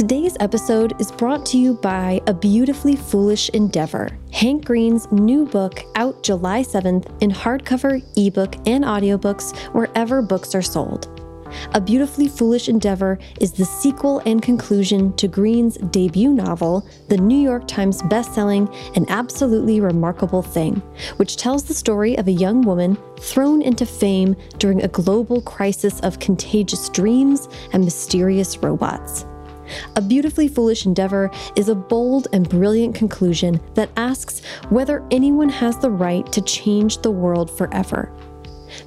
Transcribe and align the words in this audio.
Today's 0.00 0.34
episode 0.40 0.98
is 0.98 1.12
brought 1.12 1.44
to 1.44 1.58
you 1.58 1.74
by 1.74 2.22
A 2.26 2.32
Beautifully 2.32 2.96
Foolish 2.96 3.50
Endeavor, 3.50 4.08
Hank 4.32 4.64
Green's 4.64 5.12
new 5.12 5.44
book 5.44 5.84
out 5.94 6.22
July 6.22 6.62
7th 6.62 7.22
in 7.22 7.30
hardcover, 7.30 8.02
ebook, 8.16 8.54
and 8.66 8.82
audiobooks 8.82 9.54
wherever 9.74 10.22
books 10.22 10.54
are 10.54 10.62
sold. 10.62 11.14
A 11.74 11.82
Beautifully 11.82 12.28
Foolish 12.28 12.70
Endeavor 12.70 13.18
is 13.42 13.52
the 13.52 13.66
sequel 13.66 14.22
and 14.24 14.40
conclusion 14.40 15.14
to 15.16 15.28
Green's 15.28 15.76
debut 15.76 16.32
novel, 16.32 16.88
the 17.10 17.18
New 17.18 17.38
York 17.38 17.68
Times 17.68 18.00
bestselling 18.04 18.74
and 18.96 19.04
absolutely 19.10 19.82
remarkable 19.82 20.40
thing, 20.40 20.76
which 21.18 21.36
tells 21.36 21.64
the 21.64 21.74
story 21.74 22.16
of 22.16 22.26
a 22.26 22.32
young 22.32 22.62
woman 22.62 22.96
thrown 23.18 23.60
into 23.60 23.84
fame 23.84 24.34
during 24.56 24.82
a 24.82 24.88
global 24.88 25.42
crisis 25.42 26.00
of 26.00 26.20
contagious 26.20 26.88
dreams 26.88 27.50
and 27.74 27.84
mysterious 27.84 28.56
robots. 28.56 29.26
A 29.96 30.02
Beautifully 30.02 30.48
Foolish 30.48 30.86
Endeavor 30.86 31.30
is 31.56 31.68
a 31.68 31.74
bold 31.74 32.28
and 32.32 32.48
brilliant 32.48 32.94
conclusion 32.94 33.60
that 33.74 33.90
asks 33.96 34.42
whether 34.68 35.06
anyone 35.10 35.48
has 35.48 35.78
the 35.78 35.90
right 35.90 36.30
to 36.32 36.40
change 36.42 36.98
the 36.98 37.10
world 37.10 37.50
forever. 37.50 38.12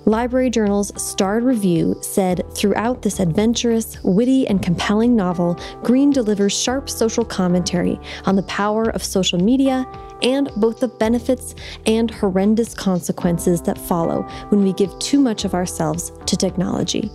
Library 0.05 0.49
Journal's 0.49 0.91
starred 1.01 1.43
review 1.43 1.95
said 2.01 2.43
throughout 2.55 3.01
this 3.01 3.19
adventurous, 3.19 4.01
witty, 4.03 4.47
and 4.47 4.61
compelling 4.61 5.15
novel, 5.15 5.59
Green 5.83 6.11
delivers 6.11 6.53
sharp 6.53 6.89
social 6.89 7.25
commentary 7.25 7.99
on 8.25 8.35
the 8.35 8.43
power 8.43 8.89
of 8.91 9.03
social 9.03 9.39
media 9.39 9.85
and 10.21 10.49
both 10.55 10.79
the 10.79 10.87
benefits 10.87 11.55
and 11.85 12.09
horrendous 12.09 12.73
consequences 12.73 13.61
that 13.61 13.77
follow 13.77 14.23
when 14.49 14.63
we 14.63 14.73
give 14.73 14.97
too 14.99 15.19
much 15.19 15.43
of 15.43 15.53
ourselves 15.53 16.11
to 16.25 16.37
technology. 16.37 17.11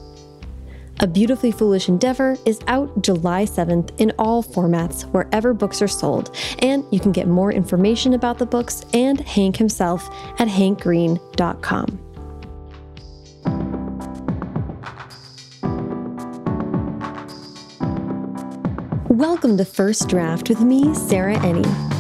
A 1.01 1.07
Beautifully 1.07 1.53
Foolish 1.53 1.89
Endeavor 1.89 2.37
is 2.45 2.59
out 2.67 3.03
July 3.03 3.45
7th 3.45 3.93
in 4.01 4.13
all 4.19 4.43
formats 4.43 5.03
wherever 5.13 5.55
books 5.55 5.81
are 5.81 5.87
sold, 5.87 6.35
and 6.59 6.85
you 6.91 6.99
can 6.99 7.13
get 7.13 7.29
more 7.29 7.53
information 7.53 8.15
about 8.15 8.39
the 8.39 8.47
books 8.47 8.85
and 8.93 9.21
Hank 9.21 9.57
himself 9.57 10.09
at 10.41 10.49
hankgreen.com. 10.49 12.01
Welcome 19.09 19.57
to 19.57 19.65
First 19.65 20.09
Draft 20.09 20.49
with 20.49 20.61
me, 20.61 20.93
Sarah 20.97 21.37
Enni. 21.37 21.98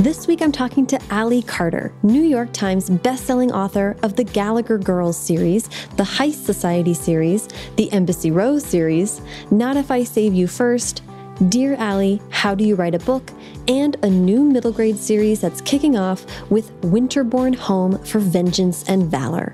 This 0.00 0.28
week 0.28 0.42
I'm 0.42 0.52
talking 0.52 0.86
to 0.86 1.02
Ally 1.10 1.40
Carter, 1.40 1.92
New 2.04 2.22
York 2.22 2.52
Times 2.52 2.88
bestselling 2.88 3.50
author 3.50 3.96
of 4.04 4.14
the 4.14 4.22
Gallagher 4.22 4.78
Girls 4.78 5.16
series, 5.16 5.66
the 5.96 6.04
Heist 6.04 6.44
Society 6.44 6.94
series, 6.94 7.48
the 7.74 7.90
Embassy 7.90 8.30
Row 8.30 8.60
series, 8.60 9.20
Not 9.50 9.76
If 9.76 9.90
I 9.90 10.04
Save 10.04 10.34
You 10.34 10.46
First, 10.46 11.02
Dear 11.48 11.74
Ally, 11.74 12.18
How 12.30 12.54
Do 12.54 12.62
You 12.62 12.76
Write 12.76 12.94
a 12.94 13.00
Book, 13.00 13.32
and 13.66 13.96
a 14.04 14.08
new 14.08 14.44
middle 14.44 14.70
grade 14.70 14.98
series 14.98 15.40
that's 15.40 15.60
kicking 15.62 15.96
off 15.96 16.24
with 16.48 16.70
Winterborne 16.82 17.56
Home 17.56 17.98
for 18.04 18.20
Vengeance 18.20 18.88
and 18.88 19.10
Valor. 19.10 19.52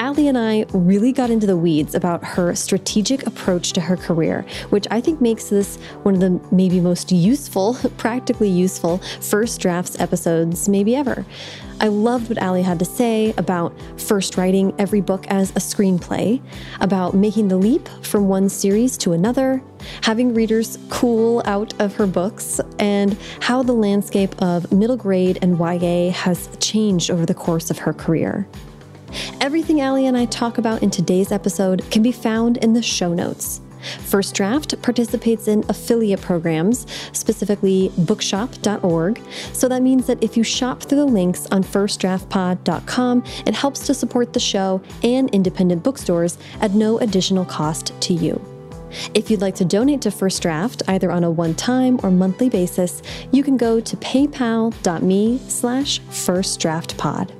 Ally 0.00 0.22
and 0.22 0.38
I 0.38 0.64
really 0.72 1.10
got 1.10 1.28
into 1.28 1.46
the 1.46 1.56
weeds 1.56 1.96
about 1.96 2.22
her 2.22 2.54
strategic 2.54 3.26
approach 3.26 3.72
to 3.72 3.80
her 3.80 3.96
career, 3.96 4.46
which 4.70 4.86
I 4.92 5.00
think 5.00 5.20
makes 5.20 5.48
this 5.48 5.76
one 6.04 6.14
of 6.14 6.20
the 6.20 6.40
maybe 6.54 6.78
most 6.78 7.10
useful, 7.10 7.74
practically 7.96 8.48
useful 8.48 8.98
first 9.20 9.60
drafts 9.60 9.98
episodes 9.98 10.68
maybe 10.68 10.94
ever. 10.94 11.26
I 11.80 11.88
loved 11.88 12.28
what 12.28 12.38
Ally 12.38 12.60
had 12.60 12.78
to 12.78 12.84
say 12.84 13.34
about 13.36 13.72
first 14.00 14.36
writing 14.36 14.72
every 14.78 15.00
book 15.00 15.26
as 15.28 15.50
a 15.50 15.60
screenplay, 15.60 16.40
about 16.80 17.14
making 17.14 17.48
the 17.48 17.56
leap 17.56 17.88
from 18.02 18.28
one 18.28 18.48
series 18.48 18.96
to 18.98 19.12
another, 19.12 19.62
having 20.02 20.32
readers 20.32 20.78
cool 20.90 21.42
out 21.44 21.74
of 21.80 21.96
her 21.96 22.06
books, 22.06 22.60
and 22.78 23.16
how 23.40 23.64
the 23.64 23.72
landscape 23.72 24.40
of 24.40 24.72
middle 24.72 24.96
grade 24.96 25.40
and 25.42 25.58
YA 25.58 26.10
has 26.12 26.48
changed 26.60 27.10
over 27.10 27.26
the 27.26 27.34
course 27.34 27.68
of 27.68 27.78
her 27.78 27.92
career. 27.92 28.46
Everything 29.40 29.80
Ally 29.80 30.00
and 30.00 30.16
I 30.16 30.26
talk 30.26 30.58
about 30.58 30.82
in 30.82 30.90
today's 30.90 31.32
episode 31.32 31.88
can 31.90 32.02
be 32.02 32.12
found 32.12 32.56
in 32.58 32.72
the 32.72 32.82
show 32.82 33.14
notes. 33.14 33.60
First 34.00 34.34
Draft 34.34 34.80
participates 34.82 35.48
in 35.48 35.64
affiliate 35.68 36.20
programs, 36.20 36.86
specifically 37.12 37.92
bookshop.org. 37.98 39.22
So 39.52 39.68
that 39.68 39.82
means 39.82 40.06
that 40.06 40.22
if 40.22 40.36
you 40.36 40.42
shop 40.42 40.82
through 40.82 40.98
the 40.98 41.04
links 41.06 41.46
on 41.46 41.62
firstdraftpod.com, 41.62 43.24
it 43.46 43.54
helps 43.54 43.86
to 43.86 43.94
support 43.94 44.32
the 44.32 44.40
show 44.40 44.82
and 45.02 45.30
independent 45.30 45.82
bookstores 45.82 46.38
at 46.60 46.72
no 46.72 46.98
additional 46.98 47.44
cost 47.44 47.98
to 48.02 48.14
you. 48.14 48.40
If 49.14 49.30
you'd 49.30 49.42
like 49.42 49.54
to 49.56 49.64
donate 49.66 50.00
to 50.02 50.10
First 50.10 50.40
Draft, 50.40 50.82
either 50.88 51.10
on 51.10 51.22
a 51.22 51.30
one-time 51.30 52.00
or 52.02 52.10
monthly 52.10 52.48
basis, 52.48 53.02
you 53.32 53.42
can 53.42 53.58
go 53.58 53.80
to 53.80 53.96
paypal.me 53.98 55.38
slash 55.46 56.00
firstdraftpod. 56.00 57.37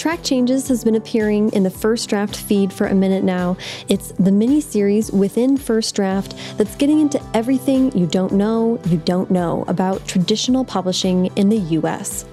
Track 0.00 0.22
Changes 0.22 0.66
has 0.68 0.82
been 0.82 0.94
appearing 0.94 1.52
in 1.52 1.62
the 1.62 1.68
First 1.68 2.08
Draft 2.08 2.34
feed 2.34 2.72
for 2.72 2.86
a 2.86 2.94
minute 2.94 3.22
now. 3.22 3.58
It's 3.88 4.12
the 4.12 4.32
mini 4.32 4.62
series 4.62 5.12
within 5.12 5.58
First 5.58 5.94
Draft 5.94 6.34
that's 6.56 6.74
getting 6.76 7.00
into 7.00 7.22
everything 7.34 7.94
you 7.94 8.06
don't 8.06 8.32
know 8.32 8.80
you 8.86 8.96
don't 8.96 9.30
know 9.30 9.62
about 9.68 10.08
traditional 10.08 10.64
publishing 10.64 11.26
in 11.36 11.50
the 11.50 11.58
US. 11.76 12.24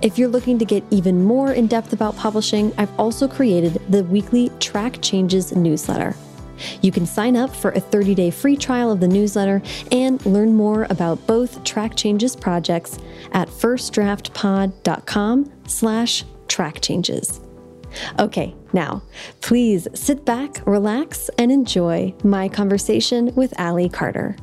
If 0.00 0.16
you're 0.16 0.28
looking 0.28 0.60
to 0.60 0.64
get 0.64 0.84
even 0.92 1.24
more 1.24 1.54
in 1.54 1.66
depth 1.66 1.92
about 1.92 2.14
publishing, 2.14 2.72
I've 2.78 2.96
also 3.00 3.26
created 3.26 3.82
the 3.88 4.04
weekly 4.04 4.52
Track 4.60 5.02
Changes 5.02 5.52
newsletter. 5.56 6.14
You 6.82 6.92
can 6.92 7.04
sign 7.04 7.34
up 7.34 7.52
for 7.52 7.72
a 7.72 7.80
30-day 7.80 8.30
free 8.30 8.56
trial 8.56 8.92
of 8.92 9.00
the 9.00 9.08
newsletter 9.08 9.60
and 9.90 10.24
learn 10.24 10.54
more 10.54 10.86
about 10.88 11.26
both 11.26 11.64
Track 11.64 11.96
Changes 11.96 12.36
projects 12.36 12.96
at 13.32 13.48
firstdraftpod.com 13.48 15.52
slash 15.66 16.24
track 16.48 16.80
changes. 16.80 17.40
Okay, 18.18 18.54
now, 18.72 19.02
please 19.40 19.88
sit 19.94 20.24
back, 20.24 20.66
relax, 20.66 21.30
and 21.38 21.50
enjoy 21.50 22.14
my 22.22 22.48
conversation 22.48 23.34
with 23.34 23.58
Ally 23.58 23.88
Carter. 23.88 24.36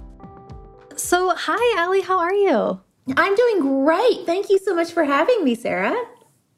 So, 0.95 1.33
hi, 1.35 1.81
Ally, 1.81 2.01
how 2.01 2.19
are 2.19 2.33
you? 2.33 2.79
I'm 3.17 3.35
doing 3.35 3.59
great. 3.59 4.25
Thank 4.25 4.49
you 4.49 4.57
so 4.57 4.73
much 4.73 4.91
for 4.91 5.03
having 5.03 5.43
me, 5.43 5.53
Sarah. 5.53 5.95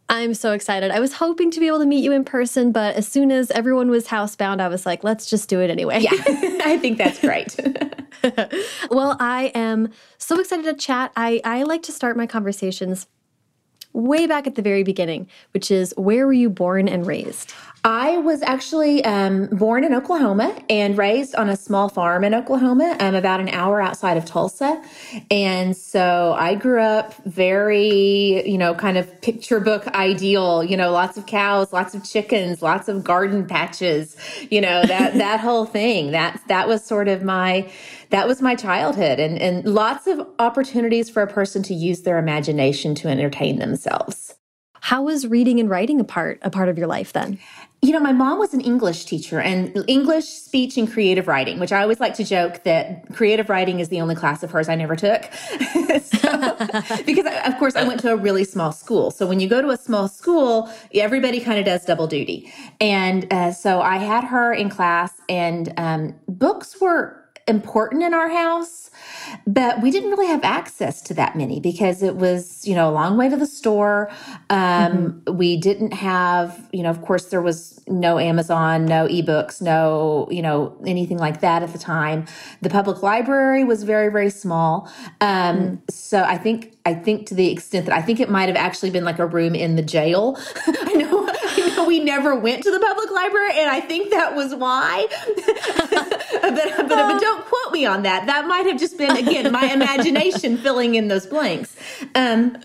I'm 0.10 0.34
so 0.34 0.54
excited. 0.54 0.92
I 0.92 1.02
was 1.02 1.14
hoping 1.14 1.52
to 1.52 1.60
be 1.60 1.68
able 1.68 1.80
to 1.80 1.86
meet 1.86 2.02
you 2.04 2.14
in 2.14 2.24
person, 2.24 2.72
but 2.72 2.96
as 2.96 3.06
soon 3.06 3.30
as 3.30 3.52
everyone 3.52 3.90
was 3.90 4.08
housebound, 4.08 4.62
I 4.62 4.70
was 4.70 4.86
like, 4.86 5.04
let's 5.04 5.30
just 5.30 5.50
do 5.50 5.60
it 5.60 5.70
anyway. 5.70 6.00
Yeah, 6.00 6.12
I 6.64 6.78
think 6.82 6.98
that's 6.98 7.20
great. 7.20 7.58
well, 8.92 9.18
I 9.20 9.52
am 9.54 9.92
so 10.18 10.40
excited 10.40 10.64
to 10.66 10.74
chat. 10.74 11.12
I, 11.16 11.42
I 11.44 11.64
like 11.64 11.84
to 11.84 11.92
start 11.92 12.18
my 12.18 12.26
conversations 12.26 13.08
way 13.98 14.28
back 14.28 14.48
at 14.48 14.56
the 14.56 14.62
very 14.62 14.84
beginning, 14.84 15.28
which 15.54 15.72
is 15.72 15.94
where 15.98 16.26
were 16.26 16.34
you 16.34 16.50
born 16.50 16.88
and 16.88 17.06
raised? 17.06 17.54
I 17.84 18.18
was 18.18 18.42
actually 18.42 19.04
um, 19.06 19.48
born 19.48 19.84
in 19.84 19.94
Oklahoma 19.94 20.54
and 20.70 20.98
raised 20.98 21.36
on 21.36 21.48
a 21.48 21.56
small 21.56 21.90
farm 21.90 22.24
in 22.24 22.34
Oklahoma, 22.34 22.98
um, 23.00 23.16
about 23.16 23.40
an 23.40 23.48
hour 23.50 23.80
outside 23.80 24.18
of 24.18 24.26
Tulsa. 24.26 24.84
And 25.32 25.78
so 25.78 26.36
I 26.38 26.56
grew 26.56 26.82
up 26.82 27.14
very, 27.26 28.50
you 28.50 28.58
know, 28.58 28.74
kind 28.74 28.98
of 28.98 29.22
picture 29.22 29.60
book 29.60 29.88
ideal, 29.88 30.64
you 30.64 30.76
know, 30.76 30.92
lots 30.92 31.18
of 31.18 31.28
cows, 31.28 31.72
lots 31.72 31.96
of 31.96 32.04
chickens, 32.04 32.62
lots 32.62 32.90
of 32.90 33.04
garden 33.04 33.46
patches, 33.46 34.18
you 34.50 34.60
know, 34.60 34.84
that, 34.86 35.14
that 35.18 35.40
whole 35.40 35.66
thing. 35.66 36.12
That, 36.12 36.42
that 36.48 36.68
was 36.68 36.84
sort 36.84 37.08
of 37.08 37.24
my, 37.24 37.72
that 38.10 38.28
was 38.28 38.42
my 38.42 38.56
childhood 38.56 39.20
and, 39.20 39.38
and 39.40 39.66
lots 39.66 40.08
of 40.08 40.26
opportunities 40.40 41.10
for 41.10 41.22
a 41.22 41.28
person 41.28 41.64
to 41.64 41.74
use 41.74 42.02
their 42.02 42.18
imagination 42.18 42.96
to 42.96 43.08
entertain 43.08 43.60
themselves. 43.60 44.36
How 44.82 45.02
was 45.02 45.28
reading 45.28 45.60
and 45.60 45.70
writing 45.70 46.00
a 46.00 46.04
part 46.04 46.40
a 46.44 46.50
part 46.50 46.70
of 46.70 46.78
your 46.78 46.88
life 46.88 47.12
then? 47.12 47.40
You 47.82 47.92
know, 47.92 48.00
my 48.00 48.12
mom 48.12 48.40
was 48.40 48.54
an 48.54 48.62
English 48.62 49.06
teacher 49.06 49.40
and 49.40 49.84
English, 49.88 50.26
speech, 50.26 50.78
and 50.78 50.92
creative 50.92 51.28
writing, 51.28 51.60
which 51.60 51.72
I 51.72 51.82
always 51.82 52.00
like 52.00 52.16
to 52.16 52.24
joke 52.24 52.64
that 52.64 53.06
creative 53.14 53.50
writing 53.50 53.80
is 53.80 53.90
the 53.90 54.02
only 54.02 54.16
class 54.16 54.42
of 54.42 54.50
hers 54.50 54.68
I 54.68 54.76
never 54.76 54.96
took. 54.96 55.26
so, 56.02 56.58
because, 57.06 57.26
of 57.46 57.58
course, 57.60 57.76
I 57.76 57.84
went 57.84 58.00
to 58.00 58.12
a 58.14 58.16
really 58.16 58.44
small 58.44 58.72
school. 58.72 59.12
So 59.12 59.28
when 59.28 59.40
you 59.40 59.48
go 59.48 59.62
to 59.62 59.70
a 59.70 59.78
small 59.78 60.08
school, 60.08 60.72
everybody 60.94 61.40
kind 61.40 61.60
of 61.60 61.66
does 61.66 61.86
double 61.86 62.08
duty. 62.08 62.52
And 62.82 63.32
uh, 63.32 63.52
so 63.52 63.82
I 63.82 63.98
had 63.98 64.24
her 64.24 64.54
in 64.54 64.70
class, 64.70 65.12
and 65.30 65.72
um, 65.78 66.16
books 66.28 66.82
were 66.82 67.27
important 67.48 68.04
in 68.04 68.14
our 68.14 68.30
house, 68.30 68.92
but 69.46 69.82
we 69.82 69.92
didn't 69.92 70.10
really 70.10 70.28
have 70.28 70.44
access 70.44 71.02
to 71.04 71.14
that 71.14 71.36
many 71.36 71.60
because 71.60 72.04
it 72.04 72.16
was, 72.18 72.68
you 72.68 72.76
know, 72.76 72.90
a 72.90 72.92
long 72.92 73.18
way 73.18 73.30
to 73.30 73.38
the 73.38 73.46
store. 73.46 74.10
Um, 74.50 75.22
mm-hmm. 75.26 75.38
We 75.38 75.58
didn't 75.58 75.94
have, 75.94 76.70
you 76.74 76.84
know, 76.84 76.90
of 76.90 77.02
course, 77.02 77.28
there 77.28 77.42
was 77.42 77.82
no 77.88 78.20
Amazon, 78.20 78.86
no 78.86 79.08
ebooks, 79.08 79.62
no, 79.62 80.28
you 80.30 80.42
know, 80.42 80.78
anything 80.86 81.18
like 81.18 81.40
that 81.42 81.64
at 81.64 81.72
the 81.72 81.80
time. 81.80 82.26
The 82.62 82.70
public 82.70 83.02
library 83.02 83.64
was 83.64 83.84
very, 83.84 84.12
very 84.12 84.30
small. 84.30 84.92
Um, 85.22 85.58
mm 85.58 85.80
So 85.90 86.24
I 86.24 86.38
think, 86.38 86.78
I 86.86 86.94
think 86.94 87.28
to 87.28 87.36
the 87.36 87.52
extent 87.52 87.86
that 87.86 87.96
I 87.96 88.02
think 88.02 88.20
it 88.20 88.30
might 88.30 88.50
have 88.50 88.58
actually 88.58 88.92
been 88.92 89.06
like 89.06 89.20
a 89.20 89.26
room 89.26 89.56
in 89.56 89.76
the 89.76 89.82
jail. 89.82 90.38
I 90.68 90.94
know 90.94 91.28
we 91.86 92.00
never 92.00 92.36
went 92.36 92.64
to 92.64 92.72
the 92.72 92.80
public 92.80 93.12
library, 93.12 93.52
and 93.56 93.70
I 93.70 93.80
think 93.80 94.12
that 94.12 94.36
was 94.36 94.56
why. 94.56 95.08
but 96.42 96.68
but, 96.78 96.88
but, 96.88 97.22
don't 97.22 97.46
quote 97.46 97.74
me 97.74 97.86
on 97.86 98.04
that. 98.04 98.26
That 98.28 98.48
might 98.48 98.66
have 98.66 98.80
just 98.80 98.98
been, 98.98 99.16
again, 99.16 99.52
my 99.52 99.66
imagination 99.74 100.58
filling 100.58 100.96
in 100.96 101.08
those 101.08 101.26
blanks. 101.26 101.76
Um, 102.16 102.58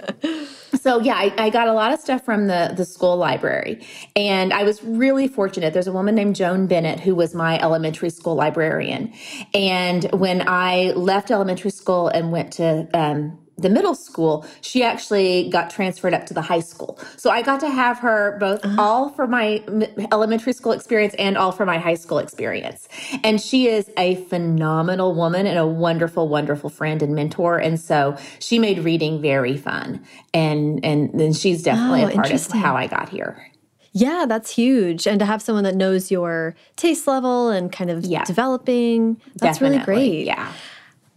so 0.75 1.01
yeah, 1.01 1.15
I, 1.15 1.33
I, 1.39 1.51
got 1.51 1.69
a 1.69 1.73
lot 1.73 1.93
of 1.93 2.01
stuff 2.01 2.25
from 2.25 2.47
the 2.47 2.73
the 2.77 2.85
school 2.85 3.17
library, 3.17 3.87
and 4.17 4.53
I 4.53 4.65
was 4.65 4.83
really 4.83 5.29
fortunate. 5.29 5.73
There's 5.73 5.87
a 5.87 5.93
woman 5.93 6.15
named 6.15 6.37
Joan 6.37 6.67
Bennett 6.67 7.01
who 7.01 7.15
was 7.15 7.35
my 7.35 7.59
elementary 7.61 8.11
school 8.11 8.35
librarian, 8.35 9.13
and 9.55 10.05
when 10.13 10.47
I 10.49 10.93
left 10.93 11.31
elementary 11.31 11.71
school 11.71 12.09
and 12.09 12.33
went 12.33 12.55
to 12.55 12.89
um, 12.95 13.39
the 13.59 13.69
middle 13.69 13.95
school, 13.95 14.47
she 14.61 14.83
actually 14.83 15.49
got 15.51 15.71
transferred 15.71 16.15
up 16.15 16.27
to 16.27 16.35
the 16.35 16.43
high 16.43 16.61
school. 16.61 16.99
So 17.17 17.31
I 17.31 17.43
got 17.43 17.61
to 17.61 17.71
have 17.71 17.99
her 17.99 18.37
both 18.39 18.65
uh-huh. 18.65 18.81
all 18.81 19.11
for 19.11 19.27
my 19.27 19.63
elementary 20.11 20.53
school 20.53 20.73
experience 20.73 21.15
and 21.19 21.37
all 21.37 21.53
for 21.53 21.67
my 21.67 21.79
high 21.79 21.95
school 21.95 22.19
experience. 22.19 22.89
And 23.23 23.41
she 23.41 23.69
is 23.69 23.91
a 23.97 24.17
phenomenal 24.27 25.15
woman 25.15 25.47
and 25.47 25.59
a 25.59 25.67
wonderful, 25.67 26.29
wonderful 26.29 26.71
friend 26.71 27.03
and 27.03 27.15
mentor. 27.15 27.59
And 27.59 27.79
so 27.79 28.17
she 28.39 28.59
made 28.59 28.79
reading 28.81 29.21
very 29.21 29.57
fun. 29.57 30.05
And 30.35 30.85
and 30.85 31.11
then 31.19 31.33
she's 31.33 31.63
definitely 31.63 32.05
oh, 32.05 32.09
a 32.09 32.13
part 32.13 32.31
of 32.31 32.47
how 32.53 32.77
I 32.77 32.87
got 32.87 33.09
here. 33.09 33.47
Yeah, 33.95 34.25
that's 34.27 34.51
huge. 34.51 35.07
And 35.07 35.19
to 35.19 35.27
have 35.27 35.43
someone 35.43 35.65
that 35.65 35.77
knows 35.77 36.11
your 36.11 36.55
taste 36.77 37.07
level 37.07 37.51
and 37.51 37.71
kind 37.71 37.91
of 37.91 38.07
yeah. 38.07 38.25
developing, 38.25 39.21
that's 39.37 39.59
definitely. 39.59 39.79
really 39.79 39.85
great. 39.85 40.27
Yeah. 40.27 40.51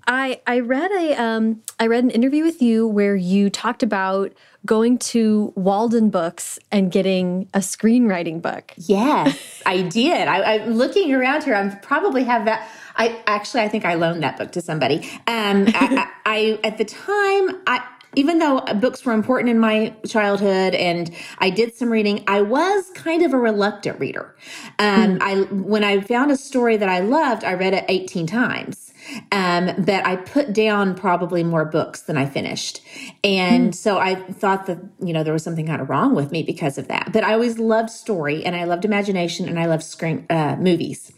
I 0.08 0.42
I 0.46 0.60
read 0.60 0.92
a 0.92 1.16
um 1.16 1.62
I 1.80 1.88
read 1.88 2.04
an 2.04 2.10
interview 2.10 2.44
with 2.44 2.62
you 2.62 2.88
where 2.88 3.16
you 3.16 3.50
talked 3.50 3.84
about 3.84 4.34
going 4.66 4.98
to 4.98 5.54
Waldenbooks 5.56 6.58
and 6.72 6.92
getting 6.92 7.48
a 7.54 7.60
screenwriting 7.60 8.42
book. 8.42 8.74
Yes, 8.78 9.62
I 9.66 9.84
did. 9.84 10.28
I, 10.28 10.56
am 10.56 10.74
looking 10.74 11.14
around 11.14 11.44
here. 11.44 11.54
I 11.56 11.70
probably 11.76 12.24
have 12.24 12.46
that. 12.46 12.68
I 12.96 13.22
actually 13.28 13.62
I 13.62 13.68
think 13.68 13.86
I 13.86 13.96
loaned 13.96 14.24
that 14.24 14.38
book 14.38 14.52
to 14.54 14.62
somebody. 14.62 15.00
Um, 15.28 15.68
I, 15.68 15.74
I, 15.76 16.12
I 16.26 16.60
at 16.64 16.78
the 16.78 16.86
time 16.86 17.62
I 17.68 17.84
even 18.16 18.40
though 18.40 18.62
books 18.80 19.06
were 19.06 19.14
important 19.14 19.50
in 19.50 19.60
my 19.60 19.94
childhood 20.08 20.74
and 20.74 21.14
I 21.40 21.50
did 21.50 21.76
some 21.76 21.90
reading, 21.92 22.24
I 22.28 22.42
was 22.42 22.90
kind 22.96 23.24
of 23.24 23.34
a 23.34 23.38
reluctant 23.38 24.00
reader. 24.00 24.36
Um, 24.80 25.18
mm. 25.18 25.22
I 25.22 25.42
when 25.54 25.84
I 25.84 26.00
found 26.02 26.32
a 26.32 26.38
story 26.38 26.78
that 26.78 26.90
I 26.90 27.00
loved, 27.00 27.44
I 27.44 27.54
read 27.54 27.74
it 27.74 27.86
18 27.90 28.28
times. 28.28 28.85
Um, 29.32 29.72
but 29.84 30.06
I 30.06 30.16
put 30.16 30.54
down 30.54 30.96
probably 30.96 31.44
more 31.44 31.66
books 31.66 32.02
than 32.02 32.18
I 32.18 32.26
finished. 32.26 32.82
And 33.24 33.72
mm. 33.72 33.76
so 33.76 33.98
I 33.98 34.16
thought 34.16 34.66
that, 34.68 34.80
you 35.00 35.14
know, 35.14 35.24
there 35.24 35.34
was 35.34 35.44
something 35.44 35.68
kind 35.68 35.82
of 35.82 35.90
wrong 35.90 36.16
with 36.16 36.32
me 36.32 36.44
because 36.44 36.78
of 36.78 36.88
that. 36.88 37.12
But 37.12 37.24
I 37.24 37.34
always 37.34 37.60
loved 37.60 37.90
story 37.90 38.46
and 38.46 38.56
I 38.56 38.64
loved 38.64 38.86
imagination 38.86 39.48
and 39.48 39.60
I 39.60 39.66
loved 39.66 39.84
screen 39.84 40.26
uh, 40.30 40.56
movies. 40.60 41.12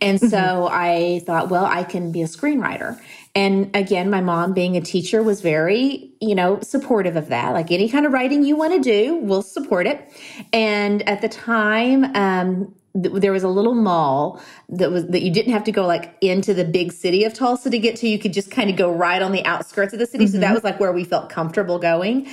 And 0.00 0.20
so 0.20 0.26
mm-hmm. 0.26 0.74
I 0.74 1.22
thought, 1.26 1.48
well, 1.48 1.64
I 1.64 1.84
can 1.84 2.12
be 2.12 2.22
a 2.22 2.26
screenwriter. 2.26 3.00
And 3.34 3.74
again, 3.74 4.10
my 4.10 4.20
mom 4.20 4.52
being 4.52 4.76
a 4.76 4.80
teacher 4.80 5.22
was 5.22 5.40
very, 5.40 6.12
you 6.20 6.34
know, 6.34 6.60
supportive 6.60 7.16
of 7.16 7.28
that. 7.28 7.52
Like 7.52 7.72
any 7.72 7.88
kind 7.88 8.06
of 8.06 8.12
writing 8.12 8.44
you 8.44 8.56
want 8.56 8.74
to 8.74 8.80
do, 8.80 9.16
we'll 9.16 9.42
support 9.42 9.86
it. 9.86 10.08
And 10.52 11.06
at 11.08 11.20
the 11.20 11.28
time, 11.28 12.04
um, 12.14 12.74
there 12.94 13.32
was 13.32 13.42
a 13.42 13.48
little 13.48 13.74
mall 13.74 14.40
that 14.68 14.90
was 14.90 15.06
that 15.08 15.22
you 15.22 15.32
didn't 15.32 15.52
have 15.52 15.64
to 15.64 15.72
go 15.72 15.84
like 15.84 16.16
into 16.20 16.54
the 16.54 16.64
big 16.64 16.92
city 16.92 17.24
of 17.24 17.34
Tulsa 17.34 17.68
to 17.70 17.78
get 17.78 17.96
to. 17.96 18.08
You 18.08 18.18
could 18.18 18.32
just 18.32 18.50
kind 18.50 18.70
of 18.70 18.76
go 18.76 18.92
right 18.92 19.20
on 19.20 19.32
the 19.32 19.44
outskirts 19.44 19.92
of 19.92 19.98
the 19.98 20.06
city. 20.06 20.26
Mm-hmm. 20.26 20.32
So 20.34 20.38
that 20.38 20.46
mm-hmm. 20.46 20.54
was 20.54 20.64
like 20.64 20.78
where 20.78 20.92
we 20.92 21.02
felt 21.02 21.28
comfortable 21.28 21.78
going. 21.78 22.28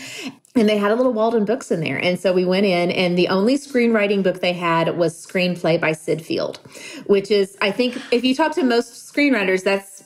And 0.54 0.68
they 0.68 0.78
had 0.78 0.92
a 0.92 0.96
little 0.96 1.14
Waldenbooks 1.14 1.72
in 1.72 1.80
there. 1.80 1.98
And 1.98 2.20
so 2.20 2.34
we 2.34 2.44
went 2.44 2.66
in, 2.66 2.92
and 2.92 3.18
the 3.18 3.30
only 3.30 3.58
screenwriting 3.58 4.22
book 4.22 4.42
they 4.42 4.52
had 4.52 4.98
was 4.98 5.26
Screenplay 5.26 5.80
by 5.80 5.94
Syd 5.94 6.22
Field, 6.22 6.60
which 7.06 7.32
is, 7.32 7.58
I 7.62 7.72
think, 7.72 7.98
if 8.12 8.26
you 8.26 8.36
talk 8.36 8.54
to 8.56 8.64
most 8.64 9.14
screenwriters, 9.14 9.64
that's 9.64 10.04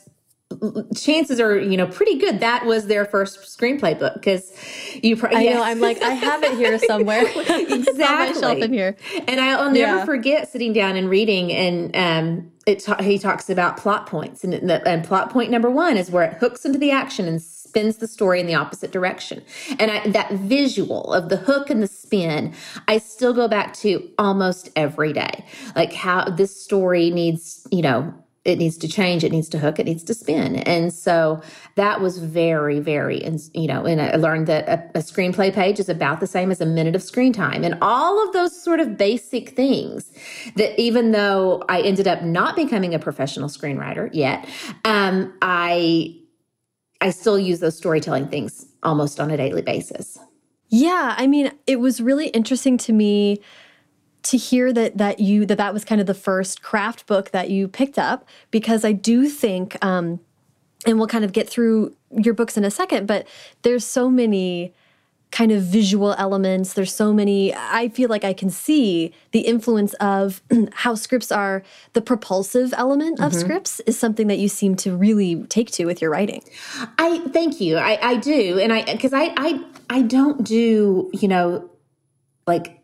chances 0.95 1.39
are 1.39 1.59
you 1.59 1.77
know 1.77 1.87
pretty 1.87 2.17
good 2.17 2.39
that 2.39 2.65
was 2.65 2.87
their 2.87 3.05
first 3.05 3.39
screenplay 3.39 3.97
book 3.97 4.13
because 4.15 4.51
you 5.01 5.15
pro- 5.15 5.31
I 5.31 5.41
yes. 5.41 5.55
know 5.55 5.63
I'm 5.63 5.79
like 5.79 6.01
I 6.01 6.11
have 6.11 6.43
it 6.43 6.57
here 6.57 6.77
somewhere. 6.87 7.23
Exactly 7.75 8.39
shelf 8.39 8.59
in 8.59 8.73
here. 8.73 8.95
And 9.27 9.39
I'll 9.39 9.71
never 9.71 9.97
yeah. 9.97 10.05
forget 10.05 10.51
sitting 10.51 10.73
down 10.73 10.95
and 10.95 11.09
reading 11.09 11.51
and 11.51 11.95
um 11.95 12.51
it 12.65 12.79
ta- 12.79 13.01
he 13.01 13.17
talks 13.19 13.49
about 13.49 13.77
plot 13.77 14.07
points 14.07 14.43
and, 14.43 14.53
and 14.53 15.03
plot 15.03 15.29
point 15.29 15.51
number 15.51 15.69
one 15.69 15.97
is 15.97 16.09
where 16.09 16.23
it 16.23 16.37
hooks 16.37 16.65
into 16.65 16.79
the 16.79 16.91
action 16.91 17.27
and 17.27 17.41
spins 17.41 17.97
the 17.97 18.07
story 18.07 18.39
in 18.39 18.47
the 18.47 18.55
opposite 18.55 18.91
direction. 18.91 19.43
And 19.79 19.91
I, 19.91 20.07
that 20.09 20.31
visual 20.31 21.13
of 21.13 21.29
the 21.29 21.37
hook 21.37 21.69
and 21.69 21.83
the 21.83 21.87
spin 21.87 22.53
I 22.87 22.97
still 22.97 23.33
go 23.33 23.47
back 23.47 23.73
to 23.75 24.09
almost 24.17 24.69
every 24.75 25.13
day. 25.13 25.45
Like 25.75 25.93
how 25.93 26.25
this 26.29 26.61
story 26.61 27.11
needs 27.11 27.67
you 27.71 27.81
know 27.81 28.13
it 28.45 28.59
needs 28.59 28.77
to 28.77 28.87
change 28.87 29.23
it 29.23 29.31
needs 29.31 29.49
to 29.49 29.57
hook 29.57 29.79
it 29.79 29.85
needs 29.85 30.03
to 30.03 30.13
spin. 30.13 30.57
And 30.57 30.93
so 30.93 31.41
that 31.73 31.99
was 31.99 32.19
very 32.19 32.79
very 32.79 33.23
and 33.23 33.41
you 33.53 33.67
know 33.67 33.85
and 33.85 34.01
i 34.01 34.15
learned 34.15 34.47
that 34.47 34.67
a, 34.69 34.99
a, 34.99 35.01
screenplay 35.01 35.53
page 35.53 35.79
is 35.79 35.89
about 35.89 36.19
the 36.19 36.27
same 36.27 36.51
as 36.51 36.61
a 36.61 36.65
minute 36.65 36.95
of 36.95 37.03
screen 37.03 37.33
time. 37.33 37.63
And 37.63 37.77
all 37.81 38.25
of 38.25 38.33
those 38.33 38.59
sort 38.59 38.79
of 38.79 38.97
basic 38.97 39.49
things 39.49 40.11
that 40.55 40.79
even 40.79 41.11
though 41.11 41.63
i 41.67 41.81
ended 41.81 42.07
up 42.07 42.21
not 42.21 42.55
becoming 42.55 42.93
a 42.93 42.99
professional 42.99 43.49
screenwriter 43.49 44.09
yet 44.13 44.47
um, 44.85 45.33
i 45.41 46.15
i 47.01 47.09
still 47.09 47.39
use 47.39 47.59
those 47.59 47.77
storytelling 47.77 48.27
things 48.27 48.67
almost 48.83 49.19
on 49.19 49.31
a 49.31 49.37
daily 49.37 49.63
basis. 49.63 50.19
Yeah 50.69 51.15
i 51.17 51.25
mean 51.25 51.51
it 51.65 51.79
was 51.79 51.99
really 52.01 52.27
interesting 52.27 52.77
to 52.79 52.93
me 52.93 53.41
to 54.25 54.37
hear 54.37 54.73
that 54.73 54.97
that 54.97 55.19
you 55.19 55.45
that 55.45 55.57
that 55.57 55.73
was 55.73 55.85
kind 55.85 56.01
of 56.01 56.07
the 56.07 56.13
first 56.13 56.61
craft 56.61 57.05
book 57.05 57.31
that 57.31 57.49
you 57.49 57.67
picked 57.67 57.97
up 57.97 58.27
because 58.51 58.83
I 58.83 58.91
do 58.91 59.29
think 59.29 59.77
um 59.83 60.19
and 60.85 60.97
we'll 60.97 61.07
kind 61.07 61.25
of 61.25 61.31
get 61.31 61.47
through 61.49 61.95
your 62.11 62.33
books 62.33 62.57
in 62.57 62.65
a 62.65 62.71
second 62.71 63.07
but 63.07 63.27
there's 63.61 63.85
so 63.85 64.09
many 64.09 64.73
kind 65.31 65.51
of 65.51 65.61
visual 65.61 66.13
elements 66.17 66.73
there's 66.73 66.93
so 66.93 67.13
many 67.13 67.53
I 67.53 67.89
feel 67.89 68.09
like 68.09 68.23
I 68.23 68.33
can 68.33 68.49
see 68.49 69.13
the 69.31 69.41
influence 69.41 69.93
of 69.95 70.41
how 70.73 70.95
scripts 70.95 71.31
are 71.31 71.61
the 71.93 72.01
propulsive 72.01 72.73
element 72.77 73.19
of 73.19 73.31
mm 73.31 73.37
-hmm. 73.37 73.41
scripts 73.41 73.79
is 73.85 73.99
something 73.99 74.27
that 74.27 74.37
you 74.37 74.49
seem 74.49 74.75
to 74.75 74.97
really 74.97 75.45
take 75.49 75.71
to 75.71 75.85
with 75.85 76.01
your 76.01 76.11
writing. 76.11 76.41
I 76.97 77.21
thank 77.31 77.59
you. 77.59 77.77
I 77.77 77.93
I 78.11 78.13
do 78.31 78.59
and 78.63 78.71
I 78.73 78.97
cuz 78.97 79.13
I 79.13 79.25
I 79.47 79.49
I 79.97 80.01
don't 80.01 80.37
do, 80.47 80.63
you 81.21 81.27
know, 81.27 81.69
like 82.47 82.81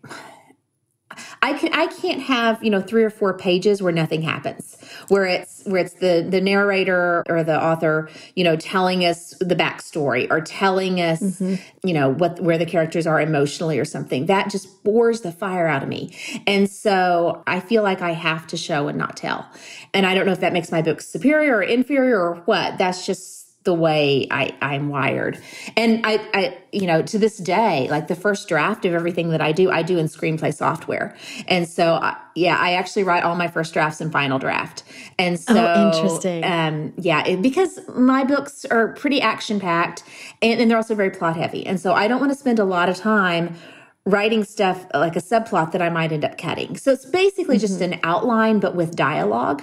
I 1.43 1.53
can 1.53 1.73
I 1.73 1.87
can't 1.87 2.21
have, 2.21 2.63
you 2.63 2.69
know, 2.69 2.81
three 2.81 3.03
or 3.03 3.09
four 3.09 3.35
pages 3.35 3.81
where 3.81 3.91
nothing 3.91 4.21
happens. 4.21 4.77
Where 5.07 5.25
it's 5.25 5.63
where 5.65 5.81
it's 5.81 5.95
the 5.95 6.25
the 6.27 6.39
narrator 6.39 7.23
or 7.27 7.43
the 7.43 7.61
author, 7.61 8.09
you 8.35 8.43
know, 8.43 8.55
telling 8.55 9.03
us 9.03 9.33
the 9.39 9.55
backstory 9.55 10.29
or 10.29 10.41
telling 10.41 11.01
us, 11.01 11.21
mm-hmm. 11.21 11.55
you 11.87 11.95
know, 11.95 12.09
what 12.09 12.39
where 12.39 12.59
the 12.59 12.65
characters 12.65 13.07
are 13.07 13.19
emotionally 13.19 13.79
or 13.79 13.85
something. 13.85 14.27
That 14.27 14.51
just 14.51 14.83
bores 14.83 15.21
the 15.21 15.31
fire 15.31 15.65
out 15.65 15.81
of 15.81 15.89
me. 15.89 16.15
And 16.45 16.69
so 16.69 17.43
I 17.47 17.59
feel 17.59 17.81
like 17.81 18.01
I 18.01 18.11
have 18.11 18.45
to 18.47 18.57
show 18.57 18.87
and 18.87 18.97
not 18.97 19.17
tell. 19.17 19.49
And 19.95 20.05
I 20.05 20.13
don't 20.13 20.27
know 20.27 20.33
if 20.33 20.41
that 20.41 20.53
makes 20.53 20.71
my 20.71 20.83
book 20.83 21.01
superior 21.01 21.57
or 21.57 21.63
inferior 21.63 22.19
or 22.19 22.35
what. 22.45 22.77
That's 22.77 23.05
just 23.05 23.40
the 23.63 23.73
way 23.73 24.27
I, 24.31 24.55
I'm 24.61 24.89
wired. 24.89 25.39
And 25.77 26.03
I, 26.03 26.19
I, 26.33 26.57
you 26.71 26.87
know, 26.87 27.03
to 27.03 27.19
this 27.19 27.37
day, 27.37 27.87
like 27.91 28.07
the 28.07 28.15
first 28.15 28.47
draft 28.47 28.85
of 28.85 28.93
everything 28.93 29.29
that 29.29 29.41
I 29.41 29.51
do, 29.51 29.69
I 29.69 29.83
do 29.83 29.99
in 29.99 30.07
screenplay 30.07 30.53
software. 30.53 31.15
And 31.47 31.67
so, 31.67 31.93
uh, 31.95 32.15
yeah, 32.35 32.57
I 32.57 32.73
actually 32.73 33.03
write 33.03 33.23
all 33.23 33.35
my 33.35 33.47
first 33.47 33.73
drafts 33.73 34.01
in 34.01 34.09
Final 34.09 34.39
Draft. 34.39 34.83
And 35.19 35.39
so, 35.39 35.53
oh, 35.55 35.87
interesting. 35.87 36.43
Um, 36.43 36.93
yeah, 36.97 37.25
it, 37.27 37.41
because 37.41 37.79
my 37.95 38.23
books 38.23 38.65
are 38.65 38.93
pretty 38.93 39.21
action 39.21 39.59
packed 39.59 40.03
and, 40.41 40.59
and 40.59 40.69
they're 40.69 40.77
also 40.77 40.95
very 40.95 41.11
plot 41.11 41.35
heavy. 41.35 41.65
And 41.65 41.79
so 41.79 41.93
I 41.93 42.07
don't 42.07 42.19
want 42.19 42.31
to 42.31 42.37
spend 42.37 42.57
a 42.57 42.65
lot 42.65 42.89
of 42.89 42.97
time 42.97 43.55
writing 44.05 44.43
stuff 44.43 44.85
like 44.93 45.15
a 45.15 45.21
subplot 45.21 45.71
that 45.73 45.81
I 45.81 45.89
might 45.89 46.11
end 46.11 46.25
up 46.25 46.37
cutting. 46.37 46.75
So 46.75 46.91
it's 46.91 47.05
basically 47.05 47.57
mm-hmm. 47.57 47.61
just 47.61 47.81
an 47.81 47.99
outline, 48.03 48.59
but 48.59 48.75
with 48.75 48.95
dialogue. 48.95 49.61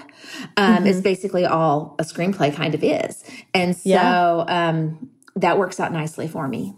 Um, 0.56 0.76
mm-hmm. 0.76 0.86
It's 0.86 1.00
basically 1.00 1.44
all 1.44 1.96
a 1.98 2.04
screenplay 2.04 2.54
kind 2.54 2.74
of 2.74 2.84
is. 2.84 3.24
And 3.52 3.76
so 3.76 3.88
yeah. 3.88 4.68
um, 4.68 5.10
that 5.34 5.58
works 5.58 5.80
out 5.80 5.92
nicely 5.92 6.28
for 6.28 6.46
me. 6.46 6.74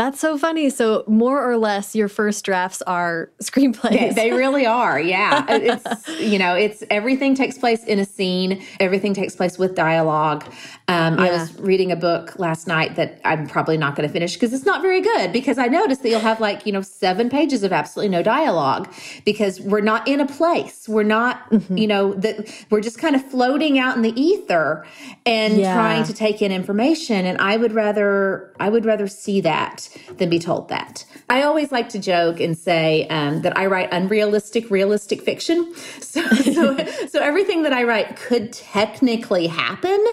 That's 0.00 0.18
so 0.18 0.38
funny. 0.38 0.70
So 0.70 1.04
more 1.06 1.46
or 1.46 1.58
less, 1.58 1.94
your 1.94 2.08
first 2.08 2.42
drafts 2.42 2.80
are 2.82 3.30
screenplays. 3.42 4.14
They, 4.14 4.30
they 4.30 4.32
really 4.32 4.64
are. 4.64 4.98
Yeah, 4.98 5.44
it's 5.50 6.08
you 6.18 6.38
know, 6.38 6.54
it's 6.54 6.82
everything 6.88 7.34
takes 7.34 7.58
place 7.58 7.84
in 7.84 7.98
a 7.98 8.06
scene. 8.06 8.64
Everything 8.80 9.12
takes 9.12 9.36
place 9.36 9.58
with 9.58 9.74
dialogue. 9.74 10.42
Um, 10.88 11.18
yeah. 11.18 11.24
I 11.24 11.30
was 11.32 11.54
reading 11.60 11.92
a 11.92 11.96
book 11.96 12.38
last 12.38 12.66
night 12.66 12.96
that 12.96 13.20
I'm 13.26 13.46
probably 13.46 13.76
not 13.76 13.94
going 13.94 14.08
to 14.08 14.12
finish 14.12 14.32
because 14.32 14.54
it's 14.54 14.64
not 14.64 14.80
very 14.80 15.02
good. 15.02 15.34
Because 15.34 15.58
I 15.58 15.66
noticed 15.66 16.02
that 16.02 16.08
you'll 16.08 16.20
have 16.20 16.40
like 16.40 16.64
you 16.64 16.72
know 16.72 16.80
seven 16.80 17.28
pages 17.28 17.62
of 17.62 17.70
absolutely 17.70 18.08
no 18.08 18.22
dialogue 18.22 18.90
because 19.26 19.60
we're 19.60 19.82
not 19.82 20.08
in 20.08 20.18
a 20.18 20.26
place. 20.26 20.88
We're 20.88 21.02
not 21.02 21.50
mm-hmm. 21.50 21.76
you 21.76 21.86
know 21.86 22.14
that 22.14 22.48
we're 22.70 22.80
just 22.80 22.98
kind 22.98 23.14
of 23.14 23.22
floating 23.30 23.78
out 23.78 23.96
in 23.96 24.02
the 24.02 24.18
ether 24.18 24.86
and 25.26 25.58
yeah. 25.58 25.74
trying 25.74 26.04
to 26.04 26.14
take 26.14 26.40
in 26.40 26.52
information. 26.52 27.26
And 27.26 27.36
I 27.36 27.58
would 27.58 27.72
rather 27.72 28.50
I 28.58 28.70
would 28.70 28.86
rather 28.86 29.06
see 29.06 29.42
that 29.42 29.89
than 30.16 30.28
be 30.30 30.38
told 30.38 30.68
that. 30.68 31.04
I 31.28 31.42
always 31.42 31.70
like 31.70 31.88
to 31.90 31.98
joke 31.98 32.40
and 32.40 32.56
say 32.56 33.06
um, 33.08 33.42
that 33.42 33.56
I 33.56 33.66
write 33.66 33.88
unrealistic, 33.92 34.70
realistic 34.70 35.22
fiction. 35.22 35.74
So, 36.10 36.22
so, 36.28 36.86
so, 37.06 37.20
everything 37.20 37.62
that 37.62 37.72
I 37.72 37.84
write 37.84 38.16
could 38.16 38.52
technically 38.52 39.46
happen. 39.46 40.04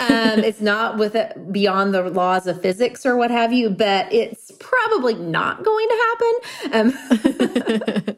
Um, 0.00 0.38
it's 0.38 0.62
not 0.62 0.96
with 0.96 1.14
it 1.14 1.52
beyond 1.52 1.92
the 1.92 2.08
laws 2.08 2.46
of 2.46 2.62
physics 2.62 3.04
or 3.04 3.18
what 3.18 3.30
have 3.30 3.52
you, 3.52 3.68
but 3.68 4.10
it's 4.10 4.50
probably 4.52 5.12
not 5.14 5.62
going 5.62 5.88
to 5.88 5.96
happen. 6.72 6.94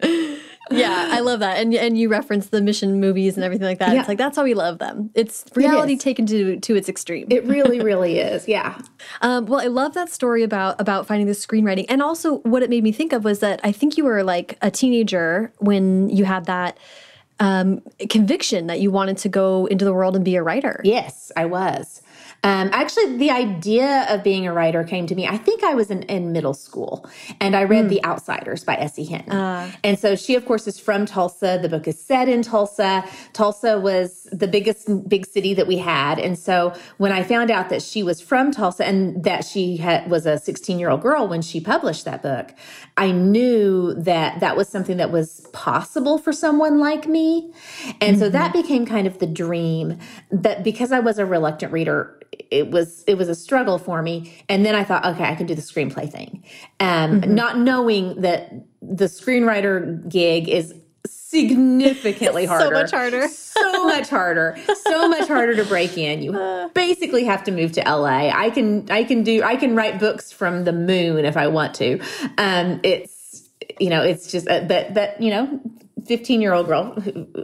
Um, 0.03 0.39
yeah, 0.71 1.09
I 1.11 1.21
love 1.21 1.41
that. 1.41 1.59
And 1.59 1.75
and 1.75 1.99
you 1.99 2.09
reference 2.09 2.49
the 2.49 2.61
mission 2.61 3.01
movies 3.01 3.37
and 3.37 3.45
everything 3.45 3.67
like 3.67 3.79
that. 3.79 3.93
Yeah. 3.93 4.01
It's 4.01 4.09
like 4.09 4.19
that's 4.19 4.37
how 4.37 4.45
we 4.45 4.55
love 4.55 4.79
them. 4.79 5.11
It's 5.15 5.45
reality 5.55 5.95
it 5.95 6.01
taken 6.01 6.27
to 6.27 6.59
to 6.59 6.75
its 6.75 6.89
extreme. 6.89 7.27
It 7.31 7.45
really, 7.45 7.81
really 7.81 8.19
is. 8.19 8.49
Yeah. 8.49 8.81
Um, 9.21 9.47
well, 9.47 9.61
I 9.61 9.67
love 9.67 9.95
that 9.95 10.11
story 10.11 10.43
about 10.43 10.81
about 10.81 11.07
finding 11.07 11.27
the 11.27 11.33
screenwriting, 11.33 11.87
and 11.89 12.03
also 12.03 12.39
what 12.39 12.63
it 12.63 12.71
made 12.71 12.85
me 12.85 12.93
think 12.93 13.13
of 13.13 13.25
was 13.25 13.41
that 13.41 13.61
I 13.63 13.73
think 13.73 13.97
you 13.97 14.05
were 14.05 14.23
like 14.23 14.59
a 14.63 14.71
teenager 14.71 15.53
when 15.59 16.09
you 16.09 16.25
had 16.25 16.47
that 16.47 16.79
um, 17.41 17.83
conviction 18.09 18.67
that 18.69 18.81
you 18.81 18.91
wanted 18.91 19.19
to 19.19 19.29
go 19.29 19.67
into 19.67 19.85
the 19.85 19.93
world 19.93 20.17
and 20.17 20.25
be 20.25 20.37
a 20.37 20.43
writer. 20.43 20.81
Yes, 20.85 21.33
I 21.37 21.47
was. 21.47 22.03
Um, 22.45 22.69
actually, 22.75 23.17
the 23.17 23.31
idea 23.31 24.07
of 24.11 24.23
being 24.23 24.47
a 24.47 24.53
writer 24.53 24.85
came 24.85 25.07
to 25.07 25.15
me. 25.15 25.27
I 25.27 25.39
think 25.39 25.65
I 25.65 25.73
was 25.73 25.91
in, 25.91 26.03
in 26.03 26.31
middle 26.31 26.53
school, 26.53 27.09
and 27.41 27.57
I 27.57 27.65
read 27.65 27.87
mm. 27.87 27.89
The 27.89 28.05
Outsiders 28.05 28.63
by 28.65 28.75
S.E. 28.75 29.05
Hinton. 29.05 29.33
Uh. 29.33 29.73
And 29.83 29.99
so 29.99 30.15
she, 30.15 30.35
of 30.35 30.45
course, 30.45 30.67
is 30.67 30.79
from 30.79 31.07
Tulsa. 31.07 31.59
The 31.63 31.71
book 31.71 31.89
is 31.89 31.99
set 31.99 32.29
in 32.29 32.43
Tulsa. 32.43 33.03
Tulsa 33.33 33.81
was 33.81 34.29
the 34.31 34.47
biggest 34.47 35.09
big 35.09 35.25
city 35.25 35.55
that 35.55 35.67
we 35.67 35.79
had, 35.79 36.19
and 36.19 36.39
so 36.39 36.75
when 36.99 37.13
I 37.13 37.23
found 37.23 37.51
out 37.51 37.71
that 37.71 37.81
she 37.81 38.03
was 38.03 38.21
from 38.21 38.53
Tulsa 38.53 38.87
and 38.87 39.25
that 39.25 39.47
she 39.47 39.79
had, 39.79 40.11
was 40.11 40.27
a 40.27 40.37
16 40.37 40.79
year 40.79 40.91
old 40.91 41.01
girl 41.01 41.27
when 41.27 41.41
she 41.41 41.61
published 41.61 42.05
that 42.05 42.23
book, 42.23 42.53
I 42.99 43.11
knew 43.11 43.95
that 43.95 44.41
that 44.41 44.55
was 44.55 44.69
something 44.69 44.99
that 44.99 45.11
was 45.11 45.49
possible 45.55 46.19
for 46.19 46.33
someone 46.33 46.79
like 46.79 47.07
me, 47.07 47.55
and 48.03 48.17
mm-hmm. 48.17 48.19
so 48.19 48.29
that 48.29 48.53
became 48.53 48.85
kind 48.85 49.07
of 49.07 49.19
the 49.19 49.27
dream. 49.27 49.99
But 50.31 50.63
because 50.63 50.93
I 50.93 51.01
was 51.01 51.19
a 51.19 51.25
reluctant 51.25 51.73
reader 51.73 52.21
it 52.55 52.71
was 52.71 53.05
it 53.07 53.19
was 53.19 53.29
a 53.29 53.35
struggle 53.35 53.79
for 53.79 54.03
me. 54.03 54.33
And 54.49 54.65
then 54.65 54.75
i 54.75 54.85
thought 54.85 55.05
okay 55.05 55.25
i 55.25 55.35
can 55.35 55.47
do 55.47 55.55
the 55.55 55.63
screenplay 55.63 56.11
thing. 56.11 56.45
Um, 56.81 57.21
mm-hmm. 57.21 57.35
not 57.35 57.59
knowing 57.59 58.21
that 58.21 58.53
the 58.81 59.07
screenwriter 59.07 60.09
gig 60.09 60.49
is 60.49 60.75
significantly 61.07 62.45
harder 62.45 62.65
so 62.69 62.71
much 62.71 62.91
harder. 62.91 63.29
so 63.29 63.85
much 63.87 64.09
harder. 64.09 64.57
So 64.87 65.09
much 65.09 65.27
harder 65.27 65.57
to 65.57 65.65
break 65.65 65.99
in. 65.99 66.23
You 66.23 66.35
uh. 66.39 66.69
basically 66.69 67.25
have 67.25 67.43
to 67.45 67.51
move 67.51 67.73
to 67.73 67.81
la 67.81 68.07
i 68.07 68.51
can 68.51 68.89
i 68.91 69.03
can 69.05 69.23
do 69.23 69.43
i 69.43 69.57
can 69.57 69.75
write 69.75 69.99
books 69.99 70.31
from 70.31 70.65
the 70.65 70.73
moon 70.73 71.25
if 71.25 71.37
i 71.37 71.47
want 71.47 71.75
to. 71.75 71.99
Um, 72.39 72.81
it's 72.83 73.14
you 73.79 73.91
know 73.91 74.03
it's 74.03 74.31
just 74.31 74.49
uh, 74.49 74.61
that 74.61 74.95
but 74.95 75.21
you 75.21 75.31
know 75.31 75.61
15 76.07 76.41
year 76.41 76.53
old 76.53 76.67
girl 76.67 76.97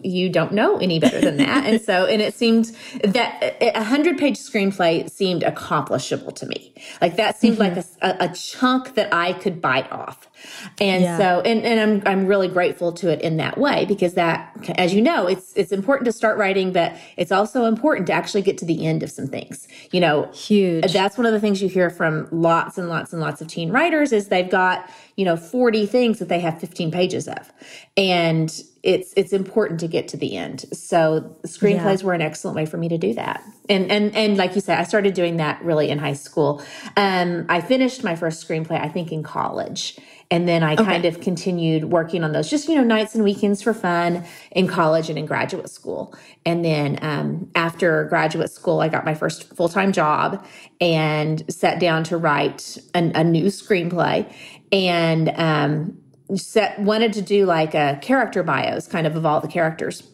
you 0.02 0.28
don't 0.28 0.52
know 0.52 0.78
any 0.78 0.98
better 0.98 1.20
than 1.20 1.38
that. 1.38 1.66
And 1.66 1.80
so 1.80 2.06
and 2.06 2.20
it 2.20 2.34
seemed 2.34 2.76
that 3.02 3.56
a 3.60 3.82
hundred 3.82 4.18
page 4.18 4.38
screenplay 4.38 5.08
seemed 5.10 5.42
accomplishable 5.42 6.32
to 6.32 6.46
me. 6.46 6.74
Like 7.00 7.16
that 7.16 7.38
seemed 7.38 7.58
mm-hmm. 7.58 7.76
like 7.76 8.20
a, 8.20 8.24
a, 8.24 8.34
chunk 8.34 8.94
that 8.94 9.12
i 9.12 9.32
could 9.34 9.60
bite 9.60 9.90
off 9.92 10.29
and 10.80 11.02
yeah. 11.02 11.18
so 11.18 11.40
and, 11.40 11.62
and 11.64 11.80
i'm 11.80 12.02
i'm 12.06 12.26
really 12.26 12.49
grateful 12.49 12.92
to 12.92 13.11
it 13.11 13.20
in 13.23 13.37
that 13.37 13.59
way 13.59 13.85
because 13.87 14.14
that 14.14 14.56
as 14.76 14.94
you 14.94 15.02
know 15.02 15.26
it's 15.26 15.52
it's 15.54 15.73
important 15.73 16.04
to 16.04 16.12
start 16.12 16.38
writing 16.38 16.73
but 16.73 16.94
it's 17.16 17.32
also 17.32 17.64
important 17.64 18.06
to 18.06 18.12
actually 18.12 18.42
get 18.42 18.59
to 18.59 18.64
the 18.64 18.87
end 18.87 19.02
of 19.02 19.11
some 19.11 19.26
things. 19.26 19.68
You 19.92 20.00
know 20.00 20.30
huge. 20.32 20.92
that's 20.92 21.16
one 21.16 21.26
of 21.26 21.32
the 21.32 21.40
things 21.40 21.62
you 21.62 21.68
hear 21.68 21.90
from 21.90 22.28
lots 22.30 22.78
and 22.78 22.88
lots 22.88 23.12
and 23.12 23.20
lots 23.20 23.40
of 23.40 23.49
teen 23.49 23.70
writers 23.70 24.12
is 24.12 24.28
they've 24.28 24.50
got 24.50 24.88
you 25.16 25.25
know 25.25 25.37
40 25.37 25.87
things 25.87 26.18
that 26.18 26.28
they 26.28 26.40
have 26.40 26.61
15 26.61 26.90
pages 26.90 27.28
of. 27.28 27.52
And 27.97 28.50
it's 28.82 29.12
it's 29.16 29.32
important 29.32 29.80
to 29.80 29.88
get 29.88 30.09
to 30.09 30.16
the 30.16 30.37
end. 30.37 30.64
So 30.73 31.37
screenplays 31.47 32.00
yeah. 32.00 32.06
were 32.06 32.14
an 32.14 32.23
excellent 32.23 32.56
way 32.56 32.66
for 32.66 32.78
me 32.78 32.88
to 32.88 32.99
do 32.99 33.14
that. 33.14 33.42
And 33.68 33.90
and 33.90 34.14
and 34.16 34.37
like 34.37 34.54
you 34.54 34.61
said 34.61 34.78
i 34.78 34.85
started 34.85 35.14
doing 35.14 35.37
that 35.37 35.62
really 35.62 35.88
in 35.88 35.99
high 35.99 36.14
school. 36.14 36.62
Um, 36.97 37.47
i 37.49 37.61
finished 37.61 38.02
my 38.04 38.16
first 38.16 38.47
screenplay 38.47 38.80
i 38.80 38.88
think 38.88 39.12
in 39.12 39.23
college 39.23 39.99
and 40.30 40.49
then 40.49 40.62
i 40.62 40.75
okay. 40.75 40.84
kind 40.84 41.04
of 41.04 41.20
continued 41.20 41.84
working 41.84 42.22
on 42.25 42.32
those 42.32 42.49
just 42.49 42.68
you 42.68 42.75
know 42.75 42.84
nights 42.84 43.14
and 43.14 43.25
weekends 43.25 43.62
for 43.62 43.75
fun 43.75 44.25
in 44.52 44.66
college 44.66 45.08
and 45.08 45.18
in 45.18 45.26
graduate 45.26 45.68
school 45.68 46.14
and 46.44 46.64
then 46.64 46.99
um, 47.02 47.50
after 47.54 48.04
graduate 48.04 48.50
school 48.50 48.80
i 48.80 48.88
got 48.88 49.04
my 49.04 49.14
first 49.14 49.54
full-time 49.54 49.92
job 49.92 50.44
and 50.80 51.42
sat 51.52 51.80
down 51.80 52.04
to 52.04 52.16
write 52.16 52.78
an, 52.94 53.12
a 53.14 53.25
new 53.25 53.46
screenplay 53.46 54.30
and 54.72 55.30
um, 55.37 55.96
set 56.37 56.78
wanted 56.80 57.12
to 57.12 57.22
do 57.22 57.44
like 57.44 57.75
a 57.75 57.99
character 58.02 58.42
bios 58.42 58.87
kind 58.87 59.06
of 59.06 59.16
of 59.16 59.26
all 59.26 59.40
the 59.40 59.49
characters 59.49 60.04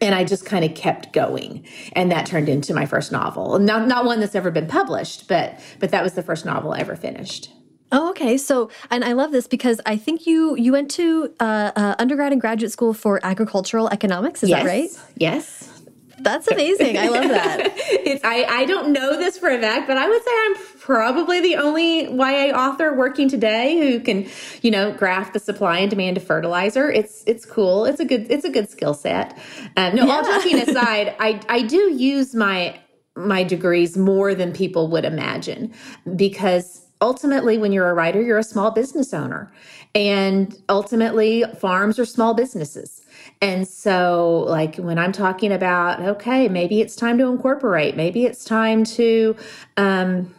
and 0.00 0.14
I 0.14 0.24
just 0.24 0.46
kind 0.46 0.64
of 0.64 0.74
kept 0.74 1.12
going, 1.12 1.66
and 1.92 2.10
that 2.12 2.26
turned 2.26 2.48
into 2.48 2.72
my 2.74 2.86
first 2.86 3.10
novel. 3.12 3.58
Not 3.58 3.88
not 3.88 4.04
one 4.04 4.20
that's 4.20 4.34
ever 4.34 4.50
been 4.50 4.66
published, 4.66 5.28
but 5.28 5.58
but 5.80 5.90
that 5.90 6.02
was 6.02 6.12
the 6.14 6.22
first 6.22 6.44
novel 6.44 6.72
I 6.72 6.78
ever 6.78 6.96
finished. 6.96 7.50
Oh, 7.90 8.10
okay. 8.10 8.36
So, 8.36 8.70
and 8.90 9.04
I 9.04 9.12
love 9.12 9.32
this 9.32 9.46
because 9.46 9.80
I 9.86 9.96
think 9.96 10.26
you 10.26 10.56
you 10.56 10.72
went 10.72 10.90
to 10.92 11.32
uh, 11.40 11.72
uh, 11.74 11.94
undergrad 11.98 12.32
and 12.32 12.40
graduate 12.40 12.72
school 12.72 12.92
for 12.92 13.20
agricultural 13.24 13.88
economics. 13.88 14.42
Is 14.42 14.50
yes. 14.50 14.62
that 14.62 14.68
right? 14.68 14.90
Yes. 15.16 15.74
That's 16.20 16.48
amazing. 16.48 16.98
I 16.98 17.08
love 17.08 17.28
that. 17.28 17.60
it's 17.76 18.24
I, 18.24 18.44
I 18.44 18.64
don't 18.64 18.92
know 18.92 19.16
this 19.16 19.38
for 19.38 19.48
a 19.48 19.60
fact, 19.60 19.86
but 19.86 19.96
I 19.96 20.08
would 20.08 20.22
say 20.22 20.30
I'm 20.46 20.56
probably 20.80 21.40
the 21.40 21.56
only 21.56 22.04
YA 22.04 22.56
author 22.56 22.94
working 22.94 23.28
today 23.28 23.78
who 23.78 24.00
can, 24.00 24.28
you 24.62 24.70
know, 24.70 24.92
graph 24.92 25.32
the 25.32 25.38
supply 25.38 25.78
and 25.78 25.90
demand 25.90 26.16
of 26.16 26.24
fertilizer. 26.24 26.90
It's 26.90 27.22
it's 27.26 27.44
cool. 27.44 27.84
It's 27.84 28.00
a 28.00 28.04
good 28.04 28.26
it's 28.30 28.44
a 28.44 28.50
good 28.50 28.68
skill 28.68 28.94
set. 28.94 29.38
Um, 29.76 29.94
no, 29.94 30.06
yeah. 30.06 30.12
all 30.12 30.24
joking 30.24 30.58
aside, 30.68 31.14
I 31.20 31.40
I 31.48 31.62
do 31.62 31.92
use 31.92 32.34
my 32.34 32.80
my 33.14 33.44
degrees 33.44 33.96
more 33.96 34.34
than 34.34 34.52
people 34.52 34.88
would 34.88 35.04
imagine 35.04 35.72
because 36.16 36.87
ultimately 37.00 37.58
when 37.58 37.72
you're 37.72 37.88
a 37.88 37.94
writer 37.94 38.20
you're 38.20 38.38
a 38.38 38.44
small 38.44 38.70
business 38.70 39.12
owner 39.14 39.52
and 39.94 40.60
ultimately 40.68 41.44
farms 41.58 41.98
are 41.98 42.04
small 42.04 42.34
businesses 42.34 43.02
and 43.40 43.68
so, 43.68 44.44
like 44.48 44.76
when 44.76 44.98
I'm 44.98 45.12
talking 45.12 45.52
about, 45.52 46.00
okay, 46.00 46.48
maybe 46.48 46.80
it's 46.80 46.96
time 46.96 47.18
to 47.18 47.26
incorporate, 47.26 47.96
maybe 47.96 48.24
it's 48.24 48.44
time 48.44 48.84
to, 48.84 49.36
um, 49.76 50.34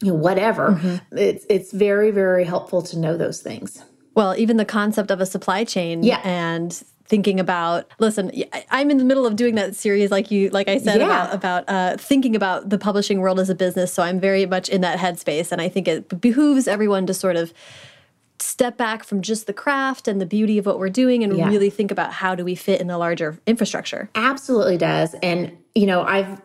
you 0.00 0.08
know, 0.08 0.14
whatever. 0.14 0.72
Mm-hmm. 0.72 1.18
It's 1.18 1.44
it's 1.48 1.72
very 1.72 2.10
very 2.12 2.44
helpful 2.44 2.82
to 2.82 2.98
know 2.98 3.16
those 3.16 3.42
things. 3.42 3.82
Well, 4.14 4.34
even 4.38 4.58
the 4.58 4.64
concept 4.64 5.10
of 5.10 5.20
a 5.20 5.26
supply 5.26 5.64
chain, 5.64 6.04
yeah. 6.04 6.20
and 6.22 6.80
thinking 7.06 7.38
about 7.38 7.90
listen 7.98 8.30
i'm 8.70 8.90
in 8.90 8.96
the 8.96 9.04
middle 9.04 9.26
of 9.26 9.36
doing 9.36 9.54
that 9.54 9.76
series 9.76 10.10
like 10.10 10.30
you 10.30 10.48
like 10.50 10.68
i 10.68 10.78
said 10.78 11.00
yeah. 11.00 11.06
about 11.06 11.34
about 11.34 11.64
uh, 11.68 11.96
thinking 11.98 12.34
about 12.34 12.70
the 12.70 12.78
publishing 12.78 13.20
world 13.20 13.38
as 13.38 13.50
a 13.50 13.54
business 13.54 13.92
so 13.92 14.02
i'm 14.02 14.18
very 14.18 14.46
much 14.46 14.68
in 14.68 14.80
that 14.80 14.98
headspace 14.98 15.52
and 15.52 15.60
i 15.60 15.68
think 15.68 15.86
it 15.86 16.20
behooves 16.20 16.66
everyone 16.66 17.06
to 17.06 17.12
sort 17.12 17.36
of 17.36 17.52
step 18.40 18.76
back 18.76 19.04
from 19.04 19.22
just 19.22 19.46
the 19.46 19.52
craft 19.52 20.08
and 20.08 20.20
the 20.20 20.26
beauty 20.26 20.58
of 20.58 20.66
what 20.66 20.78
we're 20.78 20.88
doing 20.88 21.24
and 21.24 21.36
yeah. 21.36 21.48
really 21.48 21.70
think 21.70 21.90
about 21.90 22.12
how 22.12 22.34
do 22.34 22.44
we 22.44 22.54
fit 22.54 22.80
in 22.80 22.86
the 22.86 22.98
larger 22.98 23.38
infrastructure. 23.46 24.10
Absolutely 24.14 24.76
does. 24.76 25.14
And 25.22 25.56
you 25.74 25.86
know, 25.86 26.02
I've 26.02 26.40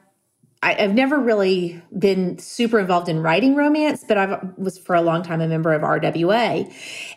I, 0.61 0.73
have 0.73 0.93
never 0.93 1.17
really 1.17 1.81
been 1.97 2.37
super 2.37 2.79
involved 2.79 3.07
in 3.07 3.21
writing 3.21 3.55
romance, 3.55 4.03
but 4.07 4.17
I 4.17 4.39
was 4.57 4.77
for 4.77 4.93
a 4.95 5.01
long 5.01 5.23
time 5.23 5.39
a 5.39 5.47
member 5.47 5.73
of 5.73 5.83
RWA, 5.83 6.71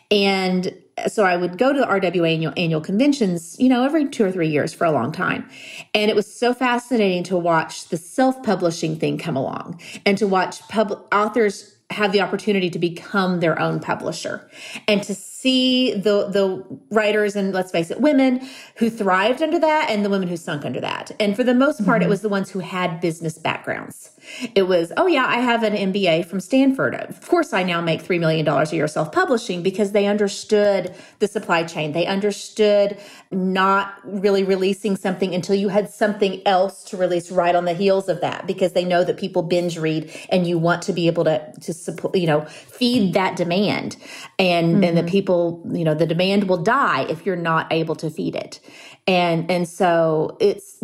and 0.09 0.73
so 1.07 1.23
I 1.23 1.37
would 1.37 1.57
go 1.57 1.73
to 1.73 1.79
the 1.79 1.85
RWA 1.85 2.33
annual, 2.33 2.53
annual 2.57 2.81
conventions, 2.81 3.55
you 3.59 3.69
know, 3.69 3.83
every 3.83 4.07
two 4.07 4.25
or 4.25 4.31
three 4.31 4.49
years 4.49 4.73
for 4.73 4.85
a 4.85 4.91
long 4.91 5.11
time, 5.11 5.49
and 5.93 6.09
it 6.09 6.15
was 6.15 6.31
so 6.31 6.53
fascinating 6.53 7.23
to 7.23 7.37
watch 7.37 7.89
the 7.89 7.97
self 7.97 8.41
publishing 8.43 8.97
thing 8.97 9.17
come 9.17 9.35
along 9.35 9.79
and 10.05 10.17
to 10.17 10.27
watch 10.27 10.61
pub- 10.69 11.05
authors 11.11 11.75
have 11.89 12.11
the 12.11 12.21
opportunity 12.21 12.69
to 12.69 12.79
become 12.79 13.39
their 13.39 13.59
own 13.59 13.79
publisher 13.79 14.49
and 14.87 15.03
to 15.03 15.13
see 15.43 15.93
the 15.93 16.27
the 16.29 16.65
writers 16.89 17.35
and 17.35 17.53
let's 17.53 17.71
face 17.71 17.91
it 17.91 17.99
women 17.99 18.39
who 18.77 18.89
thrived 18.89 19.41
under 19.41 19.59
that 19.59 19.89
and 19.89 20.05
the 20.05 20.09
women 20.09 20.29
who 20.29 20.37
sunk 20.37 20.63
under 20.63 20.79
that 20.79 21.11
and 21.19 21.35
for 21.35 21.43
the 21.43 21.53
most 21.53 21.83
part 21.83 21.99
mm-hmm. 21.99 22.07
it 22.07 22.09
was 22.09 22.21
the 22.21 22.29
ones 22.29 22.49
who 22.49 22.59
had 22.59 23.01
business 23.01 23.37
backgrounds 23.37 24.13
it 24.55 24.67
was, 24.67 24.91
oh, 24.97 25.07
yeah, 25.07 25.25
I 25.27 25.39
have 25.39 25.63
an 25.63 25.73
MBA 25.73 26.25
from 26.25 26.39
Stanford. 26.39 26.95
Of 26.95 27.27
course, 27.27 27.53
I 27.53 27.63
now 27.63 27.81
make 27.81 28.01
$3 28.01 28.19
million 28.19 28.47
a 28.47 28.65
year 28.69 28.87
self 28.87 29.11
publishing 29.11 29.61
because 29.63 29.91
they 29.91 30.05
understood 30.05 30.95
the 31.19 31.27
supply 31.27 31.63
chain. 31.63 31.91
They 31.91 32.05
understood 32.05 32.97
not 33.31 33.95
really 34.03 34.43
releasing 34.43 34.95
something 34.95 35.33
until 35.35 35.55
you 35.55 35.69
had 35.69 35.89
something 35.89 36.45
else 36.47 36.83
to 36.85 36.97
release 36.97 37.31
right 37.31 37.55
on 37.55 37.65
the 37.65 37.73
heels 37.73 38.07
of 38.07 38.21
that 38.21 38.47
because 38.47 38.73
they 38.73 38.85
know 38.85 39.03
that 39.03 39.17
people 39.17 39.41
binge 39.41 39.77
read 39.77 40.11
and 40.29 40.47
you 40.47 40.57
want 40.57 40.81
to 40.83 40.93
be 40.93 41.07
able 41.07 41.25
to, 41.25 41.53
to 41.61 41.73
support, 41.73 42.15
you 42.15 42.27
know, 42.27 42.41
feed 42.45 43.13
that 43.13 43.35
demand. 43.35 43.97
And, 44.39 44.75
mm-hmm. 44.75 44.83
and 44.83 44.97
the 44.97 45.03
people, 45.03 45.32
you 45.71 45.83
know, 45.83 45.93
the 45.93 46.05
demand 46.05 46.49
will 46.49 46.61
die 46.61 47.03
if 47.09 47.25
you're 47.25 47.35
not 47.35 47.71
able 47.71 47.95
to 47.95 48.09
feed 48.09 48.35
it. 48.35 48.59
And, 49.07 49.49
and 49.51 49.67
so 49.67 50.37
it's, 50.39 50.81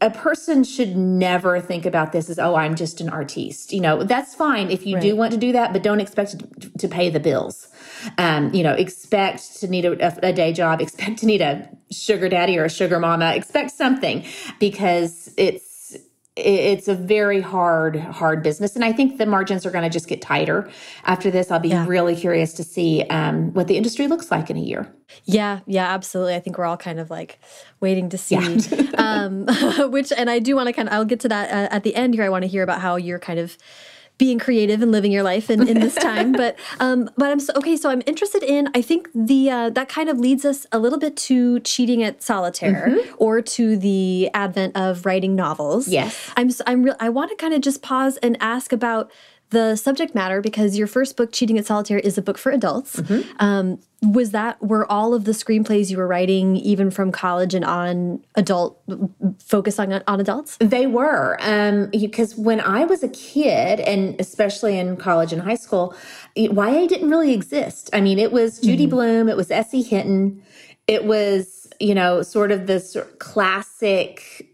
a 0.00 0.10
person 0.10 0.64
should 0.64 0.96
never 0.96 1.60
think 1.60 1.86
about 1.86 2.10
this 2.10 2.28
as 2.28 2.38
oh 2.38 2.56
i'm 2.56 2.74
just 2.74 3.00
an 3.00 3.08
artiste 3.08 3.72
you 3.72 3.80
know 3.80 4.02
that's 4.02 4.34
fine 4.34 4.70
if 4.72 4.84
you 4.84 4.96
right. 4.96 5.02
do 5.02 5.14
want 5.14 5.30
to 5.30 5.38
do 5.38 5.52
that 5.52 5.72
but 5.72 5.84
don't 5.84 6.00
expect 6.00 6.36
to, 6.60 6.70
to 6.78 6.88
pay 6.88 7.08
the 7.08 7.20
bills 7.20 7.68
um, 8.18 8.52
you 8.52 8.64
know 8.64 8.72
expect 8.72 9.60
to 9.60 9.68
need 9.68 9.84
a, 9.84 10.26
a, 10.26 10.32
day 10.32 10.52
job 10.52 10.80
expect 10.86 11.18
to 11.18 11.26
need 11.26 11.40
a 11.40 11.68
sugar 11.92 12.28
daddy 12.28 12.58
or 12.58 12.64
a 12.64 12.70
sugar 12.70 12.98
mama 12.98 13.34
expect 13.34 13.70
something 13.70 14.24
because 14.58 15.32
it's 15.36 15.71
it's 16.34 16.88
a 16.88 16.94
very 16.94 17.40
hard 17.40 17.96
hard 17.96 18.42
business. 18.42 18.74
And 18.74 18.84
i 18.84 18.92
think 18.92 19.18
the 19.18 19.26
margins 19.26 19.66
are 19.66 19.70
going 19.70 19.84
to 19.84 19.90
just 19.90 20.08
get 20.08 20.22
tighter 20.22 20.70
after 21.04 21.30
this. 21.30 21.50
I'll 21.50 21.60
be 21.60 21.68
yeah. 21.68 21.86
really 21.86 22.16
curious 22.16 22.54
to 22.54 22.64
see 22.64 23.02
um, 23.10 23.52
what 23.52 23.66
the 23.66 23.76
industry 23.76 24.06
looks 24.08 24.30
like 24.30 24.48
in 24.48 24.56
a 24.56 24.60
year. 24.60 24.92
Yeah 25.24 25.60
yeah 25.66 25.92
absolutely. 25.92 26.34
I 26.34 26.40
think 26.40 26.56
we're 26.56 26.64
all 26.64 26.78
kind 26.78 26.98
of 26.98 27.10
like 27.10 27.38
waiting 27.80 28.08
to 28.10 28.18
see. 28.18 28.36
Yeah. 28.36 28.90
um, 28.98 29.46
which 29.90 30.12
and 30.16 30.30
i 30.30 30.38
do 30.38 30.56
want 30.56 30.68
to 30.68 30.72
kind 30.72 30.88
of 30.88 30.94
i'll 30.94 31.04
get 31.04 31.20
to 31.20 31.28
that 31.28 31.50
uh, 31.50 31.74
at 31.74 31.82
the 31.82 31.94
end 31.94 32.14
here. 32.14 32.24
I 32.24 32.28
want 32.30 32.42
to 32.42 32.48
hear 32.48 32.62
about 32.62 32.80
how 32.80 32.96
you're 32.96 33.18
kind 33.18 33.38
of 33.38 33.58
being 34.18 34.38
creative 34.38 34.82
and 34.82 34.92
living 34.92 35.10
your 35.10 35.22
life 35.22 35.50
in, 35.50 35.66
in 35.66 35.80
this 35.80 35.94
time. 36.08 36.32
but 36.32 36.58
um, 36.80 37.10
but 37.16 37.30
I'm 37.30 37.40
so, 37.40 37.52
okay. 37.56 37.76
So 37.76 37.90
I'm 37.90 38.02
interested 38.06 38.42
in. 38.42 38.68
I 38.74 38.82
think 38.82 39.08
the 39.14 39.50
uh, 39.50 39.70
that 39.70 39.88
kind 39.88 40.08
of 40.08 40.18
leads 40.18 40.44
us 40.44 40.66
a 40.72 40.78
little 40.78 40.98
bit 40.98 41.16
to 41.28 41.60
cheating 41.60 42.02
at 42.02 42.22
solitaire 42.22 42.86
mm 42.88 42.94
-hmm. 42.94 43.14
or 43.18 43.42
to 43.42 43.76
the 43.76 44.30
advent 44.34 44.76
of 44.76 45.04
writing 45.04 45.34
novels. 45.34 45.88
Yes, 45.88 46.30
I'm. 46.36 46.50
I'm. 46.66 46.84
Real. 46.84 46.96
I 47.00 47.08
want 47.08 47.30
to 47.30 47.36
kind 47.36 47.54
of 47.54 47.60
just 47.60 47.80
pause 47.82 48.18
and 48.22 48.36
ask 48.40 48.72
about 48.72 49.10
the 49.52 49.76
subject 49.76 50.14
matter 50.14 50.40
because 50.40 50.76
your 50.76 50.86
first 50.86 51.16
book 51.16 51.30
cheating 51.32 51.58
at 51.58 51.66
solitaire 51.66 51.98
is 51.98 52.18
a 52.18 52.22
book 52.22 52.38
for 52.38 52.50
adults 52.50 52.96
mm 52.96 53.04
-hmm. 53.04 53.22
um, 53.38 53.78
was 54.02 54.30
that 54.30 54.60
were 54.60 54.84
all 54.90 55.14
of 55.14 55.24
the 55.24 55.32
screenplays 55.32 55.90
you 55.90 55.96
were 55.96 56.08
writing 56.08 56.56
even 56.56 56.90
from 56.90 57.12
college 57.12 57.54
and 57.54 57.64
on 57.64 58.20
adult 58.34 58.70
focusing 59.38 59.92
on, 59.92 60.02
on 60.06 60.20
adults 60.20 60.56
they 60.58 60.86
were 60.86 61.36
um, 61.52 61.88
because 62.06 62.34
when 62.48 62.60
i 62.78 62.84
was 62.84 63.00
a 63.02 63.08
kid 63.08 63.74
and 63.80 64.20
especially 64.20 64.74
in 64.82 64.96
college 64.96 65.32
and 65.34 65.42
high 65.42 65.60
school 65.66 65.94
ya 66.34 66.86
didn't 66.92 67.10
really 67.14 67.32
exist 67.40 67.90
i 67.92 68.00
mean 68.00 68.18
it 68.18 68.32
was 68.32 68.50
judy 68.66 68.86
mm 68.86 68.92
-hmm. 68.92 68.96
blume 68.96 69.26
it 69.32 69.36
was 69.36 69.48
S.E. 69.50 69.82
Hinton 69.92 70.42
it 70.86 71.02
was 71.04 71.68
you 71.88 71.94
know 71.94 72.22
sort 72.22 72.50
of 72.54 72.66
this 72.66 72.96
classic 73.18 74.51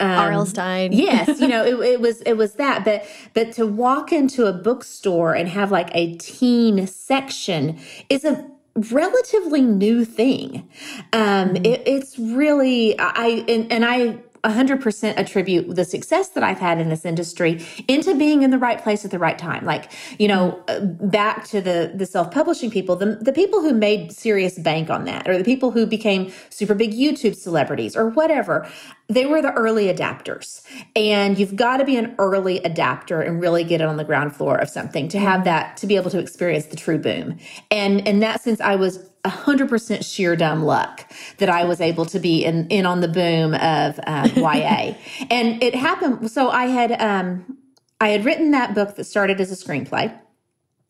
um, 0.00 0.10
R.L. 0.10 0.46
Stine. 0.46 0.92
yes, 0.92 1.40
you 1.40 1.48
know, 1.48 1.64
it, 1.64 1.74
it, 1.92 2.00
was 2.00 2.20
it 2.22 2.36
was 2.36 2.54
that, 2.54 2.84
but 2.84 3.06
but 3.32 3.52
to 3.52 3.66
walk 3.66 4.12
into 4.12 4.46
a 4.46 4.52
bookstore 4.52 5.34
and 5.34 5.48
have 5.48 5.70
like 5.70 5.90
a 5.94 6.16
teen 6.16 6.86
section 6.86 7.78
is 8.08 8.24
a 8.24 8.50
relatively 8.90 9.60
new 9.60 10.04
thing. 10.04 10.68
Um, 11.12 11.50
mm 11.50 11.54
-hmm. 11.54 11.66
it, 11.66 11.82
it's 11.86 12.18
really 12.18 12.98
I 12.98 13.44
and, 13.48 13.72
and 13.72 13.84
I 13.84 14.18
100% 14.44 15.18
attribute 15.18 15.74
the 15.74 15.84
success 15.84 16.28
that 16.30 16.44
I've 16.44 16.58
had 16.58 16.80
in 16.80 16.88
this 16.88 17.04
industry 17.04 17.64
into 17.88 18.14
being 18.14 18.42
in 18.42 18.50
the 18.50 18.58
right 18.58 18.82
place 18.82 19.04
at 19.04 19.10
the 19.10 19.18
right 19.18 19.38
time. 19.38 19.64
Like, 19.64 19.90
you 20.18 20.28
know, 20.28 20.62
mm-hmm. 20.66 21.08
back 21.08 21.44
to 21.48 21.60
the 21.60 21.92
the 21.94 22.06
self-publishing 22.06 22.70
people, 22.70 22.96
the, 22.96 23.16
the 23.16 23.32
people 23.32 23.60
who 23.60 23.72
made 23.72 24.12
serious 24.12 24.58
bank 24.58 24.90
on 24.90 25.04
that 25.04 25.28
or 25.28 25.38
the 25.38 25.44
people 25.44 25.70
who 25.70 25.86
became 25.86 26.32
super 26.50 26.74
big 26.74 26.92
YouTube 26.92 27.36
celebrities 27.36 27.96
or 27.96 28.08
whatever, 28.10 28.68
they 29.08 29.26
were 29.26 29.42
the 29.42 29.52
early 29.52 29.86
adapters. 29.86 30.62
And 30.96 31.38
you've 31.38 31.56
got 31.56 31.78
to 31.78 31.84
be 31.84 31.96
an 31.96 32.14
early 32.18 32.58
adapter 32.58 33.20
and 33.20 33.40
really 33.40 33.64
get 33.64 33.80
it 33.80 33.86
on 33.86 33.96
the 33.96 34.04
ground 34.04 34.34
floor 34.34 34.56
of 34.56 34.68
something 34.68 35.08
to 35.08 35.18
have 35.18 35.44
that 35.44 35.76
to 35.78 35.86
be 35.86 35.96
able 35.96 36.10
to 36.10 36.18
experience 36.18 36.66
the 36.66 36.76
true 36.76 36.98
boom. 36.98 37.38
And 37.70 38.06
in 38.06 38.20
that 38.20 38.42
sense 38.42 38.60
I 38.60 38.76
was 38.76 39.10
100% 39.24 40.04
sheer 40.04 40.36
dumb 40.36 40.64
luck 40.64 41.10
that 41.38 41.48
I 41.48 41.64
was 41.64 41.80
able 41.80 42.04
to 42.06 42.18
be 42.18 42.44
in, 42.44 42.68
in 42.68 42.86
on 42.86 43.00
the 43.00 43.08
boom 43.08 43.54
of 43.54 43.98
um, 44.06 44.30
YA. 44.36 44.94
and 45.30 45.62
it 45.62 45.74
happened. 45.74 46.30
So 46.30 46.50
I 46.50 46.66
had, 46.66 46.92
um, 47.00 47.58
I 48.00 48.08
had 48.08 48.24
written 48.24 48.50
that 48.52 48.74
book 48.74 48.96
that 48.96 49.04
started 49.04 49.40
as 49.40 49.50
a 49.50 49.56
screenplay 49.56 50.16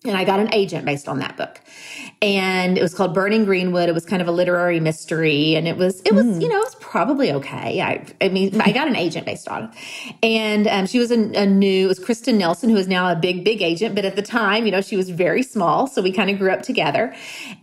and 0.05 0.17
I 0.17 0.25
got 0.25 0.39
an 0.39 0.53
agent 0.53 0.85
based 0.85 1.09
on 1.09 1.19
that 1.21 1.37
book. 1.37 1.61
And 2.21 2.77
it 2.77 2.83
was 2.83 2.95
called 2.95 3.15
Burning 3.15 3.45
Greenwood. 3.45 3.89
It 3.89 3.93
was 3.93 4.05
kind 4.05 4.21
of 4.21 4.29
a 4.29 4.33
literary 4.33 4.79
mystery. 4.79 5.57
And 5.57 5.67
it 5.67 5.77
was, 5.77 6.01
it 6.03 6.15
was, 6.15 6.27
mm. 6.27 6.43
you 6.43 6.49
know, 6.49 6.57
it 6.57 6.65
was 6.65 6.77
probably 6.77 7.33
okay. 7.33 7.81
I, 7.81 8.07
I 8.21 8.29
mean, 8.29 8.61
I 8.61 8.73
got 8.73 8.87
an 8.87 8.97
agent 8.97 9.25
based 9.27 9.49
on 9.49 9.65
it. 9.65 9.71
And 10.23 10.67
um, 10.69 10.87
she 10.87 10.99
was 10.99 11.11
a, 11.11 11.19
a, 11.35 11.47
new, 11.47 11.87
it 11.87 11.89
was 11.89 11.99
Kristin 11.99 12.37
Nelson, 12.37 12.69
who 12.69 12.77
is 12.77 12.87
now 12.87 13.11
a 13.11 13.17
big, 13.17 13.45
big 13.45 13.63
agent. 13.63 13.95
But 13.95 14.05
at 14.05 14.15
the 14.17 14.23
time, 14.23 14.67
you 14.67 14.73
know, 14.73 14.83
she 14.83 14.97
was 14.97 15.09
very 15.09 15.43
small. 15.43 15.87
So 15.87 16.03
we 16.03 16.13
kind 16.13 16.31
of 16.31 16.39
grew 16.39 16.51
up 16.51 16.63
together. 16.63 17.15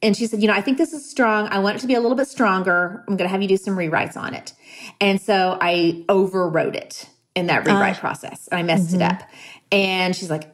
And 0.01 0.17
she 0.17 0.25
said, 0.25 0.41
you 0.41 0.47
know, 0.47 0.53
I 0.53 0.61
think 0.61 0.79
this 0.79 0.93
is 0.93 1.07
strong. 1.07 1.47
I 1.49 1.59
want 1.59 1.77
it 1.77 1.79
to 1.81 1.87
be 1.87 1.95
a 1.95 2.01
little 2.01 2.17
bit 2.17 2.27
stronger. 2.27 3.03
I'm 3.07 3.17
going 3.17 3.27
to 3.27 3.31
have 3.31 3.41
you 3.41 3.47
do 3.47 3.57
some 3.57 3.75
rewrites 3.75 4.17
on 4.17 4.33
it. 4.33 4.53
And 4.99 5.21
so 5.21 5.57
I 5.61 6.03
overwrote 6.09 6.75
it 6.75 7.07
in 7.35 7.47
that 7.47 7.65
rewrite 7.65 7.97
uh, 7.97 7.99
process. 7.99 8.49
I 8.51 8.63
messed 8.63 8.93
mm 8.93 8.99
-hmm. 8.99 9.01
it 9.01 9.11
mm-hmm. 9.11 9.23
up. 9.23 9.29
And 9.71 10.15
she's 10.15 10.29
like, 10.29 10.49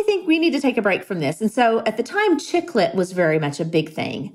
I 0.00 0.02
think 0.02 0.26
we 0.26 0.38
need 0.38 0.52
to 0.52 0.60
take 0.60 0.78
a 0.78 0.82
break 0.82 1.04
from 1.04 1.20
this. 1.20 1.42
And 1.42 1.52
so 1.52 1.80
at 1.80 1.98
the 1.98 2.02
time, 2.02 2.38
chick 2.38 2.74
lit 2.74 2.94
was 2.94 3.12
very 3.12 3.38
much 3.38 3.60
a 3.60 3.66
big 3.66 3.92
thing. 3.92 4.34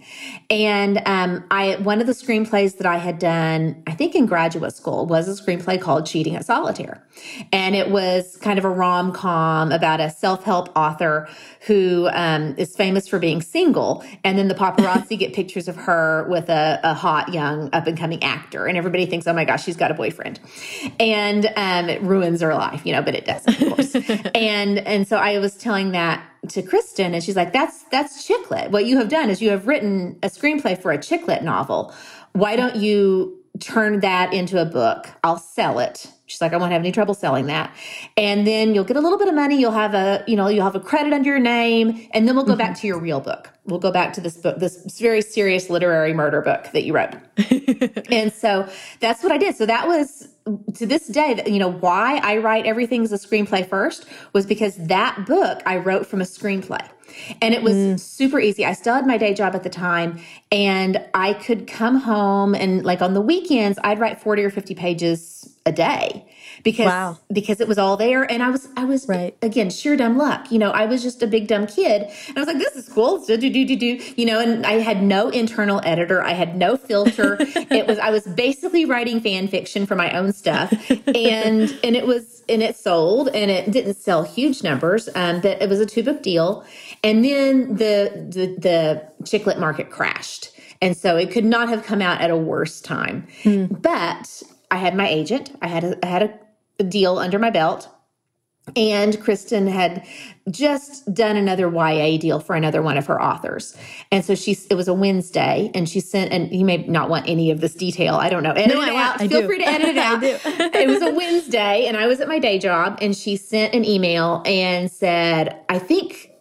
And 0.52 1.02
um, 1.08 1.44
I 1.50 1.78
one 1.78 2.00
of 2.02 2.06
the 2.06 2.14
screenplays 2.14 2.78
that 2.78 2.86
I 2.86 2.98
had 2.98 3.18
done, 3.18 3.82
I 3.88 3.94
think 3.94 4.14
in 4.14 4.28
graduate 4.28 4.76
school, 4.76 5.08
was 5.08 5.28
a 5.28 5.44
screenplay 5.44 5.82
called 5.82 6.06
Cheating 6.06 6.36
at 6.36 6.46
Solitaire. 6.46 7.04
And 7.52 7.76
it 7.76 7.90
was 7.90 8.38
kind 8.38 8.60
of 8.60 8.66
a 8.66 8.70
rom 8.70 9.12
com 9.12 9.72
about 9.72 10.00
a 10.00 10.12
self 10.12 10.44
help 10.44 10.70
author 10.76 11.28
who 11.62 12.10
um, 12.12 12.54
is 12.60 12.76
famous 12.76 13.08
for 13.08 13.18
being 13.18 13.42
single. 13.42 14.04
And 14.24 14.38
then 14.38 14.50
the 14.50 14.54
paparazzi 14.54 15.18
get 15.18 15.34
pictures 15.34 15.68
of 15.68 15.76
her 15.78 16.28
with 16.30 16.48
a, 16.48 16.80
a 16.84 16.94
hot, 16.94 17.34
young, 17.34 17.72
up 17.74 17.88
and 17.88 17.98
coming 17.98 18.24
actor. 18.24 18.68
And 18.68 18.78
everybody 18.78 19.08
thinks, 19.08 19.26
oh 19.26 19.34
my 19.34 19.46
gosh, 19.46 19.64
she's 19.64 19.78
got 19.78 19.90
a 19.90 19.96
boyfriend. 19.96 20.40
And 21.00 21.48
um, 21.56 21.90
it 21.90 22.04
ruins 22.04 22.42
her 22.42 22.54
life, 22.54 22.86
you 22.86 22.94
know, 22.94 23.02
but 23.02 23.16
it 23.16 23.26
doesn't, 23.26 23.62
of 23.62 23.70
course. 23.70 23.96
and 24.36 24.78
and 24.80 25.08
so 25.08 25.18
I 25.18 25.40
was 25.40 25.55
telling 25.56 25.92
that 25.92 26.24
to 26.50 26.62
Kristin, 26.62 27.14
and 27.14 27.24
she's 27.24 27.36
like, 27.36 27.54
"That's 27.54 27.84
that's 27.84 28.26
chick 28.26 28.50
lit. 28.52 28.72
What 28.72 28.86
you 28.86 28.98
have 28.98 29.10
done 29.10 29.30
is 29.30 29.42
you 29.42 29.50
have 29.50 29.68
written 29.68 30.18
a 30.24 30.28
screenplay 30.28 30.82
for 30.82 30.92
a 30.92 31.02
chick 31.02 31.28
lit 31.28 31.44
novel. 31.44 31.94
Why 32.34 32.56
don't 32.56 32.76
you 32.76 33.42
turn 33.60 34.02
that 34.02 34.34
into 34.34 34.62
a 34.62 34.66
book? 34.66 35.08
I'll 35.24 35.38
sell 35.38 35.80
it." 35.80 36.08
She's 36.28 36.42
like, 36.42 36.54
I 36.54 36.58
won't 36.58 36.72
have 36.72 36.82
any 36.82 36.92
trouble 36.92 37.14
selling 37.14 37.46
that. 37.48 37.76
And 38.18 38.48
then 38.48 38.74
you'll 38.74 38.84
get 38.84 38.98
a 38.98 39.00
little 39.00 39.20
bit 39.20 39.28
of 39.28 39.36
money. 39.36 39.60
You'll 39.60 39.72
have 39.72 39.94
a, 39.94 40.24
you 40.26 40.36
know, 40.36 40.48
you'll 40.48 40.64
have 40.64 40.76
a 40.76 40.80
credit 40.80 41.14
under 41.14 41.30
your 41.30 41.40
name. 41.40 42.08
And 42.14 42.28
then 42.28 42.36
we'll 42.36 42.46
go 42.46 42.54
mm 42.54 42.56
-hmm. 42.56 42.58
back 42.58 42.72
mm-hmm. 42.72 42.82
to 42.82 42.88
your 42.88 43.00
real 43.00 43.20
book. 43.20 43.52
We'll 43.66 43.80
go 43.80 43.92
back 43.92 44.14
to 44.14 44.22
this 44.22 44.38
book, 44.38 44.58
this 44.58 45.00
very 45.00 45.22
serious 45.22 45.70
literary 45.70 46.14
murder 46.14 46.42
book 46.42 46.72
that 46.74 46.84
you 46.84 46.94
wrote. 46.96 47.14
and 48.20 48.34
so 48.34 48.66
that's 49.00 49.22
what 49.24 49.32
I 49.32 49.38
did. 49.38 49.56
So 49.56 49.66
that 49.66 49.88
was 49.88 50.35
to 50.76 50.86
this 50.86 51.08
day, 51.08 51.34
that 51.34 51.52
you 51.52 51.60
know, 51.60 51.72
why 51.72 52.18
I 52.18 52.38
write 52.38 52.66
everything 52.66 53.04
as 53.04 53.12
a 53.12 53.18
screenplay 53.18 53.68
first 53.68 54.06
was 54.34 54.46
because 54.46 54.76
that 54.78 55.26
book 55.26 55.62
I 55.66 55.78
wrote 55.78 56.06
from 56.06 56.22
a 56.22 56.26
screenplay. 56.26 56.88
And 57.42 57.54
it 57.54 57.64
was 57.64 57.76
mm. 57.76 58.00
super 58.00 58.40
easy. 58.40 58.66
I 58.66 58.74
still 58.74 58.94
had 58.94 59.08
my 59.08 59.18
day 59.18 59.34
job 59.34 59.56
at 59.56 59.64
the 59.64 59.70
time 59.70 60.20
and 60.52 61.04
I 61.14 61.34
could 61.34 61.68
come 61.68 61.96
home 61.96 62.54
and 62.54 62.84
like 62.84 63.02
on 63.02 63.14
the 63.14 63.22
weekends, 63.22 63.80
I'd 63.84 64.00
write 64.00 64.22
40 64.22 64.44
or 64.44 64.50
50 64.50 64.76
pages 64.76 65.56
a 65.66 65.72
day 65.72 66.26
because 66.66 66.88
wow. 66.88 67.18
because 67.32 67.62
it 67.62 67.68
was 67.68 67.78
all 67.78 67.96
there. 67.96 68.30
And 68.30 68.44
I 68.44 68.50
was 68.50 68.68
I 68.76 68.84
was 68.84 69.08
right. 69.08 69.38
again 69.42 69.70
sheer 69.70 69.96
dumb 69.96 70.18
luck. 70.18 70.52
You 70.52 70.60
know 70.60 70.72
I 70.72 70.86
was 70.88 71.02
just 71.02 71.24
a 71.24 71.28
big 71.28 71.48
dumb 71.48 71.68
kid. 71.68 72.12
And 72.28 72.38
I 72.38 72.42
was 72.42 72.48
like 72.48 72.58
this 72.58 72.76
is 72.76 72.90
cool. 72.90 73.24
Do 73.24 73.38
do 73.38 73.50
do 73.50 73.66
do 73.66 73.76
do. 73.78 74.04
You 74.18 74.26
know 74.26 74.40
and 74.40 74.66
I 74.66 74.80
had 74.80 75.02
no 75.02 75.30
internal 75.30 75.80
editor. 75.86 76.22
I 76.22 76.34
had 76.34 76.58
no 76.58 76.76
filter. 76.76 77.38
It 77.40 77.88
was 77.88 78.00
I 78.00 78.10
was 78.10 78.26
basically 78.26 78.86
writing 78.86 79.22
fan 79.22 79.48
fiction 79.48 79.86
for 79.86 79.96
my 79.96 80.12
own 80.18 80.34
stuff. 80.34 80.74
And 80.90 81.80
and 81.84 81.96
it 81.96 82.08
was 82.08 82.44
and 82.50 82.64
it 82.64 82.76
sold 82.76 83.30
and 83.30 83.52
it 83.52 83.72
didn't 83.72 83.96
sell 83.96 84.24
huge 84.24 84.64
numbers 84.64 85.08
um 85.16 85.42
but 85.42 85.62
it 85.62 85.70
was 85.70 85.80
a 85.80 85.86
two 85.86 86.04
book 86.04 86.24
deal. 86.24 86.66
And 87.04 87.24
then 87.24 87.76
the 87.76 88.28
the 88.30 88.56
the 88.60 89.26
chick 89.26 89.46
lit 89.46 89.60
market 89.60 89.92
crashed. 89.92 90.52
And 90.82 90.98
so 90.98 91.16
it 91.16 91.32
could 91.32 91.46
not 91.46 91.70
have 91.70 91.86
come 91.86 92.02
out 92.02 92.22
at 92.22 92.32
a 92.32 92.38
worse 92.38 92.82
time. 92.82 93.28
Mm. 93.44 93.82
but 93.82 94.44
I 94.72 94.78
had 94.78 94.96
my 94.96 95.08
agent. 95.08 95.58
I 95.62 95.68
had 95.68 95.84
a, 95.84 96.06
I 96.06 96.10
had 96.10 96.24
a 96.24 96.40
deal 96.84 97.18
under 97.18 97.40
my 97.40 97.50
belt. 97.50 97.90
And 98.76 99.14
Kristin 99.18 99.72
had 99.72 100.04
just 100.50 101.14
done 101.14 101.36
another 101.36 101.70
YA 101.70 102.18
deal 102.18 102.40
for 102.40 102.56
another 102.56 102.82
one 102.82 102.98
of 102.98 103.06
her 103.06 103.22
authors. 103.22 103.78
And 104.12 104.26
so 104.26 104.34
she 104.34 104.58
it 104.72 104.74
was 104.74 104.88
a 104.88 104.94
Wednesday 104.94 105.70
and 105.76 105.88
she 105.88 106.00
sent 106.00 106.32
and 106.32 106.52
you 106.52 106.66
may 106.66 106.78
not 106.78 107.08
want 107.08 107.30
any 107.30 107.52
of 107.52 107.62
this 107.62 107.76
detail. 107.76 108.16
I 108.16 108.30
don't 108.30 108.42
know. 108.42 108.54
Edit 108.54 108.76
no, 108.76 108.82
it 108.82 108.90
I, 108.90 109.04
out. 109.04 109.22
I 109.22 109.28
Feel 109.28 109.42
do. 109.42 109.48
free 109.48 109.60
to 109.60 109.68
edit 109.68 109.90
it 109.90 109.98
out. 110.00 110.24
it 110.24 110.88
was 110.88 111.04
a 111.04 111.14
Wednesday 111.14 111.86
and 111.86 111.96
I 111.96 112.08
was 112.08 112.20
at 112.22 112.28
my 112.28 112.40
day 112.40 112.58
job 112.58 112.98
and 113.02 113.16
she 113.16 113.38
sent 113.38 113.76
an 113.76 113.86
email 113.86 114.42
and 114.48 114.90
said, 114.92 115.62
I 115.70 115.78
think 115.78 116.32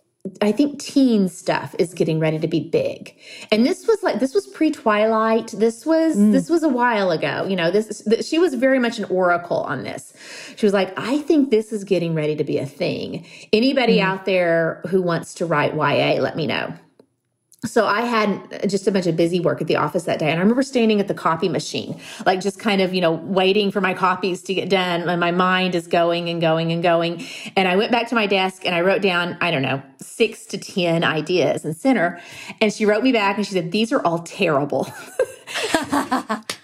I 0.41 0.53
think 0.53 0.81
teen 0.81 1.29
stuff 1.29 1.75
is 1.79 1.93
getting 1.93 2.19
ready 2.19 2.39
to 2.39 2.49
be 2.49 2.61
big. 2.61 3.15
And 3.53 3.67
this 3.67 3.87
was 3.87 4.03
like 4.03 4.21
this 4.21 4.33
was 4.33 4.47
pre-Twilight. 4.47 5.49
This 5.49 5.85
was 5.85 6.17
mm. 6.17 6.33
this 6.33 6.49
was 6.49 6.63
a 6.63 6.69
while 6.69 7.11
ago. 7.11 7.47
You 7.47 7.57
know, 7.57 7.71
this, 7.71 8.03
she 8.23 8.39
was 8.39 8.55
very 8.55 8.79
much 8.79 8.99
an 8.99 9.05
oracle 9.07 9.59
on 9.59 9.83
this. 9.83 10.15
She 10.57 10.65
was 10.65 10.73
like, 10.73 10.99
"I 10.99 11.19
think 11.19 11.51
this 11.51 11.73
is 11.73 11.85
getting 11.85 12.15
ready 12.15 12.37
to 12.37 12.45
be 12.45 12.59
a 12.59 12.65
thing. 12.65 13.27
Anybody 13.53 13.99
mm. 13.99 14.03
out 14.03 14.25
there 14.25 14.81
who 14.89 15.03
wants 15.03 15.35
to 15.35 15.47
write 15.47 15.75
YA, 15.75 16.21
let 16.23 16.37
me 16.37 16.47
know." 16.47 16.73
So 17.65 17.87
I 17.87 18.03
had 18.03 18.69
just 18.69 18.87
a 18.87 18.93
bunch 18.93 19.07
of 19.07 19.17
busy 19.17 19.41
work 19.41 19.61
at 19.61 19.67
the 19.67 19.77
office 19.77 20.05
that 20.05 20.19
day. 20.19 20.31
And 20.31 20.39
I 20.39 20.43
remember 20.43 20.63
standing 20.63 21.01
at 21.01 21.09
the 21.09 21.15
copy 21.15 21.49
machine, 21.49 21.99
like 22.27 22.41
just 22.41 22.59
kind 22.59 22.81
of, 22.81 22.95
you 22.95 23.01
know, 23.01 23.13
waiting 23.13 23.71
for 23.71 23.81
my 23.81 23.95
copies 23.95 24.43
to 24.43 24.55
get 24.55 24.69
done. 24.69 25.09
And 25.09 25.21
my 25.21 25.31
mind 25.31 25.75
is 25.75 25.87
going 25.87 26.29
and 26.29 26.41
going 26.41 26.73
and 26.73 26.83
going. 26.83 27.25
And 27.57 27.67
I 27.67 27.77
went 27.77 27.91
back 27.91 28.09
to 28.09 28.15
my 28.15 28.27
desk 28.27 28.67
and 28.67 28.75
I 28.75 28.81
wrote 28.81 29.03
down, 29.03 29.37
I 29.41 29.51
don't 29.51 29.63
know, 29.63 29.83
six 30.01 30.47
to 30.47 30.59
10 30.59 31.05
ideas 31.05 31.65
and 31.65 31.77
sent 31.77 31.99
her. 31.99 32.21
And 32.61 32.73
she 32.73 32.87
wrote 32.87 33.03
me 33.03 33.13
back 33.13 33.37
and 33.37 33.47
she 33.47 33.53
said, 33.53 33.73
These 33.73 33.93
are 33.93 34.05
all 34.05 34.21
terrible. 34.21 34.93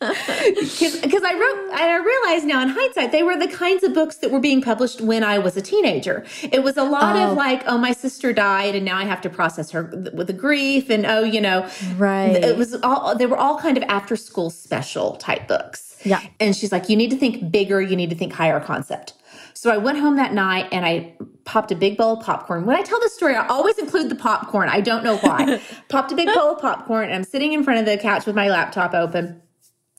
Because 0.00 1.22
I 1.22 1.34
wrote, 1.34 1.70
and 1.72 1.80
I 1.80 1.96
realize 1.96 2.44
now 2.44 2.62
in 2.62 2.68
hindsight, 2.68 3.12
they 3.12 3.22
were 3.22 3.36
the 3.36 3.48
kinds 3.48 3.82
of 3.82 3.92
books 3.92 4.16
that 4.16 4.30
were 4.30 4.40
being 4.40 4.62
published 4.62 5.00
when 5.00 5.22
I 5.22 5.38
was 5.38 5.56
a 5.56 5.62
teenager. 5.62 6.24
It 6.42 6.62
was 6.62 6.76
a 6.76 6.84
lot 6.84 7.16
oh. 7.16 7.30
of 7.30 7.36
like, 7.36 7.62
oh, 7.66 7.78
my 7.78 7.92
sister 7.92 8.32
died, 8.32 8.74
and 8.74 8.84
now 8.84 8.96
I 8.96 9.04
have 9.04 9.20
to 9.22 9.30
process 9.30 9.70
her 9.72 9.82
with 10.14 10.26
the 10.26 10.32
grief, 10.32 10.90
and 10.90 11.04
oh, 11.06 11.22
you 11.22 11.40
know, 11.40 11.68
right. 11.96 12.32
It 12.32 12.56
was 12.56 12.74
all 12.82 13.14
they 13.14 13.26
were 13.26 13.36
all 13.36 13.58
kind 13.58 13.76
of 13.76 13.82
after 13.84 14.16
school 14.16 14.50
special 14.50 15.16
type 15.16 15.46
books. 15.48 15.90
Yeah. 16.04 16.20
And 16.38 16.56
she's 16.56 16.72
like, 16.72 16.88
you 16.88 16.96
need 16.96 17.10
to 17.10 17.16
think 17.16 17.50
bigger, 17.50 17.80
you 17.80 17.96
need 17.96 18.10
to 18.10 18.16
think 18.16 18.32
higher 18.32 18.60
concept. 18.60 19.14
So 19.54 19.70
I 19.70 19.76
went 19.76 19.98
home 19.98 20.16
that 20.16 20.32
night 20.32 20.68
and 20.72 20.86
I 20.86 21.14
popped 21.44 21.70
a 21.70 21.74
big 21.74 21.98
bowl 21.98 22.18
of 22.18 22.24
popcorn. 22.24 22.64
When 22.64 22.76
I 22.76 22.82
tell 22.82 22.98
this 23.00 23.14
story, 23.14 23.34
I 23.34 23.46
always 23.48 23.78
include 23.78 24.08
the 24.08 24.14
popcorn. 24.14 24.68
I 24.68 24.80
don't 24.80 25.04
know 25.04 25.18
why. 25.18 25.60
popped 25.88 26.12
a 26.12 26.14
big 26.14 26.28
bowl 26.32 26.54
of 26.54 26.60
popcorn 26.60 27.04
and 27.04 27.14
I'm 27.14 27.24
sitting 27.24 27.52
in 27.52 27.62
front 27.62 27.80
of 27.80 27.86
the 27.86 27.98
couch 27.98 28.24
with 28.24 28.34
my 28.34 28.48
laptop 28.48 28.94
open 28.94 29.42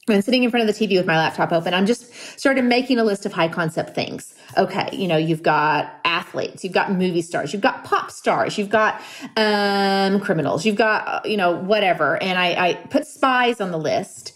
and 0.07 0.23
sitting 0.23 0.43
in 0.43 0.49
front 0.49 0.67
of 0.67 0.75
the 0.75 0.87
TV 0.87 0.97
with 0.97 1.05
my 1.05 1.17
laptop 1.17 1.51
open, 1.51 1.73
I'm 1.73 1.85
just 1.85 2.11
started 2.39 2.63
making 2.63 2.97
a 2.97 3.03
list 3.03 3.25
of 3.25 3.33
high 3.33 3.47
concept 3.47 3.93
things. 3.93 4.33
Okay, 4.57 4.89
you 4.91 5.07
know, 5.07 5.17
you've 5.17 5.43
got 5.43 5.93
athletes, 6.05 6.63
you've 6.63 6.73
got 6.73 6.91
movie 6.91 7.21
stars, 7.21 7.53
you've 7.53 7.61
got 7.61 7.83
pop 7.83 8.09
stars, 8.09 8.57
you've 8.57 8.69
got 8.69 9.01
um, 9.37 10.19
criminals, 10.19 10.65
you've 10.65 10.75
got, 10.75 11.25
you 11.25 11.37
know, 11.37 11.55
whatever. 11.55 12.21
And 12.21 12.39
I, 12.39 12.69
I 12.69 12.73
put 12.89 13.05
spies 13.05 13.61
on 13.61 13.71
the 13.71 13.77
list. 13.77 14.33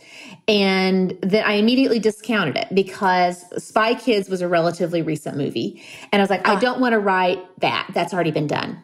And 0.48 1.18
then 1.22 1.44
I 1.44 1.54
immediately 1.54 1.98
discounted 1.98 2.56
it 2.56 2.68
because 2.74 3.44
Spy 3.64 3.96
Kids 3.96 4.30
was 4.30 4.42
a 4.42 4.48
relatively 4.48 5.02
recent 5.02 5.38
movie. 5.38 5.82
And 6.12 6.22
I 6.22 6.24
was 6.24 6.30
like, 6.30 6.48
I 6.48 6.54
ah. 6.54 6.60
don't 6.60 6.80
want 6.80 6.94
to 6.94 7.00
write 7.00 7.40
that. 7.62 7.90
That's 7.96 8.14
already 8.14 8.30
been 8.30 8.46
done. 8.46 8.80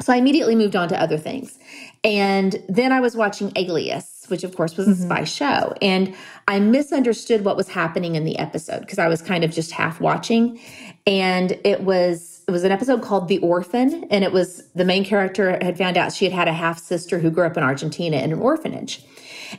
So 0.00 0.12
I 0.12 0.16
immediately 0.16 0.56
moved 0.56 0.74
on 0.74 0.88
to 0.88 1.00
other 1.00 1.16
things. 1.16 1.56
And 2.04 2.62
then 2.68 2.90
I 2.90 3.00
was 3.00 3.16
watching 3.16 3.52
Alias, 3.54 4.24
which 4.28 4.42
of 4.42 4.56
course 4.56 4.76
was 4.76 4.88
a 4.88 4.90
mm-hmm. 4.92 5.04
spy 5.04 5.24
show. 5.24 5.74
And 5.80 6.14
I 6.48 6.58
misunderstood 6.58 7.44
what 7.44 7.56
was 7.56 7.68
happening 7.68 8.16
in 8.16 8.24
the 8.24 8.38
episode 8.38 8.80
because 8.80 8.98
I 8.98 9.08
was 9.08 9.22
kind 9.22 9.44
of 9.44 9.52
just 9.52 9.70
half 9.70 10.00
watching. 10.00 10.60
And 11.06 11.58
it 11.64 11.82
was 11.82 12.32
it 12.48 12.50
was 12.50 12.64
an 12.64 12.72
episode 12.72 13.02
called 13.02 13.28
The 13.28 13.38
Orphan, 13.38 14.04
and 14.10 14.24
it 14.24 14.32
was 14.32 14.68
the 14.74 14.84
main 14.84 15.04
character 15.04 15.58
had 15.62 15.78
found 15.78 15.96
out 15.96 16.12
she 16.12 16.24
had 16.24 16.34
had 16.34 16.48
a 16.48 16.52
half 16.52 16.78
sister 16.78 17.20
who 17.20 17.30
grew 17.30 17.46
up 17.46 17.56
in 17.56 17.62
Argentina 17.62 18.16
in 18.16 18.32
an 18.32 18.40
orphanage. 18.40 19.04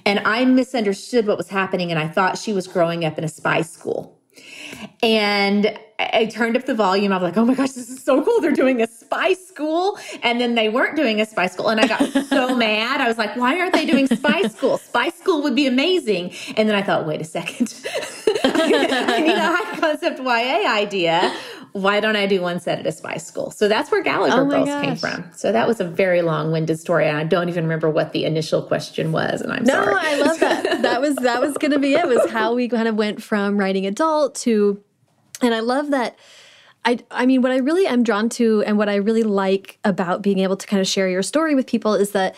And 0.05 0.19
I 0.25 0.43
misunderstood 0.45 1.25
what 1.25 1.37
was 1.37 1.49
happening, 1.49 1.91
and 1.91 1.99
I 1.99 2.07
thought 2.07 2.37
she 2.37 2.51
was 2.51 2.67
growing 2.67 3.05
up 3.05 3.17
in 3.17 3.23
a 3.23 3.29
spy 3.29 3.61
school. 3.61 4.19
And 5.01 5.77
I 5.99 6.25
turned 6.25 6.57
up 6.57 6.65
the 6.65 6.75
volume. 6.75 7.11
I 7.11 7.17
was 7.17 7.23
like, 7.23 7.37
oh 7.37 7.45
my 7.45 7.53
gosh, 7.53 7.71
this 7.71 7.89
is 7.89 8.03
so 8.03 8.23
cool. 8.23 8.41
They're 8.41 8.51
doing 8.51 8.81
a 8.81 8.87
spy 8.87 9.33
school. 9.33 9.97
And 10.21 10.39
then 10.41 10.55
they 10.55 10.69
weren't 10.69 10.95
doing 10.95 11.21
a 11.21 11.25
spy 11.25 11.47
school. 11.47 11.69
And 11.69 11.79
I 11.79 11.87
got 11.87 12.01
so 12.27 12.55
mad. 12.57 13.01
I 13.01 13.07
was 13.07 13.17
like, 13.17 13.35
why 13.35 13.59
aren't 13.59 13.73
they 13.73 13.85
doing 13.85 14.07
spy 14.07 14.41
school? 14.47 14.77
Spy 14.77 15.09
school 15.09 15.41
would 15.43 15.55
be 15.55 15.67
amazing. 15.67 16.33
And 16.57 16.67
then 16.67 16.75
I 16.75 16.81
thought, 16.81 17.05
wait 17.05 17.21
a 17.21 17.25
second. 17.25 17.73
I 18.43 19.19
need 19.21 19.35
a 19.35 19.55
high 19.55 19.79
concept 19.79 20.19
YA 20.19 20.69
idea. 20.71 21.35
Why 21.73 21.99
don't 21.99 22.15
I 22.15 22.25
do 22.25 22.41
one 22.41 22.59
set 22.59 22.79
at 22.79 22.87
a 22.87 22.91
spy 22.91 23.17
school? 23.17 23.51
So 23.51 23.67
that's 23.67 23.91
where 23.91 24.01
Gallagher 24.01 24.41
oh 24.41 24.45
Girls 24.45 24.69
gosh. 24.69 24.85
came 24.85 24.95
from. 24.95 25.25
So 25.35 25.51
that 25.51 25.67
was 25.67 25.79
a 25.79 25.85
very 25.85 26.21
long 26.21 26.51
winded 26.51 26.79
story. 26.79 27.07
And 27.07 27.17
I 27.17 27.23
don't 27.23 27.49
even 27.49 27.65
remember 27.65 27.89
what 27.89 28.13
the 28.13 28.25
initial 28.25 28.61
question 28.61 29.11
was. 29.11 29.41
And 29.41 29.51
I'm 29.51 29.63
no, 29.63 29.73
sorry. 29.73 29.93
No, 29.93 29.99
I 29.99 30.15
love 30.19 30.39
that. 30.39 30.81
that 30.83 31.01
was, 31.01 31.15
that 31.17 31.41
was 31.41 31.57
going 31.57 31.71
to 31.71 31.79
be 31.79 31.95
it 31.95 32.07
was 32.07 32.29
how 32.29 32.53
we 32.53 32.69
kind 32.69 32.87
of 32.87 32.95
went 32.95 33.21
from 33.21 33.57
writing 33.57 33.85
adult 33.85 34.35
to 34.35 34.83
and 35.43 35.53
I 35.53 35.59
love 35.59 35.91
that. 35.91 36.17
I, 36.85 36.99
I 37.11 37.25
mean, 37.25 37.41
what 37.41 37.51
I 37.51 37.57
really 37.57 37.85
am 37.85 38.03
drawn 38.03 38.29
to 38.29 38.63
and 38.65 38.77
what 38.77 38.89
I 38.89 38.95
really 38.95 39.23
like 39.23 39.79
about 39.83 40.21
being 40.21 40.39
able 40.39 40.57
to 40.57 40.67
kind 40.67 40.81
of 40.81 40.87
share 40.87 41.07
your 41.07 41.23
story 41.23 41.55
with 41.55 41.67
people 41.67 41.93
is 41.95 42.11
that 42.11 42.35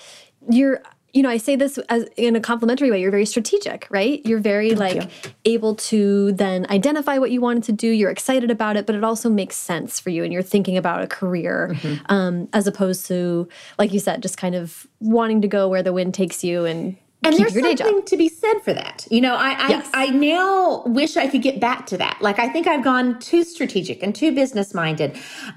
you're, 0.50 0.82
you 1.16 1.24
know, 1.24 1.30
I 1.30 1.38
say 1.38 1.56
this 1.56 1.78
as 1.88 2.04
in 2.18 2.36
a 2.36 2.42
complimentary 2.42 2.92
way. 2.92 3.00
You're 3.00 3.10
very 3.10 3.26
strategic, 3.26 3.88
right? 3.90 4.24
You're 4.26 4.40
very 4.40 4.76
Thank 4.76 4.80
like 4.80 5.14
you. 5.26 5.32
able 5.46 5.76
to 5.76 6.34
then 6.34 6.68
identify 6.70 7.18
what 7.20 7.32
you 7.32 7.40
wanted 7.40 7.64
to 7.64 7.72
do. 7.72 7.88
You're 7.88 8.12
excited 8.12 8.52
about 8.52 8.76
it, 8.76 8.86
but 8.86 8.96
it 8.96 9.04
also 9.04 9.30
makes 9.30 9.56
sense 9.56 9.98
for 9.98 10.10
you, 10.10 10.26
and 10.26 10.34
you're 10.34 10.42
thinking 10.44 10.76
about 10.76 11.02
a 11.02 11.08
career 11.08 11.70
mm 11.72 11.78
-hmm. 11.78 12.14
um, 12.16 12.48
as 12.52 12.68
opposed 12.68 13.08
to, 13.08 13.48
like 13.80 13.94
you 13.94 14.00
said, 14.00 14.22
just 14.22 14.38
kind 14.38 14.56
of 14.56 14.88
wanting 15.00 15.42
to 15.42 15.48
go 15.48 15.70
where 15.70 15.84
the 15.84 15.94
wind 15.94 16.14
takes 16.14 16.44
you 16.44 16.66
and 16.66 16.98
and 17.24 17.36
there's 17.38 17.54
something 17.54 18.06
to 18.06 18.18
be 18.18 18.30
said 18.30 18.58
for 18.64 18.74
that. 18.74 19.08
You 19.10 19.22
know, 19.22 19.36
I 19.36 19.52
I, 19.66 19.70
yes. 19.70 19.90
I 19.94 20.08
now 20.10 20.84
wish 20.86 21.18
I 21.18 21.28
could 21.32 21.44
get 21.44 21.60
back 21.60 21.86
to 21.88 21.98
that. 21.98 22.16
Like 22.22 22.40
I 22.46 22.50
think 22.54 22.68
I've 22.68 22.84
gone 22.84 23.20
too 23.20 23.44
strategic 23.44 24.04
and 24.04 24.14
too 24.16 24.32
business 24.36 24.74
minded. 24.74 25.10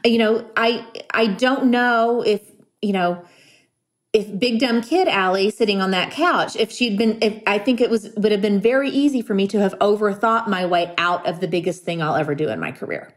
You 0.04 0.18
know, 0.22 0.32
I 0.56 0.68
I 1.22 1.24
don't 1.44 1.64
know 1.64 2.22
if 2.34 2.40
you 2.80 2.92
know 2.92 3.10
if 4.18 4.38
big 4.38 4.58
dumb 4.58 4.82
kid 4.82 5.06
Ally 5.06 5.48
sitting 5.48 5.80
on 5.80 5.92
that 5.92 6.10
couch, 6.10 6.56
if 6.56 6.72
she'd 6.72 6.98
been, 6.98 7.18
if 7.22 7.40
I 7.46 7.58
think 7.58 7.80
it 7.80 7.88
was 7.88 8.10
would 8.16 8.32
have 8.32 8.42
been 8.42 8.60
very 8.60 8.90
easy 8.90 9.22
for 9.22 9.34
me 9.34 9.46
to 9.48 9.60
have 9.60 9.78
overthought 9.78 10.48
my 10.48 10.66
way 10.66 10.92
out 10.98 11.24
of 11.26 11.40
the 11.40 11.46
biggest 11.46 11.84
thing 11.84 12.02
I'll 12.02 12.16
ever 12.16 12.34
do 12.34 12.48
in 12.48 12.58
my 12.58 12.72
career. 12.72 13.14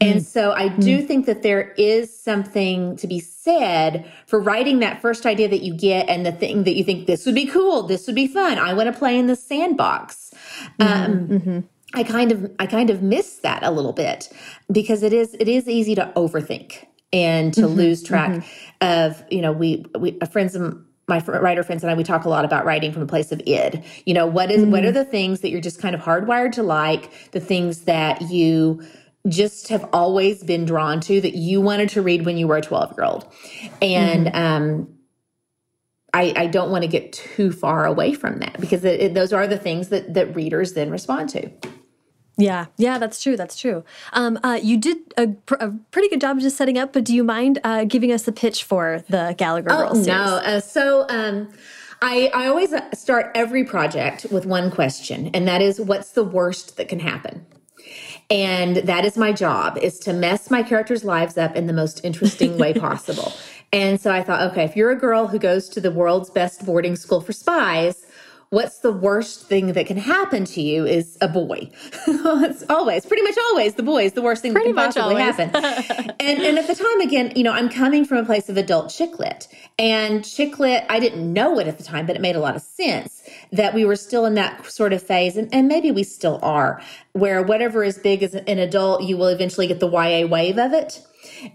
And 0.00 0.20
mm. 0.20 0.24
so 0.24 0.52
I 0.52 0.68
do 0.68 1.02
mm. 1.02 1.06
think 1.06 1.26
that 1.26 1.42
there 1.42 1.72
is 1.72 2.18
something 2.18 2.96
to 2.96 3.06
be 3.06 3.20
said 3.20 4.10
for 4.26 4.40
writing 4.40 4.78
that 4.78 5.02
first 5.02 5.26
idea 5.26 5.48
that 5.48 5.62
you 5.62 5.74
get 5.74 6.08
and 6.08 6.24
the 6.24 6.32
thing 6.32 6.64
that 6.64 6.76
you 6.76 6.84
think 6.84 7.06
this 7.06 7.26
would 7.26 7.34
be 7.34 7.46
cool, 7.46 7.82
this 7.82 8.06
would 8.06 8.16
be 8.16 8.26
fun. 8.26 8.58
I 8.58 8.72
want 8.72 8.92
to 8.92 8.98
play 8.98 9.18
in 9.18 9.26
the 9.26 9.36
sandbox. 9.36 10.32
Mm-hmm. 10.78 10.82
Um, 10.82 11.28
mm-hmm. 11.28 11.60
I 11.94 12.04
kind 12.04 12.32
of 12.32 12.50
I 12.58 12.64
kind 12.64 12.88
of 12.88 13.02
miss 13.02 13.36
that 13.40 13.62
a 13.62 13.70
little 13.70 13.92
bit 13.92 14.32
because 14.70 15.02
it 15.02 15.12
is 15.12 15.34
it 15.38 15.48
is 15.48 15.68
easy 15.68 15.94
to 15.96 16.10
overthink 16.16 16.86
and 17.12 17.52
to 17.54 17.62
mm-hmm. 17.62 17.74
lose 17.74 18.02
track 18.02 18.30
mm-hmm. 18.30 18.86
of 18.86 19.22
you 19.30 19.42
know 19.42 19.52
we 19.52 19.84
we 19.98 20.18
friends 20.30 20.54
of 20.54 20.82
my 21.08 21.18
writer 21.18 21.62
friends 21.62 21.82
and 21.82 21.90
I, 21.90 21.94
we 21.94 22.04
talk 22.04 22.24
a 22.24 22.28
lot 22.28 22.44
about 22.44 22.64
writing 22.64 22.92
from 22.92 23.02
a 23.02 23.06
place 23.06 23.32
of 23.32 23.42
id. 23.46 23.82
You 24.06 24.14
know, 24.14 24.26
what 24.26 24.50
is, 24.50 24.64
mm. 24.64 24.70
what 24.70 24.84
are 24.84 24.90
mm. 24.90 24.94
the 24.94 25.04
things 25.04 25.40
that 25.40 25.50
you're 25.50 25.60
just 25.60 25.80
kind 25.80 25.94
of 25.94 26.00
hardwired 26.00 26.52
to 26.52 26.62
like, 26.62 27.30
the 27.32 27.40
things 27.40 27.82
that 27.82 28.22
you 28.30 28.82
just 29.28 29.68
have 29.68 29.88
always 29.92 30.42
been 30.42 30.64
drawn 30.64 31.00
to 31.00 31.20
that 31.20 31.34
you 31.34 31.60
wanted 31.60 31.88
to 31.90 32.02
read 32.02 32.24
when 32.24 32.36
you 32.36 32.46
were 32.48 32.56
a 32.56 32.62
12 32.62 32.94
year 32.96 33.04
old. 33.04 33.32
And, 33.80 34.26
mm-hmm. 34.26 34.36
um, 34.36 34.88
I, 36.14 36.34
I, 36.36 36.46
don't 36.46 36.70
want 36.70 36.82
to 36.82 36.88
get 36.88 37.14
too 37.14 37.52
far 37.52 37.86
away 37.86 38.12
from 38.12 38.40
that 38.40 38.60
because 38.60 38.84
it, 38.84 39.00
it, 39.00 39.14
those 39.14 39.32
are 39.32 39.46
the 39.46 39.56
things 39.56 39.88
that, 39.88 40.12
that 40.12 40.36
readers 40.36 40.74
then 40.74 40.90
respond 40.90 41.30
to. 41.30 41.50
Yeah, 42.42 42.66
yeah, 42.76 42.98
that's 42.98 43.22
true. 43.22 43.36
That's 43.36 43.56
true. 43.56 43.84
Um, 44.12 44.38
uh, 44.42 44.58
you 44.62 44.76
did 44.76 44.98
a, 45.16 45.28
pr 45.28 45.54
a, 45.54 45.70
pretty 45.90 46.08
good 46.08 46.20
job 46.20 46.40
just 46.40 46.56
setting 46.56 46.78
up, 46.78 46.92
but 46.92 47.04
do 47.04 47.14
you 47.14 47.24
mind 47.24 47.60
uh, 47.64 47.84
giving 47.84 48.12
us 48.12 48.22
the 48.22 48.32
pitch 48.32 48.64
for 48.64 49.04
the 49.08 49.34
Gallagher 49.38 49.70
oh, 49.70 49.78
Girls? 49.78 50.06
No, 50.06 50.14
uh, 50.14 50.60
so 50.60 51.06
um, 51.08 51.52
I, 52.00 52.30
I 52.34 52.46
always 52.48 52.74
start 52.94 53.30
every 53.34 53.64
project 53.64 54.26
with 54.30 54.44
one 54.44 54.70
question, 54.70 55.28
and 55.34 55.46
that 55.46 55.62
is, 55.62 55.80
what's 55.80 56.12
the 56.12 56.24
worst 56.24 56.76
that 56.76 56.88
can 56.88 56.98
happen? 56.98 57.46
And 58.30 58.76
that 58.78 59.04
is 59.04 59.16
my 59.16 59.32
job 59.32 59.76
is 59.78 59.98
to 60.00 60.12
mess 60.12 60.50
my 60.50 60.62
characters' 60.62 61.04
lives 61.04 61.36
up 61.36 61.54
in 61.54 61.66
the 61.66 61.72
most 61.72 62.00
interesting 62.02 62.58
way 62.58 62.72
possible. 62.88 63.32
And 63.72 64.00
so 64.00 64.10
I 64.10 64.22
thought, 64.22 64.50
okay, 64.52 64.64
if 64.64 64.76
you're 64.76 64.90
a 64.90 64.98
girl 64.98 65.28
who 65.28 65.38
goes 65.38 65.68
to 65.70 65.80
the 65.80 65.90
world's 65.90 66.30
best 66.30 66.64
boarding 66.64 66.96
school 66.96 67.20
for 67.20 67.32
spies, 67.32 68.04
what's 68.52 68.80
the 68.80 68.92
worst 68.92 69.46
thing 69.46 69.68
that 69.72 69.86
can 69.86 69.96
happen 69.96 70.44
to 70.44 70.60
you 70.60 70.84
is 70.84 71.16
a 71.22 71.28
boy. 71.28 71.70
it's 72.06 72.62
always, 72.68 73.06
pretty 73.06 73.22
much 73.22 73.36
always, 73.48 73.74
the 73.76 73.82
boy 73.82 74.04
is 74.04 74.12
the 74.12 74.20
worst 74.20 74.42
thing 74.42 74.52
pretty 74.52 74.72
that 74.72 74.92
can 74.92 75.02
possibly 75.02 75.22
happen. 75.22 75.48
and, 76.20 76.42
and 76.42 76.58
at 76.58 76.66
the 76.66 76.74
time, 76.74 77.00
again, 77.00 77.32
you 77.34 77.44
know, 77.44 77.52
I'm 77.52 77.70
coming 77.70 78.04
from 78.04 78.18
a 78.18 78.26
place 78.26 78.50
of 78.50 78.58
adult 78.58 78.90
chick 78.90 79.18
lit. 79.18 79.48
And 79.78 80.22
chick 80.22 80.58
lit, 80.58 80.84
I 80.90 81.00
didn't 81.00 81.32
know 81.32 81.58
it 81.60 81.66
at 81.66 81.78
the 81.78 81.82
time, 81.82 82.04
but 82.04 82.14
it 82.14 82.20
made 82.20 82.36
a 82.36 82.40
lot 82.40 82.54
of 82.54 82.60
sense 82.60 83.21
that 83.52 83.74
we 83.74 83.84
were 83.84 83.96
still 83.96 84.24
in 84.24 84.34
that 84.34 84.66
sort 84.66 84.92
of 84.92 85.02
phase, 85.02 85.36
and, 85.36 85.52
and 85.54 85.68
maybe 85.68 85.90
we 85.90 86.02
still 86.02 86.38
are, 86.42 86.82
where 87.12 87.42
whatever 87.42 87.84
is 87.84 87.98
big 87.98 88.22
as 88.22 88.34
an 88.34 88.58
adult, 88.58 89.02
you 89.02 89.16
will 89.16 89.28
eventually 89.28 89.66
get 89.66 89.78
the 89.78 89.88
YA 89.88 90.26
wave 90.26 90.58
of 90.58 90.72
it. 90.72 91.06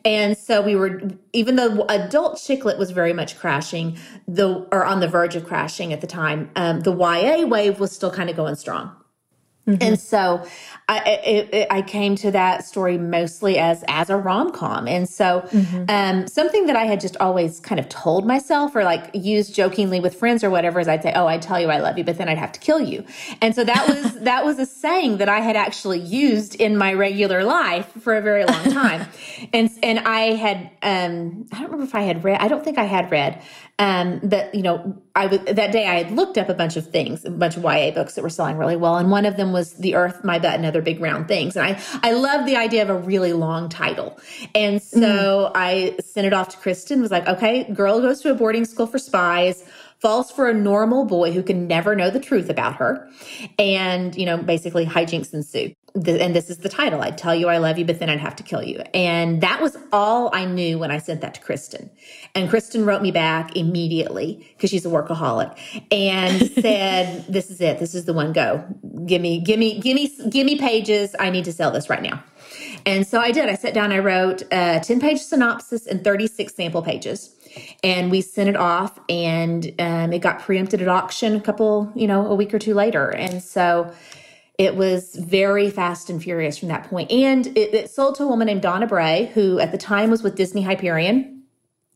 And 0.06 0.38
so 0.38 0.62
we 0.62 0.76
were, 0.76 1.02
even 1.34 1.56
though 1.56 1.86
adult 1.90 2.40
chick 2.40 2.64
lit 2.66 2.78
was 2.78 2.92
very 2.92 3.14
much 3.14 3.38
crashing, 3.38 3.98
the 4.28 4.68
or 4.72 4.86
on 4.86 5.00
the 5.00 5.08
verge 5.08 5.36
of 5.36 5.46
crashing 5.46 5.92
at 5.92 6.02
the 6.02 6.08
time, 6.08 6.50
um, 6.56 6.82
the 6.82 6.96
YA 6.96 7.46
wave 7.46 7.80
was 7.80 7.92
still 7.92 8.12
kind 8.12 8.30
of 8.30 8.36
going 8.36 8.56
strong. 8.56 8.96
Mm-hmm. 9.68 9.84
And 9.84 10.00
so 10.00 10.48
I, 10.90 11.20
it, 11.26 11.54
it, 11.54 11.68
I 11.70 11.82
came 11.82 12.16
to 12.18 12.32
that 12.32 12.64
story 12.64 12.98
mostly 12.98 13.58
as 13.58 13.84
as 13.90 14.10
a 14.10 14.16
rom 14.16 14.54
com, 14.54 14.88
and 14.88 15.08
so 15.08 15.42
mm-hmm. 15.52 15.84
um, 15.90 16.28
something 16.28 16.68
that 16.68 16.78
I 16.78 16.86
had 16.86 17.02
just 17.02 17.18
always 17.18 17.60
kind 17.60 17.78
of 17.78 17.90
told 17.90 18.26
myself 18.26 18.74
or 18.74 18.86
like 18.86 19.10
used 19.14 19.54
jokingly 19.54 20.00
with 20.00 20.16
friends 20.16 20.46
or 20.46 20.50
whatever 20.50 20.80
is 20.80 20.88
I'd 20.88 21.04
say, 21.04 21.12
"Oh, 21.14 21.28
I'd 21.28 21.42
tell 21.42 21.60
you 21.60 21.68
I 21.68 21.80
love 21.80 21.98
you, 21.98 22.06
but 22.06 22.18
then 22.18 22.30
I'd 22.30 22.38
have 22.38 22.54
to 22.54 22.60
kill 22.62 22.80
you," 22.80 23.04
and 23.42 23.54
so 23.54 23.66
that 23.66 23.86
was 23.86 24.14
that 24.22 24.46
was 24.46 24.60
a 24.60 24.66
saying 24.66 25.18
that 25.18 25.28
I 25.28 25.42
had 25.42 25.58
actually 25.58 26.00
used 26.00 26.56
in 26.56 26.78
my 26.78 26.94
regular 26.94 27.44
life 27.44 27.92
for 28.00 28.16
a 28.16 28.22
very 28.22 28.46
long 28.46 28.72
time, 28.72 29.10
and 29.54 29.70
and 29.84 30.00
I 30.00 30.36
had 30.36 30.70
um, 30.84 31.48
I 31.52 31.58
don't 31.58 31.66
remember 31.66 31.84
if 31.84 31.96
I 31.96 32.04
had 32.04 32.24
read 32.24 32.40
I 32.40 32.48
don't 32.48 32.64
think 32.64 32.78
I 32.78 32.86
had 32.86 33.12
read 33.12 33.44
um, 33.80 34.20
but 34.24 34.54
you 34.56 34.64
know, 34.64 34.98
I 35.16 35.28
was 35.28 35.40
that 35.42 35.72
day 35.72 35.88
I 35.88 36.04
had 36.04 36.12
looked 36.12 36.38
up 36.38 36.50
a 36.50 36.54
bunch 36.54 36.78
of 36.78 36.88
things, 36.88 37.26
a 37.26 37.30
bunch 37.30 37.58
of 37.58 37.64
YA 37.64 37.92
books 37.92 38.16
that 38.16 38.24
were 38.24 38.30
selling 38.30 38.58
really 38.58 38.76
well, 38.76 38.98
and 38.98 39.12
one 39.12 39.26
of 39.26 39.38
them 39.38 39.54
was 39.54 39.74
"The 39.74 39.96
Earth, 39.96 40.24
My 40.24 40.40
Butt, 40.40 40.56
and 40.56 40.66
Other 40.66 40.82
Big 40.82 41.00
Round 41.00 41.28
Things." 41.28 41.56
And 41.56 41.66
I 41.66 41.82
I 42.02 42.14
love 42.14 42.46
the 42.46 42.56
idea 42.56 42.82
of 42.82 42.90
a 42.90 42.98
really 42.98 43.34
long 43.34 43.70
title, 43.70 44.20
and 44.56 44.82
so 44.82 45.00
mm. 45.00 45.52
I 45.54 45.96
sent 46.04 46.26
it 46.26 46.34
off 46.34 46.50
to 46.50 46.58
Kristin. 46.58 47.02
Was 47.02 47.12
like, 47.12 47.28
okay, 47.28 47.72
girl 47.72 48.02
goes 48.02 48.22
to 48.22 48.32
a 48.32 48.36
boarding 48.36 48.66
school 48.66 48.88
for 48.88 48.98
spies 48.98 49.64
falls 50.00 50.32
for 50.32 50.48
a 50.48 50.54
normal 50.54 51.06
boy 51.06 51.32
who 51.32 51.42
can 51.42 51.68
never 51.68 51.96
know 51.96 52.10
the 52.10 52.20
truth 52.20 52.50
about 52.50 52.76
her. 52.76 53.10
And, 53.58 54.16
you 54.16 54.26
know, 54.26 54.38
basically 54.38 54.86
hijinks 54.86 55.34
ensue. 55.34 55.74
And 55.98 56.36
this 56.36 56.50
is 56.50 56.60
the 56.60 56.70
title. 56.70 57.02
I'd 57.02 57.18
tell 57.18 57.36
you 57.36 57.50
I 57.50 57.58
love 57.58 57.78
you, 57.78 57.86
but 57.86 58.00
then 58.00 58.10
I'd 58.10 58.20
have 58.20 58.36
to 58.38 58.44
kill 58.44 58.64
you. 58.64 58.80
And 58.94 59.42
that 59.42 59.62
was 59.62 59.78
all 59.92 60.30
I 60.34 60.46
knew 60.46 60.80
when 60.80 60.92
I 60.92 61.00
sent 61.00 61.22
that 61.22 61.34
to 61.36 61.42
Kristin. 61.42 61.90
And 62.36 62.50
Kristin 62.50 62.86
wrote 62.86 63.02
me 63.02 63.12
back 63.12 63.56
immediately 63.56 64.48
because 64.56 64.70
she's 64.70 64.86
a 64.86 64.90
workaholic 64.90 65.58
and 65.92 66.52
said, 66.62 67.26
This 67.28 67.50
is 67.50 67.62
it. 67.62 67.80
This 67.80 67.96
is 67.96 68.06
the 68.06 68.14
one. 68.14 68.34
Go. 68.34 68.64
Give 69.06 69.22
me, 69.22 69.40
give 69.40 69.60
me, 69.60 69.80
give 69.80 69.96
me, 69.96 70.12
give 70.30 70.46
me 70.46 70.58
pages. 70.58 71.16
I 71.20 71.30
need 71.30 71.46
to 71.46 71.54
sell 71.54 71.72
this 71.72 71.90
right 71.90 72.04
now. 72.04 72.24
And 72.86 73.06
so 73.06 73.20
I 73.20 73.32
did. 73.32 73.50
I 73.50 73.56
sat 73.56 73.74
down, 73.74 73.92
I 73.92 74.00
wrote 74.00 74.44
a 74.52 74.80
10 74.84 75.00
page 75.00 75.20
synopsis 75.20 75.88
and 75.88 76.04
36 76.04 76.54
sample 76.54 76.82
pages 76.82 77.36
and 77.84 78.12
we 78.12 78.22
sent 78.22 78.50
it 78.50 78.56
off 78.56 79.00
and 79.10 79.74
um, 79.80 80.14
it 80.14 80.20
got 80.20 80.40
preempted 80.40 80.82
at 80.82 80.88
auction 80.88 81.36
a 81.36 81.42
couple 81.42 81.92
you 81.96 82.08
know 82.08 82.28
a 82.28 82.36
week 82.36 82.54
or 82.54 82.60
two 82.60 82.74
later 82.74 83.10
and 83.10 83.42
so 83.42 83.92
it 84.58 84.76
was 84.76 85.16
very 85.16 85.70
fast 85.70 86.10
and 86.10 86.22
furious 86.22 86.58
from 86.58 86.70
that 86.70 86.90
point 86.90 87.12
and 87.12 87.48
it, 87.48 87.74
it 87.74 87.90
sold 87.90 88.16
to 88.16 88.24
a 88.24 88.28
woman 88.28 88.48
named 88.48 88.62
donna 88.62 88.88
bray 88.88 89.32
who 89.34 89.60
at 89.60 89.72
the 89.72 89.78
time 89.78 90.10
was 90.10 90.24
with 90.24 90.36
disney 90.36 90.62
hyperion 90.62 91.44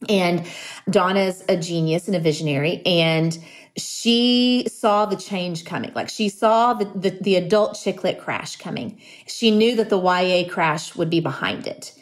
and 0.09 0.45
donna's 0.89 1.43
a 1.49 1.57
genius 1.57 2.07
and 2.07 2.15
a 2.15 2.19
visionary 2.19 2.81
and 2.85 3.37
she 3.77 4.67
saw 4.67 5.05
the 5.05 5.15
change 5.15 5.63
coming 5.63 5.91
like 5.93 6.09
she 6.09 6.27
saw 6.27 6.73
the, 6.73 6.85
the, 6.95 7.09
the 7.21 7.35
adult 7.35 7.79
chick 7.81 8.03
lit 8.03 8.19
crash 8.19 8.55
coming 8.57 8.99
she 9.27 9.49
knew 9.49 9.75
that 9.75 9.89
the 9.89 9.99
ya 9.99 10.47
crash 10.49 10.95
would 10.95 11.09
be 11.09 11.19
behind 11.19 11.67
it 11.67 11.93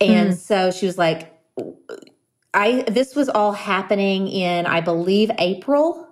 and 0.00 0.32
mm. 0.32 0.36
so 0.36 0.70
she 0.70 0.86
was 0.86 0.98
like 0.98 1.32
I 2.54 2.82
this 2.88 3.14
was 3.14 3.28
all 3.28 3.52
happening 3.52 4.28
in 4.28 4.66
I 4.66 4.80
believe 4.80 5.30
April 5.38 6.08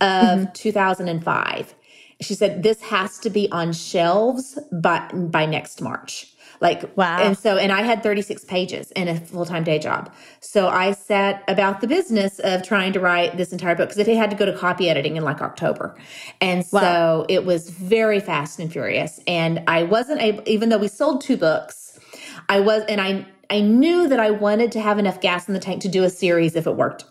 of 0.00 0.40
mm-hmm. 0.40 0.52
2005. 0.52 1.74
She 2.20 2.34
said 2.34 2.62
this 2.62 2.80
has 2.82 3.18
to 3.20 3.30
be 3.30 3.50
on 3.52 3.72
shelves 3.72 4.58
by 4.72 5.08
by 5.12 5.46
next 5.46 5.80
March. 5.82 6.32
Like 6.60 6.96
wow. 6.96 7.18
And 7.18 7.36
so 7.36 7.58
and 7.58 7.72
I 7.72 7.82
had 7.82 8.02
36 8.02 8.44
pages 8.44 8.90
in 8.92 9.08
a 9.08 9.20
full-time 9.20 9.64
day 9.64 9.78
job. 9.78 10.12
So 10.40 10.68
I 10.68 10.92
set 10.92 11.44
about 11.48 11.80
the 11.80 11.86
business 11.86 12.38
of 12.38 12.62
trying 12.62 12.92
to 12.94 13.00
write 13.00 13.36
this 13.36 13.52
entire 13.52 13.74
book 13.74 13.90
because 13.90 14.06
it 14.06 14.16
had 14.16 14.30
to 14.30 14.36
go 14.36 14.46
to 14.46 14.56
copy 14.56 14.88
editing 14.88 15.16
in 15.16 15.24
like 15.24 15.42
October. 15.42 15.96
And 16.40 16.64
wow. 16.72 16.80
so 16.80 17.26
it 17.28 17.44
was 17.44 17.70
very 17.70 18.20
fast 18.20 18.58
and 18.58 18.72
furious 18.72 19.20
and 19.26 19.62
I 19.66 19.82
wasn't 19.82 20.22
able 20.22 20.42
even 20.46 20.70
though 20.70 20.78
we 20.78 20.88
sold 20.88 21.20
two 21.20 21.36
books, 21.36 21.98
I 22.48 22.60
was 22.60 22.84
and 22.88 23.00
I 23.00 23.26
I 23.50 23.60
knew 23.60 24.08
that 24.08 24.18
I 24.18 24.30
wanted 24.30 24.72
to 24.72 24.80
have 24.80 24.98
enough 24.98 25.20
gas 25.20 25.48
in 25.48 25.54
the 25.54 25.60
tank 25.60 25.82
to 25.82 25.88
do 25.88 26.04
a 26.04 26.10
series 26.10 26.56
if 26.56 26.66
it 26.66 26.74
worked. 26.74 27.04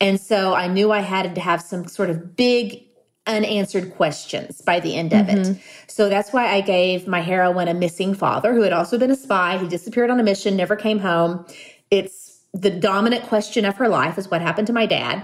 And 0.00 0.20
so 0.20 0.54
I 0.54 0.68
knew 0.68 0.92
I 0.92 1.00
had 1.00 1.34
to 1.34 1.40
have 1.40 1.60
some 1.60 1.86
sort 1.86 2.08
of 2.08 2.36
big 2.36 2.85
unanswered 3.26 3.94
questions 3.94 4.60
by 4.60 4.80
the 4.80 4.96
end 4.96 5.12
of 5.12 5.26
mm-hmm. 5.26 5.52
it. 5.52 5.60
So 5.88 6.08
that's 6.08 6.32
why 6.32 6.46
I 6.46 6.60
gave 6.60 7.06
my 7.06 7.20
heroine 7.20 7.68
a 7.68 7.74
missing 7.74 8.14
father 8.14 8.54
who 8.54 8.62
had 8.62 8.72
also 8.72 8.98
been 8.98 9.10
a 9.10 9.16
spy. 9.16 9.58
He 9.58 9.68
disappeared 9.68 10.10
on 10.10 10.20
a 10.20 10.22
mission, 10.22 10.56
never 10.56 10.76
came 10.76 10.98
home. 10.98 11.46
It's 11.90 12.40
the 12.52 12.70
dominant 12.70 13.24
question 13.24 13.64
of 13.64 13.76
her 13.76 13.88
life 13.88 14.18
is 14.18 14.30
what 14.30 14.40
happened 14.40 14.66
to 14.68 14.72
my 14.72 14.86
dad. 14.86 15.22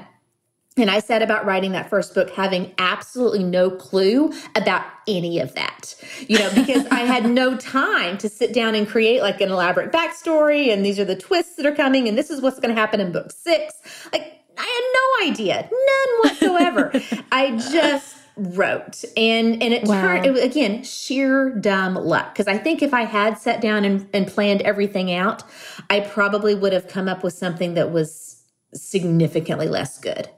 And 0.77 0.91
I 0.91 1.01
said 1.01 1.21
about 1.21 1.45
writing 1.45 1.73
that 1.73 1.91
first 1.91 2.15
book 2.15 2.31
having 2.31 2.73
absolutely 2.79 3.45
no 3.45 3.71
clue 3.71 4.33
about 4.55 4.85
any 5.07 5.38
of 5.38 5.55
that, 5.55 5.95
you 6.29 6.38
know, 6.38 6.51
because 6.55 6.87
I 6.87 7.01
had 7.01 7.29
no 7.29 7.57
time 7.59 8.17
to 8.19 8.29
sit 8.29 8.55
down 8.55 8.75
and 8.75 8.88
create 8.88 9.21
like 9.21 9.41
an 9.43 9.51
elaborate 9.51 9.93
backstory. 9.93 10.73
And 10.73 10.85
these 10.85 10.99
are 10.99 11.05
the 11.05 11.17
twists 11.17 11.57
that 11.57 11.67
are 11.67 11.75
coming. 11.75 12.09
And 12.09 12.17
this 12.17 12.31
is 12.31 12.41
what's 12.41 12.59
going 12.59 12.75
to 12.75 12.81
happen 12.81 13.01
in 13.01 13.12
book 13.12 13.33
six. 13.33 13.75
Like, 14.12 14.42
I 14.59 15.23
had 15.23 15.29
no 15.29 15.33
idea, 15.33 15.69
none 15.71 16.19
whatsoever. 16.23 16.93
I 17.33 17.57
just 17.57 18.17
wrote 18.35 19.05
and 19.15 19.62
and 19.62 19.75
it 19.75 19.85
wow. 19.85 20.01
turned 20.01 20.25
it 20.25 20.43
again 20.43 20.83
sheer 20.83 21.51
dumb 21.51 21.95
luck 21.95 22.33
because 22.33 22.49
i 22.49 22.57
think 22.57 22.81
if 22.81 22.95
i 22.95 23.03
had 23.03 23.37
sat 23.37 23.61
down 23.61 23.85
and, 23.85 24.09
and 24.15 24.27
planned 24.27 24.62
everything 24.62 25.12
out 25.12 25.43
i 25.91 26.01
probably 26.01 26.55
would 26.55 26.73
have 26.73 26.88
come 26.88 27.11
up 27.11 27.23
with 27.23 27.35
something 27.35 27.75
that 27.75 27.93
was 27.93 28.43
significantly 28.73 29.69
less 29.69 29.99
good 29.99 30.31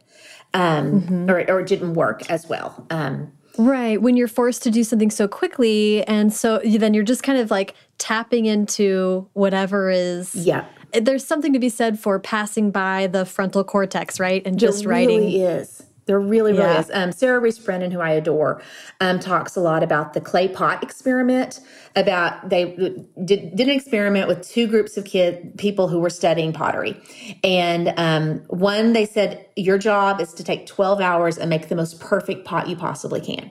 um, 0.55 1.03
mm-hmm. 1.03 1.31
or, 1.31 1.44
or 1.50 1.62
didn't 1.62 1.94
work 1.94 2.31
as 2.31 2.48
well. 2.48 2.87
Um, 2.90 3.33
right. 3.59 4.00
When 4.00 4.16
you're 4.16 4.29
forced 4.29 4.62
to 4.62 4.70
do 4.70 4.85
something 4.85 5.11
so 5.11 5.29
quickly. 5.29 6.05
And 6.07 6.33
so 6.33 6.61
then 6.64 6.94
you're 6.94 7.05
just 7.05 7.22
kind 7.22 7.38
of 7.38 7.50
like 7.50 7.74
tapping 7.98 8.46
into 8.46 9.29
whatever 9.35 9.90
is. 9.90 10.35
Yeah. 10.35 10.64
There's 11.00 11.26
something 11.26 11.52
to 11.52 11.59
be 11.59 11.68
said 11.68 11.98
for 11.98 12.18
passing 12.18 12.70
by 12.70 13.07
the 13.09 13.24
frontal 13.24 13.64
cortex, 13.64 14.20
right? 14.20 14.42
And 14.46 14.59
just 14.59 14.80
there 14.80 14.90
writing. 14.90 15.20
Really 15.20 15.42
is. 15.42 15.83
There 16.07 16.20
really, 16.20 16.52
really 16.52 16.64
yeah. 16.64 16.80
is. 16.80 16.90
Um, 16.92 17.12
Sarah 17.12 17.40
Rees 17.40 17.59
Brennan, 17.59 17.90
who 17.90 18.00
I 18.00 18.11
adore, 18.11 18.61
um, 19.00 19.18
talks 19.18 19.57
a 19.57 19.61
lot 19.61 19.83
about 19.83 20.12
the 20.12 20.20
clay 20.20 20.48
pot 20.48 20.83
experiment. 20.83 21.61
About 21.96 22.50
they 22.50 22.76
did, 23.24 23.57
did 23.57 23.68
an 23.68 23.70
experiment 23.70 24.28
with 24.28 24.46
two 24.46 24.66
groups 24.66 24.96
of 24.96 25.04
kid 25.04 25.57
people 25.57 25.88
who 25.88 26.00
were 26.00 26.11
studying 26.11 26.52
pottery, 26.52 27.00
and 27.42 27.94
um, 27.96 28.40
one 28.48 28.92
they 28.92 29.07
said 29.07 29.46
your 29.57 29.78
job 29.78 30.20
is 30.20 30.35
to 30.35 30.44
take 30.44 30.66
twelve 30.66 31.00
hours 31.00 31.38
and 31.38 31.48
make 31.48 31.68
the 31.68 31.76
most 31.76 32.00
perfect 32.00 32.44
pot 32.44 32.68
you 32.68 32.76
possibly 32.76 33.20
can. 33.20 33.50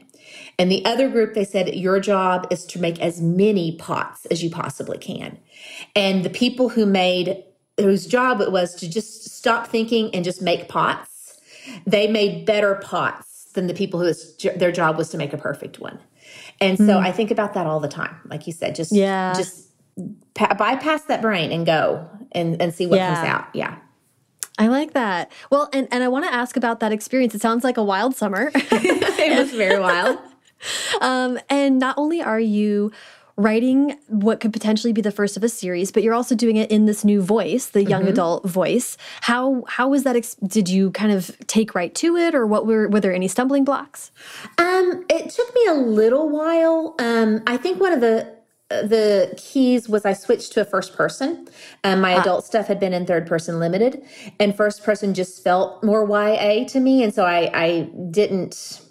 And 0.59 0.71
the 0.71 0.83
other 0.85 1.09
group, 1.09 1.33
they 1.33 1.45
said, 1.45 1.73
your 1.75 1.99
job 1.99 2.47
is 2.51 2.65
to 2.67 2.79
make 2.79 2.99
as 2.99 3.21
many 3.21 3.75
pots 3.77 4.25
as 4.27 4.43
you 4.43 4.49
possibly 4.49 4.97
can. 4.97 5.37
And 5.95 6.23
the 6.23 6.29
people 6.29 6.69
who 6.69 6.85
made, 6.85 7.43
whose 7.79 8.05
job 8.05 8.41
it 8.41 8.51
was 8.51 8.75
to 8.75 8.89
just 8.89 9.29
stop 9.29 9.67
thinking 9.67 10.13
and 10.13 10.23
just 10.23 10.41
make 10.41 10.67
pots, 10.69 11.39
they 11.87 12.07
made 12.07 12.45
better 12.45 12.75
pots 12.75 13.45
than 13.53 13.67
the 13.67 13.73
people 13.73 13.99
who 13.99 14.13
their 14.57 14.71
job 14.71 14.97
was 14.97 15.09
to 15.09 15.17
make 15.17 15.33
a 15.33 15.37
perfect 15.37 15.79
one. 15.79 15.99
And 16.59 16.77
so 16.77 16.85
mm. 16.85 17.05
I 17.05 17.11
think 17.11 17.31
about 17.31 17.53
that 17.53 17.67
all 17.67 17.79
the 17.79 17.87
time. 17.87 18.15
Like 18.25 18.47
you 18.47 18.53
said, 18.53 18.75
just 18.75 18.91
yeah. 18.91 19.33
just 19.33 19.69
pa- 20.33 20.53
bypass 20.55 21.03
that 21.03 21.21
brain 21.21 21.51
and 21.51 21.65
go 21.65 22.07
and 22.31 22.61
and 22.61 22.73
see 22.73 22.87
what 22.87 22.97
yeah. 22.97 23.15
comes 23.15 23.27
out. 23.27 23.47
Yeah. 23.53 23.77
I 24.57 24.67
like 24.67 24.93
that. 24.93 25.31
Well, 25.49 25.69
and 25.73 25.87
and 25.91 26.03
I 26.03 26.07
want 26.07 26.25
to 26.25 26.33
ask 26.33 26.55
about 26.55 26.79
that 26.81 26.91
experience. 26.91 27.33
It 27.33 27.41
sounds 27.41 27.63
like 27.63 27.77
a 27.77 27.83
wild 27.83 28.15
summer. 28.15 28.51
it 28.55 29.37
was 29.37 29.51
very 29.51 29.79
wild. 29.79 30.19
Um, 31.01 31.39
and 31.49 31.77
not 31.77 31.97
only 31.97 32.21
are 32.21 32.39
you 32.39 32.93
writing 33.35 33.97
what 34.07 34.39
could 34.39 34.53
potentially 34.53 34.93
be 34.93 35.01
the 35.01 35.11
first 35.11 35.35
of 35.35 35.43
a 35.43 35.49
series, 35.49 35.91
but 35.91 36.03
you're 36.03 36.13
also 36.13 36.35
doing 36.35 36.55
it 36.55 36.69
in 36.69 36.85
this 36.85 37.03
new 37.03 37.21
voice, 37.21 37.65
the 37.67 37.83
young 37.83 38.03
mm 38.03 38.07
-hmm. 38.07 38.11
adult 38.11 38.45
voice. 38.45 38.97
How 39.21 39.63
how 39.67 39.89
was 39.89 40.03
that? 40.03 40.15
did 40.41 40.69
you 40.69 40.91
kind 40.91 41.11
of 41.11 41.31
take 41.47 41.73
right 41.73 41.93
to 41.95 42.15
it, 42.17 42.35
or 42.35 42.45
what 42.45 42.65
were 42.65 42.87
were 42.87 43.01
there 43.01 43.13
any 43.13 43.27
stumbling 43.27 43.65
blocks? 43.65 44.11
Um, 44.57 45.03
it 45.09 45.35
took 45.35 45.53
me 45.55 45.63
a 45.67 45.73
little 45.73 46.29
while. 46.29 46.93
Um, 46.99 47.41
I 47.53 47.57
think 47.57 47.81
one 47.81 47.93
of 47.93 48.01
the 48.01 48.32
the 48.81 49.33
keys 49.37 49.87
was 49.87 50.05
I 50.05 50.13
switched 50.13 50.53
to 50.53 50.61
a 50.61 50.65
first 50.65 50.95
person. 50.95 51.47
Um, 51.83 52.01
my 52.01 52.15
ah. 52.15 52.21
adult 52.21 52.45
stuff 52.45 52.67
had 52.67 52.79
been 52.79 52.93
in 52.93 53.05
third 53.05 53.27
person 53.27 53.59
limited, 53.59 54.03
and 54.39 54.55
first 54.55 54.83
person 54.83 55.13
just 55.13 55.43
felt 55.43 55.83
more 55.83 56.07
YA 56.07 56.65
to 56.65 56.79
me, 56.79 57.03
and 57.03 57.13
so 57.13 57.25
I 57.25 57.49
I 57.53 57.89
didn't. 58.11 58.81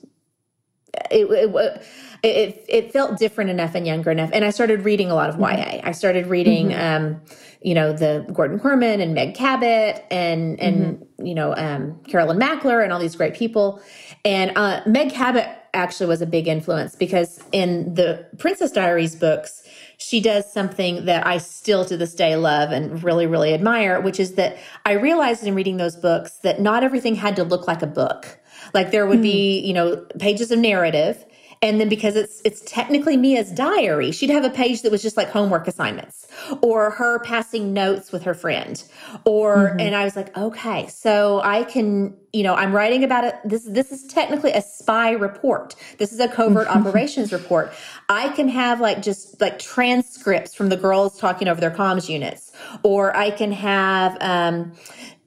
it, 1.11 1.27
it 1.31 1.85
it, 2.23 2.65
it 2.69 2.93
felt 2.93 3.19
different 3.19 3.51
enough 3.51 3.75
and 3.75 3.87
younger 3.87 4.11
enough. 4.11 4.31
And 4.33 4.45
I 4.45 4.51
started 4.51 4.85
reading 4.85 5.11
a 5.11 5.15
lot 5.15 5.29
of 5.29 5.37
mm-hmm. 5.37 5.77
YA. 5.77 5.81
I 5.85 5.93
started 5.93 6.27
reading, 6.27 6.69
mm-hmm. 6.69 7.05
um, 7.05 7.21
you 7.61 7.75
know, 7.75 7.93
the 7.93 8.25
Gordon 8.33 8.61
Korman 8.61 9.03
and 9.03 9.13
Meg 9.13 9.35
Cabot 9.35 10.05
and, 10.11 10.59
and, 10.61 10.99
mm-hmm. 10.99 11.27
you 11.27 11.35
know, 11.35 11.55
um, 11.57 12.01
Carolyn 12.05 12.39
Mackler 12.39 12.83
and 12.83 12.93
all 12.93 13.01
these 13.01 13.17
great 13.17 13.35
people. 13.35 13.83
And, 14.25 14.57
uh, 14.57 14.83
Meg 14.87 15.11
Cabot 15.11 15.49
actually 15.75 16.07
was 16.07 16.23
a 16.23 16.27
big 16.27 16.47
influence 16.47 16.95
because 16.95 17.43
in 17.51 17.93
the 17.95 18.25
Princess 18.39 18.71
Diaries 18.71 19.17
books, 19.17 19.65
she 20.03 20.21
does 20.21 20.51
something 20.53 21.05
that 21.05 21.27
I 21.27 21.39
still 21.39 21.85
to 21.85 21.97
this 21.97 22.15
day 22.15 22.37
love 22.37 22.71
and 22.71 23.03
really, 23.03 23.27
really 23.27 23.55
admire, 23.55 24.01
which 24.01 24.19
is 24.19 24.35
that 24.35 24.59
I 24.85 24.93
realized 24.93 25.47
in 25.47 25.55
reading 25.55 25.77
those 25.77 25.97
books 25.97 26.39
that 26.39 26.61
not 26.61 26.83
everything 26.83 27.15
had 27.15 27.37
to 27.37 27.45
look 27.45 27.67
like 27.67 27.83
a 27.83 27.87
book. 27.87 28.39
Like 28.75 28.91
there 28.91 29.07
would 29.07 29.21
mm. 29.21 29.23
be, 29.23 29.61
you 29.61 29.73
know, 29.73 29.97
pages 30.19 30.51
of 30.51 30.59
narrative 30.59 31.25
And 31.63 31.81
then 31.81 31.89
because 31.89 32.17
it's 32.17 32.43
it's 32.45 32.61
technically 32.67 33.17
Mia's 33.17 33.51
diary, 33.51 34.11
she'd 34.11 34.31
have 34.31 34.45
a 34.45 34.51
page 34.51 34.83
that 34.83 34.91
was 34.91 35.01
just 35.01 35.17
like 35.17 35.31
homework 35.31 35.69
assignments 35.69 36.27
or 36.61 36.91
her 36.91 37.21
passing 37.21 37.73
notes 37.73 38.11
with 38.11 38.25
her 38.25 38.35
friend. 38.35 38.83
Or 39.25 39.69
mm-hmm. 39.69 39.81
and 39.81 39.95
I 39.95 40.05
was 40.05 40.17
like, 40.17 40.37
okay, 40.37 40.89
so 40.89 41.41
I 41.45 41.63
can, 41.63 42.17
you 42.33 42.43
know, 42.43 42.55
I'm 42.55 42.75
writing 42.75 43.05
about 43.05 43.25
it. 43.25 43.37
This 43.45 43.65
this 43.65 43.93
is 43.93 44.05
technically 44.09 44.51
a 44.53 44.61
spy 44.61 45.13
report. 45.13 45.77
This 45.99 46.13
is 46.13 46.21
a 46.21 46.29
covert 46.29 46.67
operations 46.69 47.33
report. 47.33 47.73
I 48.09 48.29
can 48.31 48.49
have 48.49 48.81
like 48.81 49.01
just 49.01 49.41
like 49.41 49.59
transcripts 49.59 50.55
from 50.55 50.69
the 50.69 50.77
girls 50.77 51.19
talking 51.19 51.49
over 51.49 51.61
their 51.61 51.71
comms 51.71 52.09
units, 52.09 52.52
or 52.83 53.17
I 53.17 53.31
can 53.31 53.53
have 53.53 54.17
um 54.21 54.73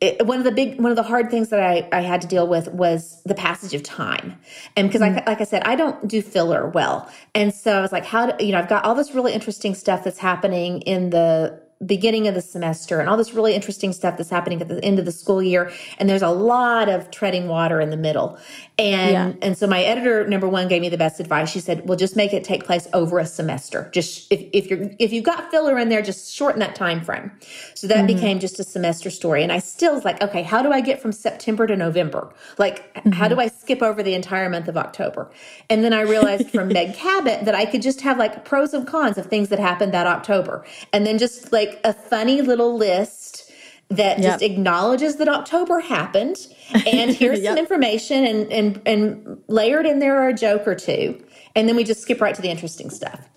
it, 0.01 0.25
one 0.25 0.37
of 0.37 0.43
the 0.43 0.51
big 0.51 0.79
one 0.79 0.91
of 0.91 0.97
the 0.97 1.03
hard 1.03 1.31
things 1.31 1.49
that 1.49 1.59
I, 1.59 1.87
I 1.91 2.01
had 2.01 2.21
to 2.21 2.27
deal 2.27 2.47
with 2.47 2.67
was 2.69 3.21
the 3.25 3.33
passage 3.33 3.73
of 3.73 3.81
time. 3.81 4.37
And 4.75 4.89
because 4.89 5.01
mm. 5.01 5.21
I 5.21 5.29
like 5.29 5.41
I 5.41 5.45
said 5.45 5.63
I 5.63 5.75
don't 5.75 6.07
do 6.07 6.21
filler 6.21 6.67
well. 6.67 7.09
And 7.33 7.53
so 7.53 7.77
I 7.77 7.81
was 7.81 7.91
like 7.91 8.05
how 8.05 8.31
do 8.31 8.45
you 8.45 8.51
know 8.51 8.59
I've 8.59 8.69
got 8.69 8.83
all 8.85 8.95
this 8.95 9.13
really 9.13 9.33
interesting 9.33 9.73
stuff 9.73 10.03
that's 10.03 10.19
happening 10.19 10.81
in 10.81 11.11
the 11.11 11.61
beginning 11.85 12.27
of 12.27 12.33
the 12.33 12.41
semester 12.41 12.99
and 12.99 13.09
all 13.09 13.17
this 13.17 13.33
really 13.33 13.53
interesting 13.53 13.91
stuff 13.91 14.17
that's 14.17 14.29
happening 14.29 14.61
at 14.61 14.67
the 14.67 14.83
end 14.83 14.97
of 14.97 15.05
the 15.05 15.11
school 15.11 15.43
year. 15.43 15.71
And 15.99 16.09
there's 16.09 16.21
a 16.21 16.29
lot 16.29 16.87
of 16.89 17.11
treading 17.11 17.47
water 17.47 17.81
in 17.81 17.89
the 17.89 17.97
middle 17.97 18.39
and 18.77 19.11
yeah. 19.11 19.47
and 19.47 19.57
so 19.57 19.67
my 19.67 19.81
editor 19.83 20.27
number 20.27 20.49
one 20.49 20.67
gave 20.67 20.81
me 20.81 20.89
the 20.89 20.97
best 20.97 21.21
advice. 21.21 21.49
She 21.49 21.61
said 21.61 21.87
well 21.87 21.97
just 21.97 22.15
make 22.17 22.33
it 22.33 22.43
take 22.43 22.65
place 22.65 22.87
over 22.93 23.19
a 23.19 23.25
semester. 23.25 23.89
Just 23.93 24.29
if, 24.31 24.49
if 24.51 24.69
you're 24.69 24.89
if 24.99 25.13
you've 25.13 25.23
got 25.23 25.49
filler 25.49 25.77
in 25.79 25.87
there 25.87 26.01
just 26.01 26.33
shorten 26.33 26.59
that 26.59 26.75
time 26.75 27.01
frame. 27.01 27.31
So 27.73 27.87
that 27.87 27.97
mm-hmm. 27.97 28.07
became 28.07 28.39
just 28.39 28.59
a 28.59 28.65
semester 28.65 29.09
story. 29.09 29.43
And 29.43 29.51
i 29.51 29.59
still 29.59 29.93
was 29.93 30.03
like 30.03 30.21
okay 30.21 30.43
how 30.43 30.61
do 30.61 30.71
i 30.73 30.81
get 30.81 31.01
from 31.01 31.13
september 31.13 31.67
to 31.67 31.75
november? 31.77 32.33
Like 32.57 32.93
mm-hmm. 32.95 33.11
how 33.11 33.29
do 33.29 33.39
i 33.39 33.47
skip 33.47 33.81
over 33.81 34.03
the 34.03 34.13
entire 34.13 34.49
month 34.49 34.67
of 34.67 34.75
october? 34.75 35.31
And 35.69 35.81
then 35.81 35.93
i 35.93 36.01
realized 36.01 36.49
from 36.49 36.67
meg 36.73 36.95
cabot 36.95 37.45
that 37.45 37.55
i 37.55 37.65
could 37.65 37.81
just 37.81 38.01
have 38.01 38.17
like 38.17 38.43
pros 38.43 38.73
and 38.73 38.85
cons 38.85 39.17
of 39.17 39.27
things 39.27 39.49
that 39.49 39.59
happened 39.59 39.93
that 39.93 40.07
october. 40.07 40.65
And 40.91 41.05
then 41.05 41.17
just 41.17 41.53
like 41.53 41.79
a 41.85 41.93
funny 41.93 42.41
little 42.41 42.75
list 42.75 43.44
that 43.89 44.19
yep. 44.19 44.23
just 44.23 44.43
acknowledges 44.43 45.17
that 45.17 45.27
October 45.27 45.79
happened 45.79 46.47
and 46.87 47.11
here's 47.15 47.41
yep. 47.41 47.51
some 47.51 47.57
information 47.57 48.25
and, 48.25 48.51
and 48.51 48.81
and 48.85 49.43
layered 49.47 49.85
in 49.85 49.99
there 49.99 50.21
are 50.21 50.29
a 50.29 50.33
joke 50.33 50.67
or 50.67 50.75
two. 50.75 51.21
And 51.55 51.69
then 51.69 51.75
we 51.75 51.83
just 51.83 52.01
skip 52.01 52.19
right 52.19 52.35
to 52.35 52.41
the 52.41 52.49
interesting 52.49 52.89
stuff. 52.89 53.29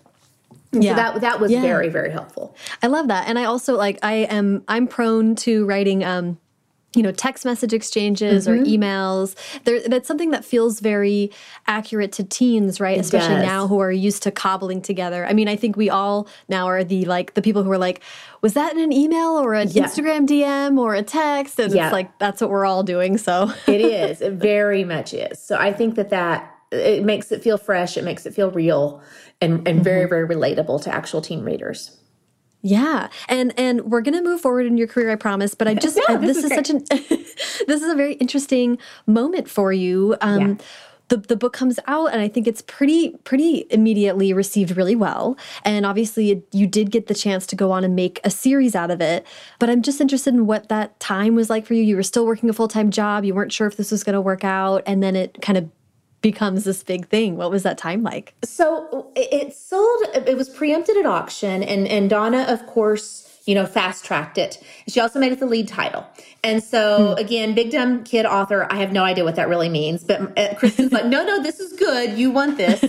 And 0.73 0.83
yeah. 0.83 0.91
So 0.91 0.95
that 0.95 1.21
that 1.21 1.39
was 1.39 1.51
yeah. 1.51 1.61
very, 1.61 1.89
very 1.89 2.11
helpful. 2.11 2.55
I 2.83 2.87
love 2.87 3.07
that. 3.07 3.27
And 3.27 3.39
I 3.39 3.45
also 3.45 3.75
like 3.75 3.99
I 4.03 4.13
am 4.13 4.63
I'm 4.67 4.87
prone 4.87 5.35
to 5.37 5.65
writing 5.65 6.03
um 6.03 6.39
you 6.95 7.03
know 7.03 7.11
text 7.11 7.45
message 7.45 7.73
exchanges 7.73 8.47
mm 8.47 8.51
-hmm. 8.51 8.59
or 8.59 8.63
mm-hmm. 8.63 8.83
emails 8.83 9.35
there, 9.63 9.79
that's 9.87 10.07
something 10.07 10.31
that 10.31 10.43
feels 10.43 10.79
very 10.79 11.31
accurate 11.67 12.11
to 12.11 12.23
teens 12.23 12.79
right 12.79 12.97
it 12.97 13.01
especially 13.01 13.35
does. 13.35 13.45
now 13.45 13.67
who 13.67 13.79
are 13.79 13.91
used 13.91 14.23
to 14.23 14.31
cobbling 14.31 14.81
together 14.81 15.25
i 15.25 15.33
mean 15.33 15.47
i 15.47 15.55
think 15.55 15.77
we 15.77 15.89
all 15.89 16.27
now 16.47 16.65
are 16.67 16.83
the 16.83 17.05
like 17.05 17.33
the 17.33 17.41
people 17.41 17.63
who 17.63 17.71
are 17.71 17.77
like 17.77 18.01
was 18.41 18.53
that 18.53 18.73
in 18.73 18.79
an 18.79 18.91
email 18.91 19.31
or 19.43 19.53
an 19.53 19.69
yeah. 19.71 19.83
instagram 19.83 20.25
dm 20.27 20.79
or 20.79 20.95
a 20.95 21.03
text 21.03 21.59
and 21.59 21.73
yeah. 21.73 21.85
it's 21.85 21.93
like 21.93 22.09
that's 22.19 22.41
what 22.41 22.49
we're 22.49 22.65
all 22.65 22.83
doing 22.83 23.17
so 23.17 23.51
it 23.67 23.81
is 23.81 24.21
it 24.27 24.33
very 24.33 24.83
much 24.83 25.13
is 25.13 25.37
so 25.39 25.55
i 25.55 25.71
think 25.71 25.95
that 25.95 26.09
that 26.09 26.55
it 26.71 27.03
makes 27.03 27.31
it 27.31 27.43
feel 27.43 27.57
fresh 27.57 27.97
it 27.97 28.03
makes 28.03 28.25
it 28.25 28.33
feel 28.33 28.51
real 28.51 29.01
and, 29.41 29.53
and 29.53 29.67
mm 29.67 29.77
-hmm. 29.77 29.83
very 29.83 30.05
very 30.13 30.25
relatable 30.35 30.81
to 30.83 30.89
actual 30.89 31.21
teen 31.21 31.43
readers 31.43 31.98
yeah, 32.61 33.09
and 33.27 33.57
and 33.57 33.81
we're 33.85 34.01
gonna 34.01 34.21
move 34.21 34.41
forward 34.41 34.65
in 34.65 34.77
your 34.77 34.87
career, 34.87 35.11
I 35.11 35.15
promise. 35.15 35.55
But 35.55 35.67
I 35.67 35.73
just 35.75 35.99
I, 36.09 36.15
this, 36.17 36.41
this, 36.41 36.45
is, 36.45 36.53
such 36.53 36.69
an 36.69 36.83
this 36.89 37.81
is 37.81 37.89
a 37.89 37.95
very 37.95 38.13
interesting 38.15 38.77
moment 39.05 39.49
for 39.49 39.71
you. 39.71 40.15
Um, 40.21 40.41
yeah. 40.41 40.55
The, 41.09 41.17
the 41.17 41.35
book 41.35 41.53
comes 41.53 41.79
out 41.87 42.13
and 42.13 42.21
I 42.21 42.27
think 42.27 42.45
it's 42.45 42.61
pretty 42.61 43.17
pretty 43.23 43.65
immediately 43.71 44.31
received 44.31 44.77
really 44.77 44.95
well 44.95 45.39
and 45.65 45.83
obviously 45.83 46.43
you 46.51 46.67
did 46.67 46.91
get 46.91 47.07
the 47.07 47.15
chance 47.15 47.47
to 47.47 47.55
go 47.55 47.71
on 47.71 47.83
and 47.83 47.95
make 47.95 48.19
a 48.23 48.29
series 48.29 48.75
out 48.75 48.91
of 48.91 49.01
it 49.01 49.25
but 49.57 49.71
I'm 49.71 49.81
just 49.81 49.99
interested 49.99 50.35
in 50.35 50.45
what 50.45 50.69
that 50.69 50.99
time 50.99 51.33
was 51.33 51.49
like 51.49 51.65
for 51.65 51.73
you 51.73 51.81
you 51.81 51.95
were 51.95 52.03
still 52.03 52.27
working 52.27 52.47
a 52.47 52.53
full-time 52.53 52.91
job 52.91 53.25
you 53.25 53.33
weren't 53.33 53.51
sure 53.51 53.65
if 53.65 53.75
this 53.75 53.89
was 53.89 54.03
going 54.03 54.13
to 54.13 54.21
work 54.21 54.43
out 54.43 54.83
and 54.85 55.01
then 55.01 55.15
it 55.15 55.41
kind 55.41 55.57
of 55.57 55.71
becomes 56.21 56.63
this 56.63 56.83
big 56.83 57.07
thing. 57.07 57.37
What 57.37 57.51
was 57.51 57.63
that 57.63 57.77
time 57.77 58.03
like? 58.03 58.33
So 58.43 59.11
it 59.15 59.55
sold, 59.55 60.01
it 60.13 60.37
was 60.37 60.49
preempted 60.49 60.97
at 60.97 61.05
auction, 61.05 61.63
and, 61.63 61.87
and 61.87 62.09
Donna, 62.09 62.45
of 62.49 62.65
course, 62.67 63.29
you 63.45 63.55
know, 63.55 63.65
fast 63.65 64.05
tracked 64.05 64.37
it. 64.37 64.61
She 64.87 64.99
also 64.99 65.19
made 65.19 65.31
it 65.31 65.39
the 65.39 65.47
lead 65.47 65.67
title. 65.67 66.05
And 66.43 66.63
so, 66.63 67.13
hmm. 67.13 67.19
again, 67.19 67.55
Big 67.55 67.71
Dumb 67.71 68.03
Kid 68.03 68.27
author, 68.27 68.67
I 68.69 68.75
have 68.75 68.91
no 68.91 69.03
idea 69.03 69.23
what 69.23 69.35
that 69.37 69.49
really 69.49 69.69
means, 69.69 70.03
but 70.03 70.21
uh, 70.37 70.53
Kristin's 70.53 70.91
like, 70.91 71.05
no, 71.05 71.25
no, 71.25 71.41
this 71.41 71.59
is 71.59 71.73
good. 71.73 72.15
You 72.15 72.29
want 72.29 72.57
this. 72.57 72.83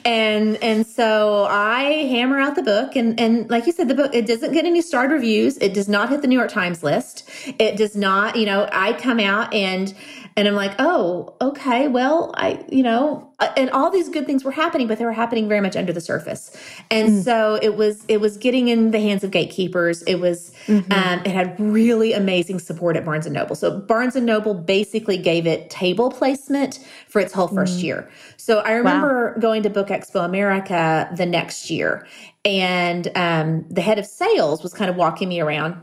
and 0.04 0.56
and 0.56 0.84
so 0.84 1.46
I 1.48 1.82
hammer 2.10 2.40
out 2.40 2.56
the 2.56 2.62
book. 2.64 2.96
And, 2.96 3.20
and 3.20 3.48
like 3.50 3.66
you 3.66 3.72
said, 3.72 3.86
the 3.86 3.94
book, 3.94 4.12
it 4.12 4.26
doesn't 4.26 4.52
get 4.52 4.64
any 4.64 4.82
starred 4.82 5.12
reviews. 5.12 5.56
It 5.58 5.74
does 5.74 5.88
not 5.88 6.08
hit 6.08 6.22
the 6.22 6.28
New 6.28 6.36
York 6.36 6.50
Times 6.50 6.82
list. 6.82 7.28
It 7.60 7.76
does 7.76 7.94
not, 7.94 8.34
you 8.34 8.46
know, 8.46 8.68
I 8.72 8.94
come 8.94 9.20
out 9.20 9.54
and 9.54 9.94
and 10.40 10.48
I'm 10.48 10.54
like, 10.54 10.74
oh, 10.78 11.34
okay, 11.42 11.86
well, 11.86 12.32
I, 12.34 12.64
you 12.72 12.82
know, 12.82 13.30
uh, 13.40 13.52
and 13.58 13.68
all 13.72 13.90
these 13.90 14.08
good 14.08 14.24
things 14.24 14.42
were 14.42 14.50
happening, 14.52 14.86
but 14.86 14.96
they 14.96 15.04
were 15.04 15.12
happening 15.12 15.50
very 15.50 15.60
much 15.60 15.76
under 15.76 15.92
the 15.92 16.00
surface. 16.00 16.56
And 16.90 17.10
mm. 17.10 17.22
so 17.22 17.58
it 17.60 17.76
was, 17.76 18.06
it 18.08 18.22
was 18.22 18.38
getting 18.38 18.68
in 18.68 18.90
the 18.90 19.00
hands 19.00 19.22
of 19.22 19.32
gatekeepers. 19.32 20.00
It 20.04 20.14
was, 20.14 20.54
mm-hmm. 20.66 20.90
um, 20.90 21.18
it 21.26 21.32
had 21.32 21.60
really 21.60 22.14
amazing 22.14 22.58
support 22.58 22.96
at 22.96 23.04
Barnes 23.04 23.26
and 23.26 23.34
Noble. 23.34 23.54
So 23.54 23.80
Barnes 23.80 24.16
and 24.16 24.24
Noble 24.24 24.54
basically 24.54 25.18
gave 25.18 25.46
it 25.46 25.68
table 25.68 26.10
placement 26.10 26.78
for 27.06 27.20
its 27.20 27.34
whole 27.34 27.48
first 27.48 27.78
mm. 27.78 27.82
year. 27.82 28.10
So 28.38 28.60
I 28.60 28.72
remember 28.72 29.34
wow. 29.34 29.40
going 29.42 29.62
to 29.64 29.68
Book 29.68 29.88
Expo 29.88 30.24
America 30.24 31.10
the 31.14 31.26
next 31.26 31.68
year, 31.68 32.06
and 32.46 33.12
um, 33.14 33.66
the 33.68 33.82
head 33.82 33.98
of 33.98 34.06
sales 34.06 34.62
was 34.62 34.72
kind 34.72 34.90
of 34.90 34.96
walking 34.96 35.28
me 35.28 35.40
around 35.40 35.76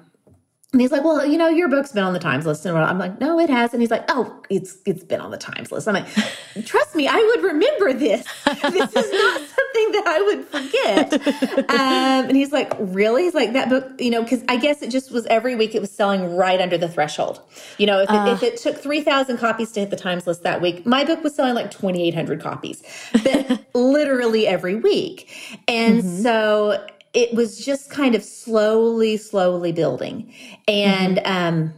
and 0.73 0.81
he's 0.81 0.91
like, 0.91 1.05
well, 1.05 1.25
you 1.25 1.37
know, 1.37 1.47
your 1.47 1.69
book's 1.69 1.93
been 1.93 2.03
on 2.03 2.11
the 2.11 2.19
Times 2.19 2.45
list. 2.45 2.65
And 2.65 2.77
I'm 2.77 2.99
like, 2.99 3.21
no, 3.21 3.39
it 3.39 3.49
has. 3.49 3.71
And 3.71 3.81
he's 3.81 3.89
like, 3.89 4.03
oh, 4.09 4.37
it's 4.49 4.79
it's 4.85 5.01
been 5.01 5.21
on 5.21 5.31
the 5.31 5.37
Times 5.37 5.71
list. 5.71 5.87
I'm 5.87 5.93
like, 5.93 6.07
trust 6.65 6.93
me, 6.93 7.07
I 7.07 7.15
would 7.15 7.41
remember 7.41 7.93
this. 7.93 8.27
This 8.45 8.95
is 8.95 9.11
not 9.13 9.41
something 9.57 9.91
that 9.93 10.03
I 10.05 10.21
would 10.25 10.45
forget. 10.45 11.69
Um, 11.69 12.27
and 12.27 12.35
he's 12.35 12.51
like, 12.51 12.73
really? 12.79 13.23
He's 13.23 13.33
like, 13.33 13.53
that 13.53 13.69
book, 13.69 13.93
you 13.97 14.09
know, 14.09 14.23
because 14.23 14.43
I 14.49 14.57
guess 14.57 14.81
it 14.81 14.91
just 14.91 15.09
was 15.09 15.25
every 15.27 15.55
week 15.55 15.73
it 15.73 15.79
was 15.79 15.89
selling 15.89 16.35
right 16.35 16.59
under 16.59 16.77
the 16.77 16.89
threshold. 16.89 17.41
You 17.77 17.85
know, 17.87 18.01
if 18.01 18.09
it, 18.09 18.13
uh, 18.13 18.33
if 18.33 18.43
it 18.43 18.57
took 18.57 18.75
3,000 18.75 19.37
copies 19.37 19.71
to 19.71 19.79
hit 19.79 19.89
the 19.89 19.95
Times 19.95 20.27
list 20.27 20.43
that 20.43 20.61
week, 20.61 20.85
my 20.85 21.05
book 21.05 21.23
was 21.23 21.33
selling 21.33 21.55
like 21.55 21.71
2,800 21.71 22.41
copies, 22.41 22.83
but 23.23 23.65
literally 23.73 24.45
every 24.45 24.75
week. 24.75 25.29
And 25.69 26.03
mm 26.03 26.09
-hmm. 26.09 26.23
so 26.23 26.87
it 27.17 27.33
was 27.33 27.65
just 27.65 27.89
kind 27.89 28.13
of 28.13 28.23
slowly, 28.23 29.17
slowly 29.17 29.71
building. 29.71 30.31
And, 30.67 31.17
mm-hmm. 31.17 31.55
um, 31.55 31.73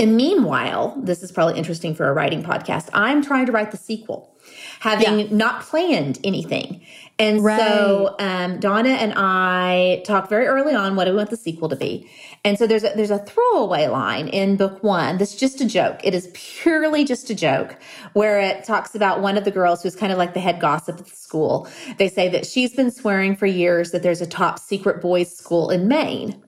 and 0.00 0.16
meanwhile, 0.16 0.96
this 0.98 1.22
is 1.22 1.30
probably 1.30 1.58
interesting 1.58 1.94
for 1.94 2.08
a 2.08 2.12
writing 2.12 2.42
podcast. 2.42 2.88
I'm 2.94 3.22
trying 3.22 3.44
to 3.46 3.52
write 3.52 3.70
the 3.70 3.76
sequel, 3.76 4.34
having 4.80 5.20
yeah. 5.20 5.26
not 5.30 5.60
planned 5.60 6.18
anything. 6.24 6.80
And 7.18 7.44
right. 7.44 7.60
so 7.60 8.16
um, 8.18 8.60
Donna 8.60 8.88
and 8.88 9.12
I 9.14 10.02
talked 10.06 10.30
very 10.30 10.46
early 10.46 10.74
on 10.74 10.96
what 10.96 11.04
do 11.04 11.10
we 11.10 11.18
want 11.18 11.28
the 11.28 11.36
sequel 11.36 11.68
to 11.68 11.76
be. 11.76 12.10
And 12.46 12.58
so 12.58 12.66
there's 12.66 12.82
a, 12.82 12.94
there's 12.96 13.10
a 13.10 13.18
throwaway 13.18 13.88
line 13.88 14.28
in 14.28 14.56
book 14.56 14.82
one 14.82 15.18
that's 15.18 15.36
just 15.36 15.60
a 15.60 15.66
joke. 15.66 16.00
It 16.02 16.14
is 16.14 16.30
purely 16.32 17.04
just 17.04 17.28
a 17.28 17.34
joke 17.34 17.76
where 18.14 18.40
it 18.40 18.64
talks 18.64 18.94
about 18.94 19.20
one 19.20 19.36
of 19.36 19.44
the 19.44 19.50
girls 19.50 19.82
who's 19.82 19.94
kind 19.94 20.12
of 20.12 20.16
like 20.16 20.32
the 20.32 20.40
head 20.40 20.60
gossip 20.60 20.98
at 20.98 21.06
the 21.06 21.14
school. 21.14 21.68
They 21.98 22.08
say 22.08 22.30
that 22.30 22.46
she's 22.46 22.72
been 22.74 22.90
swearing 22.90 23.36
for 23.36 23.44
years 23.44 23.90
that 23.90 24.02
there's 24.02 24.22
a 24.22 24.26
top 24.26 24.58
secret 24.58 25.02
boys 25.02 25.36
school 25.36 25.68
in 25.68 25.88
Maine. 25.88 26.42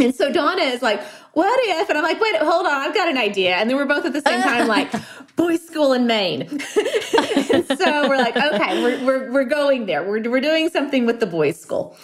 And 0.00 0.14
so 0.14 0.32
Donna 0.32 0.62
is 0.62 0.82
like, 0.82 1.02
what 1.32 1.60
if? 1.62 1.88
And 1.88 1.96
I'm 1.96 2.04
like, 2.04 2.20
wait, 2.20 2.36
hold 2.36 2.66
on, 2.66 2.72
I've 2.72 2.94
got 2.94 3.08
an 3.08 3.16
idea. 3.16 3.54
And 3.56 3.70
then 3.70 3.76
we're 3.76 3.86
both 3.86 4.04
at 4.04 4.12
the 4.12 4.20
same 4.20 4.42
time 4.42 4.66
like, 4.66 4.92
boys 5.36 5.64
school 5.64 5.92
in 5.92 6.06
Maine. 6.06 6.48
so 6.58 8.08
we're 8.08 8.16
like, 8.16 8.36
okay, 8.36 8.82
we're, 8.82 9.04
we're, 9.04 9.32
we're 9.32 9.44
going 9.44 9.86
there. 9.86 10.02
We're, 10.02 10.28
we're 10.28 10.40
doing 10.40 10.68
something 10.68 11.06
with 11.06 11.20
the 11.20 11.26
boys 11.26 11.60
school. 11.60 11.96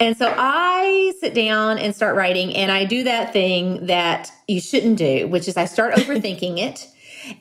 And 0.00 0.16
so 0.16 0.32
I 0.36 1.14
sit 1.20 1.34
down 1.34 1.78
and 1.78 1.94
start 1.94 2.14
writing 2.16 2.54
and 2.54 2.70
I 2.70 2.84
do 2.84 3.04
that 3.04 3.32
thing 3.32 3.86
that 3.86 4.30
you 4.48 4.60
shouldn't 4.60 4.98
do, 4.98 5.28
which 5.28 5.48
is 5.48 5.56
I 5.56 5.64
start 5.64 5.94
overthinking 5.94 6.58
it. 6.58 6.88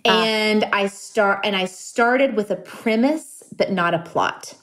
Uh. 0.05 0.09
And 0.09 0.63
I 0.65 0.87
start, 0.87 1.41
and 1.43 1.57
I 1.57 1.65
started 1.65 2.37
with 2.37 2.51
a 2.51 2.55
premise, 2.55 3.43
but 3.55 3.69
not 3.69 3.93
a 3.93 3.99
plot. 3.99 4.55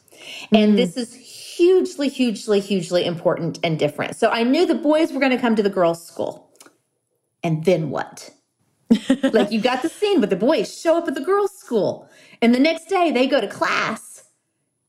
And 0.53 0.73
mm. 0.73 0.77
this 0.77 0.97
is 0.97 1.15
hugely, 1.61 2.09
hugely, 2.09 2.59
hugely 2.59 3.05
important 3.05 3.59
and 3.63 3.79
different. 3.79 4.17
So 4.17 4.31
I 4.31 4.45
knew 4.45 4.65
the 4.65 4.75
boys 4.75 5.13
were 5.13 5.21
going 5.21 5.33
to 5.33 5.39
come 5.39 5.57
to 5.57 5.63
the 5.63 5.69
girls' 5.69 6.03
school. 6.03 6.51
And 7.43 7.67
then 7.67 7.91
what? 7.91 8.31
like 9.23 9.53
you 9.53 9.61
got 9.61 9.83
the 9.83 9.91
scene, 9.91 10.21
but 10.21 10.31
the 10.31 10.37
boys 10.37 10.81
show 10.81 10.97
up 10.97 11.07
at 11.07 11.15
the 11.15 11.21
girls' 11.21 11.55
school. 11.55 12.09
And 12.41 12.55
the 12.55 12.59
next 12.59 12.89
day 12.89 13.11
they 13.11 13.27
go 13.27 13.43
to 13.43 13.47
class. 13.47 14.25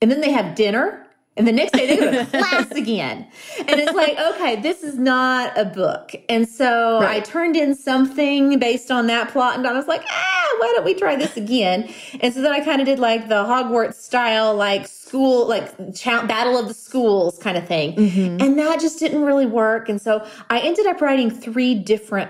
And 0.02 0.10
then 0.10 0.22
they 0.22 0.32
have 0.32 0.56
dinner. 0.56 1.06
And 1.38 1.48
the 1.48 1.52
next 1.54 1.72
day 1.72 1.88
they 1.88 1.98
go 1.98 2.12
to 2.12 2.26
class 2.30 2.70
again. 2.72 3.26
And 3.60 3.80
it's 3.80 3.94
like, 3.94 4.17
okay, 4.20 4.58
this 4.58 4.84
is 4.84 4.98
not 4.98 5.58
a 5.58 5.63
book. 5.63 6.12
And 6.28 6.48
so 6.48 7.00
right. 7.00 7.17
I 7.17 7.20
turned 7.22 7.56
in 7.56 7.74
something 7.74 8.60
based 8.60 8.92
on 8.92 9.08
that 9.08 9.29
plot 9.29 9.58
and 9.58 9.65
I 9.65 9.71
was 9.71 9.88
like, 9.88 10.04
ah, 10.10 10.56
why 10.60 10.73
don't 10.75 10.84
we 10.84 10.94
try 10.94 11.15
this 11.15 11.38
again? 11.38 11.90
And 12.19 12.34
so 12.34 12.42
then 12.42 12.52
I 12.52 12.60
kind 12.60 12.82
of 12.82 12.86
did 12.86 13.00
like 13.00 13.29
the 13.29 13.44
Hogwarts 13.46 13.96
style, 13.96 14.54
like 14.56 14.88
school, 14.88 15.48
like 15.48 15.77
battle 16.06 16.58
of 16.58 16.67
the 16.67 16.73
schools 16.73 17.40
kind 17.40 17.58
of 17.58 17.65
thing. 17.65 17.96
Mm-hmm. 17.96 18.42
And 18.42 18.60
that 18.60 18.82
just 18.82 19.00
didn't 19.00 19.23
really 19.23 19.46
work. 19.46 19.88
And 19.88 20.02
so 20.02 20.27
I 20.50 20.60
ended 20.60 20.86
up 20.86 21.00
writing 21.00 21.32
three 21.32 21.75
different 21.75 22.29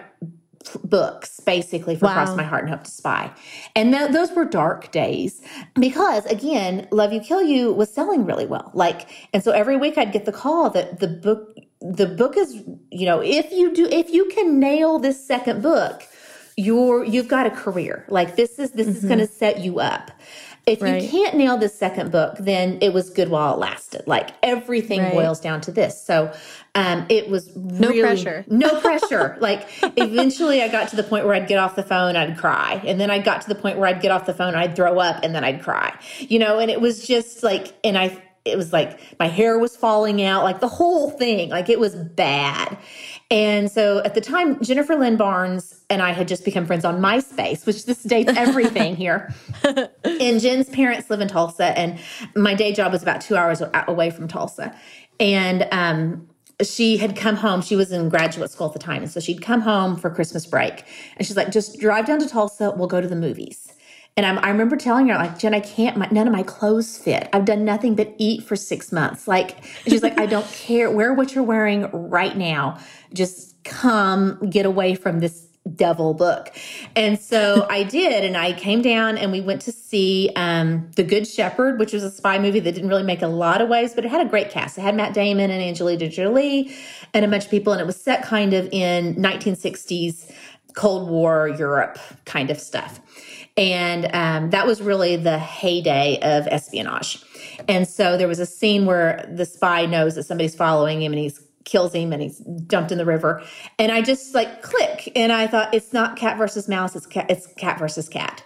books 0.83 1.39
basically 1.39 1.95
for 1.95 2.05
wow. 2.05 2.13
Cross 2.13 2.35
My 2.35 2.43
Heart 2.43 2.63
and 2.63 2.71
Hope 2.71 2.83
to 2.83 2.91
Spy. 2.91 3.31
And 3.75 3.93
th- 3.93 4.11
those 4.11 4.31
were 4.31 4.45
dark 4.45 4.91
days 4.91 5.41
because 5.75 6.25
again, 6.25 6.87
Love 6.91 7.13
You 7.13 7.19
Kill 7.19 7.41
You 7.41 7.73
was 7.73 7.93
selling 7.93 8.25
really 8.25 8.45
well. 8.45 8.71
Like, 8.73 9.09
and 9.33 9.43
so 9.43 9.51
every 9.51 9.77
week 9.77 9.97
I'd 9.97 10.11
get 10.11 10.25
the 10.25 10.31
call 10.31 10.69
that 10.71 10.99
the 10.99 11.07
book, 11.07 11.57
the 11.81 12.07
book 12.07 12.37
is, 12.37 12.63
you 12.91 13.05
know, 13.05 13.21
if 13.21 13.51
you 13.51 13.73
do, 13.73 13.87
if 13.87 14.09
you 14.11 14.25
can 14.29 14.59
nail 14.59 14.99
this 14.99 15.25
second 15.25 15.61
book, 15.61 16.03
you're, 16.57 17.03
you've 17.03 17.27
got 17.27 17.45
a 17.45 17.51
career. 17.51 18.05
Like 18.07 18.35
this 18.35 18.59
is, 18.59 18.71
this 18.71 18.87
mm-hmm. 18.87 18.97
is 18.97 19.05
going 19.05 19.19
to 19.19 19.27
set 19.27 19.59
you 19.59 19.79
up. 19.79 20.11
If 20.67 20.81
right. 20.81 21.01
you 21.01 21.09
can't 21.09 21.35
nail 21.35 21.57
the 21.57 21.69
second 21.69 22.11
book, 22.11 22.37
then 22.37 22.77
it 22.81 22.93
was 22.93 23.09
good 23.09 23.29
while 23.29 23.55
it 23.55 23.57
lasted. 23.57 24.03
Like 24.05 24.29
everything 24.43 24.99
right. 24.99 25.11
boils 25.11 25.39
down 25.39 25.59
to 25.61 25.71
this. 25.71 25.99
So 25.99 26.31
um, 26.73 27.05
it 27.09 27.29
was 27.29 27.51
really, 27.55 28.01
no 28.01 28.07
pressure. 28.07 28.45
no 28.49 28.79
pressure. 28.79 29.37
Like 29.41 29.67
eventually 29.97 30.61
I 30.61 30.69
got 30.69 30.89
to 30.89 30.95
the 30.95 31.03
point 31.03 31.25
where 31.25 31.33
I'd 31.33 31.47
get 31.47 31.59
off 31.59 31.75
the 31.75 31.83
phone, 31.83 32.15
I'd 32.15 32.37
cry. 32.37 32.81
And 32.85 32.99
then 32.99 33.11
I 33.11 33.19
got 33.19 33.41
to 33.41 33.49
the 33.49 33.55
point 33.55 33.77
where 33.77 33.87
I'd 33.87 34.01
get 34.01 34.11
off 34.11 34.25
the 34.25 34.33
phone, 34.33 34.55
I'd 34.55 34.75
throw 34.75 34.99
up 34.99 35.21
and 35.23 35.35
then 35.35 35.43
I'd 35.43 35.61
cry. 35.61 35.93
You 36.19 36.39
know, 36.39 36.59
and 36.59 36.71
it 36.71 36.79
was 36.79 37.05
just 37.05 37.43
like 37.43 37.73
and 37.83 37.97
I 37.97 38.21
it 38.45 38.57
was 38.57 38.73
like 38.73 38.99
my 39.19 39.27
hair 39.27 39.59
was 39.59 39.75
falling 39.75 40.23
out, 40.23 40.43
like 40.43 40.61
the 40.61 40.67
whole 40.67 41.11
thing, 41.11 41.49
like 41.49 41.69
it 41.69 41.79
was 41.79 41.95
bad. 41.95 42.77
And 43.29 43.69
so 43.69 43.99
at 44.03 44.15
the 44.15 44.21
time, 44.21 44.61
Jennifer 44.63 44.95
Lynn 44.95 45.15
Barnes 45.15 45.83
and 45.89 46.01
I 46.01 46.11
had 46.11 46.27
just 46.27 46.43
become 46.43 46.65
friends 46.65 46.83
on 46.83 47.01
MySpace, 47.01 47.65
which 47.65 47.85
this 47.85 48.01
dates 48.03 48.31
everything 48.35 48.95
here. 48.95 49.33
and 50.03 50.39
Jen's 50.39 50.69
parents 50.69 51.09
live 51.09 51.21
in 51.21 51.27
Tulsa, 51.27 51.77
and 51.77 51.99
my 52.35 52.53
day 52.53 52.73
job 52.73 52.93
was 52.93 53.03
about 53.03 53.21
two 53.21 53.35
hours 53.35 53.61
away 53.87 54.09
from 54.09 54.27
Tulsa. 54.27 54.75
And 55.19 55.67
um, 55.71 56.27
she 56.63 56.97
had 56.97 57.15
come 57.15 57.35
home. 57.35 57.61
She 57.61 57.75
was 57.75 57.91
in 57.91 58.09
graduate 58.09 58.51
school 58.51 58.67
at 58.67 58.73
the 58.73 58.79
time. 58.79 59.03
And 59.03 59.11
so 59.11 59.19
she'd 59.19 59.41
come 59.41 59.61
home 59.61 59.95
for 59.95 60.09
Christmas 60.09 60.45
break. 60.45 60.85
And 61.17 61.25
she's 61.25 61.37
like, 61.37 61.51
just 61.51 61.79
drive 61.79 62.05
down 62.05 62.19
to 62.19 62.27
Tulsa. 62.27 62.73
We'll 62.75 62.87
go 62.87 63.01
to 63.01 63.07
the 63.07 63.15
movies. 63.15 63.73
And 64.17 64.25
I'm, 64.25 64.39
i 64.39 64.49
remember 64.49 64.75
telling 64.75 65.07
her, 65.07 65.15
like, 65.15 65.39
Jen, 65.39 65.53
I 65.53 65.61
can't, 65.61 65.95
my, 65.95 66.07
none 66.11 66.27
of 66.27 66.33
my 66.33 66.43
clothes 66.43 66.97
fit. 66.97 67.29
I've 67.31 67.45
done 67.45 67.63
nothing 67.63 67.95
but 67.95 68.13
eat 68.17 68.43
for 68.43 68.55
six 68.57 68.91
months. 68.91 69.27
Like, 69.27 69.63
she's 69.87 70.03
like, 70.03 70.19
I 70.19 70.25
don't 70.25 70.47
care. 70.51 70.91
Wear 70.91 71.13
what 71.13 71.33
you're 71.33 71.43
wearing 71.43 71.89
right 71.91 72.35
now. 72.35 72.77
Just 73.13 73.63
come 73.63 74.37
get 74.49 74.65
away 74.65 74.95
from 74.95 75.19
this 75.19 75.47
devil 75.75 76.13
book. 76.13 76.55
And 76.95 77.19
so 77.19 77.67
I 77.69 77.83
did. 77.83 78.23
And 78.23 78.35
I 78.35 78.53
came 78.53 78.81
down 78.81 79.17
and 79.17 79.31
we 79.31 79.41
went 79.41 79.61
to 79.63 79.71
see 79.71 80.31
um, 80.35 80.89
The 80.95 81.03
Good 81.03 81.27
Shepherd, 81.27 81.79
which 81.79 81.93
was 81.93 82.03
a 82.03 82.11
spy 82.11 82.39
movie 82.39 82.59
that 82.59 82.71
didn't 82.73 82.89
really 82.89 83.03
make 83.03 83.21
a 83.21 83.27
lot 83.27 83.61
of 83.61 83.69
waves, 83.69 83.93
but 83.93 84.05
it 84.05 84.09
had 84.09 84.25
a 84.25 84.29
great 84.29 84.49
cast. 84.49 84.77
It 84.77 84.81
had 84.81 84.95
Matt 84.95 85.13
Damon 85.13 85.51
and 85.51 85.61
Angelina 85.61 86.07
Jolie 86.07 86.75
and 87.13 87.23
a 87.23 87.27
bunch 87.27 87.45
of 87.45 87.51
people. 87.51 87.73
And 87.73 87.81
it 87.81 87.85
was 87.85 88.01
set 88.01 88.23
kind 88.23 88.53
of 88.53 88.67
in 88.71 89.15
1960s 89.15 90.31
Cold 90.73 91.09
War 91.09 91.47
Europe 91.47 91.99
kind 92.25 92.49
of 92.49 92.59
stuff. 92.59 92.99
And 93.57 94.09
um, 94.13 94.49
that 94.51 94.65
was 94.65 94.81
really 94.81 95.17
the 95.17 95.37
heyday 95.37 96.17
of 96.21 96.47
espionage. 96.47 97.21
And 97.67 97.87
so 97.87 98.17
there 98.17 98.27
was 98.27 98.39
a 98.39 98.45
scene 98.45 98.85
where 98.85 99.29
the 99.31 99.45
spy 99.45 99.85
knows 99.85 100.15
that 100.15 100.23
somebody's 100.23 100.55
following 100.55 101.01
him 101.01 101.11
and 101.11 101.19
he's 101.21 101.43
kills 101.71 101.93
him 101.93 102.11
and 102.11 102.21
he's 102.21 102.39
dumped 102.67 102.91
in 102.91 102.97
the 102.97 103.05
river. 103.05 103.41
And 103.79 103.91
I 103.91 104.01
just 104.01 104.35
like 104.35 104.61
click 104.61 105.11
and 105.15 105.31
I 105.31 105.47
thought 105.47 105.73
it's 105.73 105.93
not 105.93 106.17
cat 106.17 106.37
versus 106.37 106.67
mouse, 106.67 106.95
it's 106.95 107.05
cat, 107.05 107.27
it's 107.29 107.47
cat 107.55 107.79
versus 107.79 108.09
cat. 108.09 108.43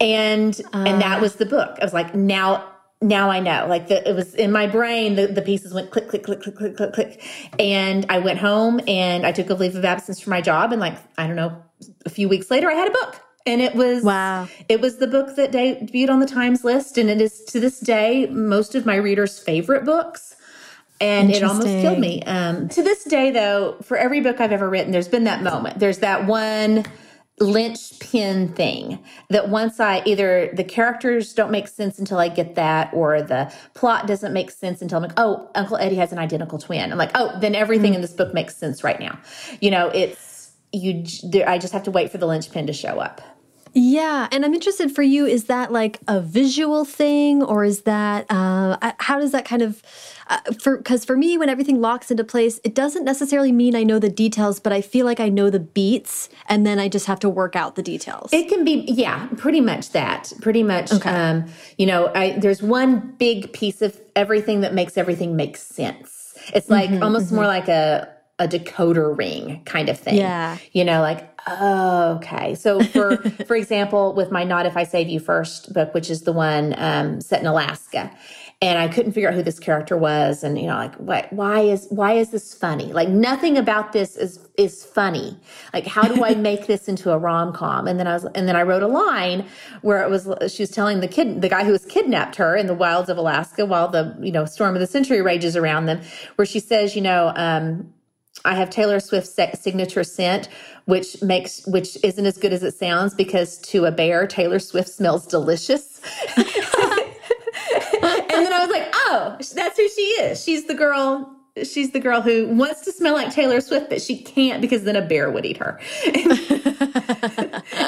And 0.00 0.60
uh. 0.72 0.84
and 0.86 1.00
that 1.00 1.20
was 1.20 1.36
the 1.36 1.46
book. 1.46 1.78
I 1.80 1.84
was 1.84 1.94
like, 1.94 2.14
now 2.14 2.68
now 3.00 3.30
I 3.30 3.40
know. 3.40 3.66
Like 3.68 3.88
the, 3.88 4.08
it 4.08 4.14
was 4.14 4.34
in 4.34 4.52
my 4.52 4.66
brain, 4.66 5.16
the, 5.16 5.26
the 5.26 5.42
pieces 5.42 5.74
went 5.74 5.90
click, 5.90 6.08
click, 6.08 6.24
click, 6.24 6.40
click, 6.40 6.56
click, 6.56 6.76
click, 6.76 6.92
click. 6.92 7.22
And 7.58 8.06
I 8.08 8.18
went 8.18 8.38
home 8.38 8.80
and 8.86 9.26
I 9.26 9.32
took 9.32 9.50
a 9.50 9.54
leave 9.54 9.76
of 9.76 9.84
absence 9.84 10.20
from 10.20 10.30
my 10.30 10.40
job. 10.40 10.72
And 10.72 10.80
like, 10.80 10.96
I 11.18 11.26
don't 11.26 11.36
know, 11.36 11.62
a 12.06 12.10
few 12.10 12.28
weeks 12.28 12.50
later, 12.50 12.70
I 12.70 12.74
had 12.74 12.88
a 12.88 12.92
book 12.92 13.20
and 13.44 13.60
it 13.60 13.74
was 13.74 14.04
wow 14.04 14.46
it 14.68 14.80
was 14.80 14.98
the 14.98 15.06
book 15.08 15.34
that 15.34 15.50
debuted 15.50 16.08
on 16.08 16.20
the 16.20 16.26
times 16.26 16.62
list 16.62 16.96
and 16.96 17.10
it 17.10 17.20
is 17.20 17.42
to 17.42 17.58
this 17.58 17.80
day 17.80 18.26
most 18.26 18.76
of 18.76 18.86
my 18.86 18.94
readers 18.94 19.36
favorite 19.38 19.84
books 19.84 20.36
and 21.02 21.30
it 21.30 21.42
almost 21.42 21.66
killed 21.66 21.98
me. 21.98 22.22
Um, 22.22 22.68
to 22.68 22.82
this 22.82 23.04
day 23.04 23.30
though 23.30 23.76
for 23.82 23.96
every 23.96 24.20
book 24.20 24.40
i've 24.40 24.52
ever 24.52 24.68
written 24.68 24.92
there's 24.92 25.08
been 25.08 25.24
that 25.24 25.42
moment. 25.42 25.78
There's 25.78 25.98
that 25.98 26.26
one 26.26 26.84
linchpin 27.38 28.52
thing 28.54 29.02
that 29.30 29.48
once 29.48 29.80
i 29.80 30.00
either 30.04 30.50
the 30.52 30.62
characters 30.62 31.32
don't 31.32 31.50
make 31.50 31.66
sense 31.66 31.98
until 31.98 32.18
i 32.18 32.28
get 32.28 32.54
that 32.54 32.92
or 32.92 33.20
the 33.22 33.52
plot 33.74 34.06
doesn't 34.06 34.32
make 34.32 34.50
sense 34.50 34.80
until 34.80 34.98
i'm 34.98 35.02
like 35.02 35.14
oh 35.16 35.50
uncle 35.54 35.76
eddie 35.78 35.96
has 35.96 36.12
an 36.12 36.18
identical 36.18 36.58
twin. 36.58 36.92
I'm 36.92 36.98
like 36.98 37.10
oh 37.14 37.36
then 37.40 37.54
everything 37.54 37.92
mm-hmm. 37.92 37.96
in 37.96 38.00
this 38.02 38.12
book 38.12 38.32
makes 38.32 38.54
sense 38.56 38.84
right 38.84 39.00
now. 39.00 39.18
You 39.60 39.70
know 39.70 39.88
it's 39.88 40.52
you 40.72 41.04
i 41.46 41.58
just 41.58 41.72
have 41.72 41.82
to 41.84 41.90
wait 41.90 42.12
for 42.12 42.18
the 42.18 42.26
linchpin 42.26 42.66
to 42.66 42.72
show 42.72 43.00
up 43.00 43.20
yeah, 43.74 44.28
and 44.30 44.44
I'm 44.44 44.52
interested 44.52 44.94
for 44.94 45.02
you. 45.02 45.26
Is 45.26 45.44
that 45.44 45.72
like 45.72 45.98
a 46.06 46.20
visual 46.20 46.84
thing, 46.84 47.42
or 47.42 47.64
is 47.64 47.82
that 47.82 48.26
uh, 48.28 48.92
how 48.98 49.18
does 49.18 49.32
that 49.32 49.44
kind 49.44 49.62
of 49.62 49.82
uh, 50.28 50.40
for? 50.60 50.76
Because 50.76 51.04
for 51.04 51.16
me, 51.16 51.38
when 51.38 51.48
everything 51.48 51.80
locks 51.80 52.10
into 52.10 52.24
place, 52.24 52.60
it 52.64 52.74
doesn't 52.74 53.04
necessarily 53.04 53.50
mean 53.50 53.74
I 53.74 53.82
know 53.82 53.98
the 53.98 54.10
details, 54.10 54.60
but 54.60 54.72
I 54.72 54.82
feel 54.82 55.06
like 55.06 55.20
I 55.20 55.30
know 55.30 55.48
the 55.48 55.60
beats, 55.60 56.28
and 56.48 56.66
then 56.66 56.78
I 56.78 56.88
just 56.88 57.06
have 57.06 57.18
to 57.20 57.28
work 57.28 57.56
out 57.56 57.76
the 57.76 57.82
details. 57.82 58.30
It 58.32 58.48
can 58.48 58.64
be, 58.64 58.84
yeah, 58.88 59.28
pretty 59.38 59.60
much 59.60 59.90
that. 59.90 60.32
Pretty 60.42 60.62
much, 60.62 60.92
okay. 60.92 61.10
um, 61.10 61.46
you 61.78 61.86
know, 61.86 62.12
I, 62.14 62.38
there's 62.38 62.62
one 62.62 63.14
big 63.18 63.52
piece 63.52 63.80
of 63.80 63.98
everything 64.14 64.60
that 64.60 64.74
makes 64.74 64.98
everything 64.98 65.34
make 65.34 65.56
sense. 65.56 66.34
It's 66.54 66.68
like 66.68 66.90
mm 66.90 66.96
-hmm, 66.96 67.04
almost 67.04 67.26
mm 67.26 67.38
-hmm. 67.38 67.42
more 67.42 67.54
like 67.54 67.68
a 67.68 68.08
a 68.38 68.48
decoder 68.48 69.16
ring 69.16 69.62
kind 69.64 69.88
of 69.88 69.98
thing. 69.98 70.16
Yeah. 70.16 70.58
You 70.72 70.84
know, 70.84 71.00
like, 71.00 71.31
okay. 71.48 72.54
So 72.54 72.80
for 72.80 73.16
for 73.46 73.56
example, 73.56 74.14
with 74.14 74.30
my 74.30 74.44
Not 74.44 74.66
If 74.66 74.76
I 74.76 74.84
Save 74.84 75.08
You 75.08 75.20
First 75.20 75.72
book, 75.72 75.94
which 75.94 76.10
is 76.10 76.22
the 76.22 76.32
one 76.32 76.74
um, 76.78 77.20
set 77.20 77.40
in 77.40 77.46
Alaska. 77.46 78.10
And 78.60 78.78
I 78.78 78.86
couldn't 78.86 79.10
figure 79.10 79.28
out 79.28 79.34
who 79.34 79.42
this 79.42 79.58
character 79.58 79.96
was, 79.96 80.44
and 80.44 80.56
you 80.56 80.68
know, 80.68 80.76
like, 80.76 80.94
what? 80.94 81.32
Why 81.32 81.62
is 81.62 81.88
why 81.90 82.12
is 82.12 82.30
this 82.30 82.54
funny? 82.54 82.92
Like, 82.92 83.08
nothing 83.08 83.58
about 83.58 83.92
this 83.92 84.16
is 84.16 84.38
is 84.56 84.84
funny. 84.84 85.36
Like, 85.74 85.84
how 85.84 86.02
do 86.02 86.24
I 86.24 86.34
make 86.36 86.68
this 86.68 86.86
into 86.86 87.10
a 87.10 87.18
rom 87.18 87.52
com? 87.52 87.88
And 87.88 87.98
then 87.98 88.06
I 88.06 88.12
was, 88.12 88.24
and 88.36 88.46
then 88.46 88.54
I 88.54 88.62
wrote 88.62 88.84
a 88.84 88.86
line 88.86 89.48
where 89.80 90.00
it 90.04 90.10
was 90.10 90.28
she 90.54 90.62
was 90.62 90.70
telling 90.70 91.00
the 91.00 91.08
kid, 91.08 91.42
the 91.42 91.48
guy 91.48 91.64
who 91.64 91.72
has 91.72 91.84
kidnapped 91.84 92.36
her 92.36 92.54
in 92.54 92.68
the 92.68 92.74
wilds 92.74 93.08
of 93.08 93.18
Alaska, 93.18 93.66
while 93.66 93.88
the 93.88 94.16
you 94.20 94.30
know 94.30 94.44
storm 94.44 94.76
of 94.76 94.80
the 94.80 94.86
century 94.86 95.22
rages 95.22 95.56
around 95.56 95.86
them, 95.86 96.00
where 96.36 96.46
she 96.46 96.60
says, 96.60 96.94
you 96.94 97.02
know, 97.02 97.32
um, 97.34 97.92
I 98.44 98.54
have 98.54 98.70
Taylor 98.70 98.98
Swift's 98.98 99.38
signature 99.60 100.04
scent, 100.04 100.48
which 100.86 101.22
makes 101.22 101.66
which 101.66 101.96
isn't 102.02 102.26
as 102.26 102.36
good 102.38 102.52
as 102.52 102.62
it 102.62 102.74
sounds 102.74 103.14
because 103.14 103.58
to 103.58 103.84
a 103.84 103.90
bear, 103.90 104.26
Taylor 104.26 104.58
Swift 104.58 104.88
smells 104.88 105.26
delicious. 105.26 106.00
and 106.36 106.46
then 108.30 108.52
I 108.52 108.58
was 108.60 108.70
like, 108.70 108.88
oh, 108.92 109.36
that's 109.54 109.78
who 109.78 109.88
she 109.88 110.02
is. 110.02 110.42
She's 110.42 110.66
the 110.66 110.74
girl. 110.74 111.36
She's 111.64 111.90
the 111.90 112.00
girl 112.00 112.22
who 112.22 112.48
wants 112.48 112.80
to 112.82 112.92
smell 112.92 113.12
like 113.12 113.30
Taylor 113.30 113.60
Swift, 113.60 113.90
but 113.90 114.00
she 114.00 114.16
can't 114.16 114.62
because 114.62 114.84
then 114.84 114.96
a 114.96 115.02
bear 115.02 115.30
would 115.30 115.44
eat 115.44 115.58
her. 115.58 115.78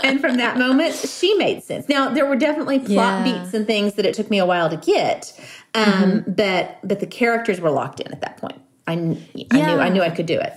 and 0.05 0.21
from 0.21 0.37
that 0.37 0.59
moment, 0.59 0.95
she 0.95 1.35
made 1.37 1.65
sense. 1.65 1.89
Now 1.89 2.11
there 2.11 2.27
were 2.27 2.37
definitely 2.37 2.81
plot 2.81 3.27
yeah. 3.27 3.41
beats 3.43 3.55
and 3.55 3.67
things 3.67 3.95
that 3.95 4.05
it 4.05 4.15
took 4.15 4.29
me 4.29 4.39
a 4.39 4.45
while 4.45 4.69
to 4.69 4.77
get, 4.77 5.33
um, 5.75 5.85
mm-hmm. 5.85 6.33
but 6.33 6.79
but 6.85 7.01
the 7.01 7.07
characters 7.07 7.59
were 7.59 7.71
locked 7.71 8.01
in 8.01 8.13
at 8.13 8.21
that 8.21 8.37
point. 8.37 8.61
I, 8.87 8.93
I 8.93 9.17
yeah. 9.35 9.75
knew 9.75 9.81
I 9.81 9.89
knew 9.89 10.03
I 10.03 10.11
could 10.11 10.27
do 10.27 10.39
it. 10.39 10.53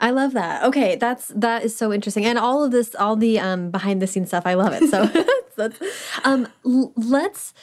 I 0.00 0.10
love 0.10 0.32
that. 0.32 0.64
Okay, 0.64 0.96
that's 0.96 1.28
that 1.28 1.64
is 1.64 1.76
so 1.76 1.92
interesting, 1.92 2.24
and 2.24 2.38
all 2.38 2.64
of 2.64 2.72
this, 2.72 2.94
all 2.94 3.16
the 3.16 3.38
um, 3.38 3.70
behind 3.70 4.02
the 4.02 4.06
scenes 4.06 4.28
stuff, 4.28 4.46
I 4.46 4.54
love 4.54 4.72
it. 4.72 4.90
So, 4.90 5.06
that's, 5.56 5.80
um, 6.24 6.48
let's. 6.96 7.54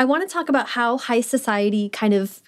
I 0.00 0.04
want 0.04 0.28
to 0.28 0.32
talk 0.32 0.48
about 0.48 0.68
how 0.68 0.96
Heist 0.96 1.24
Society 1.24 1.88
kind 1.88 2.14
of 2.14 2.40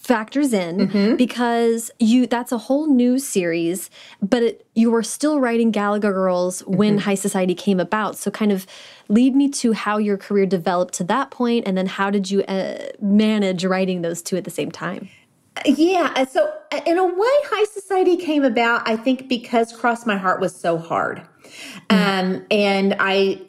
factors 0.00 0.52
in 0.52 0.76
mm 0.76 0.88
-hmm. 0.88 1.16
because 1.16 1.92
you 2.00 2.26
that's 2.26 2.52
a 2.52 2.58
whole 2.58 2.86
new 2.92 3.18
series, 3.18 3.90
but 4.20 4.42
it, 4.42 4.66
you 4.74 4.90
were 4.90 5.04
still 5.04 5.38
writing 5.38 5.70
Gallagher 5.70 6.12
Girls 6.12 6.62
when 6.66 6.94
mm 6.94 6.98
-hmm. 6.98 7.04
Heist 7.04 7.22
Society 7.22 7.54
came 7.54 7.82
about. 7.82 8.16
So, 8.16 8.30
kind 8.30 8.52
of 8.52 8.66
lead 9.08 9.34
me 9.36 9.48
to 9.62 9.72
how 9.72 9.98
your 9.98 10.16
career 10.16 10.46
developed 10.46 10.94
to 10.98 11.04
that 11.04 11.30
point, 11.30 11.66
and 11.66 11.76
then 11.76 11.86
how 11.86 12.10
did 12.10 12.30
you 12.30 12.42
uh, 12.48 12.74
manage 12.98 13.66
writing 13.68 14.02
those 14.02 14.22
two 14.22 14.36
at 14.36 14.44
the 14.44 14.50
same 14.50 14.70
time? 14.70 15.08
Yeah. 15.64 16.24
So, 16.24 16.52
in 16.86 16.98
a 16.98 17.04
way, 17.04 17.34
Heist 17.46 17.72
Society 17.72 18.16
came 18.16 18.44
about, 18.44 18.88
I 18.88 18.96
think, 18.96 19.28
because 19.28 19.72
Cross 19.72 20.06
My 20.06 20.16
Heart 20.16 20.40
was 20.40 20.54
so 20.54 20.78
hard. 20.78 21.26
Mm. 21.88 21.96
Um, 22.38 22.46
and 22.50 22.96
I, 22.98 23.42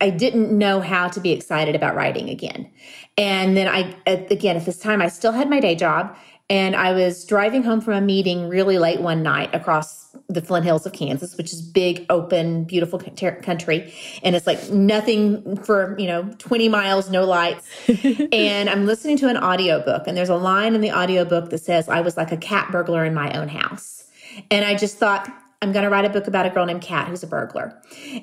I 0.00 0.10
didn't 0.10 0.56
know 0.56 0.80
how 0.80 1.08
to 1.08 1.20
be 1.20 1.32
excited 1.32 1.74
about 1.74 1.94
writing 1.94 2.28
again. 2.28 2.70
And 3.16 3.56
then 3.56 3.66
I, 3.66 3.96
again, 4.06 4.56
at 4.56 4.66
this 4.66 4.78
time, 4.78 5.00
I 5.00 5.08
still 5.08 5.32
had 5.32 5.48
my 5.48 5.60
day 5.60 5.74
job 5.74 6.16
and 6.48 6.76
I 6.76 6.92
was 6.92 7.24
driving 7.24 7.62
home 7.62 7.80
from 7.80 7.94
a 7.94 8.00
meeting 8.00 8.48
really 8.48 8.78
late 8.78 9.00
one 9.00 9.22
night 9.22 9.52
across 9.54 10.06
the 10.28 10.40
Flint 10.40 10.64
Hills 10.64 10.86
of 10.86 10.92
Kansas, 10.92 11.36
which 11.36 11.52
is 11.52 11.60
big, 11.60 12.06
open, 12.08 12.64
beautiful 12.64 12.98
country. 12.98 13.92
And 14.22 14.36
it's 14.36 14.46
like 14.46 14.70
nothing 14.70 15.56
for, 15.58 15.96
you 15.98 16.06
know, 16.06 16.32
20 16.38 16.68
miles, 16.68 17.10
no 17.10 17.24
lights. 17.24 17.66
and 18.32 18.70
I'm 18.70 18.86
listening 18.86 19.16
to 19.18 19.28
an 19.28 19.36
audiobook 19.36 20.06
and 20.06 20.16
there's 20.16 20.28
a 20.28 20.36
line 20.36 20.74
in 20.74 20.80
the 20.80 20.92
audiobook 20.92 21.50
that 21.50 21.58
says, 21.58 21.88
I 21.88 22.00
was 22.00 22.16
like 22.16 22.32
a 22.32 22.36
cat 22.36 22.70
burglar 22.70 23.04
in 23.04 23.14
my 23.14 23.32
own 23.32 23.48
house. 23.48 24.04
And 24.50 24.64
I 24.64 24.74
just 24.74 24.98
thought, 24.98 25.28
I'm 25.62 25.72
going 25.72 25.84
to 25.84 25.90
write 25.90 26.04
a 26.04 26.10
book 26.10 26.26
about 26.26 26.46
a 26.46 26.50
girl 26.50 26.66
named 26.66 26.82
Cat 26.82 27.08
who's 27.08 27.22
a 27.22 27.26
burglar. 27.26 27.80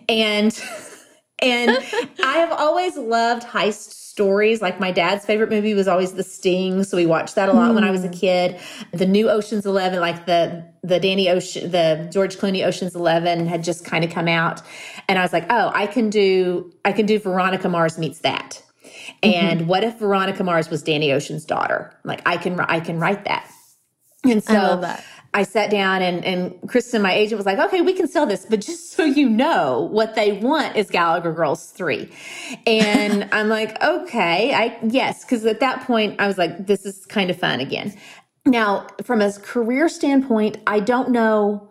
And 0.07 0.57
and 1.39 1.71
I 2.23 2.37
have 2.37 2.51
always 2.51 2.97
loved 2.97 3.43
heist 3.43 4.02
stories. 4.13 4.61
Like 4.61 4.79
my 4.79 4.91
dad's 4.91 5.25
favorite 5.25 5.49
movie 5.49 5.73
was 5.73 5.87
always 5.87 6.13
The 6.13 6.21
Sting, 6.23 6.83
so 6.83 6.95
we 6.97 7.07
watched 7.07 7.33
that 7.33 7.49
a 7.49 7.53
lot 7.53 7.71
mm. 7.71 7.75
when 7.75 7.83
I 7.83 7.89
was 7.89 8.03
a 8.03 8.07
hmm. 8.07 8.13
kid. 8.13 8.59
The 8.91 9.07
new 9.07 9.27
Ocean's 9.27 9.65
Eleven, 9.65 9.99
like 9.99 10.27
the 10.27 10.63
the 10.83 10.99
Danny 10.99 11.29
Ocean, 11.29 11.71
the 11.71 12.07
George 12.13 12.37
Clooney 12.37 12.63
Ocean's 12.63 12.95
Eleven, 12.95 13.47
had 13.47 13.63
just 13.63 13.85
kind 13.85 14.03
of 14.03 14.11
come 14.11 14.27
out, 14.27 14.61
and 15.09 15.17
I 15.17 15.23
was 15.23 15.33
like, 15.33 15.47
oh, 15.49 15.71
I 15.73 15.87
can 15.87 16.11
do 16.11 16.71
I 16.85 16.91
can 16.91 17.07
do 17.07 17.17
Veronica 17.17 17.67
Mars 17.69 17.97
meets 17.97 18.19
that. 18.19 18.61
And 19.23 19.61
mm-hmm. 19.61 19.69
what 19.69 19.83
if 19.83 19.97
Veronica 19.97 20.43
Mars 20.43 20.69
was 20.69 20.83
Danny 20.83 21.11
Ocean's 21.11 21.45
daughter? 21.45 21.97
Like 22.03 22.21
I 22.27 22.37
can 22.37 22.59
I 22.59 22.81
can 22.81 22.99
write 22.99 23.25
that. 23.25 23.49
And 24.25 24.43
so 24.43 24.81
I 24.83 25.03
sat 25.41 25.71
down 25.71 26.03
and, 26.03 26.23
and 26.23 26.51
Kristin, 26.69 27.01
my 27.01 27.11
agent, 27.11 27.37
was 27.37 27.47
like, 27.47 27.57
okay, 27.57 27.81
we 27.81 27.93
can 27.93 28.07
sell 28.07 28.27
this, 28.27 28.45
but 28.45 28.61
just 28.61 28.91
so 28.91 29.03
you 29.03 29.27
know, 29.27 29.89
what 29.91 30.13
they 30.13 30.33
want 30.33 30.75
is 30.75 30.91
Gallagher 30.91 31.33
Girls 31.33 31.71
3. 31.71 32.07
And 32.67 33.27
I'm 33.31 33.49
like, 33.49 33.81
okay, 33.81 34.53
I 34.53 34.77
yes, 34.83 35.25
because 35.25 35.43
at 35.47 35.59
that 35.59 35.81
point 35.87 36.21
I 36.21 36.27
was 36.27 36.37
like, 36.37 36.67
this 36.67 36.85
is 36.85 37.07
kind 37.07 37.31
of 37.31 37.39
fun 37.39 37.59
again. 37.59 37.97
Now, 38.45 38.87
from 39.03 39.21
a 39.21 39.31
career 39.31 39.89
standpoint, 39.89 40.57
I 40.67 40.79
don't 40.79 41.09
know. 41.09 41.69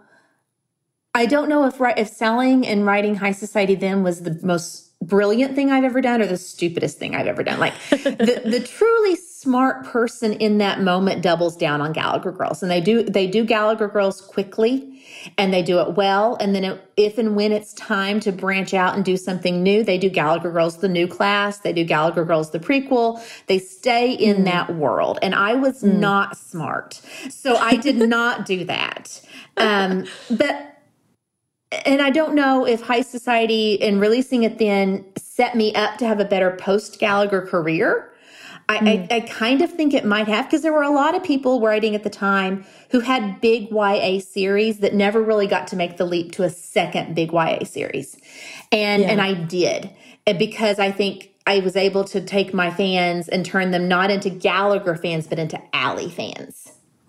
I 1.15 1.27
don't 1.27 1.49
know 1.49 1.67
if 1.67 1.77
if 1.79 2.09
selling 2.09 2.67
and 2.67 2.85
writing 2.85 3.17
Heist 3.17 3.37
Society 3.37 3.77
then 3.77 4.03
was 4.03 4.23
the 4.23 4.41
most 4.43 4.89
brilliant 5.03 5.55
thing 5.55 5.71
I've 5.71 5.85
ever 5.85 6.01
done 6.01 6.23
or 6.23 6.27
the 6.27 6.39
stupidest 6.39 6.99
thing 6.99 7.15
I've 7.15 7.27
ever 7.27 7.43
done. 7.43 7.61
Like 7.61 7.75
the 7.91 8.43
the 8.45 8.61
truly 8.67 9.17
smart 9.43 9.85
person 9.85 10.33
in 10.35 10.59
that 10.59 10.81
moment 10.81 11.21
doubles 11.21 11.57
down 11.57 11.81
on 11.81 11.93
Gallagher 11.93 12.31
Girls, 12.31 12.63
and 12.63 12.71
they 12.71 12.81
do 12.81 13.03
they 13.03 13.27
do 13.27 13.45
Gallagher 13.45 13.89
Girls 13.89 14.21
quickly, 14.21 15.03
and 15.37 15.53
they 15.53 15.63
do 15.63 15.81
it 15.81 15.95
well. 15.95 16.37
And 16.37 16.55
then 16.55 16.65
it, 16.65 16.81
if 16.97 17.19
and 17.19 17.35
when 17.35 17.51
it's 17.51 17.73
time 17.75 18.21
to 18.21 18.31
branch 18.31 18.73
out 18.73 18.95
and 18.95 19.05
do 19.05 19.17
something 19.17 19.63
new, 19.63 19.83
they 19.83 19.99
do 19.99 20.09
Gallagher 20.09 20.53
Girls 20.53 20.79
the 20.79 20.89
new 20.89 21.09
class, 21.09 21.59
they 21.59 21.73
do 21.73 21.85
Gallagher 21.85 22.25
Girls 22.25 22.51
the 22.51 22.61
prequel. 22.61 23.21
They 23.47 23.59
stay 23.59 24.13
in 24.13 24.39
mm. 24.39 24.45
that 24.45 24.77
world, 24.77 25.19
and 25.23 25.35
I 25.35 25.55
was 25.55 25.83
mm. 25.83 25.99
not 25.99 26.37
smart, 26.37 27.01
so 27.29 27.57
I 27.57 27.77
did 27.77 27.97
not 28.09 28.47
do 28.47 28.65
that. 28.65 29.21
Um, 29.57 30.07
but 30.31 30.69
and 31.87 32.03
I 32.03 32.11
don't 32.11 32.35
know 32.35 32.67
if 32.67 32.83
Heist 32.83 33.07
Society 33.07 33.81
and 33.83 34.01
releasing 34.01 34.43
it 34.43 34.59
then 34.59 35.05
set 35.17 35.57
me 35.57 35.75
up 35.75 35.99
to 35.99 36.07
have 36.07 36.21
a 36.21 36.25
better 36.25 36.57
post 36.57 37.01
Gallagher 37.01 37.43
career 37.43 38.12
I, 38.73 38.79
mm. 38.79 38.89
I, 38.89 38.97
hmm. 38.97 39.13
I, 39.13 39.21
kind 39.21 39.63
of 39.63 39.73
think 39.73 39.95
it 39.95 40.05
might 40.05 40.29
have 40.29 40.47
because 40.47 40.63
there 40.63 40.73
were 40.73 40.83
a 40.83 40.91
lot 40.91 41.15
of 41.15 41.23
people 41.23 41.61
writing 41.61 41.95
at 41.95 42.03
the 42.03 42.11
time 42.11 42.65
who 42.91 43.01
had 43.01 43.41
big 43.41 43.71
YA 43.71 44.21
series 44.21 44.79
that 44.79 44.95
never 44.95 45.23
really 45.23 45.47
got 45.47 45.67
to 45.69 45.77
make 45.77 45.97
the 45.97 46.05
leap 46.05 46.33
to 46.33 46.43
a 46.43 46.51
second 46.51 47.15
big 47.15 47.33
YA 47.33 47.65
series. 47.65 48.17
And 48.71 49.03
yeah. 49.03 49.11
and 49.11 49.21
I 49.21 49.35
did. 49.35 49.91
because 50.39 50.79
I 50.79 50.91
think 50.91 51.31
I 51.47 51.59
was 51.61 51.77
able 51.77 52.05
to 52.05 52.21
take 52.21 52.55
my 52.55 52.71
fans 52.71 53.29
and 53.29 53.45
turn 53.45 53.73
them 53.73 53.89
not 53.89 54.11
into 54.11 54.31
Gallagher 54.31 54.95
fans, 54.97 55.27
but 55.27 55.39
into 55.39 55.61
Ally 55.75 56.09
fans. 56.09 56.62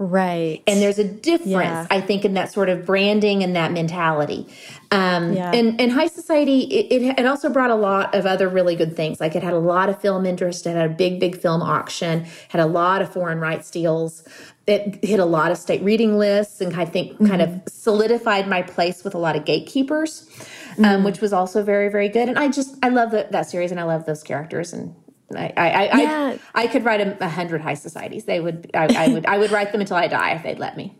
Right. 0.06 0.62
And 0.68 0.82
there's 0.82 1.00
a 1.00 1.04
difference, 1.06 1.50
yeah. 1.50 1.88
I 1.90 2.02
think, 2.02 2.26
in 2.26 2.34
that 2.34 2.52
sort 2.52 2.68
of 2.68 2.86
branding 2.86 3.42
and 3.42 3.56
that 3.56 3.72
mentality. 3.72 4.48
Um, 4.92 5.32
yeah. 5.32 5.52
and, 5.54 5.80
and 5.80 5.94
Heist 5.94 6.12
Society, 6.12 6.62
it, 6.64 6.92
it, 6.92 7.20
it, 7.20 7.26
also 7.26 7.50
brought 7.50 7.72
a 7.72 7.76
lot 7.76 8.14
of 8.14 8.26
other 8.26 8.50
really 8.50 8.76
good 8.76 8.98
things. 8.98 9.22
Like 9.22 9.36
it 9.36 9.44
had 9.44 9.54
a 9.54 9.60
lot 9.60 9.88
of 9.88 10.02
film 10.02 10.26
interest, 10.26 10.68
it 10.68 10.76
had 10.76 10.92
a 10.92 10.94
big, 10.94 11.22
big 11.22 11.40
film 11.40 11.62
auction, 11.62 12.26
had 12.50 12.60
a 12.60 12.66
lot 12.66 13.02
of 13.02 13.14
foreign 13.14 13.40
rights 13.40 13.72
deals. 13.72 14.28
It 14.68 15.04
hit 15.04 15.22
a 15.22 15.26
lot 15.26 15.52
of 15.52 15.58
state 15.58 15.82
reading 15.84 16.18
lists 16.18 16.60
and 16.60 16.76
I 16.76 16.86
think 16.86 17.14
mm-hmm. 17.14 17.28
kind 17.28 17.42
of 17.42 17.62
solidified 17.68 18.48
my 18.48 18.62
place 18.62 19.06
with 19.06 19.16
a 19.16 19.18
lot 19.18 19.38
of 19.38 19.46
gatekeepers, 19.46 20.30
um, 20.78 20.84
mm-hmm. 20.84 21.06
which 21.06 21.22
was 21.22 21.32
also 21.32 21.64
very, 21.64 21.90
very 21.90 22.10
good. 22.10 22.28
And 22.28 22.38
I 22.38 22.50
just, 22.50 22.76
I 22.84 22.90
love 22.90 23.12
the, 23.12 23.28
that 23.32 23.50
series 23.50 23.72
and 23.72 23.80
I 23.80 23.84
love 23.84 24.06
those 24.06 24.22
characters 24.22 24.74
and 24.74 24.94
I, 25.38 25.52
I, 25.58 26.02
yeah. 26.02 26.38
I, 26.56 26.64
I, 26.64 26.68
could 26.68 26.86
write 26.86 27.02
a, 27.02 27.24
a, 27.24 27.30
hundred 27.30 27.62
Heist 27.62 27.80
Societies. 27.80 28.26
They 28.26 28.40
would, 28.40 28.72
I, 28.74 29.06
I 29.06 29.08
would, 29.10 29.26
I 29.26 29.38
would 29.38 29.52
write 29.52 29.72
them 29.72 29.82
until 29.82 29.98
I 29.98 30.08
die 30.08 30.32
if 30.32 30.44
they'd 30.44 30.60
let 30.60 30.78
me. 30.78 30.96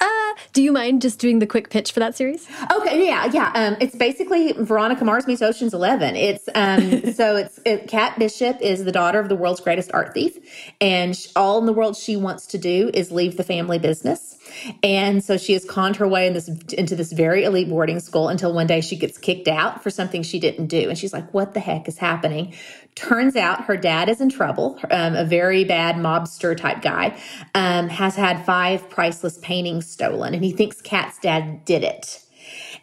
Uh, 0.00 0.32
do 0.52 0.62
you 0.62 0.72
mind 0.72 1.00
just 1.02 1.18
doing 1.20 1.38
the 1.38 1.46
quick 1.46 1.70
pitch 1.70 1.92
for 1.92 2.00
that 2.00 2.16
series? 2.16 2.48
Okay, 2.70 3.06
yeah, 3.06 3.30
yeah. 3.32 3.52
Um, 3.54 3.76
it's 3.80 3.94
basically 3.94 4.52
Veronica 4.52 5.04
Mars 5.04 5.26
meets 5.26 5.40
Ocean's 5.40 5.72
Eleven. 5.72 6.16
It's 6.16 6.48
um, 6.54 7.12
so 7.12 7.36
it's 7.36 7.60
it, 7.64 7.88
Kat 7.88 8.18
Bishop 8.18 8.60
is 8.60 8.84
the 8.84 8.92
daughter 8.92 9.20
of 9.20 9.28
the 9.28 9.36
world's 9.36 9.60
greatest 9.60 9.90
art 9.94 10.12
thief, 10.12 10.36
and 10.80 11.16
all 11.36 11.58
in 11.58 11.66
the 11.66 11.72
world 11.72 11.96
she 11.96 12.16
wants 12.16 12.46
to 12.48 12.58
do 12.58 12.90
is 12.92 13.12
leave 13.12 13.36
the 13.36 13.44
family 13.44 13.78
business. 13.78 14.36
And 14.82 15.22
so 15.22 15.36
she 15.36 15.52
has 15.52 15.64
conned 15.64 15.96
her 15.96 16.08
way 16.08 16.26
in 16.26 16.32
this 16.32 16.48
into 16.48 16.96
this 16.96 17.12
very 17.12 17.44
elite 17.44 17.68
boarding 17.68 18.00
school 18.00 18.28
until 18.28 18.52
one 18.52 18.66
day 18.66 18.80
she 18.80 18.96
gets 18.96 19.18
kicked 19.18 19.48
out 19.48 19.82
for 19.82 19.90
something 19.90 20.22
she 20.22 20.38
didn't 20.38 20.66
do, 20.66 20.88
and 20.88 20.98
she's 20.98 21.12
like, 21.12 21.32
"What 21.32 21.54
the 21.54 21.60
heck 21.60 21.88
is 21.88 21.98
happening?" 21.98 22.54
Turns 22.94 23.36
out 23.36 23.64
her 23.64 23.76
dad 23.76 24.08
is 24.08 24.20
in 24.20 24.28
trouble. 24.28 24.78
Um, 24.90 25.16
a 25.16 25.24
very 25.24 25.64
bad 25.64 25.96
mobster 25.96 26.56
type 26.56 26.80
guy 26.80 27.18
um, 27.54 27.88
has 27.88 28.14
had 28.16 28.44
five 28.44 28.88
priceless 28.88 29.38
paintings 29.38 29.86
stolen, 29.90 30.34
and 30.34 30.44
he 30.44 30.52
thinks 30.52 30.80
Kat's 30.80 31.18
dad 31.18 31.64
did 31.64 31.82
it. 31.82 32.24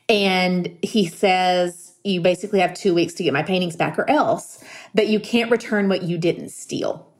And 0.10 0.78
he 0.82 1.08
says, 1.08 1.94
You 2.04 2.22
basically 2.22 2.60
have 2.60 2.74
two 2.74 2.94
weeks 2.94 3.14
to 3.16 3.24
get 3.24 3.34
my 3.34 3.44
paintings 3.44 3.76
back, 3.76 3.98
or 3.98 4.10
else, 4.10 4.64
but 4.94 5.08
you 5.08 5.20
can't 5.20 5.50
return 5.50 5.88
what 5.88 6.04
you 6.04 6.18
didn't 6.18 6.50
steal. 6.50 7.11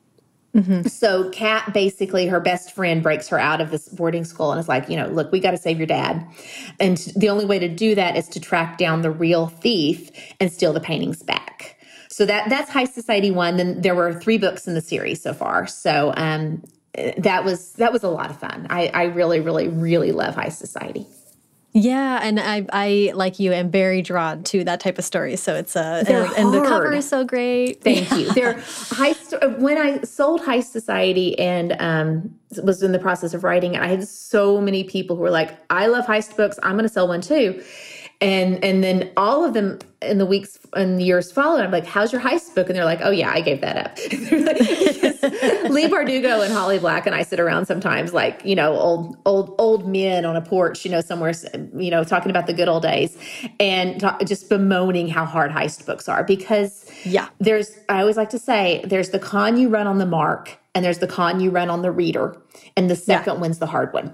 Mm-hmm. 0.56 0.84
So 0.84 1.30
Kat 1.30 1.74
basically 1.74 2.28
her 2.28 2.40
best 2.40 2.74
friend 2.74 3.02
breaks 3.02 3.30
her 3.30 3.40
out 3.40 3.62
of 3.62 3.72
this 3.72 3.88
boarding 3.88 4.26
school 4.26 4.52
and 4.52 4.60
is 4.60 4.68
like, 4.68 4.90
you 4.90 4.98
know, 4.98 5.08
look, 5.08 5.32
we 5.32 5.40
got 5.40 5.52
to 5.52 5.58
save 5.58 5.78
your 5.78 5.88
dad. 5.88 6.26
And 6.80 6.98
the 7.16 7.30
only 7.30 7.46
way 7.46 7.58
to 7.60 7.70
do 7.70 7.96
that 7.96 8.18
is 8.18 8.28
to 8.30 8.40
track 8.40 8.78
down 8.78 9.02
the 9.02 9.12
real 9.12 9.48
thief 9.48 10.12
and 10.40 10.52
steal 10.52 10.74
the 10.74 10.82
paintings 10.82 11.24
back. 11.24 11.78
So 12.10 12.26
that 12.26 12.50
that's 12.50 12.70
Heist 12.70 12.92
Society 12.92 13.32
one. 13.32 13.56
Then 13.56 13.82
there 13.82 13.96
were 13.96 14.14
three 14.14 14.38
books 14.38 14.68
in 14.68 14.74
the 14.74 14.82
series 14.82 15.22
so 15.22 15.34
far. 15.34 15.68
So 15.68 16.14
um, 16.18 16.62
that 17.18 17.46
was 17.46 17.72
that 17.74 17.94
was 17.94 18.04
a 18.04 18.10
lot 18.10 18.30
of 18.30 18.38
fun. 18.38 18.68
I, 18.70 18.88
I 18.94 19.04
really, 19.04 19.40
really, 19.40 19.70
really 19.70 20.12
love 20.12 20.36
Heist 20.36 20.58
Society. 20.58 21.08
Yeah, 21.74 22.20
and 22.22 22.38
I, 22.40 22.66
I 22.74 23.14
like 23.16 23.40
you, 23.40 23.54
am 23.54 23.72
very 23.72 24.02
drawn 24.02 24.44
to 24.46 24.64
that 24.66 24.82
type 24.82 24.98
of 24.98 25.06
story. 25.06 25.38
So 25.38 25.56
it's 25.56 25.76
a 25.78 26.04
and, 26.06 26.34
and, 26.38 26.54
the 26.54 26.62
cover 26.62 26.92
is 26.92 27.08
so 27.08 27.24
great. 27.24 27.82
Thank 27.82 28.12
you. 28.12 28.32
They're 28.34 28.60
high. 28.60 29.14
When 29.58 29.78
I 29.78 30.02
sold 30.02 30.42
Heist 30.42 30.66
Society 30.66 31.38
and 31.40 31.76
um, 31.80 32.36
was 32.62 32.84
in 32.84 32.92
the 32.92 33.00
process 33.00 33.34
of 33.34 33.46
writing 33.46 33.76
it, 33.76 33.82
I 33.82 33.88
had 33.88 34.06
so 34.06 34.60
many 34.60 34.84
people 34.84 35.16
who 35.16 35.22
were 35.22 35.32
like, 35.32 35.58
"I 35.70 35.88
love 35.88 36.06
heist 36.06 36.36
books. 36.36 36.60
I'm 36.62 36.74
going 36.74 36.84
to 36.84 36.90
sell 36.90 37.08
one 37.08 37.22
too." 37.22 37.64
And 38.22 38.64
and 38.64 38.84
then 38.84 39.12
all 39.18 39.44
of 39.44 39.54
them 39.54 39.80
in 40.04 40.18
the 40.20 40.26
weeks 40.26 40.60
and 40.74 41.02
years 41.02 41.32
following, 41.32 41.64
I'm 41.64 41.72
like, 41.72 41.86
"How's 41.86 42.12
your 42.12 42.22
heist 42.22 42.54
book?" 42.54 42.68
And 42.70 42.76
they're 42.76 42.86
like, 42.86 43.02
"Oh 43.04 43.10
yeah, 43.10 43.32
I 43.32 43.42
gave 43.42 43.62
that 43.62 43.78
up." 43.78 43.98
Leigh 45.72 45.90
Bardugo 45.90 46.44
and 46.44 46.54
Holly 46.54 46.78
Black 46.80 47.06
and 47.06 47.16
I 47.16 47.24
sit 47.24 47.40
around 47.40 47.66
sometimes, 47.66 48.14
like 48.14 48.42
you 48.46 48.56
know, 48.56 48.74
old 48.74 49.18
old 49.26 49.56
old 49.58 49.88
men 49.88 50.24
on 50.24 50.36
a 50.36 50.42
porch, 50.42 50.86
you 50.86 50.92
know, 50.92 51.02
somewhere, 51.02 51.34
you 51.76 51.90
know, 51.90 52.04
talking 52.04 52.30
about 52.30 52.46
the 52.46 52.54
good 52.54 52.68
old 52.68 52.84
days, 52.84 53.18
and 53.60 54.00
talk, 54.00 54.24
just 54.26 54.50
bemoaning 54.50 55.08
how 55.08 55.26
hard 55.26 55.52
heist 55.52 55.86
books 55.88 56.08
are 56.08 56.24
because 56.24 56.90
yeah, 57.04 57.30
there's 57.40 57.80
I 57.90 58.02
always 58.02 58.18
like 58.18 58.30
to 58.30 58.40
say 58.40 58.84
there's 58.86 59.10
the 59.10 59.20
con 59.20 59.58
you 59.58 59.68
run 59.68 59.88
on 59.88 59.98
the 59.98 60.06
mark 60.06 60.60
and 60.76 60.86
there's 60.86 61.00
the 61.00 61.08
con 61.08 61.40
you 61.40 61.50
run 61.50 61.70
on 61.70 61.82
the 61.82 61.92
reader, 61.92 62.40
and 62.78 62.90
the 62.90 62.96
second 62.96 63.36
yeah. 63.36 63.42
one's 63.42 63.58
the 63.58 63.66
hard 63.66 63.94
one. 63.94 64.14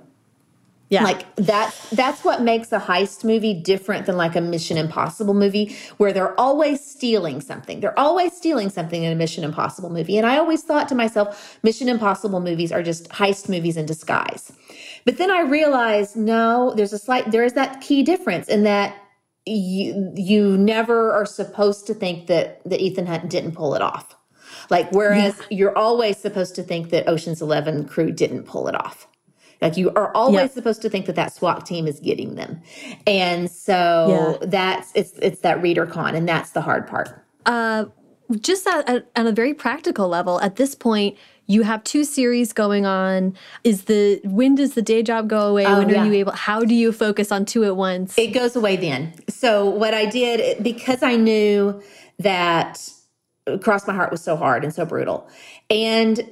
Yeah. 0.90 1.04
Like 1.04 1.36
that 1.36 1.76
that's 1.92 2.24
what 2.24 2.42
makes 2.42 2.72
a 2.72 2.80
heist 2.80 3.26
movie 3.26 3.54
different 3.54 4.06
than 4.06 4.16
like 4.16 4.38
a 4.38 4.42
Mission 4.42 4.78
Impossible 4.78 5.34
movie 5.34 5.76
where 5.98 6.14
they're 6.14 6.40
always 6.40 6.84
stealing 6.84 7.42
something. 7.42 7.82
They're 7.82 7.98
always 8.00 8.32
stealing 8.34 8.70
something 8.70 9.04
in 9.04 9.12
a 9.12 9.16
Mission 9.16 9.44
Impossible 9.44 9.90
movie. 9.90 10.18
And 10.18 10.26
I 10.26 10.38
always 10.38 10.64
thought 10.64 10.88
to 10.90 10.96
myself, 10.96 11.60
Mission 11.62 11.90
Impossible 11.90 12.40
movies 12.40 12.72
are 12.72 12.82
just 12.82 13.10
heist 13.10 13.50
movies 13.50 13.76
in 13.76 13.86
disguise. 13.86 14.54
But 15.04 15.18
then 15.18 15.30
I 15.30 15.42
realized 15.42 16.16
no, 16.16 16.74
there's 16.76 16.94
a 16.94 17.00
slight 17.00 17.32
there 17.32 17.44
is 17.44 17.54
that 17.54 17.82
key 17.82 18.02
difference 18.02 18.48
in 18.48 18.64
that 18.64 18.96
you 19.46 20.14
you 20.16 20.58
never 20.58 21.12
are 21.12 21.26
supposed 21.26 21.86
to 21.88 21.94
think 21.94 22.28
that 22.28 22.62
that 22.64 22.80
Ethan 22.80 23.08
Hunt 23.08 23.30
didn't 23.30 23.54
pull 23.54 23.76
it 23.76 23.82
off. 23.82 24.16
Like 24.70 24.90
whereas 24.94 25.38
yeah. 25.38 25.58
you're 25.58 25.78
always 25.78 26.18
supposed 26.18 26.56
to 26.56 26.64
think 26.64 26.92
that 26.92 27.10
Ocean's 27.10 27.42
11 27.42 27.90
crew 27.90 28.12
didn't 28.12 28.44
pull 28.44 28.70
it 28.70 28.76
off 28.76 29.08
Like 29.62 29.78
you 29.78 29.92
are 29.92 30.14
always 30.14 30.36
yep. 30.36 30.52
supposed 30.52 30.82
to 30.84 30.90
think 30.90 31.06
that 31.08 31.16
that 31.16 31.34
SWAT 31.34 31.66
team 31.66 31.88
is 31.88 32.00
getting 32.00 32.36
them. 32.36 32.62
And 33.06 33.50
so 33.50 34.38
yeah. 34.42 34.48
that's, 34.48 34.92
it's, 34.96 35.14
it's 35.22 35.40
that 35.42 35.62
reader 35.62 35.86
con 35.86 36.16
and 36.16 36.28
that's 36.28 36.52
the 36.52 36.62
hard 36.62 36.88
part. 36.88 37.10
Uh, 37.46 37.86
just 38.40 38.68
at, 38.68 38.88
at, 38.90 39.10
at 39.16 39.26
a 39.26 39.32
very 39.32 39.54
practical 39.54 40.08
level, 40.08 40.40
at 40.42 40.58
this 40.58 40.76
point, 40.76 41.18
you 41.48 41.64
have 41.64 41.84
two 41.84 42.04
series 42.04 42.54
going 42.54 42.86
on 42.86 43.36
is 43.64 43.86
the 43.86 44.20
when 44.26 44.56
does 44.56 44.74
the 44.74 44.82
day 44.82 45.02
job 45.02 45.30
go 45.30 45.48
away 45.48 45.66
oh, 45.66 45.80
when 45.80 45.90
yeah. 45.90 46.04
are 46.04 46.06
you 46.06 46.14
able 46.14 46.34
how 46.34 46.60
do 46.60 46.76
you 46.76 46.92
focus 46.92 47.32
on 47.32 47.46
two 47.46 47.64
at 47.64 47.76
once 47.76 48.18
it 48.18 48.28
goes 48.28 48.56
away 48.56 48.76
then 48.76 49.14
so 49.30 49.68
what 49.68 49.94
i 49.94 50.06
did 50.06 50.62
because 50.62 51.02
i 51.02 51.16
knew 51.16 51.82
that 52.20 52.90
cross 53.62 53.88
my 53.88 53.94
heart 53.94 54.12
was 54.12 54.22
so 54.22 54.36
hard 54.36 54.64
and 54.64 54.74
so 54.74 54.86
brutal 54.86 55.28
and 55.70 56.30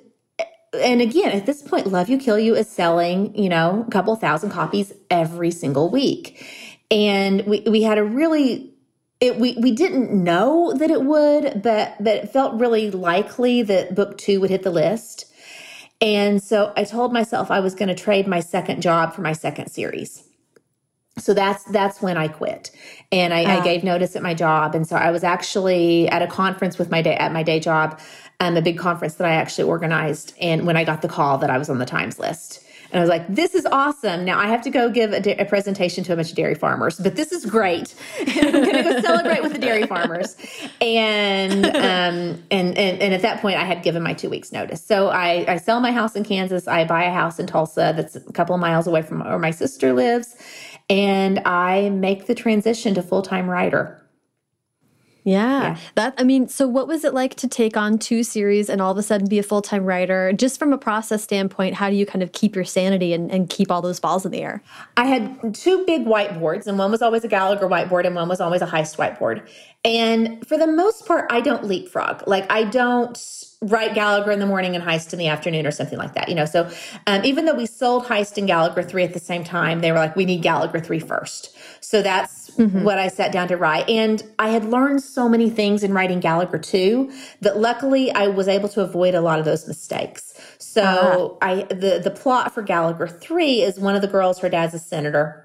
and 0.75 1.01
again 1.01 1.31
at 1.31 1.45
this 1.45 1.61
point 1.61 1.87
love 1.87 2.09
you 2.09 2.17
kill 2.17 2.39
you 2.39 2.55
is 2.55 2.69
selling 2.69 3.35
you 3.35 3.49
know 3.49 3.83
a 3.87 3.91
couple 3.91 4.15
thousand 4.15 4.49
copies 4.49 4.93
every 5.09 5.51
single 5.51 5.89
week 5.89 6.45
and 6.91 7.45
we 7.45 7.61
we 7.61 7.81
had 7.81 7.97
a 7.97 8.03
really 8.03 8.75
it, 9.21 9.37
we 9.37 9.57
we 9.59 9.71
didn't 9.71 10.11
know 10.11 10.73
that 10.73 10.91
it 10.91 11.03
would, 11.03 11.61
but 11.63 11.95
but 11.99 12.15
it 12.15 12.29
felt 12.29 12.59
really 12.59 12.91
likely 12.91 13.61
that 13.63 13.95
book 13.95 14.17
two 14.17 14.39
would 14.41 14.49
hit 14.49 14.63
the 14.63 14.71
list. 14.71 15.31
And 16.01 16.43
so 16.43 16.73
I 16.75 16.83
told 16.83 17.13
myself 17.13 17.49
I 17.49 17.61
was 17.61 17.73
going 17.73 17.87
to 17.87 17.95
trade 17.95 18.27
my 18.27 18.41
second 18.41 18.81
job 18.81 19.13
for 19.13 19.21
my 19.21 19.31
second 19.31 19.69
series. 19.69 20.23
So 21.17 21.33
that's 21.33 21.63
that's 21.65 22.01
when 22.01 22.17
I 22.17 22.27
quit, 22.27 22.71
and 23.11 23.33
I, 23.33 23.45
uh. 23.45 23.47
I, 23.47 23.57
ah. 23.59 23.63
gave 23.63 23.83
notice 23.85 24.17
at 24.17 24.21
my 24.21 24.33
job. 24.33 24.75
And 24.75 24.85
so 24.85 24.97
I 24.97 25.11
was 25.11 25.23
actually 25.23 26.09
at 26.09 26.21
a 26.21 26.27
conference 26.27 26.77
with 26.77 26.91
my 26.91 27.01
day 27.01 27.15
at 27.15 27.31
my 27.31 27.41
day 27.41 27.61
job, 27.61 27.99
um, 28.39 28.57
a 28.57 28.61
big 28.61 28.77
conference 28.77 29.15
that 29.15 29.27
I 29.27 29.33
actually 29.33 29.69
organized. 29.69 30.33
And 30.39 30.65
when 30.65 30.77
I 30.77 30.83
got 30.83 31.01
the 31.01 31.07
call 31.07 31.37
that 31.39 31.49
I 31.49 31.57
was 31.57 31.69
on 31.69 31.79
the 31.79 31.85
Times 31.85 32.19
list, 32.19 32.65
and 32.91 32.99
I 32.99 33.03
was 33.03 33.09
like, 33.09 33.27
this 33.27 33.55
is 33.55 33.65
awesome. 33.65 34.23
Now 34.23 34.39
I 34.39 34.47
have 34.47 34.61
to 34.61 34.69
go 34.69 34.89
give 34.89 35.11
a, 35.11 35.41
a 35.41 35.45
presentation 35.45 36.03
to 36.05 36.13
a 36.13 36.15
bunch 36.15 36.29
of 36.29 36.35
dairy 36.35 36.55
farmers, 36.55 36.97
but 36.97 37.15
this 37.15 37.31
is 37.31 37.45
great. 37.45 37.93
I'm 38.19 38.51
going 38.51 38.75
to 38.75 38.83
go 38.83 39.01
celebrate 39.01 39.41
with 39.41 39.53
the 39.53 39.59
dairy 39.59 39.85
farmers. 39.85 40.37
And, 40.79 41.65
um, 41.65 42.43
and, 42.51 42.77
and, 42.77 43.01
and 43.01 43.13
at 43.13 43.21
that 43.21 43.41
point 43.41 43.57
I 43.57 43.65
had 43.65 43.83
given 43.83 44.03
my 44.03 44.13
two 44.13 44.29
weeks 44.29 44.51
notice. 44.51 44.81
So 44.81 45.09
I, 45.09 45.45
I 45.47 45.57
sell 45.57 45.81
my 45.81 45.91
house 45.91 46.15
in 46.15 46.23
Kansas. 46.23 46.67
I 46.67 46.85
buy 46.85 47.03
a 47.03 47.11
house 47.11 47.39
in 47.39 47.47
Tulsa 47.47 47.93
that's 47.95 48.15
a 48.15 48.21
couple 48.31 48.55
of 48.55 48.61
miles 48.61 48.87
away 48.87 49.01
from 49.01 49.19
where 49.19 49.39
my 49.39 49.51
sister 49.51 49.91
lives. 49.91 50.35
And 50.89 51.39
I 51.39 51.89
make 51.89 52.27
the 52.27 52.35
transition 52.35 52.93
to 52.93 53.01
full-time 53.01 53.49
writer. 53.49 54.04
Yeah. 55.25 55.61
yeah. 55.61 55.77
That 55.95 56.13
I 56.17 56.23
mean, 56.23 56.47
so 56.47 56.67
what 56.67 56.87
was 56.87 57.03
it 57.03 57.13
like 57.13 57.33
to 57.35 57.47
take 57.47 57.75
on 57.75 57.97
two 57.97 58.23
series 58.23 58.69
and 58.69 58.79
all 58.79 58.91
of 58.91 58.97
a 58.97 59.03
sudden 59.03 59.27
be 59.27 59.39
a 59.39 59.43
full-time 59.43 59.83
writer? 59.83 60.31
Just 60.33 60.59
from 60.59 60.71
a 60.71 60.77
process 60.77 61.23
standpoint, 61.23 61.73
how 61.73 61.89
do 61.89 61.95
you 61.95 62.05
kind 62.05 62.21
of 62.21 62.31
keep 62.31 62.55
your 62.55 62.63
sanity 62.63 63.11
and, 63.11 63.31
and 63.31 63.49
keep 63.49 63.71
all 63.71 63.81
those 63.81 63.99
balls 63.99 64.23
in 64.23 64.31
the 64.31 64.41
air? 64.41 64.61
I 64.97 65.05
had 65.05 65.55
two 65.55 65.83
big 65.85 66.05
whiteboards, 66.05 66.67
and 66.67 66.77
one 66.77 66.91
was 66.91 67.01
always 67.01 67.23
a 67.23 67.27
Gallagher 67.27 67.67
whiteboard 67.67 68.05
and 68.05 68.15
one 68.15 68.29
was 68.29 68.39
always 68.39 68.61
a 68.61 68.67
Heist 68.67 68.97
whiteboard. 68.97 69.47
And 69.83 70.47
for 70.47 70.57
the 70.57 70.67
most 70.67 71.07
part, 71.07 71.25
I 71.31 71.41
don't 71.41 71.63
leapfrog. 71.65 72.27
Like 72.27 72.49
I 72.51 72.63
don't 72.63 73.19
write 73.61 73.95
Gallagher 73.95 74.31
in 74.31 74.39
the 74.39 74.45
morning 74.45 74.75
and 74.75 74.83
Heist 74.83 75.11
in 75.11 75.19
the 75.19 75.27
afternoon 75.27 75.65
or 75.65 75.71
something 75.71 75.97
like 75.97 76.13
that, 76.13 76.29
you 76.29 76.35
know. 76.35 76.45
So 76.45 76.69
um, 77.07 77.23
even 77.23 77.45
though 77.45 77.55
we 77.55 77.65
sold 77.65 78.05
Heist 78.05 78.37
and 78.37 78.47
Gallagher 78.47 78.83
3 78.83 79.03
at 79.03 79.13
the 79.13 79.19
same 79.19 79.43
time, 79.43 79.79
they 79.79 79.91
were 79.91 79.97
like, 79.97 80.15
we 80.15 80.25
need 80.25 80.41
Gallagher 80.43 80.79
3 80.79 80.99
first. 80.99 81.55
So 81.81 82.01
that's 82.01 82.44
mm-hmm. 82.57 82.83
what 82.83 82.97
I 82.97 83.07
sat 83.07 83.31
down 83.31 83.47
to 83.49 83.57
write. 83.57 83.89
And 83.89 84.23
I 84.39 84.49
had 84.49 84.65
learned 84.65 85.01
so 85.01 85.29
many 85.29 85.49
things 85.49 85.83
in 85.83 85.93
writing 85.93 86.19
Gallagher 86.19 86.57
2 86.57 87.11
that 87.41 87.57
luckily 87.57 88.11
I 88.11 88.27
was 88.27 88.47
able 88.47 88.69
to 88.69 88.81
avoid 88.81 89.15
a 89.15 89.21
lot 89.21 89.39
of 89.39 89.45
those 89.45 89.67
mistakes. 89.67 90.39
So 90.57 90.83
uh-huh. 90.83 91.37
I 91.41 91.55
the 91.73 91.99
the 92.03 92.11
plot 92.11 92.53
for 92.53 92.61
Gallagher 92.61 93.07
3 93.07 93.61
is 93.61 93.79
one 93.79 93.95
of 93.95 94.01
the 94.01 94.07
girls, 94.07 94.39
her 94.39 94.49
dad's 94.49 94.73
a 94.73 94.79
senator 94.79 95.44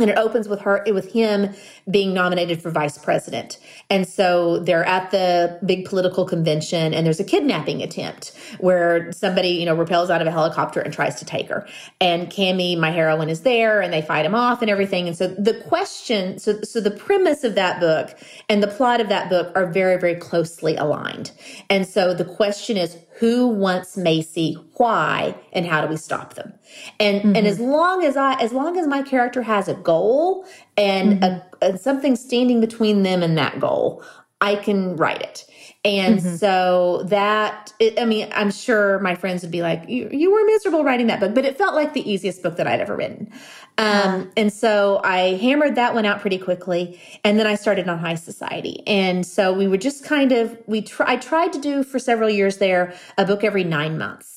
and 0.00 0.10
it 0.10 0.18
opens 0.18 0.48
with 0.48 0.60
her 0.60 0.84
with 0.92 1.12
him 1.12 1.54
being 1.90 2.12
nominated 2.14 2.62
for 2.62 2.70
vice 2.70 2.98
president. 2.98 3.58
And 3.88 4.06
so 4.08 4.58
they're 4.60 4.84
at 4.84 5.10
the 5.10 5.58
big 5.64 5.84
political 5.84 6.24
convention 6.24 6.94
and 6.94 7.06
there's 7.06 7.20
a 7.20 7.24
kidnapping 7.24 7.82
attempt 7.82 8.32
where 8.58 9.12
somebody 9.12 9.50
you 9.50 9.66
know 9.66 9.74
repels 9.74 10.10
out 10.10 10.20
of 10.20 10.26
a 10.26 10.30
helicopter 10.30 10.80
and 10.80 10.92
tries 10.92 11.16
to 11.16 11.24
take 11.24 11.48
her. 11.48 11.66
And 12.00 12.28
Cammie 12.28 12.78
my 12.78 12.90
heroine 12.90 13.28
is 13.28 13.42
there 13.42 13.80
and 13.80 13.92
they 13.92 14.02
fight 14.02 14.24
him 14.24 14.34
off 14.34 14.62
and 14.62 14.70
everything. 14.70 15.06
And 15.06 15.16
so 15.16 15.28
the 15.28 15.54
question 15.68 16.38
so 16.38 16.60
so 16.62 16.80
the 16.80 16.90
premise 16.90 17.44
of 17.44 17.54
that 17.54 17.80
book 17.80 18.16
and 18.48 18.62
the 18.62 18.68
plot 18.68 19.00
of 19.00 19.08
that 19.08 19.28
book 19.28 19.52
are 19.54 19.66
very 19.66 19.98
very 19.98 20.16
closely 20.16 20.76
aligned. 20.76 21.32
And 21.68 21.86
so 21.86 22.14
the 22.14 22.24
question 22.24 22.76
is 22.76 22.96
who 23.20 23.48
wants 23.48 23.98
Macy, 23.98 24.54
why, 24.76 25.34
and 25.52 25.66
how 25.66 25.82
do 25.82 25.88
we 25.88 25.96
stop 25.98 26.34
them? 26.34 26.54
And 26.98 27.20
mm-hmm. 27.20 27.36
and 27.36 27.46
as 27.46 27.60
long 27.60 28.02
as 28.02 28.16
I 28.16 28.32
as 28.40 28.50
long 28.50 28.78
as 28.78 28.86
my 28.86 29.02
character 29.02 29.42
has 29.42 29.68
a 29.68 29.74
goal 29.74 30.46
and, 30.78 31.20
mm-hmm. 31.20 31.24
a, 31.24 31.66
and 31.66 31.78
something 31.78 32.16
standing 32.16 32.62
between 32.62 33.02
them 33.02 33.22
and 33.22 33.36
that 33.36 33.60
goal, 33.60 34.02
I 34.40 34.56
can 34.56 34.96
write 34.96 35.20
it. 35.20 35.44
And 35.84 36.18
mm-hmm. 36.18 36.36
so 36.36 37.04
that, 37.04 37.72
it, 37.78 37.98
I 37.98 38.04
mean, 38.04 38.28
I'm 38.32 38.50
sure 38.50 38.98
my 39.00 39.14
friends 39.14 39.42
would 39.42 39.50
be 39.50 39.62
like, 39.62 39.88
you, 39.88 40.10
you 40.12 40.30
were 40.30 40.44
miserable 40.44 40.84
writing 40.84 41.06
that 41.06 41.20
book, 41.20 41.34
but 41.34 41.46
it 41.46 41.56
felt 41.56 41.74
like 41.74 41.94
the 41.94 42.10
easiest 42.10 42.42
book 42.42 42.56
that 42.56 42.66
I'd 42.66 42.80
ever 42.80 42.96
written. 42.96 43.32
Um, 43.80 44.30
and 44.36 44.52
so 44.52 45.00
I 45.02 45.36
hammered 45.36 45.74
that 45.76 45.94
one 45.94 46.04
out 46.04 46.20
pretty 46.20 46.38
quickly. 46.38 47.00
And 47.24 47.38
then 47.38 47.46
I 47.46 47.54
started 47.54 47.88
on 47.88 47.98
Heist 47.98 48.24
Society. 48.24 48.82
And 48.86 49.26
so 49.26 49.52
we 49.52 49.66
would 49.66 49.80
just 49.80 50.04
kind 50.04 50.32
of, 50.32 50.56
we 50.66 50.82
try, 50.82 51.12
I 51.12 51.16
tried 51.16 51.52
to 51.54 51.60
do 51.60 51.82
for 51.82 51.98
several 51.98 52.28
years 52.28 52.58
there 52.58 52.94
a 53.16 53.24
book 53.24 53.42
every 53.42 53.64
nine 53.64 53.96
months. 53.96 54.36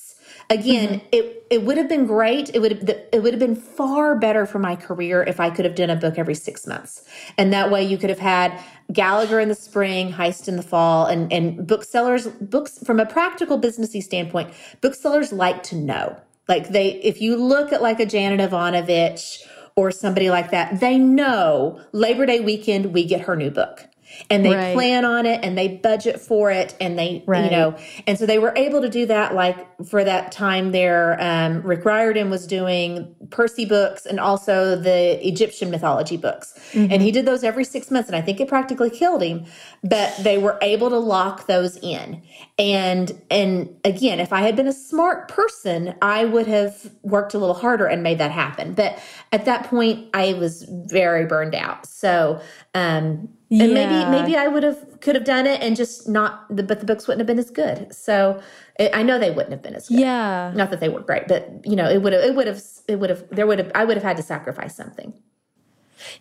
Again, 0.50 1.00
mm-hmm. 1.00 1.08
it 1.12 1.46
it 1.50 1.64
would 1.64 1.78
have 1.78 1.88
been 1.88 2.06
great. 2.06 2.54
It 2.54 2.60
would 2.60 2.72
have, 2.72 2.90
it 2.90 3.24
would 3.24 3.34
have 3.34 3.40
been 3.40 3.56
far 3.56 4.16
better 4.16 4.46
for 4.46 4.60
my 4.60 4.76
career 4.76 5.24
if 5.24 5.40
I 5.40 5.50
could 5.50 5.64
have 5.64 5.74
done 5.74 5.90
a 5.90 5.96
book 5.96 6.16
every 6.18 6.36
six 6.36 6.68
months, 6.68 7.06
and 7.38 7.54
that 7.54 7.72
way 7.72 7.82
you 7.84 7.98
could 7.98 8.10
have 8.10 8.20
had 8.20 8.60
Gallagher 8.92 9.40
in 9.40 9.48
the 9.48 9.56
spring, 9.56 10.12
Heist 10.12 10.50
in 10.50 10.58
the 10.58 10.62
fall, 10.64 11.06
and 11.06 11.32
and 11.32 11.66
booksellers 11.66 12.28
books 12.28 12.78
from 12.86 13.00
a 13.00 13.06
practical 13.06 13.58
businessy 13.58 14.04
standpoint. 14.04 14.54
Booksellers 14.82 15.32
like 15.32 15.64
to 15.64 15.76
know, 15.78 16.18
like 16.48 16.70
they 16.70 16.94
if 16.96 17.22
you 17.22 17.36
look 17.36 17.72
at 17.72 17.82
like 17.82 18.00
a 18.00 18.06
Janet 18.06 18.40
Evanovich 18.40 19.44
or 19.76 19.92
somebody 19.92 20.30
like 20.30 20.52
that, 20.52 20.80
they 20.80 20.98
know 20.98 21.80
Labor 21.92 22.26
Day 22.26 22.40
weekend 22.40 22.94
we 22.94 23.06
get 23.06 23.22
her 23.22 23.36
new 23.36 23.50
book 23.50 23.86
and 24.30 24.46
they 24.46 24.56
right. 24.56 24.74
plan 24.74 25.06
on 25.06 25.26
it 25.26 25.40
and 25.44 25.58
they 25.58 25.68
budget 25.68 26.20
for 26.20 26.52
it 26.52 26.76
and 26.80 26.98
they 26.98 27.24
right. 27.26 27.46
you 27.46 27.52
know 27.52 27.78
and 28.08 28.18
so 28.18 28.26
they 28.26 28.40
were 28.40 28.54
able 28.56 28.82
to 28.82 28.90
do 28.90 29.06
that 29.06 29.34
like 29.34 29.86
for 29.86 30.04
that 30.04 30.32
time 30.32 30.72
there 30.72 31.18
um, 31.22 31.62
rick 31.62 31.84
riordan 31.86 32.30
was 32.30 32.48
doing 32.48 33.16
percy 33.30 33.66
books 33.66 34.06
and 34.06 34.20
also 34.20 34.76
the 34.76 35.26
egyptian 35.26 35.70
mythology 35.70 36.18
books 36.18 36.54
mm-hmm. 36.72 36.92
and 36.92 37.02
he 37.02 37.12
did 37.12 37.26
those 37.26 37.44
every 37.44 37.64
six 37.64 37.92
months 37.92 38.10
and 38.10 38.16
i 38.16 38.22
think 38.22 38.40
it 38.40 38.48
practically 38.48 38.90
killed 38.90 39.22
him 39.22 39.46
but 39.84 40.16
they 40.24 40.38
were 40.38 40.58
able 40.62 40.90
to 40.90 41.00
lock 41.00 41.48
those 41.48 41.78
in 41.78 42.22
and 42.58 43.20
and 43.30 43.76
again 43.84 44.20
if 44.20 44.32
i 44.32 44.42
had 44.42 44.56
been 44.56 44.68
a 44.68 44.74
smart 44.74 45.28
person 45.28 45.94
i 46.02 46.26
would 46.26 46.48
have 46.48 46.92
worked 47.02 47.34
a 47.34 47.38
little 47.38 47.56
harder 47.56 47.86
and 47.86 48.04
made 48.04 48.18
that 48.18 48.32
happen 48.32 48.74
but 48.74 49.00
at 49.32 49.46
that 49.46 49.66
point 49.66 50.08
i 50.14 50.34
was 50.34 50.66
very 50.70 51.26
burned 51.26 51.56
out 51.56 51.86
so 51.86 52.40
um 52.74 53.30
yeah. 53.54 53.66
and 53.66 53.74
maybe 53.74 54.10
maybe 54.10 54.36
I 54.36 54.48
would 54.48 54.64
have 54.64 55.00
could 55.00 55.14
have 55.16 55.26
done 55.26 55.46
it 55.46 55.62
and 55.62 55.76
just 55.76 56.10
not 56.10 56.46
the 56.56 56.64
but 56.64 56.80
the 56.80 56.86
books 56.86 57.08
wouldn't 57.08 57.20
have 57.22 57.28
been 57.28 57.40
as 57.40 57.52
good. 57.52 57.94
So 57.94 58.42
it, 58.80 58.90
I 58.96 59.04
know 59.04 59.20
they 59.20 59.30
wouldn't 59.30 59.52
have 59.52 59.62
been 59.62 59.76
as 59.76 59.88
good. 59.88 60.00
Yeah, 60.00 60.52
not 60.56 60.72
that 60.72 60.80
they 60.80 60.90
were 60.90 61.02
great, 61.02 61.28
but 61.28 61.50
you 61.64 61.76
know 61.76 61.88
it 61.88 62.02
would 62.02 62.14
have 62.14 62.24
it 62.24 62.36
would 62.36 62.48
have 62.48 62.64
it 62.88 62.96
would 63.00 63.10
have 63.12 63.30
there 63.30 63.46
would 63.46 63.60
have 63.60 63.72
I 63.76 63.86
would 63.86 63.96
have 63.96 64.04
had 64.04 64.18
to 64.18 64.24
sacrifice 64.24 64.76
something. 64.76 65.14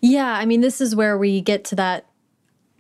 Yeah, 0.01 0.35
I 0.35 0.45
mean 0.45 0.61
this 0.61 0.81
is 0.81 0.95
where 0.95 1.17
we 1.17 1.41
get 1.41 1.65
to 1.67 1.77
that 1.77 2.07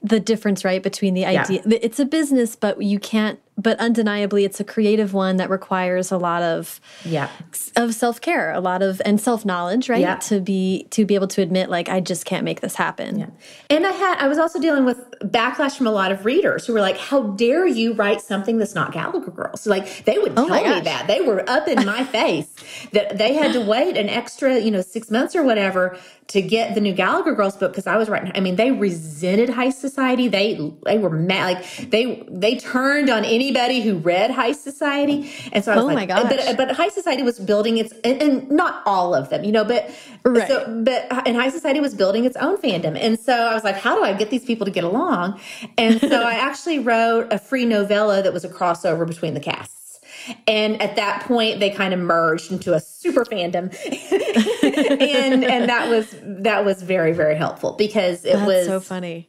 the 0.02 0.20
difference 0.20 0.64
right 0.64 0.82
between 0.82 1.14
the 1.14 1.24
idea 1.24 1.62
yeah. 1.64 1.78
it's 1.80 2.00
a 2.00 2.04
business 2.04 2.56
but 2.56 2.82
you 2.82 2.98
can't 2.98 3.38
but 3.58 3.78
undeniably 3.78 4.44
it's 4.44 4.60
a 4.60 4.64
creative 4.64 5.12
one 5.12 5.36
that 5.36 5.50
requires 5.50 6.10
a 6.10 6.16
lot 6.16 6.42
of 6.42 6.80
yeah 7.04 7.28
of 7.76 7.94
self-care 7.94 8.50
a 8.52 8.60
lot 8.60 8.82
of 8.82 9.02
and 9.04 9.20
self-knowledge 9.20 9.88
right 9.88 10.00
yeah. 10.00 10.16
to 10.16 10.40
be 10.40 10.86
to 10.90 11.04
be 11.04 11.14
able 11.14 11.28
to 11.28 11.42
admit 11.42 11.68
like 11.68 11.88
i 11.88 12.00
just 12.00 12.24
can't 12.24 12.44
make 12.44 12.60
this 12.60 12.74
happen 12.74 13.18
yeah. 13.18 13.26
and 13.68 13.86
i 13.86 13.92
had 13.92 14.18
i 14.18 14.26
was 14.26 14.38
also 14.38 14.58
dealing 14.58 14.84
with 14.84 14.98
backlash 15.20 15.76
from 15.76 15.86
a 15.86 15.90
lot 15.90 16.10
of 16.10 16.24
readers 16.24 16.66
who 16.66 16.72
were 16.72 16.80
like 16.80 16.96
how 16.96 17.22
dare 17.32 17.66
you 17.66 17.92
write 17.92 18.20
something 18.22 18.56
that's 18.56 18.74
not 18.74 18.90
gallagher 18.90 19.30
girls 19.30 19.66
like 19.66 20.04
they 20.04 20.18
would 20.18 20.32
oh 20.38 20.48
tell 20.48 20.74
me 20.74 20.80
that 20.80 21.06
they 21.06 21.20
were 21.20 21.48
up 21.48 21.68
in 21.68 21.84
my 21.84 22.04
face 22.12 22.54
that 22.92 23.18
they 23.18 23.34
had 23.34 23.52
to 23.52 23.60
wait 23.60 23.96
an 23.98 24.08
extra 24.08 24.58
you 24.58 24.70
know 24.70 24.80
six 24.80 25.10
months 25.10 25.36
or 25.36 25.42
whatever 25.42 25.98
to 26.32 26.40
get 26.40 26.74
the 26.74 26.80
new 26.80 26.94
Gallagher 26.94 27.34
Girls 27.34 27.56
book 27.56 27.72
because 27.72 27.86
I 27.86 27.96
was 27.96 28.08
writing. 28.08 28.32
I 28.34 28.40
mean, 28.40 28.56
they 28.56 28.70
resented 28.70 29.50
Heist 29.50 29.74
Society. 29.74 30.28
They 30.28 30.72
they 30.86 30.96
were 30.96 31.10
mad. 31.10 31.58
Like 31.58 31.90
they 31.90 32.26
they 32.30 32.56
turned 32.56 33.10
on 33.10 33.24
anybody 33.42 33.80
who 33.80 33.96
read 33.96 34.30
Heist 34.30 34.56
Society. 34.56 35.32
And 35.52 35.64
so 35.64 35.72
I 35.72 35.76
was 35.76 35.84
oh 35.84 35.86
like, 35.86 35.96
my 35.96 36.06
gosh. 36.06 36.28
but 36.28 36.56
but 36.56 36.76
Heist 36.76 36.92
Society 36.92 37.22
was 37.22 37.38
building 37.38 37.78
its 37.78 37.92
and, 38.04 38.22
and 38.22 38.50
not 38.50 38.82
all 38.86 39.14
of 39.14 39.30
them, 39.30 39.44
you 39.44 39.52
know, 39.52 39.64
but 39.64 39.90
right. 40.24 40.48
so 40.48 40.82
but 40.84 41.06
and 41.26 41.36
Heist 41.36 41.52
Society 41.52 41.80
was 41.80 41.94
building 41.94 42.24
its 42.24 42.36
own 42.36 42.56
fandom. 42.56 42.96
And 43.00 43.18
so 43.18 43.34
I 43.34 43.54
was 43.54 43.64
like, 43.64 43.76
how 43.76 43.96
do 43.96 44.02
I 44.02 44.12
get 44.12 44.30
these 44.30 44.44
people 44.44 44.64
to 44.64 44.70
get 44.70 44.84
along? 44.84 45.40
And 45.76 46.00
so 46.00 46.22
I 46.26 46.34
actually 46.34 46.78
wrote 46.78 47.32
a 47.32 47.38
free 47.38 47.64
novella 47.64 48.22
that 48.22 48.32
was 48.32 48.44
a 48.44 48.48
crossover 48.48 49.06
between 49.06 49.34
the 49.34 49.40
casts. 49.40 50.00
And 50.46 50.80
at 50.80 50.96
that 50.96 51.24
point, 51.24 51.58
they 51.58 51.70
kind 51.70 51.92
of 51.92 51.98
merged 51.98 52.52
into 52.52 52.74
a 52.74 52.80
super 52.80 53.24
fandom, 53.24 53.74
and 54.62 55.44
and 55.44 55.68
that 55.68 55.88
was 55.88 56.14
that 56.22 56.64
was 56.64 56.80
very 56.80 57.12
very 57.12 57.34
helpful 57.34 57.72
because 57.72 58.24
it 58.24 58.34
That's 58.34 58.46
was 58.46 58.66
so 58.66 58.78
funny. 58.78 59.26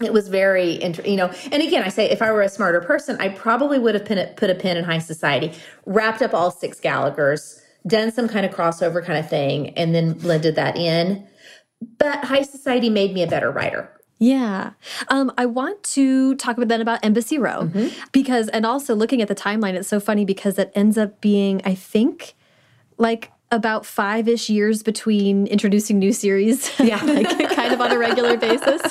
It 0.00 0.12
was 0.12 0.28
very, 0.28 0.72
interesting, 0.74 1.12
you 1.12 1.18
know, 1.18 1.32
and 1.50 1.62
again, 1.62 1.82
I 1.82 1.88
say 1.88 2.10
if 2.10 2.22
I 2.22 2.32
were 2.32 2.42
a 2.42 2.48
smarter 2.48 2.80
person, 2.80 3.16
I 3.20 3.28
probably 3.28 3.78
would 3.78 3.94
have 3.94 4.04
put 4.04 4.18
a, 4.18 4.32
put 4.36 4.50
a 4.50 4.54
pin 4.54 4.76
in 4.76 4.84
Heist 4.84 5.02
Society, 5.02 5.52
wrapped 5.86 6.22
up 6.22 6.34
all 6.34 6.50
six 6.50 6.80
Gallagher's, 6.80 7.60
done 7.86 8.10
some 8.10 8.28
kind 8.28 8.46
of 8.46 8.52
crossover 8.52 9.04
kind 9.04 9.18
of 9.18 9.28
thing, 9.28 9.70
and 9.70 9.94
then 9.94 10.12
blended 10.14 10.54
that 10.56 10.76
in. 10.76 11.26
But 11.98 12.22
Heist 12.22 12.50
Society 12.50 12.90
made 12.90 13.12
me 13.12 13.22
a 13.22 13.26
better 13.26 13.50
writer. 13.50 13.90
Yeah. 14.18 14.70
Um, 15.08 15.32
I 15.36 15.46
want 15.46 15.82
to 15.82 16.36
talk 16.36 16.56
about 16.56 16.68
then 16.68 16.80
about 16.80 17.04
Embassy 17.04 17.38
Row 17.38 17.62
mm 17.62 17.72
-hmm. 17.72 17.90
because, 18.12 18.48
and 18.50 18.64
also 18.64 18.94
looking 18.94 19.20
at 19.20 19.28
the 19.28 19.34
timeline, 19.34 19.74
it's 19.74 19.88
so 19.88 19.98
funny 19.98 20.24
because 20.24 20.62
it 20.62 20.70
ends 20.74 20.96
up 20.96 21.20
being, 21.20 21.60
I 21.66 21.74
think, 21.74 22.34
like 22.98 23.30
about 23.52 23.86
five 23.86 24.26
ish 24.28 24.48
years 24.48 24.82
between 24.82 25.46
introducing 25.46 25.98
new 25.98 26.12
series. 26.12 26.70
Yeah. 26.82 27.00
like 27.04 27.28
kind 27.56 27.72
of 27.72 27.80
on 27.80 27.92
a 27.92 27.98
regular 27.98 28.36
basis. 28.36 28.82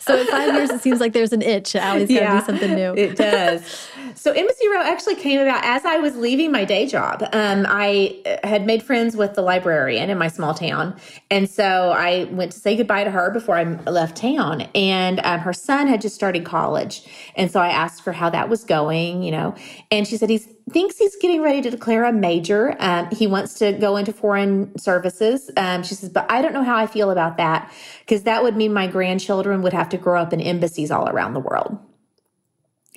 So 0.00 0.16
in 0.16 0.26
five 0.26 0.52
years, 0.52 0.70
it 0.70 0.80
seems 0.80 0.98
like 0.98 1.12
there's 1.12 1.32
an 1.32 1.42
itch. 1.42 1.76
Ally's 1.76 2.08
got 2.08 2.14
to 2.14 2.14
yeah, 2.14 2.40
do 2.40 2.46
something 2.46 2.74
new. 2.74 2.94
It 2.94 3.16
does. 3.16 3.88
So 4.14 4.32
Embassy 4.32 4.68
Row 4.68 4.82
actually 4.82 5.16
came 5.16 5.40
about 5.40 5.64
as 5.64 5.84
I 5.84 5.98
was 5.98 6.16
leaving 6.16 6.52
my 6.52 6.64
day 6.64 6.86
job. 6.86 7.22
Um, 7.32 7.66
I 7.68 8.20
uh, 8.26 8.46
had 8.46 8.66
made 8.66 8.82
friends 8.82 9.16
with 9.16 9.34
the 9.34 9.42
librarian 9.42 10.10
in 10.10 10.18
my 10.18 10.28
small 10.28 10.54
town. 10.54 10.96
And 11.30 11.48
so 11.48 11.92
I 11.92 12.24
went 12.24 12.52
to 12.52 12.58
say 12.58 12.76
goodbye 12.76 13.04
to 13.04 13.10
her 13.10 13.30
before 13.30 13.56
I 13.56 13.64
left 13.64 14.16
town. 14.16 14.62
And 14.74 15.20
um, 15.20 15.40
her 15.40 15.52
son 15.52 15.86
had 15.86 16.00
just 16.00 16.14
started 16.14 16.44
college. 16.44 17.02
And 17.36 17.50
so 17.50 17.60
I 17.60 17.68
asked 17.68 18.04
her 18.04 18.12
how 18.12 18.30
that 18.30 18.48
was 18.48 18.64
going, 18.64 19.22
you 19.22 19.30
know, 19.30 19.54
and 19.90 20.06
she 20.06 20.16
said 20.16 20.30
he 20.30 20.38
thinks 20.38 20.98
he's 20.98 21.16
getting 21.16 21.42
ready 21.42 21.60
to 21.62 21.70
declare 21.70 22.04
a 22.04 22.12
major. 22.12 22.76
Um, 22.78 23.08
he 23.10 23.26
wants 23.26 23.54
to 23.54 23.72
go 23.72 23.96
into 23.96 24.12
foreign 24.12 24.76
services. 24.78 25.50
Um, 25.56 25.82
she 25.82 25.94
says, 25.94 26.08
but 26.08 26.30
I 26.30 26.42
don't 26.42 26.52
know 26.52 26.64
how 26.64 26.76
I 26.76 26.86
feel 26.86 27.10
about 27.10 27.36
that 27.38 27.72
because 28.00 28.22
that 28.24 28.42
would 28.42 28.56
mean 28.56 28.72
my 28.72 28.86
grandchildren 28.86 29.62
would 29.62 29.72
have 29.72 29.88
to 29.90 29.98
grow 29.98 30.20
up 30.20 30.32
in 30.32 30.40
embassies 30.40 30.90
all 30.90 31.08
around 31.08 31.34
the 31.34 31.40
world. 31.40 31.78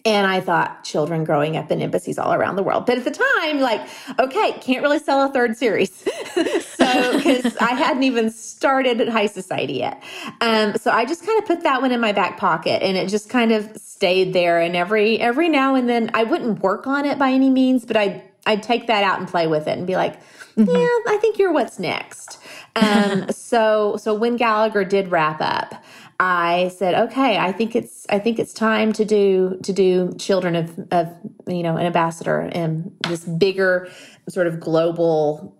And 0.05 0.27
I 0.27 0.41
thought 0.41 0.83
children 0.83 1.23
growing 1.23 1.55
up 1.55 1.71
in 1.71 1.81
embassies 1.81 2.17
all 2.17 2.33
around 2.33 2.57
the 2.57 2.63
world. 2.63 2.85
But 2.85 2.97
at 2.97 3.05
the 3.05 3.11
time, 3.11 3.61
like, 3.61 3.87
okay, 4.19 4.51
can't 4.59 4.81
really 4.83 4.99
sell 4.99 5.23
a 5.23 5.31
third 5.31 5.55
series. 5.55 5.93
so, 5.95 7.17
because 7.17 7.55
I 7.57 7.71
hadn't 7.71 8.03
even 8.03 8.29
started 8.29 8.99
at 8.99 9.07
Heist 9.07 9.31
Society 9.31 9.75
yet. 9.75 10.03
Um, 10.41 10.75
so 10.75 10.91
I 10.91 11.05
just 11.05 11.25
kind 11.25 11.41
of 11.41 11.47
put 11.47 11.63
that 11.63 11.81
one 11.81 11.93
in 11.93 12.01
my 12.01 12.11
back 12.11 12.37
pocket 12.37 12.83
and 12.83 12.97
it 12.97 13.07
just 13.07 13.29
kind 13.29 13.53
of 13.53 13.77
stayed 13.77 14.33
there. 14.33 14.59
And 14.59 14.75
every, 14.75 15.21
every 15.21 15.47
now 15.47 15.75
and 15.75 15.87
then 15.87 16.11
I 16.13 16.23
wouldn't 16.23 16.59
work 16.59 16.85
on 16.85 17.05
it 17.05 17.17
by 17.17 17.31
any 17.31 17.49
means, 17.49 17.85
but 17.85 17.95
I'd, 17.95 18.21
I'd 18.45 18.61
take 18.61 18.87
that 18.87 19.03
out 19.05 19.19
and 19.19 19.27
play 19.27 19.47
with 19.47 19.67
it 19.67 19.77
and 19.77 19.87
be 19.87 19.95
like, 19.95 20.19
mm-hmm. 20.57 20.69
yeah, 20.69 21.13
I 21.13 21.17
think 21.21 21.37
you're 21.37 21.53
what's 21.53 21.79
next. 21.79 22.39
Um, 22.75 23.27
so, 23.31 23.97
so 23.97 24.13
when 24.13 24.35
Gallagher 24.35 24.83
did 24.83 25.11
wrap 25.11 25.39
up, 25.39 25.81
I 26.20 26.70
said, 26.70 26.93
okay, 27.09 27.38
I 27.38 27.51
think 27.51 27.76
it's 27.76 28.05
I 28.09 28.20
think 28.20 28.39
it's 28.39 28.53
time 28.53 28.93
to 28.93 29.05
do 29.05 29.59
to 29.64 29.74
do 29.74 30.14
children 30.18 30.55
of 30.55 30.80
of 30.91 31.14
you 31.47 31.64
know 31.64 31.78
an 31.78 31.86
ambassador 31.86 32.39
and 32.39 32.91
this 33.07 33.24
bigger 33.24 33.89
sort 34.30 34.47
of 34.47 34.59
global 34.59 35.57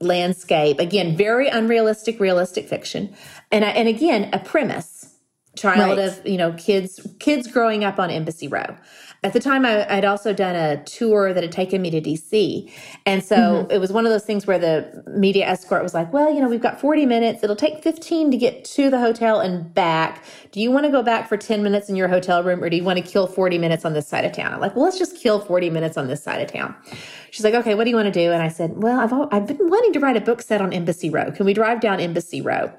landscape. 0.00 0.78
Again, 0.80 1.16
very 1.16 1.48
unrealistic, 1.48 2.20
realistic 2.20 2.68
fiction, 2.68 3.14
and 3.50 3.64
and 3.64 3.88
again 3.88 4.30
a 4.32 4.38
premise 4.38 5.14
child 5.56 5.98
right. 5.98 6.08
of 6.08 6.26
you 6.26 6.36
know 6.36 6.52
kids 6.52 7.06
kids 7.18 7.46
growing 7.50 7.84
up 7.84 7.98
on 7.98 8.10
Embassy 8.10 8.48
Row. 8.48 8.76
At 9.24 9.32
the 9.32 9.40
time, 9.40 9.64
I, 9.64 9.96
would 9.96 10.04
also 10.04 10.32
done 10.32 10.54
a 10.54 10.82
tour 10.84 11.34
that 11.34 11.42
had 11.42 11.50
taken 11.50 11.82
me 11.82 11.90
to 11.90 12.00
DC. 12.00 12.70
And 13.04 13.24
so 13.24 13.36
mm-hmm. 13.36 13.70
it 13.72 13.78
was 13.78 13.92
one 13.92 14.06
of 14.06 14.12
those 14.12 14.24
things 14.24 14.46
where 14.46 14.60
the 14.60 15.02
media 15.08 15.44
escort 15.44 15.82
was 15.82 15.92
like, 15.92 16.12
well, 16.12 16.32
you 16.32 16.40
know, 16.40 16.48
we've 16.48 16.62
got 16.62 16.80
40 16.80 17.04
minutes. 17.04 17.42
It'll 17.42 17.56
take 17.56 17.82
15 17.82 18.30
to 18.30 18.36
get 18.36 18.64
to 18.66 18.90
the 18.90 19.00
hotel 19.00 19.40
and 19.40 19.74
back. 19.74 20.22
Do 20.52 20.60
you 20.60 20.70
want 20.70 20.86
to 20.86 20.92
go 20.92 21.02
back 21.02 21.28
for 21.28 21.36
10 21.36 21.64
minutes 21.64 21.88
in 21.88 21.96
your 21.96 22.06
hotel 22.06 22.44
room 22.44 22.62
or 22.62 22.70
do 22.70 22.76
you 22.76 22.84
want 22.84 23.04
to 23.04 23.04
kill 23.04 23.26
40 23.26 23.58
minutes 23.58 23.84
on 23.84 23.92
this 23.92 24.06
side 24.06 24.24
of 24.24 24.30
town? 24.30 24.54
I'm 24.54 24.60
like, 24.60 24.76
well, 24.76 24.84
let's 24.84 24.98
just 24.98 25.16
kill 25.16 25.40
40 25.40 25.68
minutes 25.70 25.96
on 25.96 26.06
this 26.06 26.22
side 26.22 26.40
of 26.40 26.52
town. 26.52 26.76
She's 27.32 27.44
like, 27.44 27.54
okay, 27.54 27.74
what 27.74 27.84
do 27.84 27.90
you 27.90 27.96
want 27.96 28.06
to 28.06 28.12
do? 28.12 28.30
And 28.30 28.40
I 28.40 28.48
said, 28.48 28.80
well, 28.80 29.00
I've, 29.00 29.12
I've 29.32 29.48
been 29.48 29.68
wanting 29.68 29.92
to 29.94 30.00
write 30.00 30.16
a 30.16 30.20
book 30.20 30.42
set 30.42 30.60
on 30.60 30.72
Embassy 30.72 31.10
Row. 31.10 31.32
Can 31.32 31.44
we 31.44 31.54
drive 31.54 31.80
down 31.80 31.98
Embassy 31.98 32.40
Row? 32.40 32.72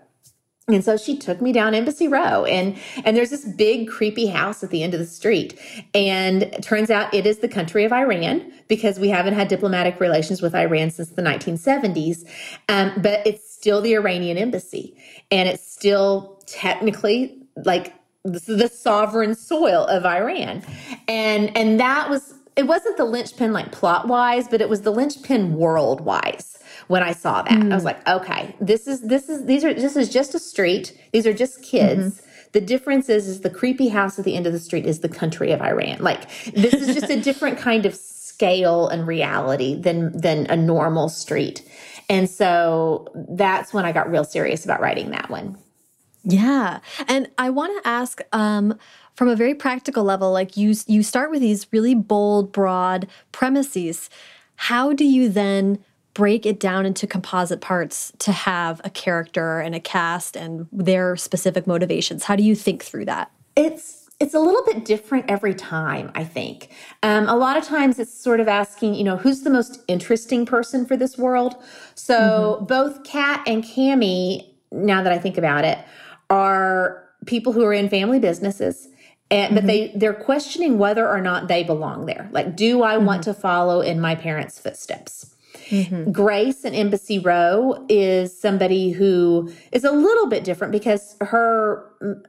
And 0.74 0.84
so 0.84 0.98
she 0.98 1.18
took 1.18 1.42
me 1.42 1.52
down 1.52 1.74
Embassy 1.74 2.08
Row 2.08 2.46
and 2.46 2.78
and 3.04 3.18
there's 3.18 3.32
this 3.32 3.46
big 3.46 3.88
creepy 3.90 4.28
house 4.28 4.64
at 4.64 4.70
the 4.70 4.84
end 4.84 4.94
of 4.94 5.00
the 5.00 5.06
street. 5.06 5.60
And 5.94 6.56
turns 6.62 6.90
out 6.90 7.14
it 7.14 7.26
is 7.26 7.40
the 7.40 7.48
country 7.48 7.84
of 7.84 7.92
Iran 7.92 8.52
because 8.68 9.00
we 9.00 9.10
haven't 9.10 9.34
had 9.34 9.48
diplomatic 9.48 10.00
relations 10.00 10.42
with 10.42 10.56
Iran 10.56 10.92
since 10.92 11.10
the 11.10 11.22
1970s. 11.22 12.28
Um, 12.68 12.94
but 12.98 13.26
it's 13.26 13.52
still 13.52 13.82
the 13.82 13.94
Iranian 13.96 14.38
embassy 14.38 14.96
and 15.32 15.50
it's 15.50 15.70
still 15.70 16.42
technically 16.46 17.38
like 17.66 17.94
the, 18.24 18.40
the 18.40 18.68
sovereign 18.68 19.36
soil 19.36 19.86
of 19.86 20.06
Iran. 20.06 20.64
And 21.08 21.56
and 21.58 21.80
that 21.80 22.10
was 22.10 22.36
it 22.56 22.68
wasn't 22.68 22.98
the 22.98 23.06
linchpin 23.06 23.54
like 23.54 23.72
plot 23.72 24.08
wise, 24.08 24.48
but 24.48 24.62
it 24.62 24.70
was 24.70 24.82
the 24.82 24.92
linchpin 24.92 25.56
world 25.56 26.02
wise 26.02 26.59
when 26.90 27.04
I 27.04 27.12
saw 27.12 27.44
that. 27.44 27.52
Mm. 27.52 27.72
I 27.72 27.76
was 27.76 27.84
mm. 27.84 27.86
like, 27.86 28.08
okay, 28.08 28.56
this 28.60 28.88
is 28.88 29.02
this 29.02 29.30
is 29.30 29.46
these 29.46 29.64
are 29.64 29.74
this 29.74 29.96
is 29.96 30.10
just 30.10 30.34
a 30.34 30.40
street. 30.40 31.00
These 31.14 31.28
are 31.28 31.34
just 31.34 31.62
kids. 31.62 32.16
Mm-hmm. 32.16 32.50
The 32.54 32.62
difference 32.62 33.10
is 33.10 33.28
is 33.28 33.42
the 33.42 33.50
creepy 33.52 33.90
house 33.90 34.18
at 34.18 34.26
the 34.26 34.36
end 34.36 34.48
of 34.48 34.54
the 34.54 34.60
street 34.60 34.88
is 34.88 35.02
the 35.02 35.08
country 35.08 35.52
of 35.52 35.62
Iran. 35.62 36.00
Like 36.00 36.28
this 36.52 36.74
is 36.74 36.96
just 36.96 37.12
a 37.12 37.22
different 37.22 37.60
kind 37.60 37.86
of 37.86 37.94
scale 37.96 38.88
and 38.88 39.06
reality 39.06 39.76
than 39.80 40.20
than 40.20 40.48
a 40.48 40.58
normal 40.58 41.10
street. 41.10 41.64
And 42.10 42.28
so 42.28 43.08
that's 43.30 43.72
when 43.72 43.86
I 43.86 43.92
got 43.92 44.10
real 44.10 44.24
serious 44.24 44.66
about 44.66 44.82
writing 44.82 45.12
that 45.12 45.30
one. 45.30 45.60
Yeah. 46.24 46.80
And 47.08 47.30
I 47.38 47.52
want 47.52 47.84
to 47.84 47.88
ask 47.88 48.20
um 48.32 48.80
from 49.14 49.28
a 49.28 49.36
very 49.36 49.54
practical 49.54 50.04
level 50.04 50.32
like 50.32 50.58
you 50.58 50.74
you 50.88 51.04
start 51.04 51.30
with 51.30 51.42
these 51.42 51.68
really 51.72 51.94
bold 51.94 52.52
broad 52.52 53.08
premises. 53.32 54.10
How 54.56 54.92
do 54.92 55.06
you 55.06 55.30
then 55.30 55.78
break 56.20 56.46
it 56.46 56.60
down 56.60 56.86
into 56.86 57.08
composite 57.08 57.62
parts 57.62 58.12
to 58.20 58.34
have 58.34 58.82
a 58.84 58.90
character 58.90 59.62
and 59.62 59.74
a 59.74 59.80
cast 59.80 60.36
and 60.36 60.68
their 60.70 61.16
specific 61.16 61.66
motivations? 61.66 62.26
How 62.26 62.36
do 62.36 62.44
you 62.44 62.56
think 62.56 62.84
through 62.84 63.06
that? 63.06 63.32
It's 63.56 64.10
it's 64.20 64.34
a 64.34 64.40
little 64.40 64.66
bit 64.66 64.84
different 64.84 65.30
every 65.30 65.54
time, 65.54 66.12
I 66.14 66.26
think. 66.26 66.72
Um, 67.04 67.30
a 67.30 67.38
lot 67.38 67.56
of 67.56 67.64
times 67.64 68.00
it's 68.00 68.14
sort 68.14 68.42
of 68.42 68.50
asking, 68.50 68.96
you 68.96 69.06
know, 69.06 69.16
who's 69.16 69.44
the 69.44 69.50
most 69.50 69.82
interesting 69.88 70.46
person 70.46 70.86
for 70.86 70.98
this 70.98 71.18
world? 71.18 71.56
So 71.96 72.18
mm 72.18 72.58
-hmm. 72.60 72.68
both 72.68 73.04
Kat 73.04 73.40
and 73.48 73.64
Cammie, 73.64 74.44
now 74.72 75.02
that 75.04 75.14
I 75.14 75.20
think 75.20 75.38
about 75.38 75.64
it, 75.64 75.78
are 76.28 77.02
people 77.26 77.54
who 77.54 77.64
are 77.68 77.78
in 77.82 77.90
family 77.90 78.20
businesses. 78.20 78.90
And, 79.32 79.40
mm 79.40 79.48
-hmm. 79.48 79.56
but 79.56 79.64
they 79.70 79.82
they're 80.00 80.24
questioning 80.30 80.78
whether 80.84 81.06
or 81.16 81.22
not 81.22 81.48
they 81.48 81.64
belong 81.64 82.00
there. 82.12 82.26
Like, 82.38 82.50
do 82.66 82.66
I 82.66 82.72
mm 82.72 82.82
-hmm. 82.82 83.08
want 83.10 83.22
mm-hmm. 83.22 83.42
to 83.42 83.48
follow 83.48 83.78
in 83.82 83.98
my 84.08 84.16
parents' 84.16 84.60
footsteps? 84.64 85.14
Mm-hmm. 85.70 86.12
Grace 86.12 86.64
in 86.64 86.74
Embassy 86.74 87.20
Row 87.20 87.86
is 87.90 88.38
somebody 88.38 88.90
who 88.90 89.52
is 89.72 89.84
a 89.84 89.92
little 89.92 90.28
bit 90.28 90.44
different 90.44 90.72
because 90.72 91.16
her 91.22 91.86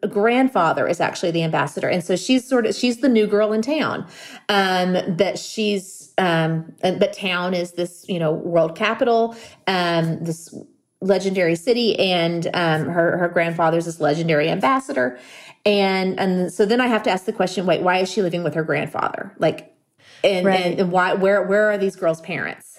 grandfather 0.08 0.86
is 0.86 1.00
actually 1.00 1.30
the 1.30 1.42
ambassador. 1.42 1.88
And 1.88 2.04
so 2.04 2.16
she's 2.16 2.46
sort 2.46 2.66
of, 2.66 2.74
she's 2.74 2.98
the 2.98 3.08
new 3.08 3.26
girl 3.26 3.52
in 3.52 3.62
town. 3.62 4.06
Um, 4.48 5.16
but 5.16 5.38
she's, 5.38 6.12
um, 6.18 6.74
but 6.82 7.12
town 7.12 7.54
is 7.54 7.72
this, 7.72 8.04
you 8.08 8.18
know, 8.18 8.32
world 8.32 8.76
capital, 8.76 9.34
um, 9.66 10.22
this 10.22 10.54
legendary 11.00 11.56
city. 11.56 11.98
And, 11.98 12.46
um, 12.52 12.86
her, 12.86 13.16
her 13.16 13.28
grandfather's 13.28 13.86
this 13.86 14.00
legendary 14.00 14.50
ambassador. 14.50 15.18
And, 15.64 16.18
and 16.20 16.52
so 16.52 16.66
then 16.66 16.80
I 16.80 16.88
have 16.88 17.02
to 17.04 17.10
ask 17.10 17.24
the 17.24 17.32
question, 17.32 17.64
wait, 17.64 17.82
why 17.82 17.98
is 17.98 18.10
she 18.10 18.20
living 18.22 18.44
with 18.44 18.54
her 18.54 18.64
grandfather? 18.64 19.34
Like, 19.38 19.74
and, 20.22 20.44
right. 20.44 20.60
and, 20.60 20.80
and 20.80 20.92
why, 20.92 21.14
where, 21.14 21.42
where 21.42 21.70
are 21.70 21.78
these 21.78 21.96
girls' 21.96 22.20
parents? 22.20 22.69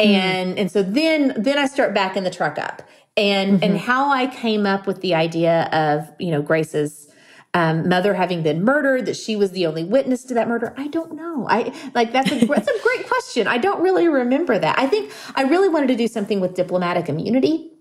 Mm-hmm. 0.00 0.14
and 0.14 0.58
and 0.58 0.70
so 0.70 0.82
then 0.82 1.34
then 1.36 1.58
I 1.58 1.66
start 1.66 1.94
backing 1.94 2.22
the 2.22 2.30
truck 2.30 2.58
up 2.58 2.82
and 3.16 3.54
mm-hmm. 3.54 3.64
and 3.64 3.78
how 3.78 4.10
I 4.10 4.26
came 4.26 4.66
up 4.66 4.86
with 4.86 5.00
the 5.02 5.14
idea 5.14 5.68
of 5.72 6.10
you 6.18 6.30
know 6.30 6.42
Grace's 6.42 7.08
um, 7.52 7.88
mother 7.88 8.14
having 8.14 8.42
been 8.42 8.64
murdered 8.64 9.06
that 9.06 9.16
she 9.16 9.34
was 9.34 9.50
the 9.50 9.66
only 9.66 9.82
witness 9.82 10.24
to 10.24 10.34
that 10.34 10.48
murder 10.48 10.72
I 10.76 10.86
don't 10.86 11.14
know 11.14 11.46
I 11.48 11.74
like 11.94 12.12
that's 12.12 12.30
a 12.30 12.46
that's 12.46 12.68
a 12.68 12.82
great 12.82 13.08
question 13.08 13.46
I 13.46 13.58
don't 13.58 13.82
really 13.82 14.08
remember 14.08 14.58
that 14.58 14.78
I 14.78 14.86
think 14.86 15.12
I 15.34 15.42
really 15.42 15.68
wanted 15.68 15.88
to 15.88 15.96
do 15.96 16.08
something 16.08 16.40
with 16.40 16.54
diplomatic 16.54 17.08
immunity 17.08 17.72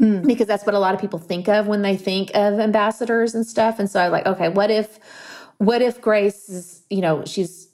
mm. 0.00 0.26
because 0.26 0.46
that's 0.46 0.64
what 0.64 0.74
a 0.74 0.78
lot 0.78 0.94
of 0.94 1.00
people 1.00 1.18
think 1.18 1.48
of 1.48 1.66
when 1.66 1.82
they 1.82 1.96
think 1.96 2.30
of 2.34 2.60
ambassadors 2.60 3.34
and 3.34 3.46
stuff 3.46 3.78
and 3.78 3.90
so 3.90 4.00
I 4.00 4.08
like 4.08 4.26
okay 4.26 4.48
what 4.48 4.70
if 4.70 4.98
what 5.58 5.82
if 5.82 6.00
Grace 6.00 6.48
is 6.48 6.84
you 6.88 7.00
know 7.00 7.24
she's 7.26 7.68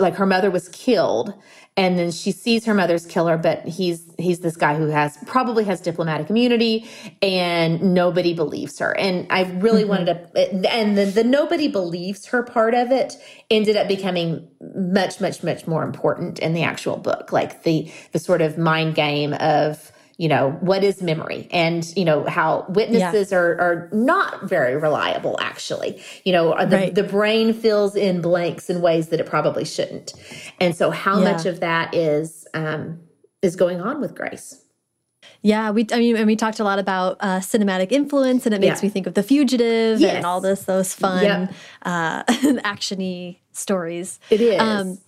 like 0.00 0.14
her 0.14 0.26
mother 0.26 0.50
was 0.50 0.68
killed 0.70 1.34
and 1.76 1.98
then 1.98 2.10
she 2.10 2.32
sees 2.32 2.64
her 2.64 2.74
mother's 2.74 3.06
killer 3.06 3.38
but 3.38 3.66
he's 3.66 4.14
he's 4.18 4.40
this 4.40 4.56
guy 4.56 4.76
who 4.76 4.88
has 4.88 5.16
probably 5.26 5.64
has 5.64 5.80
diplomatic 5.80 6.28
immunity 6.28 6.88
and 7.22 7.94
nobody 7.94 8.34
believes 8.34 8.78
her 8.78 8.96
and 8.98 9.26
i 9.30 9.42
really 9.54 9.82
mm-hmm. 9.82 9.90
wanted 9.90 10.34
to 10.34 10.72
and 10.72 10.98
the, 10.98 11.06
the 11.06 11.24
nobody 11.24 11.68
believes 11.68 12.26
her 12.26 12.42
part 12.42 12.74
of 12.74 12.90
it 12.90 13.16
ended 13.50 13.76
up 13.76 13.88
becoming 13.88 14.46
much 14.74 15.20
much 15.20 15.42
much 15.42 15.66
more 15.66 15.82
important 15.82 16.38
in 16.40 16.52
the 16.52 16.62
actual 16.62 16.96
book 16.96 17.32
like 17.32 17.62
the 17.62 17.90
the 18.12 18.18
sort 18.18 18.42
of 18.42 18.58
mind 18.58 18.94
game 18.94 19.32
of 19.34 19.92
you 20.22 20.28
know 20.28 20.52
what 20.60 20.84
is 20.84 21.02
memory 21.02 21.48
and 21.50 21.92
you 21.96 22.04
know 22.04 22.22
how 22.26 22.64
witnesses 22.68 23.32
yeah. 23.32 23.38
are 23.38 23.60
are 23.60 23.88
not 23.90 24.44
very 24.44 24.76
reliable 24.76 25.36
actually 25.40 26.00
you 26.24 26.30
know 26.30 26.54
the, 26.64 26.76
right. 26.76 26.94
the 26.94 27.02
brain 27.02 27.52
fills 27.52 27.96
in 27.96 28.20
blanks 28.20 28.70
in 28.70 28.80
ways 28.80 29.08
that 29.08 29.18
it 29.18 29.26
probably 29.26 29.64
shouldn't 29.64 30.14
and 30.60 30.76
so 30.76 30.92
how 30.92 31.18
yeah. 31.18 31.32
much 31.32 31.44
of 31.44 31.58
that 31.58 31.92
is 31.92 32.46
um 32.54 33.00
is 33.42 33.56
going 33.56 33.80
on 33.80 34.00
with 34.00 34.14
grace 34.14 34.60
yeah, 35.44 35.72
we 35.72 35.88
I 35.92 35.98
mean, 35.98 36.16
and 36.16 36.26
we 36.28 36.36
talked 36.36 36.60
a 36.60 36.64
lot 36.64 36.78
about 36.78 37.16
uh, 37.18 37.40
cinematic 37.40 37.90
influence, 37.90 38.46
and 38.46 38.54
it 38.54 38.60
makes 38.60 38.80
yeah. 38.80 38.86
me 38.86 38.90
think 38.90 39.08
of 39.08 39.14
The 39.14 39.24
Fugitive 39.24 40.00
yes. 40.00 40.14
and 40.14 40.24
all 40.24 40.40
this 40.40 40.64
those 40.66 40.94
fun, 40.94 41.24
yep. 41.24 41.52
uh, 41.82 42.22
actiony 42.62 43.38
stories. 43.50 44.20
It 44.30 44.40
is. 44.40 44.60
Um, 44.60 44.98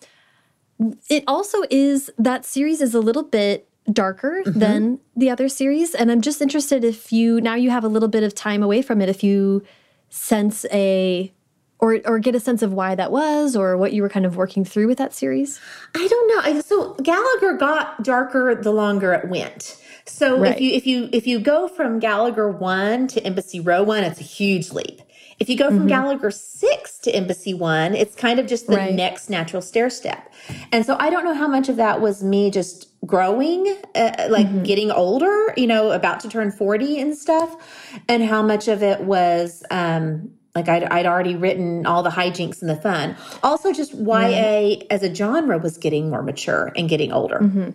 it 1.08 1.22
also 1.28 1.58
is 1.70 2.10
that 2.18 2.44
series 2.44 2.80
is 2.80 2.94
a 2.94 3.00
little 3.00 3.22
bit 3.22 3.68
darker 3.92 4.42
mm 4.44 4.52
-hmm. 4.52 4.60
than 4.60 4.98
the 5.16 5.30
other 5.30 5.48
series. 5.48 5.94
And 5.94 6.10
I'm 6.10 6.20
just 6.20 6.40
interested 6.40 6.84
if 6.84 7.12
you, 7.12 7.40
now 7.40 7.54
you 7.54 7.70
have 7.70 7.86
a 7.86 7.88
little 7.88 8.08
bit 8.08 8.22
of 8.22 8.34
time 8.34 8.62
away 8.62 8.82
from 8.82 9.00
it, 9.00 9.08
if 9.08 9.22
you 9.22 9.62
sense 10.08 10.66
a, 10.72 11.32
or, 11.78 12.00
or 12.04 12.18
get 12.18 12.34
a 12.34 12.40
sense 12.40 12.64
of 12.66 12.72
why 12.72 12.94
that 12.94 13.10
was 13.10 13.56
or 13.56 13.76
what 13.76 13.92
you 13.92 14.02
were 14.02 14.08
kind 14.08 14.26
of 14.26 14.36
working 14.36 14.64
through 14.64 14.88
with 14.88 14.98
that 14.98 15.14
series? 15.14 15.60
I 15.94 16.06
don't 16.08 16.28
know. 16.30 16.60
So 16.60 16.94
Gallagher 17.02 17.58
got 17.58 18.02
darker 18.02 18.54
the 18.54 18.72
longer 18.72 19.12
it 19.12 19.28
went. 19.28 19.76
So 20.06 20.38
right. 20.38 20.54
if 20.54 20.60
you 20.60 20.72
if 20.72 20.86
you 20.86 21.08
if 21.12 21.26
you 21.26 21.38
go 21.38 21.68
from 21.68 21.98
Gallagher 21.98 22.48
1 22.50 23.08
to 23.08 23.24
Embassy 23.24 23.60
Row 23.60 23.82
1, 23.82 24.04
it's 24.04 24.20
a 24.20 24.24
huge 24.24 24.70
leap. 24.70 25.00
If 25.40 25.48
you 25.48 25.56
go 25.56 25.68
from 25.68 25.78
mm 25.78 25.84
-hmm. 25.84 25.88
Gallagher 25.88 26.30
6 26.30 26.98
to 27.00 27.10
Embassy 27.10 27.54
1, 27.54 27.94
it's 27.94 28.14
kind 28.14 28.38
of 28.38 28.46
just 28.46 28.66
the 28.66 28.76
right. 28.76 28.94
next 28.94 29.28
natural 29.28 29.62
stair 29.62 29.90
step. 29.90 30.18
And 30.72 30.86
so 30.86 30.96
I 31.00 31.10
don't 31.10 31.24
know 31.24 31.34
how 31.34 31.48
much 31.48 31.68
of 31.68 31.76
that 31.76 32.00
was 32.00 32.22
me 32.22 32.50
just 32.50 32.93
growing, 33.06 33.76
uh, 33.94 34.26
like 34.30 34.46
mm-hmm. 34.46 34.62
getting 34.62 34.90
older, 34.90 35.54
you 35.56 35.66
know, 35.66 35.90
about 35.90 36.20
to 36.20 36.28
turn 36.28 36.50
40 36.50 37.00
and 37.00 37.16
stuff, 37.16 37.54
and 38.08 38.22
how 38.22 38.42
much 38.42 38.68
of 38.68 38.82
it 38.82 39.00
was 39.00 39.62
um, 39.70 40.30
like 40.54 40.68
I'd, 40.68 40.84
I'd 40.84 41.06
already 41.06 41.34
written 41.34 41.84
all 41.86 42.02
the 42.02 42.10
hijinks 42.10 42.60
and 42.60 42.70
the 42.70 42.76
fun. 42.76 43.16
Also, 43.42 43.72
just 43.72 43.92
YA 43.92 43.98
mm-hmm. 43.98 44.86
as 44.90 45.02
a 45.02 45.14
genre 45.14 45.58
was 45.58 45.78
getting 45.78 46.10
more 46.10 46.22
mature 46.22 46.72
and 46.76 46.88
getting 46.88 47.12
older. 47.12 47.38
Mm-hmm. 47.40 47.70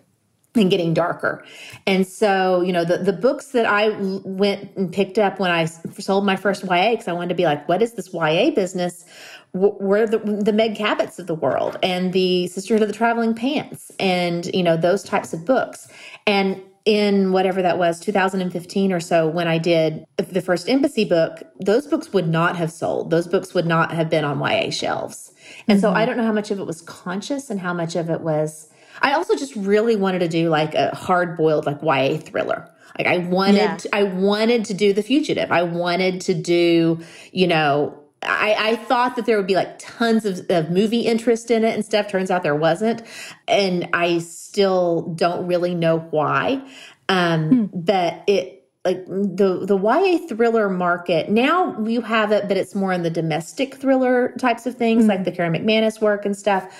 And 0.55 0.71
getting 0.71 0.95
darker. 0.95 1.45
And 1.85 2.07
so, 2.07 2.61
you 2.61 2.73
know, 2.73 2.83
the, 2.83 2.97
the 2.97 3.13
books 3.13 3.49
that 3.49 3.67
I 3.67 3.95
went 3.99 4.75
and 4.75 4.91
picked 4.91 5.19
up 5.19 5.39
when 5.39 5.51
I 5.51 5.65
sold 5.65 6.25
my 6.25 6.35
first 6.35 6.63
YA, 6.63 6.91
because 6.91 7.07
I 7.07 7.13
wanted 7.13 7.29
to 7.29 7.35
be 7.35 7.45
like, 7.45 7.69
what 7.69 7.83
is 7.83 7.93
this 7.93 8.11
YA 8.11 8.49
business? 8.49 9.05
Were 9.53 10.05
the, 10.05 10.19
the 10.19 10.53
Meg 10.53 10.75
Cabots 10.75 11.19
of 11.19 11.27
the 11.27 11.35
world 11.35 11.77
and 11.81 12.13
the 12.13 12.47
Sisterhood 12.47 12.83
of 12.83 12.87
the 12.87 12.93
Traveling 12.93 13.33
Pants 13.33 13.91
and, 13.99 14.45
you 14.53 14.63
know, 14.63 14.77
those 14.77 15.03
types 15.03 15.33
of 15.33 15.45
books. 15.45 15.87
And 16.27 16.61
in 16.85 17.31
whatever 17.31 17.61
that 17.61 17.77
was, 17.77 17.99
2015 17.99 18.91
or 18.91 18.99
so, 18.99 19.27
when 19.27 19.47
I 19.47 19.57
did 19.57 20.05
the 20.17 20.41
first 20.41 20.69
embassy 20.69 21.05
book, 21.05 21.41
those 21.59 21.87
books 21.87 22.13
would 22.13 22.27
not 22.27 22.55
have 22.55 22.71
sold. 22.71 23.09
Those 23.09 23.27
books 23.27 23.53
would 23.53 23.65
not 23.65 23.91
have 23.91 24.09
been 24.09 24.23
on 24.23 24.39
YA 24.39 24.69
shelves. 24.71 25.31
And 25.67 25.79
mm 25.79 25.85
-hmm. 25.85 25.93
so 25.93 25.99
I 25.99 26.05
don't 26.05 26.15
know 26.15 26.25
how 26.25 26.33
much 26.33 26.51
of 26.51 26.59
it 26.59 26.65
was 26.65 26.81
conscious 26.81 27.49
and 27.49 27.59
how 27.59 27.73
much 27.73 27.95
of 27.95 28.09
it 28.09 28.21
was. 28.21 28.69
I 29.01 29.13
also 29.13 29.35
just 29.35 29.55
really 29.55 29.95
wanted 29.95 30.19
to 30.19 30.27
do 30.27 30.49
like 30.49 30.75
a 30.75 30.95
hard 30.95 31.37
boiled, 31.37 31.65
like 31.65 31.79
YA 31.81 32.17
thriller. 32.17 32.69
Like 32.97 33.07
I 33.07 33.17
wanted, 33.19 33.85
yeah. 33.85 33.99
I 33.99 34.03
wanted 34.03 34.65
to 34.65 34.73
do 34.73 34.93
The 34.93 35.03
Fugitive. 35.03 35.51
I 35.51 35.63
wanted 35.63 36.21
to 36.21 36.33
do, 36.33 36.99
you 37.31 37.47
know, 37.47 37.98
I, 38.21 38.55
I, 38.57 38.75
thought 38.75 39.15
that 39.15 39.25
there 39.25 39.37
would 39.37 39.47
be 39.47 39.55
like 39.55 39.79
tons 39.79 40.25
of, 40.25 40.45
of, 40.49 40.69
movie 40.69 41.01
interest 41.01 41.49
in 41.49 41.63
it 41.63 41.73
and 41.73 41.85
stuff. 41.85 42.09
Turns 42.09 42.29
out 42.29 42.43
there 42.43 42.55
wasn't. 42.55 43.01
And 43.47 43.87
I 43.93 44.19
still 44.19 45.13
don't 45.15 45.47
really 45.47 45.73
know 45.73 45.99
why. 45.99 46.61
Um, 47.07 47.49
hmm. 47.49 47.65
But 47.79 48.23
it, 48.27 48.59
like 48.85 49.05
the 49.05 49.65
the 49.65 49.77
YA 49.77 50.25
thriller 50.27 50.69
market 50.69 51.29
now 51.29 51.77
you 51.85 52.01
have 52.01 52.31
it, 52.31 52.47
but 52.47 52.55
it's 52.55 52.73
more 52.73 52.93
in 52.93 53.03
the 53.03 53.09
domestic 53.09 53.75
thriller 53.75 54.33
types 54.39 54.65
of 54.65 54.75
things, 54.75 55.05
mm 55.05 55.09
like 55.09 55.23
the 55.23 55.31
Karen 55.31 55.53
McManus 55.53 55.99
work 55.99 56.25
and 56.25 56.37
stuff. 56.37 56.71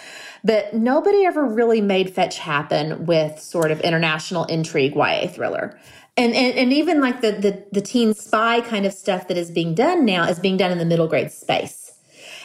But 0.43 0.73
nobody 0.73 1.25
ever 1.25 1.43
really 1.43 1.81
made 1.81 2.13
fetch 2.13 2.37
happen 2.37 3.05
with 3.05 3.39
sort 3.39 3.71
of 3.71 3.81
international 3.81 4.45
intrigue 4.45 4.95
YA 4.95 5.27
thriller 5.27 5.77
and, 6.19 6.35
and 6.35 6.57
and 6.57 6.73
even 6.73 7.01
like 7.01 7.21
the, 7.21 7.31
the 7.31 7.65
the 7.71 7.81
teen 7.81 8.13
spy 8.13 8.61
kind 8.61 8.85
of 8.85 8.93
stuff 8.93 9.27
that 9.27 9.37
is 9.37 9.49
being 9.51 9.73
done 9.73 10.05
now 10.05 10.25
is 10.25 10.39
being 10.39 10.57
done 10.57 10.71
in 10.71 10.77
the 10.77 10.85
middle 10.85 11.07
grade 11.07 11.31
space. 11.31 11.89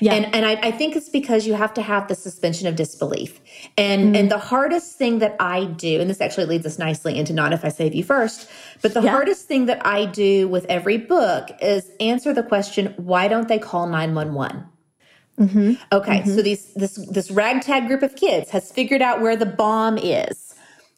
Yeah. 0.01 0.14
And 0.14 0.35
and 0.35 0.47
I, 0.47 0.53
I 0.55 0.70
think 0.70 0.97
it's 0.97 1.09
because 1.09 1.47
you 1.47 1.55
have 1.55 1.75
to 1.75 1.83
have 1.83 2.09
the 2.09 2.14
suspension 2.14 2.66
of 2.66 2.77
disbelief. 2.77 3.41
And 3.77 4.14
mm. 4.14 4.18
and 4.18 4.31
the 4.31 4.39
hardest 4.39 4.97
thing 4.97 5.18
that 5.20 5.37
I 5.41 5.64
do, 5.64 6.01
and 6.01 6.09
this 6.09 6.20
actually 6.20 6.47
leads 6.47 6.66
us 6.66 6.79
nicely 6.79 7.18
into 7.18 7.33
not 7.33 7.53
if 7.53 7.64
I 7.64 7.68
save 7.68 7.95
you 7.95 8.05
first, 8.05 8.49
but 8.83 8.95
the 8.95 9.03
yeah. 9.03 9.11
hardest 9.11 9.47
thing 9.47 9.66
that 9.66 9.85
I 9.87 10.07
do 10.07 10.49
with 10.49 10.66
every 10.66 10.97
book 10.97 11.51
is 11.61 11.91
answer 12.01 12.33
the 12.33 12.43
question, 12.43 12.95
why 12.97 13.29
don't 13.29 13.49
they 13.49 13.59
call 13.59 13.87
911? 13.87 14.66
Mm-hmm. 15.39 15.72
Okay, 15.93 16.20
mm-hmm. 16.20 16.31
so 16.31 16.43
these 16.43 16.72
this 16.75 16.95
this 17.11 17.31
ragtag 17.31 17.89
group 17.89 18.03
of 18.03 18.14
kids 18.14 18.51
has 18.51 18.70
figured 18.70 19.03
out 19.03 19.20
where 19.20 19.37
the 19.37 19.47
bomb 19.47 19.99
is 19.99 20.54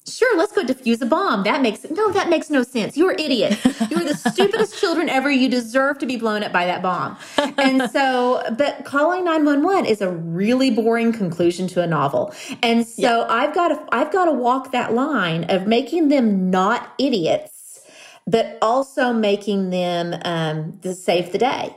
sure, 0.09 0.37
let's 0.39 0.53
go 0.53 0.63
defuse 0.63 1.01
a 1.01 1.07
bomb. 1.07 1.45
That 1.45 1.63
makes 1.63 1.85
no, 1.91 2.11
that 2.13 2.29
makes 2.29 2.51
no 2.51 2.63
sense. 2.63 2.97
You're 2.97 3.13
an 3.13 3.19
idiot. 3.19 3.59
You're 3.91 4.05
the 4.05 4.15
stupidest 4.31 4.79
children 4.79 5.09
ever. 5.09 5.31
You 5.31 5.49
deserve 5.49 5.99
to 5.99 6.07
be 6.07 6.17
blown 6.17 6.43
up 6.43 6.53
by 6.53 6.67
that 6.67 6.83
bomb. 6.83 7.17
And 7.59 7.91
so, 7.91 8.43
but 8.59 8.85
calling 8.85 9.25
911 9.25 9.87
is 9.87 10.01
a 10.01 10.11
really 10.11 10.71
boring 10.71 11.13
conclusion 11.13 11.67
to 11.69 11.83
a 11.83 11.87
novel. 11.87 12.35
And 12.63 12.87
so 12.87 13.03
yeah. 13.03 13.27
I've 13.29 13.55
got 13.55 13.69
to 13.69 13.87
I've 13.93 14.13
got 14.13 14.27
to 14.27 14.33
walk 14.33 14.73
that 14.73 14.95
line 14.95 15.45
of 15.45 15.67
making 15.67 16.09
them 16.09 16.51
not 16.51 16.93
idiots, 16.99 17.81
but 18.27 18.59
also 18.63 19.13
making 19.13 19.71
them 19.71 20.15
um, 20.25 20.79
to 20.83 20.95
save 20.95 21.33
the 21.33 21.39
day. 21.39 21.77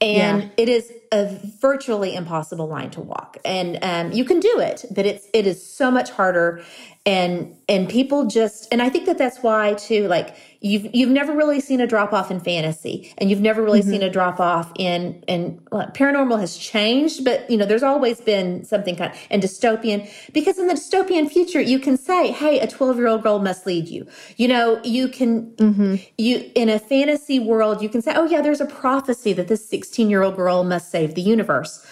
And 0.00 0.42
yeah. 0.42 0.48
it 0.56 0.68
is 0.70 0.90
a 1.12 1.38
virtually 1.60 2.14
impossible 2.14 2.66
line 2.66 2.90
to 2.92 3.00
walk. 3.00 3.36
And 3.44 3.78
um, 3.82 4.12
you 4.12 4.24
can 4.24 4.40
do 4.40 4.58
it, 4.58 4.86
but 4.90 5.04
it's 5.04 5.26
it 5.34 5.46
is 5.46 5.64
so 5.64 5.90
much 5.90 6.10
harder 6.10 6.62
and 7.06 7.56
and 7.68 7.88
people 7.88 8.26
just 8.26 8.66
and 8.72 8.82
i 8.82 8.88
think 8.88 9.06
that 9.06 9.16
that's 9.16 9.38
why 9.38 9.72
too 9.74 10.08
like 10.08 10.36
you've 10.60 10.92
you've 10.92 11.10
never 11.10 11.32
really 11.32 11.60
seen 11.60 11.80
a 11.80 11.86
drop 11.86 12.12
off 12.12 12.32
in 12.32 12.40
fantasy 12.40 13.14
and 13.18 13.30
you've 13.30 13.40
never 13.40 13.62
really 13.62 13.80
mm-hmm. 13.80 13.90
seen 13.90 14.02
a 14.02 14.10
drop 14.10 14.40
off 14.40 14.72
in 14.76 15.22
and 15.28 15.60
well, 15.70 15.88
paranormal 15.94 16.38
has 16.40 16.58
changed 16.58 17.24
but 17.24 17.48
you 17.48 17.56
know 17.56 17.64
there's 17.64 17.84
always 17.84 18.20
been 18.20 18.64
something 18.64 18.96
kind 18.96 19.12
of 19.12 19.18
and 19.30 19.40
dystopian 19.40 20.10
because 20.32 20.58
in 20.58 20.66
the 20.66 20.74
dystopian 20.74 21.30
future 21.30 21.60
you 21.60 21.78
can 21.78 21.96
say 21.96 22.32
hey 22.32 22.58
a 22.58 22.66
12 22.66 22.96
year 22.96 23.06
old 23.06 23.22
girl 23.22 23.38
must 23.38 23.66
lead 23.66 23.86
you 23.86 24.04
you 24.36 24.48
know 24.48 24.80
you 24.82 25.06
can 25.08 25.46
mm-hmm. 25.52 25.94
you 26.18 26.50
in 26.56 26.68
a 26.68 26.78
fantasy 26.78 27.38
world 27.38 27.80
you 27.80 27.88
can 27.88 28.02
say 28.02 28.12
oh 28.16 28.24
yeah 28.24 28.40
there's 28.40 28.60
a 28.60 28.66
prophecy 28.66 29.32
that 29.32 29.46
this 29.46 29.66
16 29.68 30.10
year 30.10 30.22
old 30.22 30.34
girl 30.34 30.64
must 30.64 30.90
save 30.90 31.14
the 31.14 31.22
universe 31.22 31.86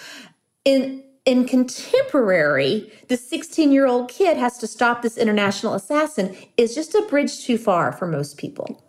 in 0.65 1.05
in 1.25 1.47
contemporary, 1.47 2.93
the 3.09 3.17
16 3.17 3.73
year 3.73 3.87
old 3.87 4.11
kid 4.11 4.37
has 4.37 4.59
to 4.59 4.67
stop 4.67 5.03
this 5.03 5.17
international 5.17 5.75
assassin 5.75 6.37
is 6.57 6.75
just 6.75 6.95
a 6.95 7.03
bridge 7.09 7.45
too 7.45 7.59
far 7.59 7.93
for 7.93 8.07
most 8.07 8.37
people. 8.37 8.83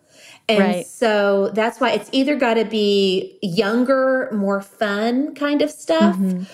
And 0.48 0.60
right. 0.60 0.86
so 0.86 1.50
that's 1.50 1.80
why 1.80 1.90
it's 1.90 2.08
either 2.12 2.36
got 2.36 2.54
to 2.54 2.64
be 2.64 3.38
younger, 3.42 4.30
more 4.32 4.60
fun 4.60 5.34
kind 5.34 5.60
of 5.60 5.70
stuff, 5.70 6.16
mm-hmm. 6.16 6.44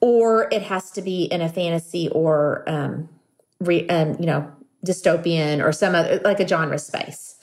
or 0.00 0.48
it 0.50 0.62
has 0.62 0.90
to 0.92 1.02
be 1.02 1.24
in 1.24 1.42
a 1.42 1.48
fantasy 1.48 2.08
or, 2.10 2.64
um, 2.66 3.10
re, 3.60 3.86
um, 3.88 4.16
you 4.18 4.26
know, 4.26 4.50
dystopian 4.86 5.62
or 5.62 5.70
some 5.72 5.94
other, 5.94 6.18
like 6.24 6.40
a 6.40 6.48
genre 6.48 6.78
space. 6.78 7.36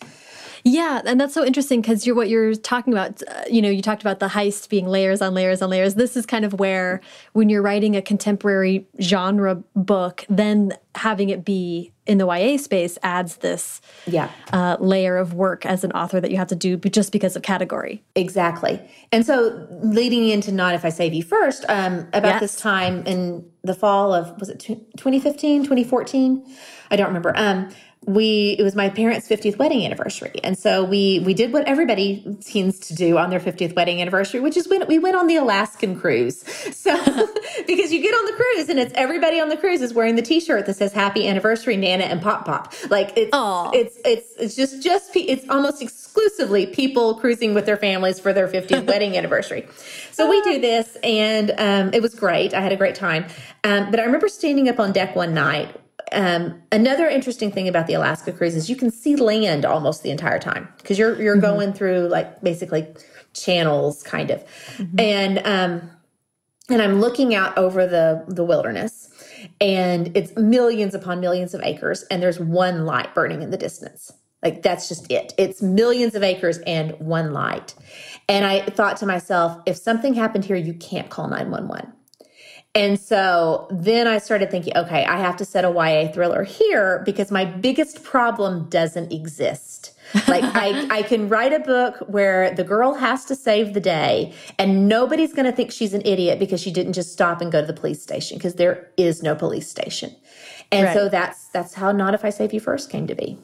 Yeah, 0.64 1.02
and 1.06 1.20
that's 1.20 1.34
so 1.34 1.46
interesting 1.46 1.82
because 1.82 2.06
you're 2.06 2.16
what 2.16 2.30
you're 2.30 2.56
talking 2.56 2.94
about. 2.94 3.22
Uh, 3.28 3.44
you 3.50 3.62
know, 3.62 3.70
you 3.70 3.82
talked 3.82 4.02
about 4.02 4.20
the 4.20 4.28
heist 4.28 4.70
being 4.70 4.88
layers 4.88 5.22
on 5.22 5.34
layers 5.34 5.62
on 5.62 5.70
layers. 5.70 5.96
This 5.96 6.18
is 6.18 6.26
kind 6.26 6.46
of 6.46 6.60
where, 6.60 7.02
when 7.34 7.50
you're 7.50 7.62
writing 7.62 7.96
a 7.96 8.02
contemporary 8.02 8.88
genre 9.02 9.56
book, 9.76 10.26
then 10.30 10.74
having 10.96 11.30
it 11.30 11.46
be 11.46 11.92
in 12.06 12.18
the 12.18 12.26
YA 12.26 12.58
space 12.58 12.98
adds 13.04 13.38
this 13.38 13.82
yeah 14.08 14.32
uh, 14.52 14.76
layer 14.80 15.16
of 15.16 15.36
work 15.36 15.64
as 15.66 15.84
an 15.84 15.92
author 15.92 16.20
that 16.20 16.32
you 16.32 16.38
have 16.38 16.48
to 16.48 16.56
do 16.56 16.78
just 16.78 17.12
because 17.12 17.36
of 17.36 17.42
category. 17.42 18.04
Exactly, 18.16 18.82
and 19.12 19.26
so 19.26 19.68
leading 19.84 20.28
into 20.30 20.52
not 20.52 20.76
if 20.76 20.84
I 20.84 20.90
save 20.90 21.14
you 21.14 21.24
first, 21.24 21.66
um, 21.70 22.08
about 22.14 22.26
yes. 22.26 22.42
this 22.42 22.56
time 22.56 23.06
in 23.06 23.50
the 23.64 23.74
fall 23.74 24.14
of 24.14 24.40
was 24.40 24.50
it 24.50 24.60
2015 24.60 25.64
2014 25.64 26.56
i 26.92 26.96
don't 26.96 27.08
remember 27.08 27.34
um 27.36 27.70
we 28.06 28.56
it 28.58 28.64
was 28.64 28.76
my 28.76 28.90
parents 28.90 29.28
50th 29.28 29.58
wedding 29.58 29.86
anniversary. 29.86 30.40
And 30.44 30.58
so 30.58 30.84
we 30.84 31.20
we 31.26 31.34
did 31.34 31.52
what 31.52 31.68
everybody 31.68 32.38
seems 32.40 32.80
to 32.80 32.96
do 32.96 33.18
on 33.18 33.30
their 33.30 33.40
50th 33.40 33.76
wedding 33.76 34.02
anniversary 34.02 34.40
which 34.40 34.56
is 34.56 34.68
when 34.70 34.88
we 34.88 34.98
went 34.98 35.16
on 35.16 35.28
the 35.28 35.36
alaskan 35.36 36.00
cruise. 36.00 36.44
So 36.80 36.96
because 37.68 37.92
you 37.92 38.02
get 38.02 38.14
on 38.14 38.26
the 38.26 38.32
cruise 38.34 38.70
and 38.70 38.80
it's 38.80 38.94
everybody 38.96 39.40
on 39.40 39.50
the 39.50 39.58
cruise 39.58 39.82
is 39.82 39.94
wearing 39.94 40.16
the 40.16 40.22
t-shirt 40.22 40.66
that 40.66 40.76
says 40.76 40.94
happy 40.94 41.28
anniversary 41.28 41.76
nana 41.76 42.06
and 42.06 42.22
pop 42.22 42.46
pop. 42.46 42.74
Like 42.90 43.12
it's 43.18 43.32
Aww. 43.32 43.74
it's 43.74 43.98
it's 44.06 44.34
it's 44.38 44.56
just 44.56 44.82
just 44.82 45.16
it's 45.16 45.48
almost 45.50 45.82
exclusively 45.82 46.68
people 46.68 47.16
cruising 47.16 47.54
with 47.54 47.66
their 47.66 47.78
families 47.78 48.20
for 48.20 48.34
their 48.34 48.48
50th 48.48 48.86
wedding 48.88 49.18
anniversary. 49.18 49.68
So 50.12 50.30
we 50.30 50.42
do 50.42 50.62
this 50.62 50.98
and 51.04 51.52
um, 51.58 51.94
it 51.94 52.02
was 52.02 52.16
great. 52.16 52.54
I 52.54 52.62
had 52.62 52.72
a 52.72 52.78
great 52.78 52.96
time. 52.96 53.26
Um, 53.64 53.92
but 53.92 54.00
i 54.00 54.04
remember 54.04 54.30
standing 54.30 54.70
up 54.70 54.80
on 54.80 54.94
deck 54.94 55.16
one 55.16 55.34
night 55.34 55.76
um, 56.12 56.62
another 56.72 57.08
interesting 57.08 57.52
thing 57.52 57.68
about 57.68 57.88
the 57.88 57.94
Alaska 57.94 58.32
cruise 58.32 58.56
is 58.56 58.70
you 58.70 58.76
can 58.76 58.92
see 58.92 59.16
land 59.16 59.66
almost 59.66 60.04
the 60.04 60.12
entire 60.12 60.40
time 60.40 60.68
because 60.78 60.98
you're 60.98 61.20
you're 61.22 61.36
mm-hmm. 61.36 61.42
going 61.42 61.74
through 61.74 62.08
like 62.08 62.42
basically 62.42 62.88
channels, 63.34 64.04
kind 64.04 64.32
of, 64.32 64.44
mm-hmm. 64.78 65.00
and 65.00 65.40
um, 65.40 65.90
and 66.70 66.82
I'm 66.82 67.00
looking 67.00 67.36
out 67.36 67.58
over 67.58 67.88
the 67.88 68.26
the 68.28 68.44
wilderness, 68.44 69.10
and 69.62 70.16
it's 70.16 70.36
millions 70.36 70.94
upon 70.94 71.20
millions 71.20 71.54
of 71.54 71.62
acres, 71.64 72.04
and 72.04 72.22
there's 72.22 72.40
one 72.40 72.86
light 72.86 73.14
burning 73.14 73.42
in 73.42 73.52
the 73.52 73.58
distance. 73.58 74.12
Like 74.44 74.62
that's 74.62 74.88
just 74.88 75.12
it. 75.12 75.34
It's 75.38 75.62
millions 75.62 76.16
of 76.16 76.24
acres 76.24 76.60
and 76.60 76.92
one 77.00 77.34
light. 77.34 77.76
And 78.30 78.46
I 78.46 78.62
thought 78.62 78.96
to 78.98 79.06
myself, 79.06 79.60
if 79.66 79.76
something 79.76 80.14
happened 80.14 80.46
here, 80.46 80.56
you 80.56 80.74
can't 80.74 81.10
call 81.10 81.28
911 81.28 81.92
and 82.76 83.00
so 83.00 83.68
then 83.72 84.08
I 84.08 84.20
started 84.20 84.52
thinking, 84.52 84.78
okay, 84.78 85.04
I 85.04 85.18
have 85.18 85.36
to 85.38 85.46
set 85.46 85.66
a 85.66 85.72
YA 85.72 86.12
thriller 86.12 86.44
here 86.44 87.02
because 87.04 87.32
my 87.32 87.44
biggest 87.44 88.04
problem 88.04 88.70
doesn't 88.70 89.12
exist. 89.12 89.96
like 90.28 90.44
I, 90.44 90.88
I 91.00 91.02
can 91.02 91.30
write 91.30 91.52
a 91.52 91.60
book 91.60 91.98
where 92.08 92.54
the 92.54 92.64
girl 92.64 92.94
has 92.94 93.26
to 93.26 93.36
save 93.36 93.74
the 93.74 93.80
day 93.80 94.34
and 94.60 94.88
nobody's 94.88 95.34
going 95.34 95.46
to 95.46 95.52
think 95.52 95.72
she's 95.72 95.96
an 95.96 96.04
idiot 96.06 96.38
because 96.38 96.62
she 96.62 96.72
didn't 96.72 96.94
just 96.94 97.12
stop 97.12 97.42
and 97.42 97.52
go 97.52 97.62
to 97.62 97.68
the 97.68 97.74
police 97.74 98.04
station 98.04 98.38
because 98.38 98.56
there 98.56 98.92
is 98.98 99.24
no 99.24 99.36
police 99.36 99.68
station. 99.68 100.16
And 100.72 100.86
right. 100.86 100.94
so 100.94 101.10
that's 101.10 101.48
that's 101.48 101.74
how 101.74 101.92
Not 101.92 102.14
If 102.14 102.24
I 102.24 102.30
Save 102.30 102.54
You 102.54 102.60
First 102.60 102.92
came 102.92 103.08
to 103.08 103.16
be. 103.16 103.40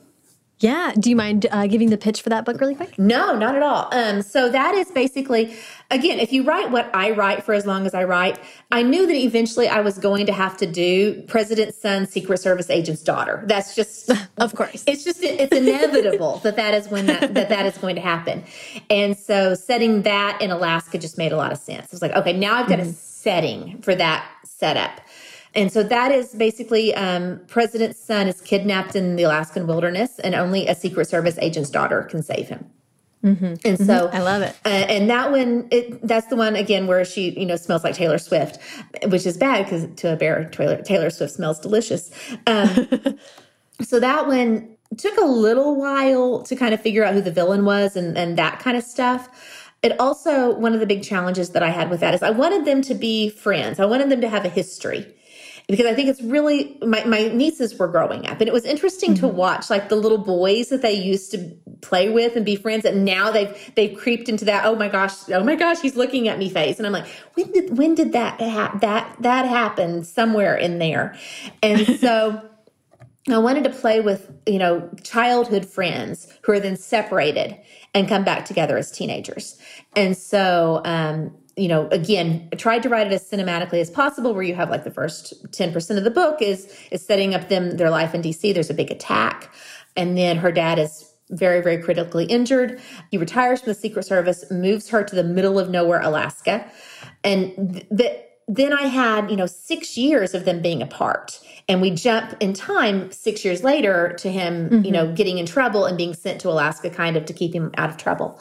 Yeah. 0.59 0.93
Do 0.97 1.09
you 1.09 1.15
mind 1.17 1.47
uh, 1.51 1.67
giving 1.67 1.89
the 1.89 1.97
pitch 1.97 2.21
for 2.21 2.29
that 2.29 2.45
book 2.45 2.61
really 2.61 2.75
quick? 2.75 2.97
No, 2.97 3.37
not 3.37 3.55
at 3.55 3.61
all. 3.61 3.93
Um, 3.93 4.21
so 4.21 4.49
that 4.49 4.73
is 4.73 4.89
basically, 4.89 5.55
again, 5.91 6.17
if 6.19 6.31
you 6.31 6.43
write 6.43 6.71
what 6.71 6.89
I 6.93 7.11
write 7.11 7.43
for 7.43 7.53
as 7.53 7.65
long 7.65 7.85
as 7.85 7.93
I 7.93 8.05
write, 8.05 8.39
I 8.71 8.81
knew 8.81 9.05
that 9.05 9.15
eventually 9.15 9.67
I 9.67 9.81
was 9.81 9.97
going 9.97 10.25
to 10.27 10.33
have 10.33 10.55
to 10.57 10.65
do 10.65 11.21
President's 11.23 11.77
son, 11.77 12.07
Secret 12.07 12.39
Service 12.39 12.69
agent's 12.69 13.03
daughter. 13.03 13.43
That's 13.45 13.75
just, 13.75 14.09
of 14.37 14.55
course, 14.55 14.83
it's 14.87 15.03
just 15.03 15.21
it's 15.21 15.53
inevitable 15.53 16.37
that 16.43 16.55
that 16.55 16.73
is 16.73 16.87
when 16.87 17.07
that, 17.07 17.33
that 17.33 17.49
that 17.49 17.65
is 17.65 17.77
going 17.77 17.95
to 17.95 18.01
happen. 18.01 18.43
And 18.89 19.17
so 19.17 19.55
setting 19.55 20.03
that 20.03 20.41
in 20.41 20.51
Alaska 20.51 20.97
just 20.97 21.17
made 21.17 21.33
a 21.33 21.37
lot 21.37 21.51
of 21.51 21.57
sense. 21.57 21.85
It 21.85 21.91
was 21.91 22.01
like, 22.01 22.13
okay, 22.13 22.33
now 22.33 22.55
I've 22.55 22.69
got 22.69 22.79
mm-hmm. 22.79 22.89
a 22.89 22.93
setting 22.93 23.81
for 23.81 23.93
that 23.95 24.25
setup. 24.43 25.01
And 25.55 25.71
so 25.71 25.83
that 25.83 26.11
is 26.11 26.33
basically 26.35 26.93
um, 26.95 27.39
President's 27.47 27.99
son 27.99 28.27
is 28.27 28.41
kidnapped 28.41 28.95
in 28.95 29.15
the 29.15 29.23
Alaskan 29.23 29.67
wilderness, 29.67 30.19
and 30.19 30.35
only 30.35 30.67
a 30.67 30.75
Secret 30.75 31.07
Service 31.07 31.37
agent's 31.39 31.69
daughter 31.69 32.03
can 32.03 32.21
save 32.21 32.49
him. 32.49 32.69
Mm-hmm. 33.23 33.55
And 33.65 33.77
so 33.77 34.07
mm-hmm. 34.07 34.15
I 34.15 34.21
love 34.21 34.41
it. 34.43 34.55
Uh, 34.65 34.69
and 34.69 35.09
that 35.09 35.31
one, 35.31 35.67
it, 35.71 36.05
that's 36.05 36.27
the 36.27 36.35
one 36.35 36.55
again 36.55 36.85
where 36.85 37.03
she, 37.03 37.31
you 37.31 37.45
know, 37.45 37.55
smells 37.55 37.83
like 37.83 37.95
Taylor 37.95 38.19
Swift, 38.19 38.59
which 39.07 39.25
is 39.25 39.35
bad 39.35 39.65
because 39.65 39.87
to 39.95 40.13
a 40.13 40.15
bear, 40.15 40.47
Taylor, 40.49 40.81
Taylor 40.83 41.09
Swift 41.09 41.33
smells 41.33 41.59
delicious. 41.59 42.11
Um, 42.45 43.17
so 43.81 43.99
that 43.99 44.27
one 44.27 44.75
took 44.97 45.17
a 45.17 45.25
little 45.25 45.75
while 45.75 46.43
to 46.43 46.55
kind 46.55 46.73
of 46.73 46.81
figure 46.81 47.03
out 47.03 47.15
who 47.15 47.21
the 47.21 47.31
villain 47.31 47.65
was 47.65 47.95
and, 47.95 48.15
and 48.15 48.37
that 48.37 48.59
kind 48.59 48.77
of 48.77 48.83
stuff. 48.83 49.71
It 49.81 49.99
also, 49.99 50.53
one 50.55 50.73
of 50.73 50.79
the 50.79 50.85
big 50.85 51.03
challenges 51.03 51.49
that 51.51 51.63
I 51.63 51.69
had 51.69 51.89
with 51.89 52.01
that 52.01 52.13
is 52.13 52.21
I 52.21 52.29
wanted 52.29 52.65
them 52.65 52.81
to 52.83 52.93
be 52.93 53.29
friends. 53.29 53.79
I 53.79 53.85
wanted 53.85 54.09
them 54.09 54.21
to 54.21 54.29
have 54.29 54.45
a 54.45 54.49
history 54.49 55.15
because 55.67 55.85
I 55.85 55.93
think 55.93 56.09
it's 56.09 56.21
really 56.21 56.77
my, 56.85 57.03
my 57.05 57.27
nieces 57.29 57.77
were 57.77 57.87
growing 57.87 58.27
up 58.27 58.39
and 58.39 58.47
it 58.47 58.53
was 58.53 58.65
interesting 58.65 59.11
mm-hmm. 59.11 59.21
to 59.21 59.27
watch 59.27 59.69
like 59.69 59.89
the 59.89 59.95
little 59.95 60.17
boys 60.17 60.69
that 60.69 60.81
they 60.81 60.93
used 60.93 61.31
to 61.31 61.57
play 61.81 62.09
with 62.09 62.35
and 62.35 62.45
be 62.45 62.55
friends 62.55 62.85
and 62.85 63.03
now 63.05 63.31
they've 63.31 63.71
they've 63.75 63.97
creeped 63.97 64.29
into 64.29 64.45
that 64.45 64.65
oh 64.65 64.75
my 64.75 64.87
gosh 64.87 65.29
oh 65.29 65.43
my 65.43 65.55
gosh 65.55 65.79
he's 65.81 65.95
looking 65.95 66.27
at 66.27 66.37
me 66.37 66.49
face. 66.49 66.77
And 66.77 66.85
I'm 66.85 66.93
like 66.93 67.07
when 67.33 67.51
did 67.51 67.77
when 67.77 67.95
did 67.95 68.13
that 68.13 68.39
ha- 68.39 68.77
that 68.81 69.15
that 69.21 69.45
happen 69.45 70.03
somewhere 70.03 70.55
in 70.55 70.79
there? 70.79 71.15
And 71.63 71.85
so 71.99 72.41
I 73.29 73.37
wanted 73.39 73.63
to 73.63 73.71
play 73.71 74.01
with 74.01 74.31
you 74.45 74.59
know 74.59 74.89
childhood 75.03 75.65
friends 75.65 76.31
who 76.43 76.51
are 76.51 76.59
then 76.59 76.75
separated 76.75 77.59
and 77.93 78.07
come 78.07 78.23
back 78.23 78.45
together 78.45 78.77
as 78.77 78.91
teenagers. 78.91 79.57
And 79.95 80.15
so 80.15 80.81
um 80.85 81.35
you 81.57 81.67
know, 81.67 81.87
again, 81.89 82.49
I 82.51 82.57
tried 82.57 82.83
to 82.83 82.89
write 82.89 83.07
it 83.07 83.13
as 83.13 83.29
cinematically 83.29 83.79
as 83.79 83.89
possible, 83.89 84.33
where 84.33 84.43
you 84.43 84.55
have 84.55 84.69
like 84.69 84.83
the 84.83 84.91
first 84.91 85.33
10% 85.51 85.97
of 85.97 86.03
the 86.03 86.11
book 86.11 86.41
is 86.41 86.73
is 86.91 87.05
setting 87.05 87.33
up 87.33 87.47
them 87.49 87.77
their 87.77 87.89
life 87.89 88.13
in 88.13 88.21
DC. 88.21 88.53
There's 88.53 88.69
a 88.69 88.73
big 88.73 88.91
attack. 88.91 89.53
And 89.95 90.17
then 90.17 90.37
her 90.37 90.51
dad 90.51 90.79
is 90.79 91.13
very, 91.29 91.61
very 91.61 91.81
critically 91.81 92.25
injured. 92.25 92.81
He 93.09 93.17
retires 93.17 93.61
from 93.61 93.71
the 93.71 93.75
Secret 93.75 94.05
Service, 94.05 94.45
moves 94.51 94.89
her 94.89 95.03
to 95.03 95.15
the 95.15 95.23
middle 95.23 95.57
of 95.57 95.69
nowhere, 95.69 96.01
Alaska. 96.01 96.69
And 97.23 97.85
th- 97.95 98.21
then 98.47 98.73
I 98.73 98.83
had, 98.83 99.31
you 99.31 99.37
know, 99.37 99.47
six 99.47 99.97
years 99.97 100.35
of 100.35 100.45
them 100.45 100.61
being 100.61 100.81
apart. 100.81 101.39
And 101.67 101.81
we 101.81 101.89
jump 101.89 102.35
in 102.39 102.53
time 102.53 103.11
six 103.11 103.43
years 103.43 103.63
later 103.63 104.13
to 104.19 104.31
him, 104.31 104.69
mm-hmm. 104.69 104.85
you 104.85 104.91
know, 104.91 105.11
getting 105.13 105.39
in 105.39 105.47
trouble 105.47 105.85
and 105.85 105.97
being 105.97 106.13
sent 106.13 106.41
to 106.41 106.49
Alaska 106.49 106.91
kind 106.91 107.17
of 107.17 107.25
to 107.25 107.33
keep 107.33 107.55
him 107.55 107.71
out 107.77 107.89
of 107.89 107.97
trouble. 107.97 108.39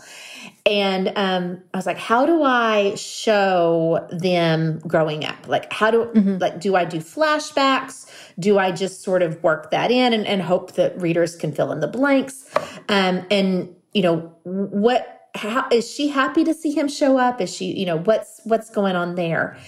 And 0.66 1.12
um, 1.16 1.62
I 1.74 1.76
was 1.76 1.84
like, 1.84 1.98
how 1.98 2.24
do 2.24 2.42
I 2.42 2.94
show 2.94 4.08
them 4.10 4.78
growing 4.86 5.24
up? 5.24 5.46
Like, 5.46 5.70
how 5.70 5.90
do 5.90 6.06
mm-hmm. 6.06 6.38
like 6.38 6.58
do 6.58 6.74
I 6.74 6.86
do 6.86 6.98
flashbacks? 6.98 8.10
Do 8.38 8.58
I 8.58 8.72
just 8.72 9.02
sort 9.02 9.22
of 9.22 9.42
work 9.42 9.70
that 9.72 9.90
in 9.90 10.14
and, 10.14 10.26
and 10.26 10.40
hope 10.40 10.72
that 10.72 10.98
readers 11.00 11.36
can 11.36 11.52
fill 11.52 11.70
in 11.70 11.80
the 11.80 11.88
blanks? 11.88 12.50
Um, 12.88 13.26
and 13.30 13.74
you 13.92 14.02
know, 14.02 14.34
what 14.44 15.28
how 15.34 15.68
is 15.70 15.90
she 15.90 16.08
happy 16.08 16.44
to 16.44 16.54
see 16.54 16.70
him 16.70 16.88
show 16.88 17.18
up? 17.18 17.42
Is 17.42 17.54
she, 17.54 17.66
you 17.78 17.84
know, 17.84 17.98
what's 17.98 18.40
what's 18.44 18.70
going 18.70 18.96
on 18.96 19.16
there? 19.16 19.58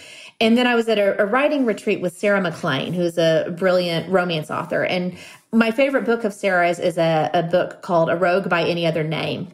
And 0.40 0.56
then 0.56 0.66
I 0.66 0.74
was 0.74 0.88
at 0.88 0.98
a, 0.98 1.20
a 1.20 1.26
writing 1.26 1.66
retreat 1.66 2.00
with 2.00 2.16
Sarah 2.16 2.40
MacLean, 2.40 2.92
who's 2.92 3.18
a 3.18 3.54
brilliant 3.56 4.10
romance 4.10 4.50
author. 4.50 4.84
And 4.84 5.16
my 5.52 5.70
favorite 5.70 6.04
book 6.04 6.24
of 6.24 6.32
Sarah's 6.32 6.78
is 6.78 6.98
a, 6.98 7.30
a 7.34 7.42
book 7.42 7.82
called 7.82 8.10
A 8.10 8.16
Rogue 8.16 8.48
by 8.48 8.62
Any 8.64 8.86
Other 8.86 9.02
Name. 9.02 9.48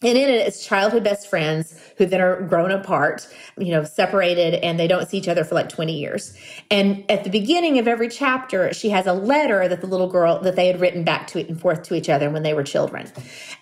And 0.00 0.16
in 0.16 0.30
it, 0.30 0.46
it's 0.46 0.64
childhood 0.64 1.02
best 1.02 1.28
friends 1.28 1.76
who 1.96 2.06
then 2.06 2.20
are 2.20 2.40
grown 2.42 2.70
apart, 2.70 3.26
you 3.58 3.72
know, 3.72 3.82
separated, 3.82 4.54
and 4.54 4.78
they 4.78 4.86
don't 4.86 5.08
see 5.08 5.18
each 5.18 5.26
other 5.26 5.42
for 5.42 5.56
like 5.56 5.68
20 5.68 5.92
years. 5.92 6.38
And 6.70 7.04
at 7.10 7.24
the 7.24 7.30
beginning 7.30 7.80
of 7.80 7.88
every 7.88 8.08
chapter, 8.08 8.72
she 8.72 8.90
has 8.90 9.08
a 9.08 9.12
letter 9.12 9.66
that 9.66 9.80
the 9.80 9.88
little 9.88 10.08
girl 10.08 10.38
that 10.42 10.54
they 10.54 10.68
had 10.68 10.80
written 10.80 11.02
back 11.02 11.26
to 11.28 11.40
and 11.40 11.60
forth 11.60 11.82
to 11.84 11.96
each 11.96 12.08
other 12.08 12.30
when 12.30 12.44
they 12.44 12.54
were 12.54 12.62
children. 12.62 13.10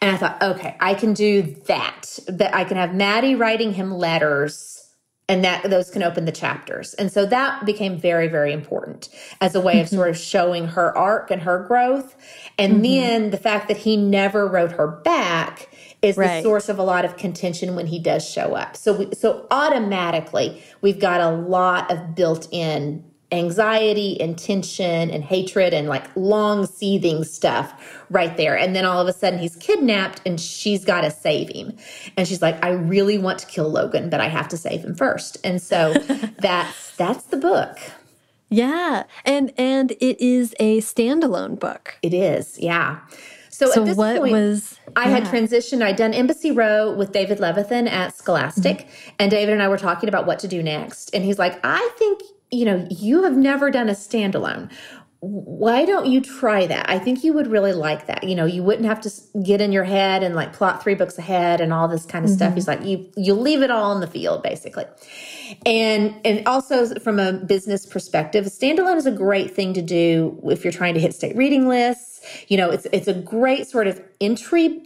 And 0.03 0.15
I 0.15 0.19
thought, 0.19 0.43
okay, 0.43 0.77
I 0.79 0.93
can 0.93 1.15
do 1.15 1.41
that. 1.69 2.19
That 2.29 2.55
I 2.55 2.65
can 2.65 2.77
have 2.77 2.95
Maddie 2.95 3.35
writing 3.35 3.73
him 3.73 3.93
letters 3.93 4.77
and 5.29 5.43
that 5.43 5.69
those 5.71 5.91
can 5.91 6.03
open 6.03 6.25
the 6.25 6.33
chapters. 6.33 6.95
And 6.95 7.11
so 7.11 7.27
that 7.27 7.65
became 7.65 7.99
very, 7.99 8.29
very 8.29 8.53
important 8.53 9.09
as 9.41 9.55
a 9.55 9.61
way 9.61 9.81
of 9.81 9.89
sort 9.89 10.09
of 10.09 10.17
showing 10.17 10.69
her 10.69 10.97
arc 10.97 11.31
and 11.31 11.43
her 11.43 11.65
growth. 11.67 12.15
And 12.59 12.75
mm-hmm. 12.75 12.83
then 12.83 13.31
the 13.31 13.39
fact 13.39 13.69
that 13.69 13.79
he 13.79 13.97
never 13.97 14.47
wrote 14.47 14.73
her 14.73 14.87
back 14.87 15.71
is 16.07 16.17
right. 16.17 16.37
the 16.37 16.43
source 16.43 16.69
of 16.69 16.79
a 16.79 16.83
lot 16.83 17.05
of 17.05 17.17
contention 17.17 17.75
when 17.75 17.87
he 17.87 17.99
does 17.99 18.29
show 18.29 18.55
up. 18.55 18.77
So 18.77 18.93
we, 18.95 19.15
so 19.15 19.47
automatically 19.51 20.63
we've 20.81 21.01
got 21.01 21.21
a 21.21 21.31
lot 21.31 21.91
of 21.91 22.15
built-in 22.15 23.05
anxiety 23.33 24.21
and 24.21 24.39
tension 24.39 25.11
and 25.11 25.25
hatred 25.25 25.75
and 25.75 25.89
like 25.89 26.05
long 26.15 26.65
seething 26.65 27.25
stuff 27.25 28.05
right 28.09 28.37
there. 28.37 28.57
And 28.57 28.75
then 28.77 28.85
all 28.85 29.01
of 29.01 29.09
a 29.09 29.13
sudden 29.13 29.39
he's 29.39 29.57
kidnapped 29.57 30.21
and 30.25 30.41
she's 30.41 30.85
got 30.85 31.01
to 31.01 31.11
save 31.11 31.49
him. 31.49 31.77
And 32.17 32.29
she's 32.29 32.41
like, 32.41 32.63
I 32.65 32.71
really 32.71 33.19
want 33.19 33.41
to 33.41 33.47
kill 33.47 33.69
Logan, 33.69 34.11
but 34.11 34.21
I 34.21 34.29
have 34.29 34.49
to 34.49 34.57
save 34.57 34.85
him 34.85 34.95
first. 34.95 35.39
And 35.43 35.61
so 35.61 35.95
that's 36.39 36.97
that's 36.97 37.25
the 37.25 37.37
book. 37.37 37.79
Yeah. 38.49 39.05
And 39.25 39.53
and 39.59 39.91
it 39.93 40.21
is 40.25 40.55
a 40.61 40.81
standalone 40.81 41.59
book. 41.59 41.99
It 42.03 42.15
is. 42.15 42.59
Yeah. 42.61 43.01
So, 43.51 43.71
so 43.71 43.81
at 43.81 43.87
this 43.87 43.97
what 43.97 44.19
point, 44.19 44.33
was 44.33 44.79
I 44.97 45.09
had 45.09 45.25
transitioned. 45.25 45.83
I'd 45.83 45.97
done 45.97 46.15
Embassy 46.15 46.51
Row 46.51 46.93
with 46.93 47.13
David 47.13 47.39
Levithan 47.39 47.89
at 47.89 48.17
Scholastic, 48.17 48.79
mm-hmm. 48.79 49.15
and 49.19 49.31
David 49.31 49.53
and 49.53 49.63
I 49.63 49.69
were 49.69 49.79
talking 49.79 50.09
about 50.09 50.27
what 50.27 50.39
to 50.41 50.49
do 50.49 50.63
next. 50.63 51.15
And 51.15 51.23
he's 51.23 51.39
like, 51.39 51.61
"I 51.63 51.89
think 51.99 52.23
you 52.51 52.65
know 52.65 52.87
you 52.91 53.23
have 53.25 53.37
never 53.37 53.71
done 53.71 53.89
a 53.89 53.93
standalone. 53.93 54.71
why 55.21 55.85
don't 55.87 56.07
you 56.07 56.21
try 56.21 56.67
that? 56.67 56.89
I 56.89 56.99
think 56.99 57.25
you 57.25 57.33
would 57.33 57.47
really 57.47 57.73
like 57.73 58.07
that. 58.07 58.23
You 58.25 58.35
know, 58.35 58.45
you 58.45 58.63
wouldn't 58.63 58.87
have 58.87 59.01
to 59.01 59.11
get 59.43 59.61
in 59.61 59.73
your 59.73 59.83
head 59.83 60.23
and 60.23 60.35
like 60.35 60.53
plot 60.53 60.83
three 60.83 60.95
books 60.95 61.19
ahead 61.19 61.61
and 61.61 61.73
all 61.73 61.89
this 61.89 62.05
kind 62.05 62.25
of 62.25 62.31
mm-hmm. 62.31 62.37
stuff. 62.37 62.55
He's 62.55 62.69
like, 62.69 62.85
you 62.85 63.11
you'll 63.17 63.41
leave 63.41 63.63
it 63.63 63.71
all 63.71 63.93
in 63.95 64.01
the 64.01 64.07
field, 64.07 64.43
basically. 64.43 64.85
And 65.65 66.15
and 66.25 66.47
also 66.47 66.95
from 67.01 67.19
a 67.19 67.33
business 67.33 67.87
perspective, 67.87 68.45
standalone 68.45 68.97
is 68.97 69.07
a 69.07 69.11
great 69.11 69.55
thing 69.55 69.73
to 69.75 69.83
do 69.83 70.39
if 70.45 70.65
you're 70.65 70.73
trying 70.73 70.95
to 70.95 71.01
hit 71.01 71.15
state 71.15 71.35
reading 71.35 71.67
lists. 71.67 72.21
You 72.49 72.59
know, 72.59 72.71
it's 72.71 72.87
it's 72.93 73.09
a 73.09 73.15
great 73.15 73.67
sort 73.67 73.87
of 73.87 74.01
entry 74.21 74.83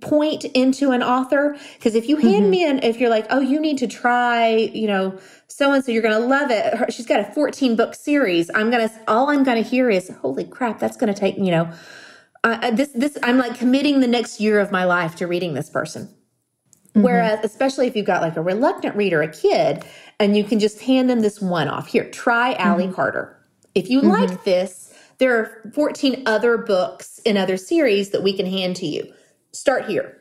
point 0.00 0.44
into 0.44 0.90
an 0.90 1.02
author 1.02 1.56
because 1.74 1.94
if 1.94 2.06
you 2.06 2.16
hand 2.16 2.42
mm-hmm. 2.42 2.50
me 2.50 2.64
an 2.68 2.78
if 2.80 3.00
you're 3.00 3.08
like 3.08 3.26
oh 3.30 3.40
you 3.40 3.58
need 3.58 3.78
to 3.78 3.86
try 3.86 4.48
you 4.54 4.86
know 4.86 5.18
so 5.46 5.72
and 5.72 5.82
so 5.82 5.90
you're 5.90 6.02
going 6.02 6.20
to 6.20 6.26
love 6.26 6.50
it 6.50 6.74
Her, 6.74 6.90
she's 6.90 7.06
got 7.06 7.20
a 7.20 7.24
14 7.24 7.74
book 7.74 7.94
series 7.94 8.50
i'm 8.54 8.70
going 8.70 8.86
to 8.86 8.94
all 9.08 9.30
i'm 9.30 9.42
going 9.44 9.62
to 9.62 9.68
hear 9.68 9.88
is 9.88 10.10
holy 10.20 10.44
crap 10.44 10.78
that's 10.78 10.96
going 10.98 11.12
to 11.12 11.18
take 11.18 11.38
you 11.38 11.50
know 11.50 11.72
uh, 12.44 12.70
this 12.72 12.90
this 12.90 13.16
i'm 13.22 13.38
like 13.38 13.56
committing 13.56 14.00
the 14.00 14.06
next 14.06 14.40
year 14.40 14.60
of 14.60 14.70
my 14.70 14.84
life 14.84 15.16
to 15.16 15.26
reading 15.26 15.54
this 15.54 15.70
person 15.70 16.06
mm-hmm. 16.06 17.02
whereas 17.02 17.42
especially 17.42 17.86
if 17.86 17.96
you've 17.96 18.06
got 18.06 18.20
like 18.20 18.36
a 18.36 18.42
reluctant 18.42 18.94
reader 18.94 19.22
a 19.22 19.28
kid 19.28 19.82
and 20.20 20.36
you 20.36 20.44
can 20.44 20.58
just 20.58 20.80
hand 20.82 21.08
them 21.08 21.20
this 21.20 21.40
one 21.40 21.68
off 21.68 21.86
here 21.86 22.10
try 22.10 22.52
mm-hmm. 22.52 22.68
Ally 22.68 22.92
carter 22.92 23.42
if 23.74 23.88
you 23.88 24.02
like 24.02 24.28
mm-hmm. 24.28 24.44
this 24.44 24.94
there 25.16 25.34
are 25.34 25.70
14 25.74 26.24
other 26.26 26.58
books 26.58 27.20
in 27.20 27.38
other 27.38 27.56
series 27.56 28.10
that 28.10 28.22
we 28.22 28.34
can 28.34 28.44
hand 28.44 28.76
to 28.76 28.86
you 28.86 29.10
start 29.52 29.86
here 29.86 30.18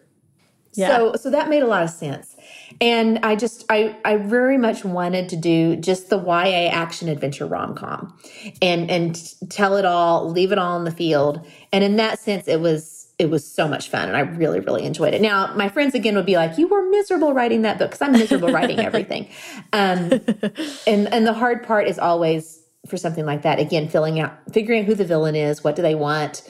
yeah. 0.73 0.95
so 0.95 1.15
so 1.15 1.29
that 1.29 1.49
made 1.49 1.63
a 1.63 1.67
lot 1.67 1.83
of 1.83 1.89
sense 1.89 2.35
and 2.79 3.19
I 3.23 3.35
just 3.35 3.65
I 3.69 3.95
I 4.05 4.17
very 4.17 4.57
much 4.57 4.85
wanted 4.85 5.29
to 5.29 5.35
do 5.35 5.75
just 5.75 6.09
the 6.09 6.17
YA 6.17 6.69
action 6.71 7.09
adventure 7.09 7.45
rom 7.45 7.75
com, 7.75 8.17
and 8.61 8.89
and 8.89 9.33
tell 9.49 9.75
it 9.75 9.85
all, 9.85 10.29
leave 10.29 10.51
it 10.51 10.57
all 10.57 10.77
in 10.77 10.85
the 10.85 10.91
field. 10.91 11.45
And 11.73 11.83
in 11.83 11.97
that 11.97 12.19
sense, 12.19 12.47
it 12.47 12.61
was 12.61 13.11
it 13.19 13.29
was 13.29 13.45
so 13.45 13.67
much 13.67 13.89
fun, 13.89 14.07
and 14.07 14.15
I 14.15 14.21
really 14.21 14.59
really 14.59 14.83
enjoyed 14.83 15.13
it. 15.13 15.21
Now 15.21 15.53
my 15.55 15.69
friends 15.69 15.95
again 15.95 16.15
would 16.15 16.25
be 16.25 16.35
like, 16.35 16.57
"You 16.57 16.67
were 16.67 16.89
miserable 16.89 17.33
writing 17.33 17.63
that 17.63 17.77
book," 17.77 17.91
because 17.91 18.01
I'm 18.01 18.13
miserable 18.13 18.49
writing 18.53 18.79
everything. 18.79 19.29
Um, 19.73 20.11
and 20.87 21.11
and 21.13 21.27
the 21.27 21.33
hard 21.33 21.63
part 21.63 21.87
is 21.87 21.99
always 21.99 22.59
for 22.87 22.97
something 22.97 23.25
like 23.25 23.43
that. 23.43 23.59
Again, 23.59 23.89
filling 23.89 24.19
out, 24.19 24.33
figuring 24.51 24.81
out 24.81 24.85
who 24.87 24.95
the 24.95 25.05
villain 25.05 25.35
is, 25.35 25.63
what 25.63 25.75
do 25.75 25.81
they 25.81 25.95
want. 25.95 26.43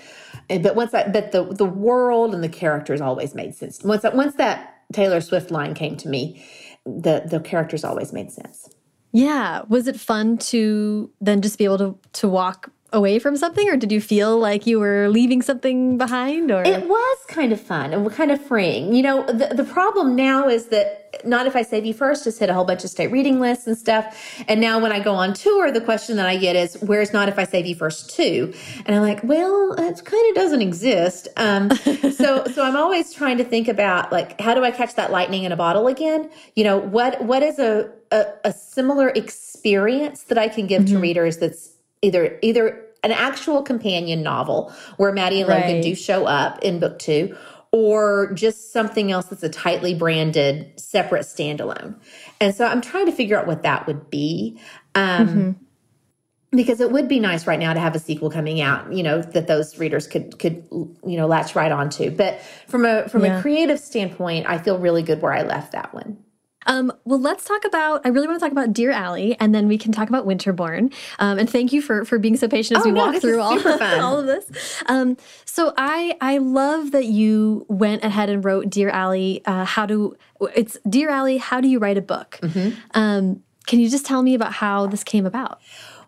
But 0.50 0.76
once 0.76 0.92
that, 0.92 1.14
but 1.14 1.32
the 1.32 1.44
the 1.44 1.66
world 1.66 2.34
and 2.34 2.44
the 2.44 2.50
characters 2.50 3.02
always 3.02 3.36
made 3.36 3.56
sense. 3.56 3.82
Once 3.84 4.02
that 4.04 4.16
once 4.16 4.36
that 4.36 4.84
Taylor 4.94 5.22
Swift 5.22 5.52
line 5.52 5.74
came 5.74 5.98
to 5.98 6.10
me, 6.10 6.46
the 6.86 7.24
the 7.26 7.40
characters 7.40 7.84
always 7.84 8.14
made 8.14 8.32
sense. 8.32 8.70
Yeah, 9.12 9.64
was 9.68 9.88
it 9.88 10.00
fun 10.00 10.38
to 10.38 11.12
then 11.20 11.42
just 11.42 11.58
be 11.58 11.66
able 11.66 11.78
to 11.80 12.00
to 12.14 12.30
walk 12.30 12.72
away 12.94 13.20
from 13.20 13.38
something 13.38 13.70
or 13.70 13.78
did 13.78 13.92
you 13.92 14.02
feel 14.02 14.38
like 14.38 14.68
you 14.68 14.80
were 14.80 15.08
leaving 15.08 15.42
something 15.42 15.98
behind 15.98 16.52
or? 16.52 16.64
It 16.64 16.88
was 16.88 17.18
kind 17.28 17.54
of 17.54 17.62
fun 17.62 17.94
and 17.94 18.12
kind 18.12 18.32
of 18.32 18.42
freeing. 18.42 18.94
You 18.94 19.04
know 19.04 19.26
the, 19.26 19.54
the 19.56 19.64
problem 19.64 20.16
now 20.16 20.50
is 20.50 20.68
that 20.68 20.98
not 21.26 21.46
if 21.46 21.56
i 21.56 21.62
save 21.62 21.86
you 21.86 21.94
first 21.94 22.24
just 22.24 22.40
hit 22.40 22.50
a 22.50 22.54
whole 22.54 22.64
bunch 22.64 22.84
of 22.86 22.90
state 22.90 23.08
reading 23.08 23.40
lists 23.40 23.68
and 23.68 23.78
stuff. 23.78 24.18
And 24.48 24.60
now 24.60 24.80
when 24.80 24.92
i 24.92 25.00
go 25.00 25.14
on 25.14 25.34
tour 25.34 25.72
the 25.72 25.82
question 25.82 26.18
that 26.18 26.28
i 26.28 26.36
get 26.36 26.56
is 26.56 26.78
where's 26.82 27.14
not 27.14 27.30
if 27.30 27.40
i 27.40 27.46
save 27.46 27.66
you 27.66 27.76
first 27.76 28.14
too? 28.14 28.54
And 28.86 28.96
i'm 28.96 29.02
like 29.02 29.24
well 29.24 29.74
it 29.78 30.04
kind 30.04 30.30
of 30.30 30.36
doesn't 30.36 30.62
exist. 30.62 31.28
Um, 31.38 31.72
so 32.12 32.44
so 32.46 32.64
i'm 32.64 32.76
always 32.76 33.14
trying 33.14 33.38
to 33.38 33.44
think 33.46 33.68
about 33.70 34.12
like 34.12 34.40
how 34.42 34.54
do 34.54 34.64
i 34.64 34.72
catch 34.72 34.96
that 34.96 35.12
lightning 35.12 35.44
in 35.44 35.52
a 35.52 35.58
bottle 35.58 35.88
again? 35.88 36.30
You 36.56 36.66
know 36.66 36.78
what 36.78 37.24
what 37.24 37.42
is 37.42 37.58
a 37.58 37.90
a, 38.12 38.26
a 38.44 38.52
similar 38.52 39.10
experience 39.10 40.24
that 40.24 40.38
i 40.38 40.50
can 40.50 40.68
give 40.68 40.84
mm-hmm. 40.84 40.96
to 40.96 41.02
readers 41.02 41.38
that's 41.38 41.71
either 42.02 42.40
either 42.42 42.86
an 43.04 43.12
actual 43.12 43.64
companion 43.64 44.22
novel 44.22 44.72
where 44.98 45.12
Maddie 45.12 45.42
and 45.42 45.50
right. 45.50 45.66
Logan 45.66 45.82
do 45.82 45.96
show 45.96 46.26
up 46.26 46.60
in 46.62 46.80
book 46.80 47.00
two, 47.00 47.36
or 47.72 48.32
just 48.34 48.74
something 48.74 49.12
else 49.12 49.28
that's 49.28 49.44
a 49.44 49.50
tightly 49.50 49.94
branded 49.94 50.72
separate 50.80 51.24
standalone. 51.24 51.96
And 52.40 52.54
so 52.54 52.66
I'm 52.66 52.82
trying 52.82 53.06
to 53.06 53.12
figure 53.12 53.40
out 53.40 53.48
what 53.48 53.64
that 53.64 53.88
would 53.88 54.10
be. 54.10 54.60
Um, 54.96 55.28
mm-hmm. 55.28 55.52
Because 56.54 56.82
it 56.82 56.92
would 56.92 57.08
be 57.08 57.22
nice 57.22 57.48
right 57.48 57.60
now 57.60 57.74
to 57.74 57.80
have 57.80 57.96
a 57.96 58.00
sequel 58.00 58.30
coming 58.30 58.60
out, 58.60 58.92
you 58.92 59.04
know, 59.04 59.22
that 59.22 59.48
those 59.48 59.80
readers 59.80 60.06
could 60.06 60.38
could 60.38 60.68
you 60.70 61.16
know 61.16 61.26
latch 61.26 61.56
right 61.56 61.72
onto. 61.72 62.12
But 62.12 62.42
from 62.68 62.84
a 62.84 63.08
from 63.08 63.24
yeah. 63.24 63.40
a 63.40 63.42
creative 63.42 63.80
standpoint, 63.80 64.48
I 64.50 64.58
feel 64.58 64.78
really 64.78 65.02
good 65.02 65.22
where 65.22 65.32
I 65.32 65.44
left 65.44 65.72
that 65.72 65.94
one. 65.94 66.18
Um, 66.68 66.92
well, 67.06 67.20
let's 67.20 67.46
talk 67.46 67.66
about. 67.66 68.02
I 68.06 68.10
really 68.10 68.28
want 68.28 68.40
to 68.40 68.46
talk 68.46 68.52
about 68.52 68.74
Dear 68.74 68.92
Ally, 68.92 69.34
and 69.40 69.54
then 69.54 69.68
we 69.68 69.78
can 69.78 69.92
talk 69.92 70.10
about 70.10 70.26
Winterborne. 70.26 70.94
Um, 71.20 71.40
and 71.40 71.50
thank 71.50 71.74
you 71.74 71.82
for 71.82 72.06
for 72.06 72.20
being 72.20 72.38
so 72.38 72.48
patient 72.48 72.80
as 72.80 72.86
oh, 72.86 72.90
we 72.90 72.94
no, 72.94 73.06
walk 73.06 73.22
through 73.22 73.40
all, 73.40 73.60
all 74.02 74.20
of 74.20 74.26
this. 74.26 74.84
Um, 74.88 75.18
so 75.46 75.74
I 75.78 76.18
I 76.22 76.38
love 76.38 76.92
that 76.92 77.06
you 77.06 77.66
went 77.68 78.04
ahead 78.04 78.30
and 78.30 78.44
wrote 78.46 78.70
Dear 78.70 78.90
Ally. 78.90 79.40
Uh, 79.46 79.66
how 79.66 79.86
to 79.86 80.16
it's 80.56 80.78
Dear 80.88 81.10
Ally. 81.10 81.38
How 81.38 81.62
do 81.62 81.68
you 81.68 81.80
write 81.80 81.98
a 81.98 82.02
book? 82.02 82.40
Mm 82.42 82.50
-hmm. 82.50 83.42
can 83.68 83.80
you 83.80 83.90
just 83.90 84.06
tell 84.06 84.24
me 84.24 84.36
about 84.36 84.54
how 84.54 84.88
this 84.88 85.04
came 85.04 85.28
about? 85.28 85.58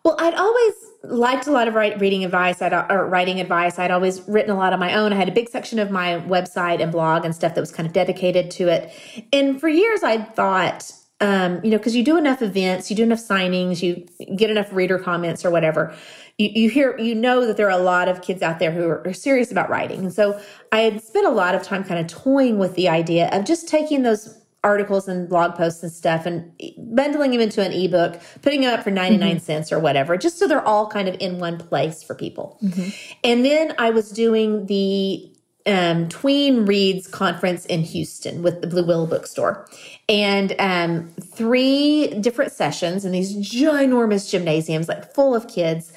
Well, 0.04 0.16
I'd 0.20 0.36
always 0.36 0.93
liked 1.04 1.48
a 1.48 1.52
lot 1.52 1.68
of 1.68 1.74
write, 1.74 2.00
reading 2.00 2.24
advice 2.24 2.62
I'd, 2.62 2.74
or 2.74 3.08
writing 3.08 3.40
advice. 3.40 3.78
I'd 3.78 3.92
always 3.92 4.22
written 4.28 4.52
a 4.52 4.58
lot 4.58 4.72
on 4.74 4.80
my 4.80 4.94
own. 4.96 5.12
I 5.12 5.18
had 5.18 5.28
a 5.28 5.34
big 5.34 5.50
section 5.50 5.80
of 5.80 5.92
my 5.92 6.20
website 6.22 6.82
and 6.82 6.92
blog 6.92 7.26
and 7.26 7.36
stuff 7.36 7.56
that 7.56 7.62
was 7.62 7.72
kind 7.72 7.86
of 7.86 7.94
dedicated 7.94 8.50
to 8.52 8.70
it. 8.70 8.92
And 9.34 9.60
for 9.60 9.68
years, 9.68 10.02
I'd 10.02 10.34
thought, 10.36 10.92
um, 11.20 11.60
you 11.64 11.72
know, 11.72 11.78
because 11.78 11.96
you 11.96 12.04
do 12.04 12.18
enough 12.18 12.42
events, 12.42 12.90
you 12.90 12.96
do 12.96 13.04
enough 13.04 13.20
signings, 13.20 13.82
you 13.82 14.08
get 14.36 14.50
enough 14.50 14.72
reader 14.72 14.98
comments 14.98 15.44
or 15.44 15.52
whatever. 15.52 15.94
You, 16.38 16.50
you 16.54 16.70
hear, 16.70 16.98
you 16.98 17.16
know 17.16 17.46
that 17.46 17.58
there 17.58 17.68
are 17.68 17.80
a 17.80 17.84
lot 17.84 18.08
of 18.08 18.22
kids 18.22 18.42
out 18.42 18.60
there 18.60 18.72
who 18.72 18.88
are, 18.88 19.06
are 19.06 19.14
serious 19.14 19.52
about 19.52 19.70
writing. 19.70 20.00
And 20.00 20.14
so 20.14 20.40
I 20.72 20.80
had 20.80 21.04
spent 21.04 21.26
a 21.28 21.32
lot 21.32 21.54
of 21.54 21.64
time 21.64 21.84
kind 21.84 22.00
of 22.00 22.08
toying 22.08 22.60
with 22.60 22.76
the 22.76 22.88
idea 22.88 23.30
of 23.32 23.44
just 23.44 23.68
taking 23.68 24.04
those 24.04 24.43
articles 24.64 25.08
and 25.08 25.28
blog 25.28 25.56
posts 25.56 25.84
and 25.84 25.92
stuff 25.92 26.26
and 26.26 26.52
bundling 26.78 27.32
them 27.32 27.42
into 27.42 27.62
an 27.62 27.72
ebook, 27.72 28.22
putting 28.42 28.62
them 28.62 28.74
up 28.74 28.84
for 28.84 28.92
99 28.92 29.30
mm-hmm. 29.30 29.40
cents 29.40 29.72
or 29.72 29.80
whatever, 29.80 30.18
just 30.18 30.40
so 30.40 30.48
they're 30.48 30.66
all 30.66 30.88
kind 30.88 31.08
of 31.08 31.16
in 31.20 31.40
one 31.40 31.58
place 31.58 32.02
for 32.02 32.16
people. 32.16 32.58
Mm-hmm. 32.64 32.90
And 33.24 33.46
then 33.46 33.76
I 33.78 33.90
was 33.90 34.10
doing 34.12 34.66
the 34.68 35.30
um, 35.66 36.10
Tween 36.10 36.66
Reads 36.66 37.08
conference 37.08 37.66
in 37.66 37.82
Houston 37.82 38.42
with 38.42 38.62
the 38.62 38.68
Blue 38.68 38.86
Willow 38.86 39.06
Bookstore. 39.06 39.68
And 40.10 40.56
um, 40.60 41.10
three 41.22 42.08
different 42.20 42.52
sessions 42.52 43.06
in 43.06 43.12
these 43.12 43.36
ginormous 43.36 44.30
gymnasiums, 44.30 44.88
like 44.88 45.14
full 45.14 45.36
of 45.36 45.48
kids 45.48 45.92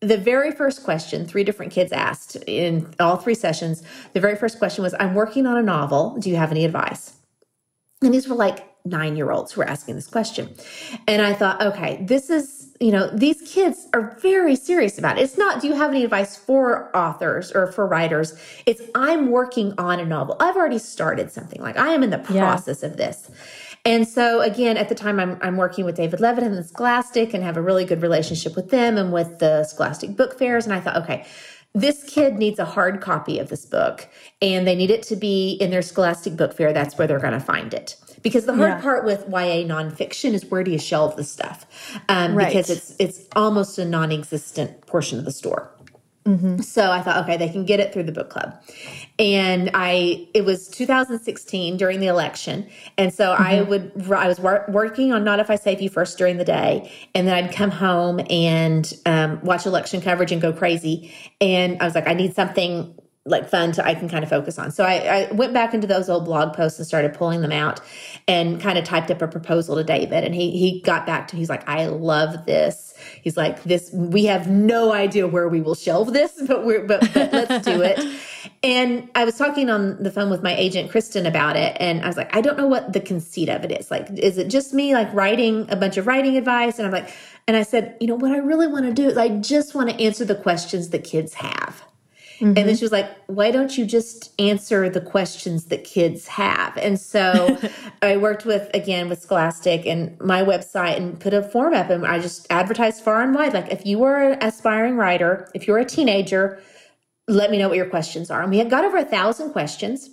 the 0.00 0.18
very 0.18 0.52
first 0.52 0.84
question 0.84 1.26
three 1.26 1.42
different 1.42 1.72
kids 1.72 1.90
asked 1.90 2.36
in 2.46 2.86
all 3.00 3.16
three 3.16 3.34
sessions 3.34 3.82
the 4.12 4.20
very 4.20 4.36
first 4.36 4.58
question 4.58 4.82
was 4.82 4.94
i'm 5.00 5.14
working 5.14 5.46
on 5.46 5.56
a 5.56 5.62
novel 5.62 6.16
do 6.18 6.28
you 6.28 6.36
have 6.36 6.50
any 6.50 6.64
advice 6.66 7.15
and 8.02 8.12
these 8.12 8.28
were 8.28 8.36
like 8.36 8.66
nine 8.84 9.16
year 9.16 9.30
olds 9.30 9.52
who 9.52 9.60
were 9.60 9.68
asking 9.68 9.96
this 9.96 10.06
question. 10.06 10.54
And 11.08 11.22
I 11.22 11.32
thought, 11.32 11.60
okay, 11.62 12.04
this 12.04 12.30
is, 12.30 12.74
you 12.78 12.92
know, 12.92 13.08
these 13.08 13.42
kids 13.42 13.88
are 13.94 14.16
very 14.20 14.54
serious 14.54 14.98
about 14.98 15.18
it. 15.18 15.22
It's 15.22 15.38
not, 15.38 15.60
do 15.60 15.66
you 15.66 15.74
have 15.74 15.90
any 15.90 16.04
advice 16.04 16.36
for 16.36 16.94
authors 16.96 17.52
or 17.52 17.72
for 17.72 17.86
writers? 17.86 18.38
It's, 18.66 18.82
I'm 18.94 19.30
working 19.30 19.72
on 19.78 19.98
a 19.98 20.04
novel. 20.04 20.36
I've 20.40 20.56
already 20.56 20.78
started 20.78 21.32
something. 21.32 21.60
Like 21.60 21.76
I 21.76 21.88
am 21.88 22.02
in 22.02 22.10
the 22.10 22.18
process 22.18 22.82
yeah. 22.82 22.88
of 22.88 22.96
this. 22.96 23.30
And 23.84 24.06
so 24.06 24.40
again, 24.40 24.76
at 24.76 24.88
the 24.88 24.94
time 24.94 25.18
I'm, 25.18 25.38
I'm 25.40 25.56
working 25.56 25.84
with 25.84 25.96
David 25.96 26.20
Levithan 26.20 26.46
and 26.46 26.58
the 26.58 26.64
Scholastic 26.64 27.34
and 27.34 27.42
have 27.42 27.56
a 27.56 27.62
really 27.62 27.84
good 27.84 28.02
relationship 28.02 28.56
with 28.56 28.70
them 28.70 28.98
and 28.98 29.12
with 29.12 29.38
the 29.38 29.64
Scholastic 29.64 30.16
book 30.16 30.38
fairs. 30.38 30.64
And 30.64 30.74
I 30.74 30.80
thought, 30.80 30.96
okay, 30.96 31.24
this 31.76 32.02
kid 32.04 32.36
needs 32.36 32.58
a 32.58 32.64
hard 32.64 33.02
copy 33.02 33.38
of 33.38 33.50
this 33.50 33.66
book 33.66 34.08
and 34.40 34.66
they 34.66 34.74
need 34.74 34.90
it 34.90 35.02
to 35.02 35.14
be 35.14 35.52
in 35.60 35.70
their 35.70 35.82
scholastic 35.82 36.34
book 36.34 36.54
fair 36.54 36.72
that's 36.72 36.96
where 36.96 37.06
they're 37.06 37.20
going 37.20 37.34
to 37.34 37.40
find 37.40 37.74
it 37.74 37.96
because 38.22 38.46
the 38.46 38.54
hard 38.54 38.70
yeah. 38.70 38.80
part 38.80 39.04
with 39.04 39.20
YA 39.28 39.62
nonfiction 39.62 40.32
is 40.32 40.46
where 40.46 40.64
do 40.64 40.70
you 40.70 40.78
shelve 40.78 41.14
the 41.16 41.24
stuff 41.24 41.66
um, 42.08 42.34
right. 42.34 42.48
because 42.48 42.70
it's 42.70 42.96
it's 42.98 43.28
almost 43.36 43.78
a 43.78 43.84
non-existent 43.84 44.86
portion 44.86 45.18
of 45.18 45.26
the 45.26 45.32
store 45.32 45.70
Mm-hmm. 46.26 46.60
So 46.60 46.90
I 46.90 47.00
thought, 47.00 47.22
okay, 47.24 47.36
they 47.36 47.48
can 47.48 47.64
get 47.64 47.78
it 47.78 47.92
through 47.92 48.02
the 48.02 48.12
book 48.12 48.30
club. 48.30 48.60
And 49.18 49.70
I, 49.74 50.28
it 50.34 50.44
was 50.44 50.68
2016 50.68 51.76
during 51.76 52.00
the 52.00 52.08
election. 52.08 52.68
And 52.98 53.14
so 53.14 53.32
mm-hmm. 53.32 53.42
I 53.42 53.62
would, 53.62 54.12
I 54.12 54.26
was 54.26 54.40
wor- 54.40 54.64
working 54.68 55.12
on 55.12 55.24
Not 55.24 55.38
If 55.38 55.50
I 55.50 55.56
Save 55.56 55.80
You 55.80 55.88
First 55.88 56.18
during 56.18 56.36
the 56.36 56.44
day. 56.44 56.92
And 57.14 57.26
then 57.28 57.34
I'd 57.34 57.54
come 57.54 57.70
home 57.70 58.20
and 58.28 58.92
um, 59.06 59.40
watch 59.42 59.66
election 59.66 60.00
coverage 60.00 60.32
and 60.32 60.42
go 60.42 60.52
crazy. 60.52 61.14
And 61.40 61.80
I 61.80 61.84
was 61.84 61.94
like, 61.94 62.08
I 62.08 62.14
need 62.14 62.34
something 62.34 62.94
like 63.26 63.48
fun 63.48 63.72
to 63.72 63.84
I 63.84 63.94
can 63.94 64.08
kind 64.08 64.22
of 64.22 64.30
focus 64.30 64.58
on. 64.58 64.70
So 64.70 64.84
I, 64.84 65.28
I, 65.28 65.32
went 65.32 65.52
back 65.52 65.74
into 65.74 65.86
those 65.86 66.08
old 66.08 66.24
blog 66.24 66.54
posts 66.54 66.78
and 66.78 66.86
started 66.86 67.12
pulling 67.12 67.42
them 67.42 67.52
out 67.52 67.80
and 68.28 68.60
kind 68.60 68.78
of 68.78 68.84
typed 68.84 69.10
up 69.10 69.20
a 69.20 69.28
proposal 69.28 69.76
to 69.76 69.84
David. 69.84 70.24
And 70.24 70.34
he 70.34 70.52
he 70.52 70.80
got 70.80 71.06
back 71.06 71.28
to 71.28 71.36
he's 71.36 71.50
like, 71.50 71.68
I 71.68 71.86
love 71.86 72.46
this. 72.46 72.94
He's 73.26 73.36
like, 73.36 73.64
this 73.64 73.90
we 73.92 74.26
have 74.26 74.48
no 74.48 74.92
idea 74.92 75.26
where 75.26 75.48
we 75.48 75.60
will 75.60 75.74
shelve 75.74 76.12
this, 76.12 76.40
but 76.46 76.64
we're 76.64 76.84
but, 76.84 77.12
but 77.12 77.32
let's 77.32 77.66
do 77.66 77.82
it. 77.82 77.98
And 78.62 79.10
I 79.14 79.24
was 79.24 79.36
talking 79.36 79.68
on 79.70 80.02
the 80.02 80.10
phone 80.10 80.30
with 80.30 80.42
my 80.42 80.54
agent 80.54 80.90
Kristin 80.90 81.26
about 81.26 81.56
it, 81.56 81.76
and 81.78 82.02
I 82.02 82.06
was 82.06 82.16
like, 82.16 82.34
I 82.34 82.40
don't 82.40 82.56
know 82.56 82.66
what 82.66 82.92
the 82.92 83.00
conceit 83.00 83.48
of 83.48 83.64
it 83.64 83.72
is. 83.72 83.90
Like, 83.90 84.08
is 84.10 84.38
it 84.38 84.48
just 84.48 84.72
me 84.72 84.94
like 84.94 85.12
writing 85.12 85.66
a 85.68 85.76
bunch 85.76 85.96
of 85.96 86.06
writing 86.06 86.36
advice? 86.36 86.78
And 86.78 86.86
I'm 86.86 86.92
like, 86.92 87.12
And 87.46 87.56
I 87.56 87.62
said, 87.62 87.96
you 88.00 88.06
know, 88.06 88.14
what 88.14 88.30
I 88.30 88.38
really 88.38 88.66
want 88.66 88.86
to 88.86 88.92
do 88.92 89.08
is 89.08 89.16
I 89.16 89.28
just 89.28 89.74
want 89.74 89.90
to 89.90 90.00
answer 90.00 90.24
the 90.24 90.36
questions 90.36 90.90
that 90.90 91.04
kids 91.04 91.34
have. 91.34 91.82
Mm-hmm. 92.36 92.44
And 92.44 92.56
then 92.56 92.66
mm-hmm. 92.66 92.74
she 92.76 92.84
was 92.84 92.92
like, 92.92 93.10
why 93.26 93.50
don't 93.50 93.78
you 93.78 93.86
just 93.86 94.38
answer 94.38 94.90
the 94.90 95.00
questions 95.00 95.66
that 95.66 95.84
kids 95.84 96.26
have? 96.28 96.76
And 96.76 97.00
so 97.00 97.58
I 98.02 98.18
worked 98.18 98.44
with, 98.44 98.70
again, 98.74 99.08
with 99.08 99.20
Scholastic 99.20 99.86
and 99.86 100.18
my 100.20 100.42
website 100.42 100.96
and 100.96 101.18
put 101.18 101.32
a 101.32 101.42
form 101.42 101.72
up 101.72 101.88
and 101.88 102.06
I 102.06 102.18
just 102.18 102.46
advertised 102.50 103.02
far 103.02 103.22
and 103.22 103.34
wide. 103.34 103.54
Like, 103.54 103.72
if 103.72 103.86
you 103.86 103.98
were 103.98 104.32
an 104.32 104.38
aspiring 104.42 104.96
writer, 104.96 105.50
if 105.54 105.66
you're 105.66 105.78
a 105.78 105.84
teenager, 105.84 106.60
let 107.26 107.50
me 107.50 107.58
know 107.58 107.68
what 107.68 107.76
your 107.76 107.88
questions 107.88 108.30
are. 108.30 108.42
And 108.42 108.50
we 108.50 108.58
had 108.58 108.70
got 108.70 108.84
over 108.84 108.98
a 108.98 109.04
thousand 109.04 109.52
questions. 109.52 110.10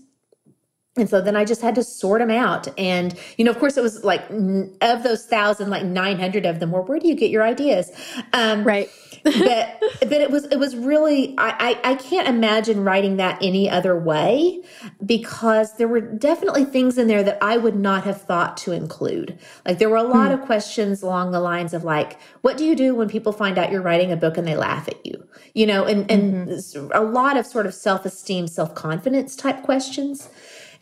And 0.96 1.10
so 1.10 1.22
then 1.22 1.36
I 1.36 1.44
just 1.44 1.62
had 1.62 1.76
to 1.76 1.84
sort 1.84 2.20
them 2.20 2.30
out. 2.30 2.68
And, 2.78 3.18
you 3.38 3.46
know, 3.46 3.52
of 3.52 3.58
course, 3.58 3.78
it 3.78 3.82
was 3.82 4.04
like 4.04 4.22
of 4.30 5.04
those 5.04 5.26
thousand, 5.26 5.72
like 5.72 5.84
900 5.84 6.46
of 6.46 6.60
them 6.60 6.72
were, 6.72 6.84
where 6.84 7.00
do 7.00 7.08
you 7.08 7.16
get 7.16 7.32
your 7.32 7.44
ideas? 7.44 7.92
Um, 8.32 8.64
right. 8.64 8.90
But, 9.24 9.80
but 10.02 10.14
it 10.14 10.30
was, 10.30 10.46
it 10.46 10.58
was 10.58 10.76
really, 10.76 11.34
I, 11.38 11.78
I, 11.84 11.92
I 11.92 11.96
can't 11.96 12.28
imagine 12.28 12.84
writing 12.84 13.18
that 13.18 13.42
any 13.42 13.70
other 13.70 13.98
way 13.98 14.62
because 15.06 15.78
there 15.78 15.88
were 15.88 16.02
definitely 16.02 16.66
things 16.66 16.98
in 16.98 17.08
there 17.08 17.24
that 17.24 17.38
I 17.42 17.58
would 17.58 17.76
not 17.76 18.04
have 18.04 18.22
thought 18.22 18.58
to 18.58 18.72
include. 18.72 19.40
Like 19.66 19.80
there 19.80 19.90
were 19.90 19.98
a 19.98 20.04
lot 20.04 20.28
hmm. 20.28 20.40
of 20.40 20.42
questions 20.42 21.02
along 21.02 21.32
the 21.32 21.40
lines 21.40 21.74
of 21.74 21.84
like, 21.84 22.20
what 22.42 22.58
do 22.58 22.66
you 22.66 22.76
do 22.76 22.96
when 22.96 23.10
people 23.10 23.32
find 23.32 23.58
out 23.58 23.72
you're 23.72 23.82
writing 23.82 24.12
a 24.12 24.18
book 24.18 24.38
and 24.38 24.48
they 24.48 24.56
laugh 24.56 24.88
at 24.88 25.06
you? 25.06 25.28
You 25.54 25.68
know, 25.68 25.86
and, 25.86 26.10
and 26.10 26.48
mm-hmm. 26.48 26.92
a 26.94 27.02
lot 27.02 27.38
of 27.38 27.46
sort 27.46 27.66
of 27.66 27.74
self 27.74 28.06
esteem, 28.06 28.48
self 28.48 28.74
confidence 28.76 29.36
type 29.36 29.62
questions. 29.64 30.30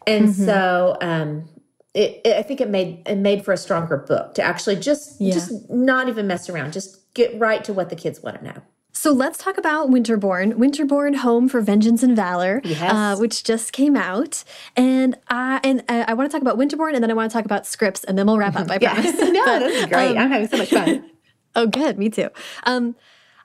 And 0.08 0.30
mm-hmm. 0.30 0.46
so 0.46 0.98
um, 1.02 1.50
it, 1.94 2.22
it, 2.24 2.38
I 2.38 2.42
think 2.44 2.62
it 2.62 2.70
made 2.70 3.04
it 3.06 3.18
made 3.18 3.44
for 3.44 3.52
a 3.52 3.58
stronger 3.58 3.98
book 3.98 4.36
to 4.36 4.42
actually 4.42 4.78
just 4.78 5.20
yeah. 5.20 5.34
just 5.34 5.70
not 5.70 6.08
even 6.08 6.28
mess 6.28 6.50
around, 6.50 6.74
just 6.74 7.01
get 7.14 7.38
right 7.40 7.64
to 7.64 7.74
what 7.74 7.90
the 7.90 7.96
kids 7.96 8.22
want 8.22 8.40
to 8.40 8.46
know. 8.46 8.62
So 8.94 9.12
let's 9.12 9.38
talk 9.38 9.58
about 9.58 9.90
Winterborne, 9.90 10.54
Winterborne 10.56 11.16
Home 11.16 11.48
for 11.48 11.62
Vengeance 11.62 12.04
and 12.04 12.16
Valor, 12.16 12.62
yes. 12.64 12.82
uh, 12.82 13.16
which 13.18 13.44
just 13.44 13.72
came 13.72 13.96
out. 13.96 14.44
And 14.76 15.18
I 15.30 15.62
and 15.64 15.84
uh, 15.88 16.06
I 16.08 16.14
want 16.14 16.30
to 16.30 16.36
talk 16.38 16.42
about 16.42 16.58
Winterborne, 16.58 16.94
and 16.94 17.02
then 17.02 17.10
I 17.10 17.14
want 17.14 17.32
to 17.32 17.36
talk 17.36 17.46
about 17.46 17.66
scripts, 17.66 18.04
and 18.04 18.18
then 18.18 18.28
we'll 18.28 18.38
wrap 18.38 18.56
up. 18.56 18.70
I 18.70 18.78
promise. 18.80 19.14
no, 19.20 19.46
but, 19.46 19.60
this 19.60 19.84
is 19.84 19.86
great. 19.88 20.12
Um, 20.12 20.18
I'm 20.18 20.30
having 20.30 20.48
so 20.50 20.58
much 20.58 20.70
fun. 20.70 21.10
oh, 21.56 21.68
good. 21.68 21.98
Me 21.98 22.10
too. 22.10 22.30
Um, 22.64 22.96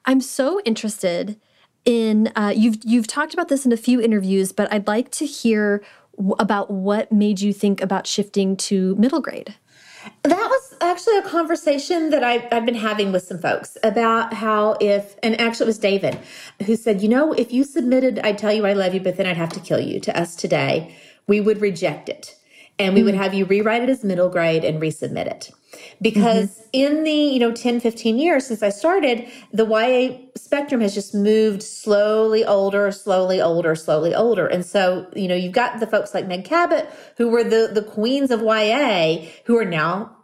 I'm 0.04 0.20
so 0.20 0.60
interested 0.64 1.40
in 1.84 2.32
uh, 2.34 2.52
you've 2.54 2.78
you've 2.84 3.06
talked 3.06 3.32
about 3.32 3.48
this 3.48 3.64
in 3.64 3.72
a 3.72 3.76
few 3.76 4.00
interviews, 4.00 4.50
but 4.50 4.70
I'd 4.72 4.88
like 4.88 5.10
to 5.12 5.26
hear 5.26 5.82
about 6.38 6.70
what 6.70 7.12
made 7.12 7.40
you 7.40 7.52
think 7.52 7.80
about 7.80 8.06
shifting 8.06 8.56
to 8.56 8.96
middle 8.96 9.20
grade. 9.20 9.54
That 10.22 10.48
was 10.50 10.74
actually 10.80 11.18
a 11.18 11.22
conversation 11.22 12.10
that 12.10 12.22
I, 12.22 12.48
have 12.52 12.66
been 12.66 12.74
having 12.74 13.12
with 13.12 13.24
some 13.24 13.38
folks 13.38 13.76
about 13.82 14.34
how 14.34 14.76
if, 14.80 15.16
and 15.22 15.40
actually 15.40 15.64
it 15.64 15.68
was 15.68 15.78
David 15.78 16.18
who 16.64 16.76
said, 16.76 17.00
you 17.02 17.08
know, 17.08 17.32
if 17.32 17.52
you 17.52 17.64
submitted, 17.64 18.18
I'd 18.20 18.38
tell 18.38 18.52
you 18.52 18.66
I 18.66 18.72
love 18.72 18.94
you, 18.94 19.00
but 19.00 19.16
then 19.16 19.26
I'd 19.26 19.36
have 19.36 19.52
to 19.54 19.60
kill 19.60 19.80
you 19.80 20.00
to 20.00 20.18
us 20.18 20.36
today, 20.36 20.94
we 21.26 21.40
would 21.40 21.60
reject 21.60 22.08
it. 22.08 22.35
And 22.78 22.94
we 22.94 23.00
mm 23.00 23.02
-hmm. 23.02 23.04
would 23.06 23.22
have 23.22 23.34
you 23.34 23.44
rewrite 23.46 23.82
it 23.82 23.90
as 23.90 24.04
middle 24.04 24.28
grade 24.28 24.64
and 24.68 24.80
resubmit 24.80 25.26
it 25.26 25.50
because 26.00 26.50
mm-hmm. 26.50 26.68
in 26.72 27.04
the 27.04 27.10
you 27.10 27.38
know 27.38 27.52
10 27.52 27.80
15 27.80 28.18
years 28.18 28.46
since 28.46 28.62
i 28.62 28.68
started 28.68 29.28
the 29.52 29.64
ya 29.64 30.16
spectrum 30.36 30.80
has 30.80 30.94
just 30.94 31.14
moved 31.14 31.62
slowly 31.62 32.44
older 32.44 32.92
slowly 32.92 33.40
older 33.40 33.74
slowly 33.74 34.14
older 34.14 34.46
and 34.46 34.64
so 34.64 35.06
you 35.14 35.28
know 35.28 35.34
you've 35.34 35.52
got 35.52 35.80
the 35.80 35.86
folks 35.86 36.14
like 36.14 36.26
meg 36.26 36.44
cabot 36.44 36.88
who 37.16 37.28
were 37.28 37.44
the 37.44 37.70
the 37.72 37.82
queens 37.82 38.30
of 38.30 38.42
ya 38.42 39.16
who 39.44 39.56
are 39.56 39.64
now 39.64 40.14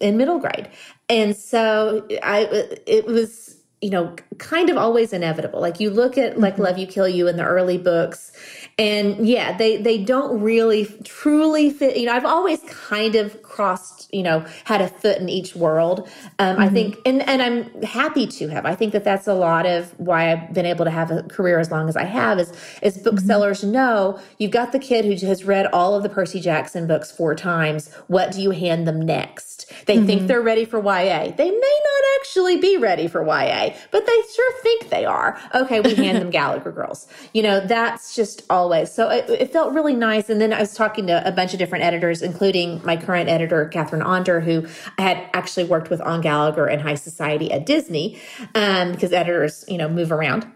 in 0.00 0.16
middle 0.16 0.38
grade 0.38 0.68
and 1.08 1.36
so 1.36 2.06
i 2.22 2.46
it 2.86 3.06
was 3.06 3.56
you 3.82 3.90
know 3.90 4.14
kind 4.38 4.70
of 4.70 4.76
always 4.76 5.12
inevitable 5.12 5.60
like 5.60 5.80
you 5.80 5.90
look 5.90 6.16
at 6.16 6.38
like 6.38 6.54
mm-hmm. 6.54 6.62
love 6.62 6.78
you 6.78 6.86
kill 6.86 7.08
you 7.08 7.28
in 7.28 7.36
the 7.36 7.44
early 7.44 7.78
books 7.78 8.32
and 8.78 9.26
yeah 9.26 9.56
they 9.56 9.78
they 9.78 9.96
don't 10.02 10.40
really 10.40 10.84
truly 11.04 11.70
fit 11.70 11.96
you 11.96 12.06
know 12.06 12.12
i've 12.12 12.26
always 12.26 12.60
kind 12.62 13.14
of 13.14 13.42
crossed 13.56 14.08
you 14.14 14.22
know 14.22 14.44
had 14.64 14.80
a 14.80 14.88
foot 14.88 15.18
in 15.18 15.28
each 15.28 15.54
world 15.56 16.08
um, 16.38 16.54
mm-hmm. 16.54 16.62
i 16.62 16.68
think 16.68 16.98
and 17.04 17.22
and 17.28 17.42
i'm 17.42 17.82
happy 17.82 18.26
to 18.26 18.48
have 18.48 18.64
i 18.66 18.74
think 18.74 18.92
that 18.92 19.04
that's 19.04 19.26
a 19.26 19.34
lot 19.34 19.66
of 19.66 19.92
why 19.98 20.32
i've 20.32 20.52
been 20.52 20.66
able 20.66 20.84
to 20.84 20.90
have 20.90 21.10
a 21.10 21.22
career 21.24 21.58
as 21.58 21.70
long 21.70 21.88
as 21.88 21.96
i 21.96 22.04
have 22.04 22.38
is 22.38 22.52
is 22.82 22.98
booksellers 22.98 23.60
mm-hmm. 23.60 23.72
know 23.72 24.20
you've 24.38 24.50
got 24.50 24.72
the 24.72 24.78
kid 24.78 25.04
who 25.04 25.26
has 25.26 25.44
read 25.44 25.66
all 25.72 25.94
of 25.94 26.02
the 26.02 26.08
percy 26.08 26.40
jackson 26.40 26.86
books 26.86 27.10
four 27.10 27.34
times 27.34 27.92
what 28.06 28.30
do 28.32 28.40
you 28.40 28.50
hand 28.50 28.86
them 28.86 29.00
next 29.00 29.72
they 29.86 29.96
mm-hmm. 29.96 30.06
think 30.06 30.26
they're 30.26 30.42
ready 30.42 30.64
for 30.64 30.78
ya 30.78 31.30
they 31.36 31.50
may 31.50 31.78
not 31.90 32.04
actually 32.20 32.56
be 32.58 32.76
ready 32.76 33.08
for 33.08 33.24
ya 33.26 33.70
but 33.90 34.06
they 34.06 34.22
sure 34.34 34.62
think 34.62 34.88
they 34.90 35.04
are 35.04 35.38
okay 35.54 35.80
we 35.80 35.94
hand 35.94 36.18
them 36.18 36.30
gallagher 36.38 36.72
girls 36.72 37.06
you 37.32 37.42
know 37.42 37.60
that's 37.60 38.14
just 38.14 38.42
always. 38.50 38.92
So 38.92 39.08
it, 39.10 39.28
it, 39.30 39.52
felt 39.52 39.72
really 39.72 39.94
nice. 39.94 40.28
And 40.28 40.40
then 40.40 40.52
I 40.52 40.60
was 40.60 40.74
talking 40.74 41.06
to 41.06 41.26
a 41.26 41.30
bunch 41.30 41.52
of 41.52 41.58
different 41.58 41.84
editors, 41.84 42.22
including 42.22 42.80
my 42.84 42.96
current 42.96 43.28
editor, 43.28 43.45
Katherine 43.72 44.02
Onder, 44.02 44.40
who 44.40 44.66
I 44.98 45.02
had 45.02 45.30
actually 45.34 45.64
worked 45.64 45.90
with 45.90 46.00
on 46.00 46.20
Gallagher 46.20 46.66
and 46.66 46.82
Heist 46.82 47.02
Society 47.02 47.50
at 47.52 47.66
Disney, 47.66 48.20
um, 48.54 48.92
because 48.92 49.12
editors, 49.12 49.64
you 49.68 49.78
know, 49.78 49.88
move 49.88 50.12
around. 50.12 50.46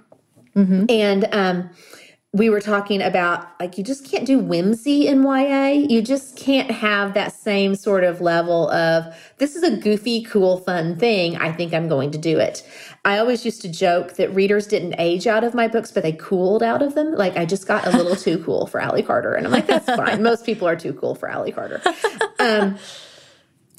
Mm 0.54 0.66
-hmm. 0.66 0.90
And 0.90 1.28
um, 1.32 1.70
we 2.32 2.48
were 2.48 2.60
talking 2.60 3.02
about 3.02 3.48
like 3.58 3.76
you 3.76 3.82
just 3.82 4.08
can't 4.08 4.24
do 4.24 4.38
whimsy 4.38 5.08
in 5.08 5.24
YA. 5.24 5.70
You 5.70 6.00
just 6.00 6.36
can't 6.36 6.70
have 6.70 7.14
that 7.14 7.32
same 7.32 7.74
sort 7.74 8.04
of 8.04 8.20
level 8.20 8.70
of 8.70 9.12
this 9.38 9.56
is 9.56 9.64
a 9.64 9.76
goofy, 9.76 10.22
cool, 10.22 10.58
fun 10.58 10.96
thing. 10.96 11.36
I 11.36 11.50
think 11.50 11.74
I'm 11.74 11.88
going 11.88 12.12
to 12.12 12.18
do 12.18 12.38
it. 12.38 12.64
I 13.04 13.18
always 13.18 13.44
used 13.44 13.62
to 13.62 13.68
joke 13.68 14.14
that 14.14 14.32
readers 14.32 14.68
didn't 14.68 14.94
age 14.98 15.26
out 15.26 15.42
of 15.42 15.54
my 15.54 15.66
books, 15.66 15.90
but 15.90 16.04
they 16.04 16.12
cooled 16.12 16.62
out 16.62 16.82
of 16.82 16.94
them. 16.94 17.16
Like 17.16 17.36
I 17.36 17.44
just 17.46 17.66
got 17.66 17.84
a 17.86 17.90
little 17.96 18.14
too 18.14 18.38
cool 18.44 18.68
for 18.68 18.80
Ally 18.80 19.02
Carter. 19.02 19.34
And 19.34 19.46
I'm 19.46 19.52
like, 19.52 19.66
that's 19.66 19.86
fine. 19.86 20.22
Most 20.30 20.46
people 20.46 20.68
are 20.68 20.76
too 20.76 20.92
cool 20.92 21.16
for 21.16 21.28
Ally 21.28 21.50
Carter. 21.50 21.82
Um, 22.38 22.78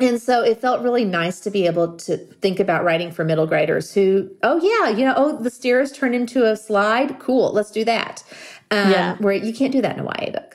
and 0.02 0.22
so 0.22 0.44
it 0.44 0.60
felt 0.60 0.82
really 0.82 1.06
nice 1.06 1.40
to 1.42 1.50
be 1.50 1.66
able 1.66 1.96
to 1.98 2.18
think 2.18 2.60
about 2.60 2.84
writing 2.84 3.12
for 3.12 3.24
middle 3.24 3.48
graders 3.48 3.94
who, 3.94 4.30
oh 4.44 4.60
yeah, 4.62 4.90
you 4.90 5.06
know, 5.06 5.14
oh 5.16 5.38
the 5.38 5.50
stairs 5.50 5.92
turn 5.92 6.14
into 6.14 6.46
a 6.46 6.56
slide. 6.56 7.20
Cool, 7.20 7.52
let's 7.54 7.72
do 7.72 7.86
that. 7.86 8.24
Um, 8.72 8.92
yeah. 8.92 9.16
Where 9.18 9.34
you 9.34 9.54
can't 9.54 9.72
do 9.72 9.82
that 9.82 9.98
in 9.98 10.06
a 10.06 10.06
YA 10.06 10.32
book. 10.32 10.51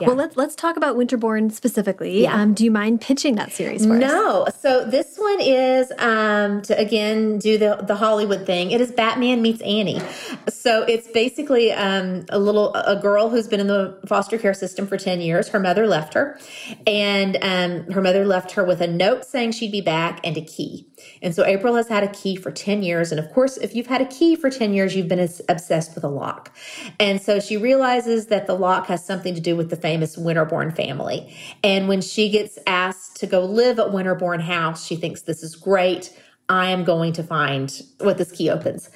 Yeah. 0.00 0.08
Well, 0.08 0.16
let's 0.16 0.36
let's 0.36 0.56
talk 0.56 0.76
about 0.76 0.96
Winterborne 0.96 1.52
specifically. 1.52 2.22
Yeah. 2.22 2.34
Um, 2.34 2.52
do 2.52 2.64
you 2.64 2.72
mind 2.72 3.00
pitching 3.00 3.36
that 3.36 3.52
series 3.52 3.86
for 3.86 3.94
no. 3.94 4.42
us? 4.42 4.62
No. 4.64 4.70
So 4.70 4.84
this 4.84 5.16
one 5.16 5.40
is 5.40 5.92
um, 5.98 6.62
to 6.62 6.76
again 6.76 7.38
do 7.38 7.58
the 7.58 7.76
the 7.76 7.94
Hollywood 7.94 8.44
thing. 8.44 8.72
It 8.72 8.80
is 8.80 8.90
Batman 8.90 9.40
meets 9.40 9.60
Annie. 9.62 10.00
So 10.48 10.82
it's 10.82 11.06
basically 11.06 11.70
um, 11.70 12.26
a 12.28 12.40
little 12.40 12.74
a 12.74 12.96
girl 12.96 13.28
who's 13.28 13.46
been 13.46 13.60
in 13.60 13.68
the 13.68 13.96
foster 14.08 14.36
care 14.36 14.54
system 14.54 14.88
for 14.88 14.96
ten 14.96 15.20
years. 15.20 15.48
Her 15.48 15.60
mother 15.60 15.86
left 15.86 16.14
her, 16.14 16.40
and 16.88 17.38
um, 17.40 17.92
her 17.92 18.02
mother 18.02 18.26
left 18.26 18.50
her 18.52 18.64
with 18.64 18.80
a 18.80 18.88
note 18.88 19.24
saying 19.24 19.52
she'd 19.52 19.70
be 19.70 19.80
back 19.80 20.18
and 20.24 20.36
a 20.36 20.42
key. 20.42 20.88
And 21.22 21.34
so 21.34 21.44
April 21.44 21.74
has 21.74 21.88
had 21.88 22.02
a 22.02 22.08
key 22.08 22.36
for 22.36 22.50
10 22.50 22.82
years. 22.82 23.10
And 23.10 23.18
of 23.18 23.32
course, 23.32 23.56
if 23.56 23.74
you've 23.74 23.86
had 23.86 24.00
a 24.00 24.06
key 24.06 24.36
for 24.36 24.50
10 24.50 24.74
years, 24.74 24.94
you've 24.94 25.08
been 25.08 25.28
obsessed 25.48 25.94
with 25.94 26.04
a 26.04 26.08
lock. 26.08 26.54
And 27.00 27.20
so 27.20 27.40
she 27.40 27.56
realizes 27.56 28.26
that 28.26 28.46
the 28.46 28.54
lock 28.54 28.86
has 28.86 29.04
something 29.04 29.34
to 29.34 29.40
do 29.40 29.56
with 29.56 29.70
the 29.70 29.76
famous 29.84 30.16
Winterborne 30.16 30.74
family. 30.74 31.36
And 31.62 31.88
when 31.88 32.00
she 32.00 32.30
gets 32.30 32.58
asked 32.66 33.16
to 33.16 33.26
go 33.26 33.44
live 33.44 33.78
at 33.78 33.88
Winterborne 33.88 34.40
House, 34.40 34.86
she 34.86 34.96
thinks 34.96 35.20
this 35.20 35.42
is 35.42 35.54
great. 35.54 36.10
I 36.48 36.70
am 36.70 36.84
going 36.84 37.12
to 37.12 37.22
find 37.22 37.70
what 37.98 38.16
this 38.16 38.32
key 38.32 38.48
opens. 38.48 38.88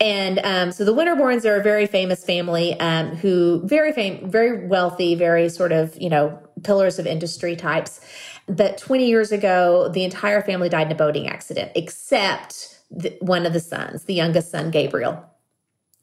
And 0.00 0.40
um, 0.42 0.72
so 0.72 0.84
the 0.84 0.92
Winterbornes 0.92 1.44
are 1.44 1.60
a 1.60 1.62
very 1.62 1.86
famous 1.86 2.24
family 2.24 2.74
um, 2.80 3.14
who 3.14 3.62
very 3.64 3.92
fam- 3.92 4.28
very 4.28 4.66
wealthy, 4.66 5.14
very 5.14 5.48
sort 5.48 5.70
of, 5.70 5.96
you 5.96 6.10
know, 6.10 6.36
pillars 6.64 6.98
of 6.98 7.06
industry 7.06 7.54
types. 7.54 8.00
But 8.48 8.78
20 8.78 9.06
years 9.06 9.30
ago, 9.30 9.90
the 9.90 10.02
entire 10.02 10.42
family 10.42 10.68
died 10.68 10.88
in 10.88 10.92
a 10.92 10.96
boating 10.96 11.28
accident, 11.28 11.70
except 11.76 12.80
the, 12.90 13.16
one 13.20 13.46
of 13.46 13.52
the 13.52 13.60
sons, 13.60 14.06
the 14.06 14.14
youngest 14.14 14.50
son, 14.50 14.72
Gabriel. 14.72 15.24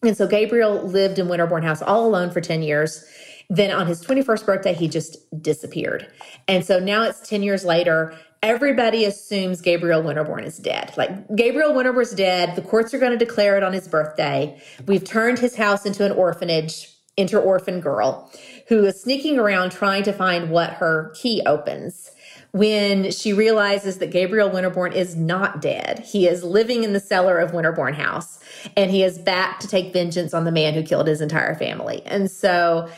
And 0.01 0.15
so 0.15 0.27
Gabriel 0.27 0.81
lived 0.81 1.19
in 1.19 1.27
Winterborne 1.27 1.63
House 1.63 1.81
all 1.81 2.07
alone 2.07 2.31
for 2.31 2.39
10 2.39 2.61
years. 2.61 3.03
Then 3.49 3.71
on 3.71 3.87
his 3.87 4.03
21st 4.03 4.45
birthday, 4.45 4.73
he 4.73 4.87
just 4.87 5.17
disappeared. 5.41 6.07
And 6.47 6.63
so 6.63 6.79
now 6.79 7.03
it's 7.03 7.27
10 7.27 7.41
years 7.41 7.65
later. 7.65 8.15
Everybody 8.43 9.05
assumes 9.05 9.59
Gabriel 9.59 10.03
Winterborne 10.03 10.45
is 10.45 10.57
dead. 10.57 10.93
Like 10.97 11.35
Gabriel 11.35 11.73
Winterborne's 11.73 12.13
dead. 12.13 12.55
The 12.55 12.61
courts 12.61 12.93
are 12.93 12.99
going 12.99 13.11
to 13.11 13.17
declare 13.17 13.57
it 13.57 13.63
on 13.63 13.73
his 13.73 13.87
birthday. 13.87 14.61
We've 14.85 15.03
turned 15.03 15.39
his 15.39 15.55
house 15.55 15.85
into 15.85 16.05
an 16.05 16.11
orphanage, 16.11 16.89
inter 17.17 17.39
orphan 17.39 17.81
girl 17.81 18.31
who 18.67 18.85
is 18.85 19.01
sneaking 19.01 19.39
around 19.39 19.71
trying 19.71 20.03
to 20.03 20.13
find 20.13 20.51
what 20.51 20.69
her 20.73 21.11
key 21.19 21.41
opens 21.45 22.11
when 22.51 23.11
she 23.11 23.33
realizes 23.33 23.97
that 23.97 24.11
Gabriel 24.11 24.49
Winterborne 24.49 24.93
is 24.93 25.15
not 25.15 25.61
dead. 25.61 25.99
He 25.99 26.27
is 26.27 26.43
living 26.43 26.83
in 26.83 26.93
the 26.93 26.99
cellar 26.99 27.37
of 27.39 27.51
Winterborne 27.51 27.93
House 27.93 28.39
and 28.77 28.89
he 28.89 29.03
is 29.03 29.17
back 29.17 29.59
to 29.59 29.67
take 29.67 29.93
vengeance 29.93 30.33
on 30.33 30.45
the 30.45 30.51
man 30.51 30.73
who 30.73 30.83
killed 30.83 31.07
his 31.07 31.21
entire 31.21 31.55
family. 31.55 32.01
And 32.05 32.29
so 32.29 32.89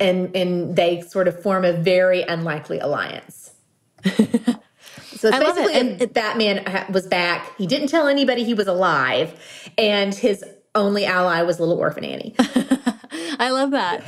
and 0.00 0.34
and 0.36 0.76
they 0.76 1.00
sort 1.02 1.28
of 1.28 1.42
form 1.42 1.64
a 1.64 1.72
very 1.72 2.22
unlikely 2.22 2.78
alliance. 2.78 3.52
So 5.22 5.28
it's 5.28 5.38
basically 5.38 5.74
it. 5.74 6.02
And, 6.02 6.12
Batman 6.12 6.86
was 6.92 7.06
back. 7.06 7.56
He 7.56 7.68
didn't 7.68 7.86
tell 7.86 8.08
anybody 8.08 8.42
he 8.42 8.54
was 8.54 8.66
alive, 8.66 9.40
and 9.78 10.12
his 10.12 10.44
only 10.74 11.04
ally 11.04 11.42
was 11.42 11.60
little 11.60 11.78
orphan 11.78 12.04
Annie. 12.04 12.34
I 13.38 13.50
love 13.50 13.70
that. 13.70 14.04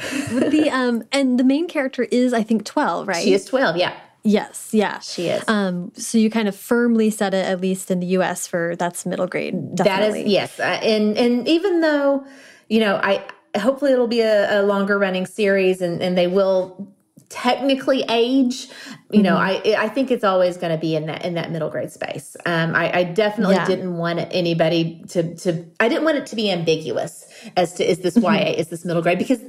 the 0.51 0.71
um 0.73 1.05
and 1.13 1.39
the 1.39 1.45
main 1.45 1.69
character 1.69 2.03
is 2.03 2.33
I 2.33 2.43
think 2.43 2.65
12, 2.65 3.07
right? 3.07 3.23
She 3.23 3.33
is 3.33 3.45
12, 3.45 3.77
yeah. 3.77 3.95
Yes, 4.25 4.71
yeah. 4.73 4.99
She 4.99 5.29
is. 5.29 5.45
Um 5.47 5.93
so 5.95 6.19
you 6.19 6.31
kind 6.31 6.49
of 6.49 6.57
firmly 6.57 7.11
set 7.11 7.33
it 7.33 7.47
at 7.47 7.61
least 7.61 7.93
in 7.93 8.01
the 8.01 8.07
US 8.19 8.49
for 8.49 8.75
that's 8.75 9.07
middle 9.07 9.29
grade. 9.29 9.77
Definitely. 9.77 10.23
That 10.23 10.27
is 10.27 10.33
yes. 10.33 10.59
Uh, 10.59 10.81
and 10.83 11.17
and 11.17 11.47
even 11.47 11.81
though 11.81 12.27
you 12.69 12.81
know, 12.81 12.97
I 12.97 13.25
hopefully 13.57 13.93
it'll 13.93 14.07
be 14.07 14.21
a, 14.21 14.61
a 14.61 14.63
longer 14.63 14.99
running 14.99 15.27
series 15.27 15.81
and 15.81 16.03
and 16.03 16.17
they 16.17 16.27
will 16.27 16.93
technically 17.31 18.05
age 18.11 18.69
you 19.11 19.23
know 19.23 19.35
mm-hmm. 19.35 19.69
i 19.69 19.85
i 19.85 19.89
think 19.89 20.11
it's 20.11 20.23
always 20.23 20.57
going 20.57 20.71
to 20.71 20.79
be 20.79 20.95
in 20.95 21.07
that 21.07 21.25
in 21.25 21.35
that 21.35 21.51
middle 21.51 21.71
grade 21.71 21.91
space 21.91 22.37
um 22.47 22.75
i, 22.75 22.99
I 22.99 23.05
definitely 23.05 23.57
yeah. 23.57 23.67
didn't 23.67 23.97
want 23.97 24.21
anybody 24.31 25.03
to 25.09 25.35
to 25.37 25.65
i 25.81 25.89
didn't 25.89 26.05
want 26.05 26.19
it 26.19 26.27
to 26.27 26.37
be 26.37 26.51
ambiguous 26.51 27.25
as 27.57 27.75
to 27.75 27.91
is 27.91 28.01
this 28.01 28.17
ya 28.17 28.31
mm-hmm. 28.31 28.61
is 28.61 28.69
this 28.69 28.85
middle 28.85 29.03
grade 29.03 29.19
because 29.19 29.41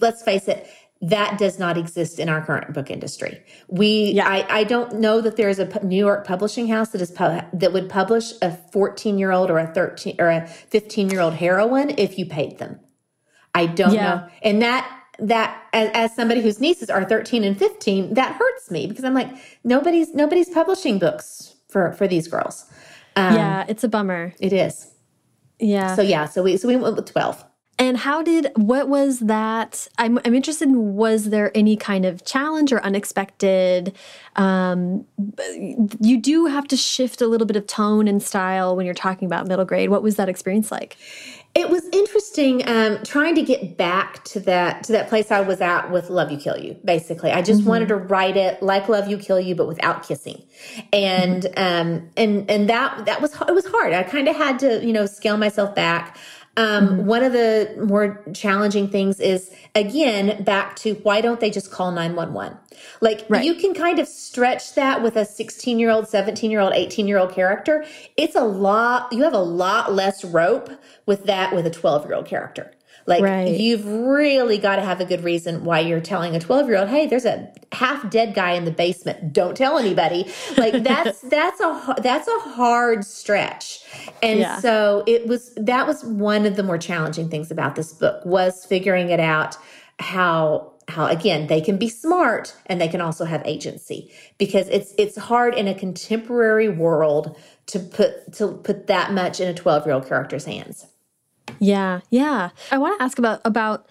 let's 0.00 0.22
face 0.22 0.48
it 0.48 0.68
that 1.02 1.38
does 1.38 1.58
not 1.58 1.78
exist 1.78 2.18
in 2.18 2.28
our 2.28 2.44
current 2.44 2.74
book 2.74 2.90
industry. 2.90 3.42
We, 3.68 4.12
yeah. 4.12 4.28
I, 4.28 4.44
I 4.50 4.64
don't 4.64 4.96
know 4.96 5.22
that 5.22 5.36
there 5.36 5.48
is 5.48 5.58
a 5.58 5.84
New 5.84 5.96
York 5.96 6.26
publishing 6.26 6.68
house 6.68 6.90
that 6.90 7.00
is 7.00 7.10
that 7.10 7.70
would 7.72 7.88
publish 7.88 8.32
a 8.42 8.50
14 8.50 9.18
year 9.18 9.32
old 9.32 9.50
or 9.50 9.58
a 9.58 9.66
13 9.66 10.16
or 10.18 10.28
a 10.28 10.46
15 10.46 11.08
year 11.08 11.20
old 11.20 11.34
heroine 11.34 11.94
if 11.96 12.18
you 12.18 12.26
paid 12.26 12.58
them. 12.58 12.80
I 13.54 13.66
don't 13.66 13.94
yeah. 13.94 14.02
know, 14.02 14.28
and 14.42 14.62
that 14.62 14.90
that 15.18 15.62
as, 15.72 15.90
as, 15.92 16.16
somebody 16.16 16.40
whose 16.40 16.60
nieces 16.60 16.88
are 16.88 17.04
13 17.04 17.44
and 17.44 17.58
15 17.58 18.14
that 18.14 18.36
hurts 18.36 18.70
me 18.70 18.86
because 18.86 19.04
i'm 19.04 19.12
like 19.12 19.28
nobody's 19.64 20.14
nobody's 20.14 20.48
publishing 20.48 20.98
books 20.98 21.56
for 21.68 21.92
for 21.92 22.08
these 22.08 22.26
girls. 22.26 22.64
Um, 23.16 23.34
yeah 23.34 23.64
it's 23.68 23.84
a 23.84 23.88
bummer. 23.88 24.34
it 24.40 24.52
is. 24.52 24.90
Yeah. 25.58 25.94
So 25.94 26.02
yeah 26.02 26.24
so 26.24 26.42
we 26.42 26.56
so 26.56 26.68
we 26.68 26.76
went 26.76 26.96
with 26.96 27.06
12 27.06 27.44
and 27.78 27.96
how 27.96 28.22
did 28.22 28.50
what 28.56 28.88
was 28.88 29.20
that 29.20 29.88
i'm, 29.98 30.18
I'm 30.24 30.34
interested 30.34 30.68
in 30.68 30.94
was 30.94 31.30
there 31.30 31.50
any 31.54 31.76
kind 31.76 32.04
of 32.06 32.24
challenge 32.24 32.72
or 32.72 32.82
unexpected 32.82 33.96
um, 34.36 35.06
you 36.00 36.18
do 36.18 36.46
have 36.46 36.68
to 36.68 36.76
shift 36.76 37.20
a 37.20 37.26
little 37.26 37.46
bit 37.46 37.56
of 37.56 37.66
tone 37.66 38.06
and 38.06 38.22
style 38.22 38.76
when 38.76 38.86
you're 38.86 38.94
talking 38.94 39.26
about 39.26 39.46
middle 39.46 39.64
grade. 39.64 39.90
What 39.90 40.02
was 40.02 40.16
that 40.16 40.28
experience 40.28 40.70
like 40.70 40.96
it 41.54 41.68
was 41.68 41.84
interesting 41.92 42.66
um, 42.68 43.02
trying 43.02 43.34
to 43.34 43.42
get 43.42 43.76
back 43.76 44.22
to 44.24 44.40
that 44.40 44.84
to 44.84 44.92
that 44.92 45.08
place 45.08 45.32
I 45.32 45.40
was 45.40 45.60
at 45.60 45.90
with 45.90 46.08
"Love 46.08 46.30
You 46.30 46.38
Kill 46.38 46.56
You." 46.56 46.76
Basically, 46.84 47.32
I 47.32 47.42
just 47.42 47.60
mm 47.60 47.64
-hmm. 47.64 47.68
wanted 47.68 47.88
to 47.88 47.96
write 47.96 48.36
it 48.36 48.62
like 48.62 48.88
"Love 48.88 49.08
You 49.08 49.18
Kill 49.18 49.40
You," 49.40 49.54
but 49.56 49.66
without 49.66 50.06
kissing, 50.06 50.42
and 50.92 51.44
mm 51.44 51.52
-hmm. 51.54 51.80
um, 51.80 52.10
and 52.16 52.50
and 52.50 52.68
that 52.68 53.06
that 53.06 53.20
was 53.20 53.32
it 53.34 53.54
was 53.54 53.66
hard. 53.66 53.92
I 53.92 54.02
kind 54.04 54.28
of 54.28 54.36
had 54.36 54.58
to 54.60 54.66
you 54.86 54.92
know 54.92 55.06
scale 55.06 55.36
myself 55.36 55.74
back. 55.74 56.16
Um, 56.60 56.88
mm-hmm. 56.88 57.06
One 57.06 57.22
of 57.22 57.32
the 57.32 57.74
more 57.88 58.22
challenging 58.34 58.86
things 58.88 59.18
is, 59.18 59.50
again, 59.74 60.44
back 60.44 60.76
to 60.76 60.92
why 60.96 61.22
don't 61.22 61.40
they 61.40 61.50
just 61.50 61.70
call 61.70 61.90
911? 61.90 62.58
Like, 63.00 63.24
right. 63.30 63.42
you 63.42 63.54
can 63.54 63.72
kind 63.72 63.98
of 63.98 64.06
stretch 64.06 64.74
that 64.74 65.02
with 65.02 65.16
a 65.16 65.24
16 65.24 65.78
year 65.78 65.88
old, 65.88 66.06
17 66.06 66.50
year 66.50 66.60
old, 66.60 66.74
18 66.74 67.08
year 67.08 67.16
old 67.16 67.32
character. 67.32 67.86
It's 68.18 68.34
a 68.36 68.44
lot, 68.44 69.10
you 69.10 69.22
have 69.22 69.32
a 69.32 69.38
lot 69.38 69.94
less 69.94 70.22
rope 70.22 70.68
with 71.06 71.24
that 71.24 71.54
with 71.54 71.66
a 71.66 71.70
12 71.70 72.04
year 72.04 72.14
old 72.14 72.26
character. 72.26 72.70
Like 73.06 73.22
right. 73.22 73.48
you've 73.48 73.86
really 73.86 74.58
got 74.58 74.76
to 74.76 74.82
have 74.82 75.00
a 75.00 75.04
good 75.04 75.24
reason 75.24 75.64
why 75.64 75.80
you're 75.80 76.00
telling 76.00 76.36
a 76.36 76.40
12 76.40 76.68
year 76.68 76.78
old, 76.78 76.88
"Hey, 76.88 77.06
there's 77.06 77.24
a 77.24 77.50
half 77.72 78.08
dead 78.10 78.34
guy 78.34 78.52
in 78.52 78.64
the 78.64 78.70
basement. 78.70 79.32
Don't 79.32 79.56
tell 79.56 79.78
anybody." 79.78 80.30
Like 80.56 80.82
that's 80.82 81.20
that's 81.22 81.60
a 81.60 81.94
that's 82.02 82.28
a 82.28 82.38
hard 82.50 83.04
stretch. 83.04 83.80
And 84.22 84.40
yeah. 84.40 84.60
so 84.60 85.04
it 85.06 85.26
was 85.26 85.52
that 85.56 85.86
was 85.86 86.04
one 86.04 86.46
of 86.46 86.56
the 86.56 86.62
more 86.62 86.78
challenging 86.78 87.28
things 87.28 87.50
about 87.50 87.74
this 87.74 87.92
book 87.92 88.24
was 88.24 88.64
figuring 88.64 89.10
it 89.10 89.20
out 89.20 89.56
how 89.98 90.72
how 90.88 91.06
again 91.06 91.46
they 91.46 91.60
can 91.60 91.76
be 91.76 91.88
smart 91.88 92.54
and 92.66 92.80
they 92.80 92.88
can 92.88 93.00
also 93.00 93.24
have 93.24 93.42
agency 93.44 94.10
because 94.38 94.68
it's 94.68 94.92
it's 94.98 95.16
hard 95.16 95.54
in 95.54 95.68
a 95.68 95.74
contemporary 95.74 96.68
world 96.68 97.36
to 97.66 97.78
put 97.78 98.32
to 98.32 98.48
put 98.48 98.86
that 98.88 99.12
much 99.12 99.40
in 99.40 99.48
a 99.48 99.54
12 99.54 99.86
year 99.86 99.94
old 99.94 100.06
character's 100.06 100.44
hands 100.44 100.86
yeah, 101.60 102.00
yeah. 102.10 102.50
I 102.72 102.78
want 102.78 102.98
to 102.98 103.04
ask 103.04 103.18
about 103.18 103.40
about. 103.44 103.86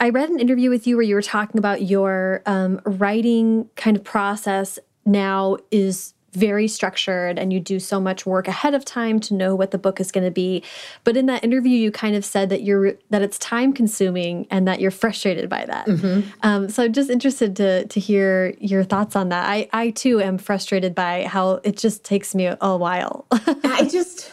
I 0.00 0.10
read 0.10 0.28
an 0.28 0.40
interview 0.40 0.70
with 0.70 0.88
you 0.88 0.96
where 0.96 1.04
you 1.04 1.14
were 1.14 1.22
talking 1.22 1.56
about 1.56 1.82
your 1.82 2.42
um, 2.46 2.80
writing 2.84 3.70
kind 3.76 3.96
of 3.96 4.02
process 4.02 4.80
now 5.06 5.56
is 5.70 6.14
very 6.34 6.66
structured 6.66 7.38
and 7.38 7.52
you 7.52 7.60
do 7.60 7.78
so 7.78 8.00
much 8.00 8.26
work 8.26 8.48
ahead 8.48 8.74
of 8.74 8.84
time 8.84 9.20
to 9.20 9.34
know 9.34 9.54
what 9.54 9.70
the 9.70 9.78
book 9.78 10.00
is 10.00 10.10
going 10.10 10.24
to 10.24 10.30
be 10.30 10.62
but 11.04 11.16
in 11.16 11.26
that 11.26 11.42
interview 11.44 11.78
you 11.78 11.90
kind 11.92 12.16
of 12.16 12.24
said 12.24 12.48
that 12.50 12.62
you're 12.62 12.94
that 13.10 13.22
it's 13.22 13.38
time 13.38 13.72
consuming 13.72 14.46
and 14.50 14.66
that 14.66 14.80
you're 14.80 14.90
frustrated 14.90 15.48
by 15.48 15.64
that 15.64 15.86
mm 15.86 15.96
-hmm. 15.96 16.22
um, 16.42 16.68
so 16.68 16.82
i'm 16.82 16.92
just 16.92 17.08
interested 17.08 17.56
to 17.56 17.86
to 17.86 18.00
hear 18.00 18.54
your 18.58 18.84
thoughts 18.84 19.16
on 19.16 19.28
that 19.28 19.48
i 19.48 19.68
i 19.72 19.90
too 19.90 20.20
am 20.20 20.38
frustrated 20.38 20.94
by 20.94 21.24
how 21.28 21.60
it 21.62 21.80
just 21.80 22.04
takes 22.04 22.34
me 22.34 22.46
a, 22.46 22.56
a 22.60 22.76
while 22.76 23.24
i 23.78 23.84
just 23.84 24.32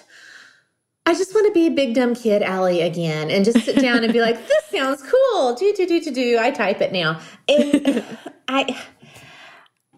I 1.05 1.13
just 1.13 1.33
want 1.33 1.47
to 1.47 1.53
be 1.53 1.67
a 1.67 1.71
big 1.71 1.95
dumb 1.95 2.13
kid, 2.13 2.43
Ally, 2.43 2.73
again, 2.73 3.31
and 3.31 3.43
just 3.43 3.65
sit 3.65 3.77
down 3.77 4.03
and 4.03 4.13
be 4.13 4.21
like, 4.21 4.47
"This 4.47 4.65
sounds 4.71 5.01
cool." 5.01 5.55
Do 5.55 5.73
do 5.75 5.87
do 5.87 5.99
do 5.99 6.11
do. 6.11 6.37
I 6.39 6.51
type 6.51 6.79
it 6.81 6.91
now, 6.91 7.19
and 7.47 8.05
I, 8.47 8.79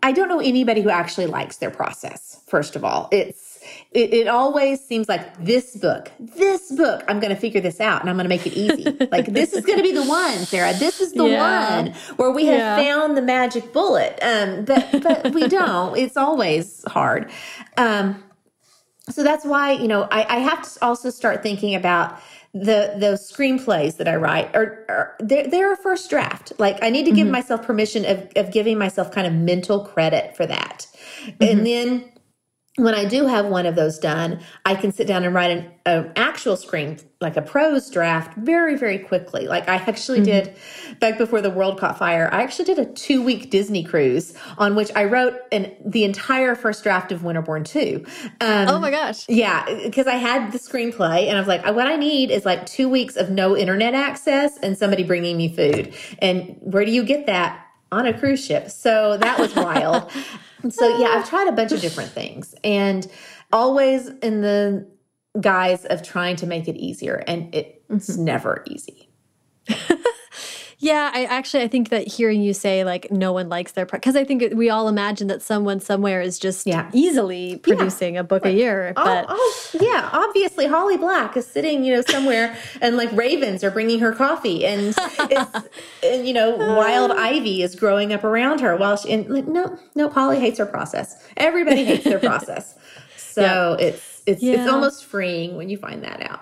I 0.02 0.12
don't 0.12 0.30
know 0.30 0.40
anybody 0.40 0.82
who 0.82 0.90
actually 0.90 1.28
likes 1.28 1.58
their 1.58 1.72
process. 1.72 2.42
First 2.48 2.76
of 2.76 2.86
all, 2.86 3.10
it's 3.12 3.54
it, 3.92 4.14
it 4.14 4.28
always 4.28 4.84
seems 4.86 5.08
like 5.08 5.38
this 5.44 5.76
book, 5.76 6.12
this 6.20 6.72
book, 6.72 7.04
I'm 7.08 7.20
going 7.20 7.34
to 7.34 7.40
figure 7.40 7.62
this 7.62 7.80
out 7.80 8.02
and 8.02 8.10
I'm 8.10 8.16
going 8.16 8.26
to 8.26 8.30
make 8.30 8.46
it 8.46 8.54
easy. 8.54 8.84
like 9.12 9.28
this 9.28 9.54
is 9.54 9.66
going 9.66 9.78
to 9.78 9.84
be 9.84 9.94
the 9.94 10.04
one, 10.04 10.40
Sarah. 10.40 10.74
This 10.74 11.00
is 11.00 11.14
the 11.14 11.26
yeah. 11.26 11.82
one 11.82 11.94
where 12.18 12.32
we 12.32 12.46
have 12.48 12.58
yeah. 12.58 12.76
found 12.78 13.16
the 13.16 13.22
magic 13.22 13.72
bullet. 13.72 14.20
Um, 14.22 14.66
but 14.66 15.04
but 15.04 15.34
we 15.34 15.48
don't. 15.48 15.98
It's 15.98 16.18
always 16.18 16.84
hard. 16.88 17.30
Um, 17.78 18.24
so 19.10 19.24
that's 19.24 19.46
why 19.46 19.72
you 19.72 19.88
know 19.88 20.08
I, 20.12 20.38
I 20.38 20.40
have 20.40 20.62
to 20.62 20.86
also 20.86 21.10
start 21.10 21.44
thinking 21.44 21.76
about 21.76 22.20
the 22.54 22.96
the 23.00 23.18
screenplays 23.20 23.98
that 23.98 24.08
I 24.08 24.16
write 24.16 24.56
are, 24.56 24.86
are 24.88 25.16
they're, 25.20 25.48
they're 25.48 25.74
a 25.74 25.78
first 25.78 26.10
draft. 26.10 26.54
Like 26.60 26.78
I 26.84 26.90
need 26.90 27.06
to 27.06 27.12
give 27.12 27.28
mm 27.28 27.34
-hmm. 27.34 27.38
myself 27.38 27.66
permission 27.66 28.06
of, 28.06 28.46
of 28.46 28.52
giving 28.52 28.78
myself 28.78 29.12
kind 29.12 29.28
of 29.28 29.34
mental 29.34 29.80
credit 29.94 30.36
for 30.38 30.46
that. 30.46 30.88
Mm 30.88 31.32
-hmm. 31.32 31.50
And 31.50 31.60
mm-hmm. 31.60 31.64
then 31.64 32.13
when 32.78 32.96
I 32.96 33.06
do 33.06 33.28
have 33.28 33.46
one 33.46 33.68
of 33.68 33.76
those 33.76 34.00
done, 34.00 34.40
I 34.66 34.74
can 34.74 34.92
sit 34.92 35.06
down 35.06 35.24
and 35.24 35.36
write 35.36 35.52
an, 35.52 35.72
an 35.86 36.12
actual 36.16 36.58
screen, 36.58 36.98
like 37.22 37.38
a 37.38 37.42
prose 37.44 37.88
draft, 37.92 38.36
very, 38.36 38.76
very 38.76 38.98
quickly. 38.98 39.48
Like 39.48 39.70
I 39.70 39.76
actually 39.76 40.22
mm 40.22 40.26
-hmm. 40.26 40.44
did 40.44 40.54
back 41.00 41.20
before 41.20 41.40
the 41.40 41.52
world 41.52 41.80
caught 41.80 42.00
fire. 42.00 42.30
I 42.34 42.42
actually 42.42 42.74
did 42.74 42.80
a 42.80 42.86
two 42.86 43.22
week 43.24 43.52
Disney 43.52 43.84
cruise 43.84 44.34
on 44.58 44.76
which 44.76 44.92
I 44.96 45.04
wrote 45.06 45.36
an, 45.52 45.72
the 45.86 46.04
entire 46.04 46.56
first 46.56 46.84
draft 46.84 47.12
of 47.12 47.22
Winterborne 47.22 47.64
2. 47.64 48.04
Um, 48.42 48.68
oh 48.68 48.80
my 48.80 48.90
gosh. 48.90 49.30
Yeah, 49.30 49.66
because 49.84 50.08
I 50.08 50.18
had 50.18 50.52
the 50.52 50.60
screenplay 50.60 51.28
and 51.28 51.38
I 51.38 51.40
was 51.40 51.48
like, 51.48 51.64
what 51.76 51.88
I 51.88 51.96
need 51.96 52.32
is 52.32 52.44
like 52.44 52.66
two 52.66 52.90
weeks 52.90 53.16
of 53.16 53.30
no 53.30 53.56
internet 53.56 53.94
access 53.94 54.52
and 54.64 54.76
somebody 54.78 55.04
bringing 55.04 55.38
me 55.38 55.48
food. 55.60 55.94
And 56.20 56.58
where 56.60 56.86
do 56.86 56.92
you 56.92 57.04
get 57.04 57.26
that? 57.28 57.52
On 57.94 58.08
a 58.08 58.18
cruise 58.18 58.44
ship. 58.44 58.70
So 58.70 59.18
that 59.18 59.40
was 59.40 59.56
wild. 59.56 60.12
So 60.70 60.98
yeah, 60.98 61.08
I've 61.08 61.28
tried 61.28 61.50
a 61.50 61.52
bunch 61.52 61.74
of 61.74 61.82
different 61.82 62.12
things 62.12 62.56
and 62.64 63.06
always 63.52 64.08
in 64.08 64.40
the 64.40 64.88
guise 65.42 65.84
of 65.84 66.04
trying 66.04 66.38
to 66.38 66.48
make 66.48 66.70
it 66.70 66.78
easier 66.78 67.22
and 67.28 67.54
it's 67.54 68.08
mm 68.08 68.16
-hmm. 68.16 68.20
never 68.20 68.64
easy. 68.66 69.10
Yeah, 70.84 71.12
I 71.14 71.24
actually 71.24 71.64
I 71.64 71.70
think 71.70 71.88
that 71.90 72.10
hearing 72.10 72.42
you 72.42 72.54
say 72.54 72.84
like 72.84 73.10
no 73.10 73.32
one 73.32 73.48
likes 73.48 73.72
their 73.72 73.86
because 73.86 74.18
I 74.18 74.26
think 74.26 74.54
we 74.54 74.70
all 74.70 74.90
imagine 74.90 75.28
that 75.28 75.42
someone 75.42 75.80
somewhere 75.80 76.20
is 76.20 76.38
just 76.38 76.68
yeah. 76.68 76.90
easily 76.92 77.56
producing 77.60 78.16
yeah. 78.16 78.20
a 78.20 78.24
book 78.26 78.46
a 78.46 78.52
year. 78.52 78.92
Oh, 78.98 79.04
but 79.06 79.26
oh, 79.30 79.70
yeah, 79.80 80.10
obviously 80.12 80.68
Holly 80.68 80.98
Black 80.98 81.38
is 81.38 81.48
sitting 81.48 81.86
you 81.86 81.96
know 81.96 82.02
somewhere 82.02 82.58
and 82.82 82.98
like 82.98 83.10
ravens 83.14 83.64
are 83.64 83.72
bringing 83.72 84.00
her 84.02 84.12
coffee 84.12 84.66
and 84.66 84.94
it's 84.98 85.68
and, 86.04 86.28
you 86.28 86.34
know 86.34 86.58
wild 86.58 87.12
uh. 87.12 87.16
ivy 87.16 87.64
is 87.64 87.76
growing 87.76 88.12
up 88.12 88.26
around 88.26 88.60
her 88.60 88.76
while 88.76 88.98
she 88.98 89.10
and 89.14 89.30
like 89.30 89.48
no 89.48 89.80
no 89.96 90.10
Holly 90.10 90.42
hates 90.42 90.60
her 90.60 90.66
process. 90.66 91.16
Everybody 91.38 91.86
hates 91.86 92.04
their 92.04 92.20
process. 92.30 92.76
So 93.16 93.42
yeah. 93.80 93.88
it's 93.88 94.22
it's 94.26 94.44
it's 94.44 94.70
almost 94.70 95.06
freeing 95.06 95.56
when 95.56 95.70
you 95.70 95.78
find 95.78 96.04
that 96.04 96.22
out. 96.30 96.42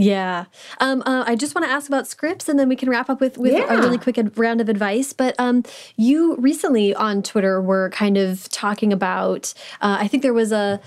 Yeah. 0.00 0.46
Um, 0.80 1.02
uh, 1.04 1.24
I 1.26 1.36
just 1.36 1.54
want 1.54 1.66
to 1.66 1.70
ask 1.70 1.88
about 1.88 2.06
scripts 2.06 2.48
and 2.48 2.58
then 2.58 2.68
we 2.68 2.76
can 2.76 2.88
wrap 2.88 3.10
up 3.10 3.20
with, 3.20 3.36
with 3.36 3.52
yeah. 3.52 3.72
a 3.72 3.76
really 3.76 3.98
quick 3.98 4.18
round 4.36 4.60
of 4.60 4.68
advice. 4.68 5.12
But 5.12 5.34
um, 5.38 5.62
you 5.96 6.36
recently 6.36 6.94
on 6.94 7.22
Twitter 7.22 7.60
were 7.60 7.90
kind 7.90 8.16
of 8.16 8.48
talking 8.48 8.92
about, 8.92 9.52
uh, 9.82 9.98
I 10.00 10.08
think 10.08 10.22
there 10.22 10.32
was 10.32 10.52
a, 10.52 10.80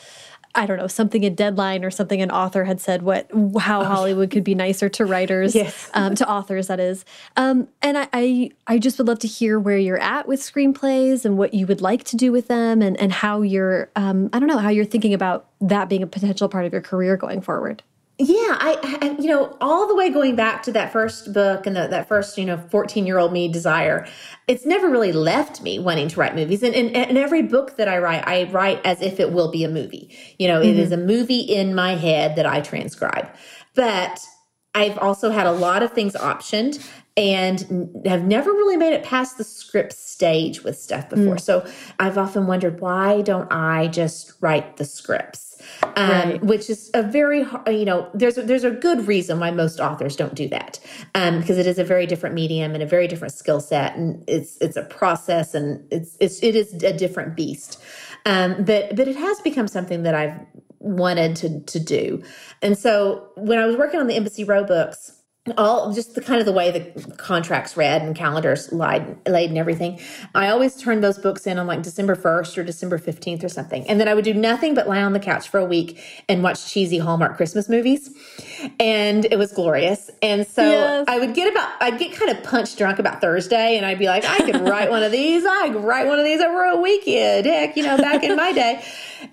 I 0.56 0.66
don't 0.66 0.78
know, 0.78 0.88
something 0.88 1.26
a 1.26 1.30
deadline 1.30 1.84
or 1.84 1.92
something 1.92 2.22
an 2.22 2.30
author 2.30 2.64
had 2.64 2.80
said 2.80 3.02
what 3.02 3.28
how 3.60 3.82
oh, 3.82 3.86
Hollywood 3.86 4.30
could 4.30 4.44
be 4.44 4.54
nicer 4.54 4.88
to 4.90 5.06
writers, 5.06 5.56
yes. 5.56 5.90
um, 5.94 6.14
to 6.16 6.30
authors 6.30 6.68
that 6.68 6.80
is. 6.80 7.06
Um, 7.38 7.68
and 7.82 7.98
I, 7.98 8.08
I, 8.14 8.52
I 8.68 8.78
just 8.78 8.98
would 8.98 9.08
love 9.08 9.20
to 9.20 9.28
hear 9.28 9.60
where 9.60 9.78
you're 9.78 10.02
at 10.02 10.28
with 10.28 10.40
screenplays 10.40 11.26
and 11.26 11.38
what 11.38 11.54
you 11.54 11.66
would 11.66 11.82
like 11.82 12.04
to 12.06 12.18
do 12.18 12.32
with 12.32 12.48
them 12.48 12.82
and 12.82 13.00
and 13.00 13.12
how 13.12 13.42
you're 13.42 13.90
um, 13.96 14.30
I 14.32 14.40
don't 14.40 14.48
know 14.48 14.60
how 14.60 14.70
you're 14.70 14.86
thinking 14.86 15.14
about 15.14 15.48
that 15.62 15.90
being 15.90 16.04
a 16.04 16.08
potential 16.08 16.50
part 16.50 16.66
of 16.66 16.72
your 16.72 16.82
career 16.82 17.18
going 17.18 17.42
forward. 17.42 17.82
Yeah, 18.20 18.58
I, 18.60 18.78
I, 19.02 19.22
you 19.22 19.28
know, 19.28 19.58
all 19.60 19.88
the 19.88 19.96
way 19.96 20.12
going 20.12 20.36
back 20.36 20.62
to 20.64 20.72
that 20.74 20.94
first 20.94 21.34
book 21.34 21.66
and 21.66 21.76
the, 21.76 21.88
that 21.88 22.08
first, 22.08 22.38
you 22.38 22.46
know, 22.46 22.58
14 22.58 23.08
year 23.08 23.18
old 23.18 23.34
me 23.34 23.48
desire, 23.48 24.08
it's 24.48 24.68
never 24.68 24.88
really 24.88 25.12
left 25.12 25.64
me 25.64 25.80
wanting 25.80 26.10
to 26.10 26.20
write 26.20 26.36
movies. 26.36 26.62
And, 26.62 26.76
and 26.76 27.18
every 27.18 27.42
book 27.42 27.76
that 27.78 27.88
I 27.88 27.98
write, 27.98 28.24
I 28.28 28.44
write 28.52 28.86
as 28.86 29.02
if 29.02 29.20
it 29.20 29.34
will 29.34 29.50
be 29.50 29.64
a 29.64 29.70
movie. 29.70 30.16
You 30.38 30.48
know, 30.48 30.60
mm 30.60 30.66
-hmm. 30.66 30.70
it 30.70 30.78
is 30.78 30.90
mm-hmm. 30.92 31.10
a 31.10 31.18
movie 31.18 31.42
in 31.42 31.74
my 31.74 31.96
head 31.96 32.36
that 32.36 32.46
I 32.46 32.62
transcribe. 32.62 33.28
But 33.74 34.22
I've 34.76 34.98
also 35.00 35.32
had 35.32 35.48
a 35.48 35.52
lot 35.52 35.82
of 35.84 35.92
things 35.94 36.14
optioned 36.16 36.80
and 37.16 37.60
have 38.06 38.24
never 38.24 38.52
really 38.52 38.78
made 38.78 38.94
it 38.94 39.04
past 39.04 39.38
the 39.38 39.44
script 39.44 39.94
stage 39.94 40.64
with 40.64 40.78
stuff 40.78 41.10
before. 41.10 41.36
Mm. 41.36 41.42
So 41.42 41.66
I've 42.00 42.18
often 42.18 42.48
wondered 42.48 42.80
why 42.80 43.22
don't 43.22 43.52
I 43.52 43.88
just 43.88 44.34
write 44.42 44.78
the 44.78 44.86
scripts? 44.86 45.53
Um, 45.96 46.10
right. 46.10 46.44
which 46.44 46.70
is 46.70 46.90
a 46.94 47.04
very 47.04 47.46
you 47.68 47.86
know 47.86 48.10
there's 48.14 48.38
a, 48.38 48.44
there's 48.44 48.64
a 48.64 48.72
good 48.72 49.08
reason 49.08 49.40
why 49.40 49.52
most 49.52 49.80
authors 49.80 50.16
don't 50.16 50.36
do 50.36 50.48
that. 50.50 50.80
Um, 51.16 51.40
because 51.40 51.58
it 51.58 51.68
is 51.68 51.80
a 51.80 51.84
very 51.84 52.06
different 52.06 52.36
medium 52.36 52.74
and 52.74 52.84
a 52.84 52.86
very 52.86 53.08
different 53.08 53.34
skill 53.34 53.60
set 53.60 53.96
and 53.96 54.24
it's 54.28 54.58
it's 54.62 54.78
a 54.78 54.84
process 54.84 55.54
and 55.54 55.86
it's 55.92 56.18
it's 56.20 56.42
it 56.44 56.56
is 56.56 56.74
a 56.84 56.94
different 56.94 57.36
beast. 57.36 57.82
Um, 58.26 58.64
but 58.64 58.96
but 58.96 59.08
it 59.08 59.16
has 59.16 59.40
become 59.42 59.68
something 59.68 60.04
that 60.04 60.16
I've 60.16 60.40
wanted 60.80 61.36
to 61.38 61.60
to 61.62 61.80
do. 61.80 62.24
And 62.62 62.78
so 62.78 63.30
when 63.36 63.60
I 63.60 63.66
was 63.66 63.76
working 63.78 64.00
on 64.00 64.08
the 64.08 64.16
Embassy 64.16 64.44
Row 64.44 64.64
books 64.64 65.23
all 65.58 65.92
just 65.92 66.16
the 66.16 66.22
kind 66.22 66.40
of 66.40 66.46
the 66.46 66.54
way 66.54 66.72
the 66.72 67.16
contracts 67.18 67.76
read 67.76 68.02
and 68.02 68.16
calendars 68.16 68.72
laid, 68.72 69.18
laid 69.28 69.50
and 69.50 69.58
everything. 69.58 70.00
I 70.34 70.48
always 70.48 70.78
turned 70.78 71.04
those 71.04 71.18
books 71.18 71.46
in 71.46 71.60
on 71.60 71.68
like 71.68 71.82
December 71.82 72.16
1st 72.16 72.58
or 72.58 72.64
December 72.64 72.98
15th 72.98 73.44
or 73.44 73.50
something. 73.50 73.86
And 73.90 74.00
then 74.00 74.08
I 74.08 74.14
would 74.14 74.24
do 74.24 74.34
nothing 74.34 74.74
but 74.74 74.88
lie 74.88 75.04
on 75.04 75.12
the 75.12 75.20
couch 75.20 75.50
for 75.50 75.60
a 75.60 75.66
week 75.66 76.02
and 76.30 76.44
watch 76.44 76.72
cheesy 76.72 76.98
Hallmark 76.98 77.36
Christmas 77.36 77.68
movies. 77.68 78.10
And 78.80 79.26
it 79.26 79.38
was 79.38 79.52
glorious. 79.52 80.10
And 80.22 80.48
so 80.48 80.64
yes. 80.64 81.06
I 81.10 81.20
would 81.20 81.34
get 81.34 81.52
about, 81.52 81.74
I'd 81.82 82.00
get 82.00 82.18
kind 82.18 82.32
of 82.32 82.42
punch 82.46 82.78
drunk 82.78 83.00
about 83.00 83.20
Thursday 83.20 83.76
and 83.76 83.86
I'd 83.86 84.00
be 84.00 84.08
like, 84.08 84.24
I 84.24 84.50
could 84.50 84.62
write 84.62 84.90
one 84.90 85.04
of 85.04 85.12
these. 85.12 85.44
I 85.46 85.72
could 85.74 85.84
write 85.84 86.08
one 86.08 86.20
of 86.20 86.26
these 86.26 86.40
over 86.40 86.64
a 86.64 86.78
weekend. 86.80 87.48
Heck, 87.48 87.76
you 87.76 87.84
know, 87.84 87.98
back 87.98 88.24
in 88.24 88.38
my 88.38 88.54
day. 88.54 88.82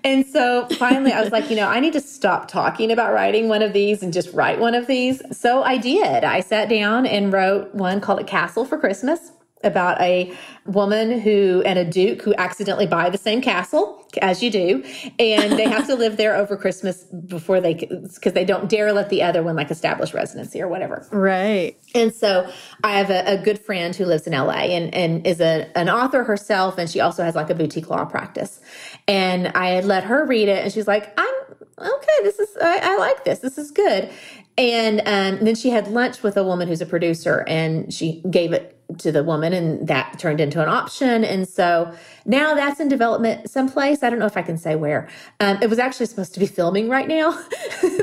And 0.03 0.25
so 0.25 0.67
finally 0.77 1.11
I 1.11 1.21
was 1.21 1.31
like, 1.31 1.49
you 1.49 1.55
know, 1.55 1.67
I 1.67 1.79
need 1.79 1.93
to 1.93 2.01
stop 2.01 2.47
talking 2.47 2.91
about 2.91 3.13
writing 3.13 3.47
one 3.47 3.61
of 3.61 3.73
these 3.73 4.03
and 4.03 4.13
just 4.13 4.33
write 4.33 4.59
one 4.59 4.75
of 4.75 4.87
these. 4.87 5.21
So 5.37 5.63
I 5.63 5.77
did. 5.77 6.23
I 6.23 6.41
sat 6.41 6.69
down 6.69 7.05
and 7.05 7.31
wrote 7.31 7.73
one 7.73 8.01
called 8.01 8.19
A 8.19 8.23
Castle 8.23 8.65
for 8.65 8.77
Christmas 8.77 9.31
about 9.63 9.99
a 10.01 10.33
woman 10.65 11.19
who 11.19 11.61
and 11.65 11.79
a 11.79 11.85
duke 11.85 12.21
who 12.21 12.33
accidentally 12.35 12.85
buy 12.85 13.09
the 13.09 13.17
same 13.17 13.41
castle 13.41 13.97
as 14.21 14.43
you 14.43 14.51
do 14.51 14.83
and 15.19 15.53
they 15.53 15.63
have 15.63 15.87
to 15.87 15.95
live 15.95 16.17
there 16.17 16.35
over 16.35 16.55
christmas 16.55 17.03
before 17.03 17.59
they 17.59 17.73
because 17.73 18.33
they 18.33 18.45
don't 18.45 18.69
dare 18.69 18.91
let 18.91 19.09
the 19.09 19.23
other 19.23 19.41
one 19.41 19.55
like 19.55 19.71
establish 19.71 20.13
residency 20.13 20.61
or 20.61 20.67
whatever 20.67 21.07
right 21.11 21.77
and 21.95 22.13
so 22.13 22.47
i 22.83 22.91
have 22.91 23.09
a, 23.09 23.23
a 23.25 23.37
good 23.37 23.57
friend 23.57 23.95
who 23.95 24.05
lives 24.05 24.27
in 24.27 24.33
la 24.33 24.51
and, 24.51 24.93
and 24.93 25.25
is 25.25 25.39
a, 25.39 25.69
an 25.75 25.89
author 25.89 26.23
herself 26.23 26.77
and 26.77 26.89
she 26.89 26.99
also 26.99 27.23
has 27.23 27.35
like 27.35 27.49
a 27.49 27.55
boutique 27.55 27.89
law 27.89 28.05
practice 28.05 28.59
and 29.07 29.47
i 29.49 29.69
had 29.69 29.85
let 29.85 30.03
her 30.03 30.25
read 30.25 30.47
it 30.47 30.63
and 30.63 30.71
she's 30.71 30.87
like 30.87 31.13
i'm 31.17 31.33
okay 31.79 32.17
this 32.23 32.39
is 32.39 32.49
i, 32.61 32.79
I 32.81 32.97
like 32.97 33.23
this 33.23 33.39
this 33.39 33.57
is 33.57 33.71
good. 33.71 34.09
And 34.57 34.99
um, 35.05 35.45
then 35.45 35.55
she 35.55 35.69
had 35.69 35.87
lunch 35.87 36.23
with 36.23 36.37
a 36.37 36.43
woman 36.43 36.67
who's 36.67 36.81
a 36.81 36.85
producer 36.85 37.45
and 37.47 37.91
she 37.93 38.21
gave 38.29 38.51
it 38.51 38.80
to 38.97 39.11
the 39.11 39.23
woman 39.23 39.53
and 39.53 39.87
that 39.87 40.17
turned 40.19 40.39
into 40.39 40.61
an 40.61 40.69
option 40.69 41.23
and 41.23 41.47
so 41.47 41.91
now 42.25 42.53
that's 42.53 42.79
in 42.79 42.87
development 42.87 43.49
someplace 43.49 44.03
i 44.03 44.09
don't 44.09 44.19
know 44.19 44.25
if 44.25 44.37
i 44.37 44.41
can 44.41 44.57
say 44.57 44.75
where 44.75 45.07
um, 45.39 45.57
it 45.61 45.69
was 45.69 45.79
actually 45.79 46.05
supposed 46.05 46.33
to 46.33 46.39
be 46.39 46.45
filming 46.45 46.89
right 46.89 47.07
now 47.07 47.29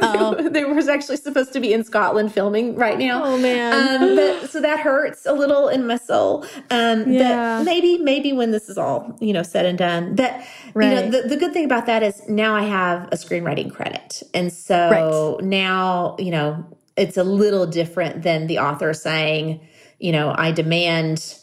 oh. 0.02 0.48
there 0.51 0.73
was 0.73 0.89
actually 0.89 1.16
supposed 1.16 1.52
to 1.52 1.60
be 1.60 1.73
in 1.73 1.85
scotland 1.85 2.32
filming 2.32 2.74
right 2.77 2.98
now 2.98 3.24
oh 3.24 3.39
man 3.39 4.02
um, 4.02 4.16
but, 4.16 4.51
so 4.51 4.60
that 4.60 4.81
hurts 4.81 5.27
a 5.27 5.32
little 5.32 5.69
in 5.69 5.86
my 5.86 5.97
soul 5.97 6.44
um, 6.70 7.10
yeah. 7.10 7.59
but 7.59 7.65
maybe 7.65 7.98
maybe 7.98 8.32
when 8.32 8.51
this 8.51 8.69
is 8.69 8.78
all 8.78 9.16
you 9.20 9.32
know 9.32 9.43
said 9.43 9.66
and 9.66 9.78
done 9.78 10.15
that 10.16 10.47
right. 10.74 10.89
you 10.89 10.94
know 10.94 11.10
the, 11.10 11.28
the 11.28 11.36
good 11.36 11.52
thing 11.52 11.65
about 11.65 11.86
that 11.86 12.02
is 12.02 12.28
now 12.28 12.55
i 12.55 12.62
have 12.62 13.05
a 13.12 13.16
screenwriting 13.16 13.73
credit 13.73 14.23
and 14.35 14.52
so 14.52 15.36
right. 15.39 15.44
now 15.44 16.16
you 16.19 16.31
know 16.31 16.65
it's 16.98 17.16
a 17.16 17.24
little 17.24 17.66
different 17.66 18.23
than 18.23 18.47
the 18.48 18.59
author 18.59 18.93
saying 18.93 19.60
you 19.99 20.12
know, 20.12 20.35
I 20.37 20.53
demand 20.53 21.39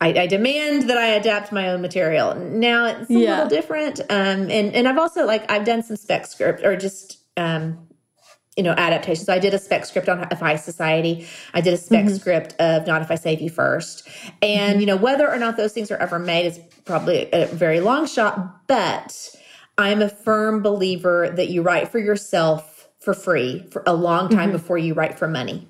I, 0.00 0.08
I, 0.20 0.26
demand 0.26 0.88
that 0.88 0.96
I 0.96 1.08
adapt 1.08 1.52
my 1.52 1.68
own 1.68 1.82
material. 1.82 2.34
Now 2.34 2.86
it's 2.86 3.10
a 3.10 3.12
yeah. 3.12 3.34
little 3.34 3.48
different. 3.50 4.00
Um, 4.08 4.50
and, 4.50 4.74
and 4.74 4.88
I've 4.88 4.96
also 4.96 5.26
like, 5.26 5.50
I've 5.50 5.66
done 5.66 5.82
some 5.82 5.96
spec 5.96 6.26
script 6.26 6.64
or 6.64 6.74
just, 6.74 7.18
um, 7.36 7.86
you 8.56 8.62
know, 8.62 8.72
adaptations. 8.72 9.26
So 9.26 9.34
I 9.34 9.38
did 9.38 9.52
a 9.52 9.58
spec 9.58 9.84
script 9.84 10.08
on 10.08 10.22
Heist 10.22 10.60
Society. 10.60 11.26
I 11.52 11.60
did 11.60 11.74
a 11.74 11.76
spec 11.76 12.06
mm-hmm. 12.06 12.14
script 12.14 12.54
of 12.58 12.86
Not 12.86 13.02
If 13.02 13.10
I 13.10 13.14
Save 13.14 13.42
You 13.42 13.50
First. 13.50 14.08
And, 14.40 14.72
mm-hmm. 14.72 14.80
you 14.80 14.86
know, 14.86 14.96
whether 14.96 15.30
or 15.30 15.38
not 15.38 15.58
those 15.58 15.72
things 15.72 15.90
are 15.90 15.98
ever 15.98 16.18
made 16.18 16.46
is 16.46 16.58
probably 16.86 17.28
a 17.32 17.46
very 17.46 17.80
long 17.80 18.06
shot, 18.06 18.66
but 18.66 19.36
I'm 19.76 20.00
a 20.00 20.08
firm 20.08 20.62
believer 20.62 21.30
that 21.36 21.50
you 21.50 21.60
write 21.60 21.88
for 21.88 21.98
yourself 21.98 22.88
for 23.00 23.12
free 23.12 23.66
for 23.70 23.82
a 23.86 23.94
long 23.94 24.30
time 24.30 24.48
mm-hmm. 24.48 24.52
before 24.52 24.78
you 24.78 24.94
write 24.94 25.18
for 25.18 25.28
money. 25.28 25.68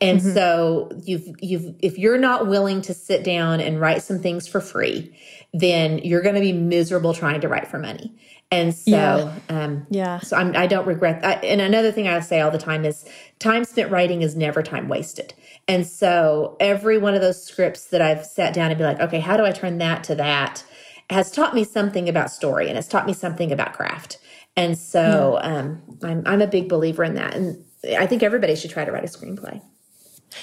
And 0.00 0.20
mm-hmm. 0.20 0.34
so 0.34 0.90
you've 1.04 1.28
you've 1.40 1.74
if 1.80 1.98
you're 1.98 2.18
not 2.18 2.46
willing 2.46 2.82
to 2.82 2.94
sit 2.94 3.24
down 3.24 3.60
and 3.60 3.80
write 3.80 4.02
some 4.02 4.18
things 4.20 4.46
for 4.46 4.60
free, 4.60 5.16
then 5.52 5.98
you're 5.98 6.22
going 6.22 6.34
to 6.34 6.40
be 6.40 6.52
miserable 6.52 7.14
trying 7.14 7.40
to 7.40 7.48
write 7.48 7.68
for 7.68 7.78
money. 7.78 8.14
And 8.50 8.72
so, 8.74 8.90
yeah. 8.90 9.34
Um, 9.48 9.86
yeah. 9.90 10.20
So 10.20 10.36
I'm, 10.36 10.54
I 10.56 10.66
don't 10.66 10.86
regret 10.86 11.20
that. 11.22 11.44
And 11.44 11.60
another 11.60 11.90
thing 11.90 12.06
I 12.06 12.20
say 12.20 12.40
all 12.40 12.50
the 12.50 12.58
time 12.58 12.84
is 12.84 13.04
time 13.40 13.64
spent 13.64 13.90
writing 13.90 14.22
is 14.22 14.36
never 14.36 14.62
time 14.62 14.88
wasted. 14.88 15.34
And 15.66 15.84
so 15.86 16.56
every 16.60 16.96
one 16.96 17.14
of 17.14 17.20
those 17.20 17.42
scripts 17.42 17.86
that 17.86 18.00
I've 18.00 18.24
sat 18.24 18.54
down 18.54 18.70
and 18.70 18.78
be 18.78 18.84
like, 18.84 19.00
okay, 19.00 19.18
how 19.18 19.36
do 19.36 19.44
I 19.44 19.50
turn 19.50 19.78
that 19.78 20.04
to 20.04 20.14
that? 20.16 20.64
Has 21.10 21.32
taught 21.32 21.54
me 21.54 21.64
something 21.64 22.08
about 22.08 22.30
story 22.30 22.68
and 22.68 22.78
it's 22.78 22.88
taught 22.88 23.06
me 23.06 23.14
something 23.14 23.50
about 23.50 23.72
craft. 23.72 24.18
And 24.56 24.78
so 24.78 25.38
yeah. 25.42 25.58
um, 25.58 25.82
I'm, 26.02 26.22
I'm 26.24 26.42
a 26.42 26.46
big 26.46 26.68
believer 26.68 27.02
in 27.02 27.14
that. 27.14 27.34
And 27.34 27.64
I 27.84 28.06
think 28.06 28.22
everybody 28.22 28.56
should 28.56 28.70
try 28.70 28.84
to 28.84 28.92
write 28.92 29.04
a 29.04 29.08
screenplay. 29.08 29.62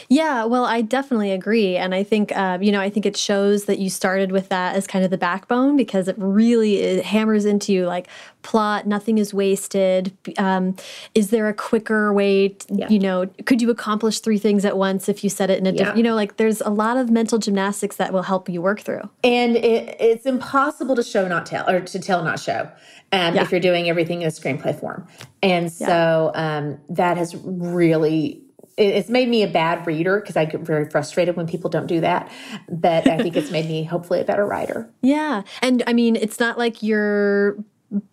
Yeah, 0.09 0.45
well, 0.45 0.65
I 0.65 0.81
definitely 0.81 1.31
agree. 1.31 1.77
And 1.77 1.93
I 1.93 2.03
think, 2.03 2.35
uh, 2.35 2.57
you 2.61 2.71
know, 2.71 2.81
I 2.81 2.89
think 2.89 3.05
it 3.05 3.15
shows 3.15 3.65
that 3.65 3.79
you 3.79 3.89
started 3.89 4.31
with 4.31 4.49
that 4.49 4.75
as 4.75 4.87
kind 4.87 5.05
of 5.05 5.11
the 5.11 5.17
backbone 5.17 5.77
because 5.77 6.07
it 6.07 6.15
really 6.17 6.77
it 6.77 7.05
hammers 7.05 7.45
into 7.45 7.73
you 7.73 7.85
like 7.85 8.07
plot, 8.41 8.87
nothing 8.87 9.17
is 9.17 9.33
wasted. 9.33 10.15
Um, 10.37 10.75
is 11.15 11.29
there 11.29 11.47
a 11.47 11.53
quicker 11.53 12.13
way, 12.13 12.49
to, 12.49 12.75
yeah. 12.75 12.89
you 12.89 12.99
know, 12.99 13.27
could 13.45 13.61
you 13.61 13.69
accomplish 13.69 14.19
three 14.19 14.37
things 14.37 14.65
at 14.65 14.77
once 14.77 15.07
if 15.07 15.23
you 15.23 15.29
said 15.29 15.49
it 15.49 15.59
in 15.59 15.65
a 15.65 15.71
yeah. 15.71 15.77
different, 15.77 15.97
you 15.97 16.03
know, 16.03 16.15
like 16.15 16.37
there's 16.37 16.61
a 16.61 16.69
lot 16.69 16.97
of 16.97 17.09
mental 17.09 17.39
gymnastics 17.39 17.95
that 17.97 18.11
will 18.13 18.23
help 18.23 18.49
you 18.49 18.61
work 18.61 18.81
through. 18.81 19.09
And 19.23 19.55
it, 19.55 19.95
it's 19.99 20.25
impossible 20.25 20.95
to 20.95 21.03
show, 21.03 21.27
not 21.27 21.45
tell, 21.45 21.69
or 21.69 21.81
to 21.81 21.99
tell, 21.99 22.23
not 22.23 22.39
show. 22.39 22.69
Um, 23.11 23.35
yeah. 23.35 23.43
if 23.43 23.51
you're 23.51 23.59
doing 23.59 23.89
everything 23.89 24.23
in 24.23 24.27
a 24.27 24.31
screenplay 24.31 24.77
form. 24.77 25.07
And 25.43 25.71
so 25.71 26.31
um, 26.33 26.79
that 26.89 27.15
has 27.17 27.35
really 27.35 28.42
it's 28.77 29.09
made 29.09 29.29
me 29.29 29.43
a 29.43 29.47
bad 29.47 29.85
reader 29.85 30.19
because 30.19 30.35
I 30.35 30.45
get 30.45 30.61
very 30.61 30.89
frustrated 30.89 31.35
when 31.35 31.47
people 31.47 31.69
don't 31.69 31.87
do 31.87 32.01
that. 32.01 32.31
But 32.69 33.07
I 33.07 33.17
think 33.17 33.35
it's 33.35 33.51
made 33.51 33.67
me 33.67 33.83
hopefully 33.83 34.19
a 34.19 34.25
better 34.25 34.45
writer. 34.45 34.89
Yeah. 35.01 35.43
And 35.61 35.83
I 35.85 35.93
mean, 35.93 36.15
it's 36.15 36.39
not 36.39 36.57
like 36.57 36.81
you're 36.81 37.57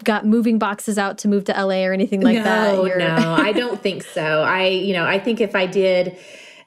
got 0.04 0.26
moving 0.26 0.58
boxes 0.58 0.98
out 0.98 1.18
to 1.18 1.28
move 1.28 1.44
to 1.44 1.52
LA 1.52 1.84
or 1.86 1.92
anything 1.92 2.20
like 2.20 2.36
no, 2.36 2.42
that. 2.42 2.74
You're... 2.84 2.98
no, 2.98 3.34
I 3.38 3.52
don't 3.56 3.80
think 3.80 4.02
so. 4.02 4.42
I, 4.42 4.66
you 4.66 4.92
know, 4.92 5.06
I 5.06 5.18
think 5.18 5.40
if 5.40 5.54
I 5.54 5.66
did 5.66 6.18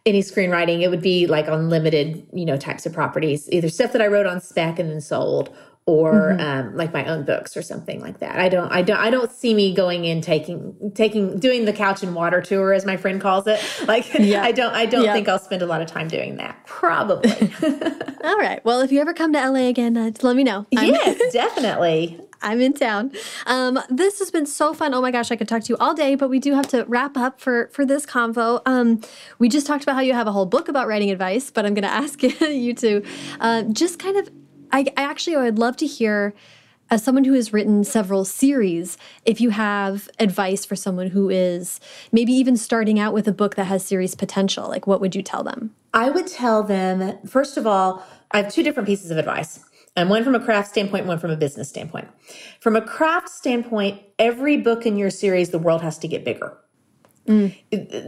any 0.06 0.22
screenwriting, 0.22 0.82
it 0.82 0.90
would 0.90 1.02
be 1.02 1.28
like 1.28 1.48
on 1.48 1.70
limited, 1.70 2.28
you 2.34 2.46
know, 2.46 2.58
types 2.58 2.86
of 2.86 2.94
properties, 2.94 3.50
either 3.52 3.70
stuff 3.70 3.94
that 3.94 4.02
I 4.02 4.08
wrote 4.08 4.26
on 4.26 4.42
spec 4.42 4.80
and 4.80 4.90
then 4.90 5.02
sold 5.02 5.56
or 5.86 6.14
mm-hmm. 6.14 6.40
um, 6.70 6.78
like 6.78 6.94
my 6.94 7.06
own 7.06 7.24
books 7.24 7.58
or 7.58 7.62
something 7.62 8.00
like 8.00 8.20
that. 8.20 8.40
I 8.40 8.48
don't, 8.48 8.72
I 8.72 8.82
don't, 8.82 9.00
I 9.00 9.10
don't 9.10 9.32
see 9.32 9.54
me 9.54 9.74
going 9.74 10.06
in 10.06 10.22
taking, 10.22 10.92
taking, 10.96 11.40
doing 11.40 11.66
the 11.66 11.74
couch 11.74 12.04
and 12.04 12.16
water 12.16 12.42
tour 12.42 12.74
as 12.74 12.86
my 12.86 12.96
friend 12.96 13.20
calls 13.20 13.48
it. 13.48 13.60
Like, 13.84 14.14
yeah. 14.14 14.42
I 14.42 14.54
don't, 14.54 14.74
I 14.74 14.86
don't 14.86 15.06
think 15.12 15.28
I'll 15.28 15.40
spend 15.40 15.62
a 15.62 15.66
lot 15.66 15.82
of 15.82 15.88
time 15.88 16.08
doing 16.08 16.38
that. 16.38 16.66
Probably. 16.66 17.30
All 18.24 18.38
right. 18.38 18.64
Well, 18.64 18.80
if 18.80 18.94
you 18.94 19.02
ever 19.02 19.14
come 19.14 19.34
to 19.34 19.50
LA 19.50 19.68
again, 19.68 19.98
uh, 19.98 20.12
let 20.22 20.38
me 20.38 20.44
know. 20.44 20.66
Yes, 20.72 21.34
definitely. 21.34 22.20
I'm 22.42 22.62
in 22.62 22.74
town. 22.74 23.12
Um, 23.46 23.80
this 23.90 24.20
has 24.20 24.32
been 24.32 24.46
so 24.46 24.74
fun. 24.74 24.94
Oh 24.94 25.02
my 25.02 25.12
gosh, 25.12 25.32
I 25.32 25.36
could 25.36 25.48
talk 25.48 25.64
to 25.64 25.70
you 25.70 25.78
all 25.80 25.94
day, 25.94 26.16
but 26.16 26.30
we 26.30 26.40
do 26.40 26.54
have 26.54 26.68
to 26.68 26.86
wrap 26.88 27.18
up 27.18 27.40
for 27.40 27.70
for 27.74 27.86
this 27.86 28.06
convo. 28.06 28.62
Um, 28.66 29.02
we 29.40 29.50
just 29.50 29.66
talked 29.66 29.84
about 29.84 29.96
how 29.96 30.02
you 30.02 30.14
have 30.14 30.28
a 30.28 30.32
whole 30.32 30.46
book 30.46 30.68
about 30.68 30.88
writing 30.88 31.10
advice, 31.10 31.52
but 31.52 31.66
I'm 31.66 31.74
going 31.74 31.84
to 31.84 31.90
ask 31.90 32.22
you 32.24 32.74
to 32.76 33.04
uh, 33.40 33.64
just 33.64 33.98
kind 33.98 34.18
of 34.18 34.30
I, 34.74 34.86
I 34.98 35.04
actually 35.04 35.38
would 35.38 35.60
love 35.60 35.78
to 35.78 35.86
hear 35.86 36.34
as 36.90 37.04
someone 37.04 37.24
who 37.24 37.34
has 37.34 37.54
written 37.54 37.84
several 37.84 38.26
series, 38.26 38.98
if 39.26 39.40
you 39.40 39.52
have 39.52 40.10
advice 40.20 40.66
for 40.66 40.76
someone 40.76 41.08
who 41.08 41.30
is 41.30 41.80
maybe 42.12 42.34
even 42.34 42.58
starting 42.58 43.00
out 43.00 43.14
with 43.14 43.28
a 43.28 43.32
book 43.32 43.56
that 43.56 43.66
has 43.66 43.86
series 43.86 44.16
potential, 44.16 44.68
like 44.68 44.86
what 44.86 45.00
would 45.00 45.16
you 45.16 45.24
tell 45.24 45.44
them? 45.44 45.74
I 45.94 46.10
would 46.10 46.28
tell 46.28 46.62
them, 46.62 47.18
first 47.26 47.56
of 47.56 47.66
all, 47.66 48.04
I 48.32 48.42
have 48.42 48.54
two 48.54 48.64
different 48.64 48.88
pieces 48.88 49.12
of 49.12 49.18
advice. 49.18 49.60
And 49.96 50.10
one 50.10 50.24
from 50.24 50.36
a 50.36 50.40
craft 50.40 50.70
standpoint, 50.70 51.06
one 51.06 51.20
from 51.20 51.32
a 51.32 51.38
business 51.38 51.70
standpoint. 51.70 52.08
From 52.60 52.76
a 52.76 52.82
craft 52.82 53.30
standpoint, 53.30 54.02
every 54.18 54.58
book 54.58 54.86
in 54.86 54.98
your 54.98 55.12
series, 55.12 55.50
the 55.50 55.60
world 55.60 55.82
has 55.84 56.00
to 56.00 56.08
get 56.08 56.26
bigger. 56.26 56.58
Mm. 57.28 57.56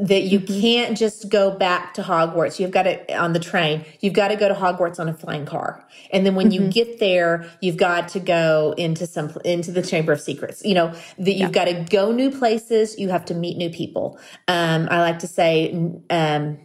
That 0.07 0.23
you 0.23 0.41
mm-hmm. 0.41 0.59
can't 0.59 0.97
just 0.97 1.29
go 1.29 1.49
back 1.49 1.93
to 1.93 2.03
Hogwarts. 2.03 2.59
You've 2.59 2.71
got 2.71 2.83
to, 2.83 3.17
on 3.17 3.31
the 3.31 3.39
train, 3.39 3.85
you've 4.01 4.13
got 4.13 4.27
to 4.27 4.35
go 4.35 4.49
to 4.49 4.53
Hogwarts 4.53 4.99
on 4.99 5.07
a 5.07 5.13
flying 5.13 5.45
car. 5.45 5.87
And 6.11 6.25
then 6.25 6.35
when 6.35 6.49
mm-hmm. 6.49 6.65
you 6.65 6.69
get 6.69 6.99
there, 6.99 7.49
you've 7.61 7.77
got 7.77 8.09
to 8.09 8.19
go 8.19 8.73
into 8.77 9.07
some, 9.07 9.31
into 9.45 9.71
the 9.71 9.81
Chamber 9.81 10.11
of 10.11 10.19
Secrets. 10.19 10.65
You 10.65 10.73
know, 10.73 10.87
that 11.17 11.31
you've 11.31 11.55
yeah. 11.55 11.65
got 11.65 11.65
to 11.65 11.85
go 11.89 12.11
new 12.11 12.29
places. 12.29 12.99
You 12.99 13.07
have 13.07 13.23
to 13.25 13.33
meet 13.33 13.55
new 13.55 13.69
people. 13.69 14.19
Um, 14.49 14.89
I 14.91 14.99
like 14.99 15.19
to 15.19 15.27
say, 15.27 15.71
um, 16.09 16.59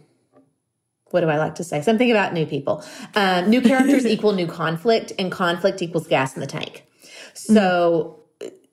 what 1.11 1.21
do 1.21 1.29
I 1.29 1.37
like 1.37 1.55
to 1.55 1.63
say? 1.63 1.81
Something 1.81 2.11
about 2.11 2.33
new 2.33 2.45
people. 2.45 2.83
Um, 3.15 3.49
new 3.49 3.61
characters 3.61 4.05
equal 4.07 4.33
new 4.33 4.47
conflict, 4.47 5.13
and 5.17 5.31
conflict 5.31 5.81
equals 5.81 6.07
gas 6.07 6.35
in 6.35 6.41
the 6.41 6.47
tank. 6.47 6.85
So 7.33 8.20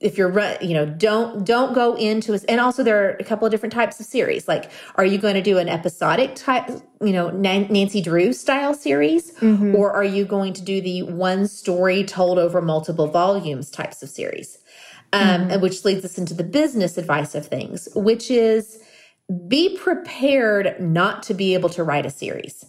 if 0.00 0.16
you're 0.16 0.32
you 0.60 0.74
know 0.74 0.86
don't 0.86 1.44
don't 1.44 1.74
go 1.74 1.94
into 1.94 2.32
it 2.32 2.44
and 2.48 2.60
also 2.60 2.84
there 2.84 3.04
are 3.04 3.10
a 3.18 3.24
couple 3.24 3.46
of 3.46 3.50
different 3.50 3.72
types 3.72 3.98
of 3.98 4.06
series 4.06 4.46
like 4.46 4.70
are 4.94 5.04
you 5.04 5.18
going 5.18 5.34
to 5.34 5.42
do 5.42 5.58
an 5.58 5.68
episodic 5.68 6.34
type 6.36 6.68
you 7.00 7.12
know 7.12 7.30
nancy 7.30 8.00
drew 8.00 8.32
style 8.32 8.74
series 8.74 9.32
mm-hmm. 9.34 9.74
or 9.74 9.92
are 9.92 10.04
you 10.04 10.24
going 10.24 10.52
to 10.52 10.62
do 10.62 10.80
the 10.80 11.02
one 11.02 11.48
story 11.48 12.04
told 12.04 12.38
over 12.38 12.62
multiple 12.62 13.08
volumes 13.08 13.70
types 13.70 14.02
of 14.02 14.08
series 14.08 14.58
um, 15.12 15.22
mm-hmm. 15.22 15.50
and 15.52 15.62
which 15.62 15.84
leads 15.84 16.04
us 16.04 16.16
into 16.16 16.34
the 16.34 16.44
business 16.44 16.96
advice 16.96 17.34
of 17.34 17.46
things 17.46 17.88
which 17.96 18.30
is 18.30 18.80
be 19.48 19.76
prepared 19.76 20.80
not 20.80 21.24
to 21.24 21.34
be 21.34 21.54
able 21.54 21.68
to 21.68 21.82
write 21.82 22.06
a 22.06 22.10
series 22.10 22.64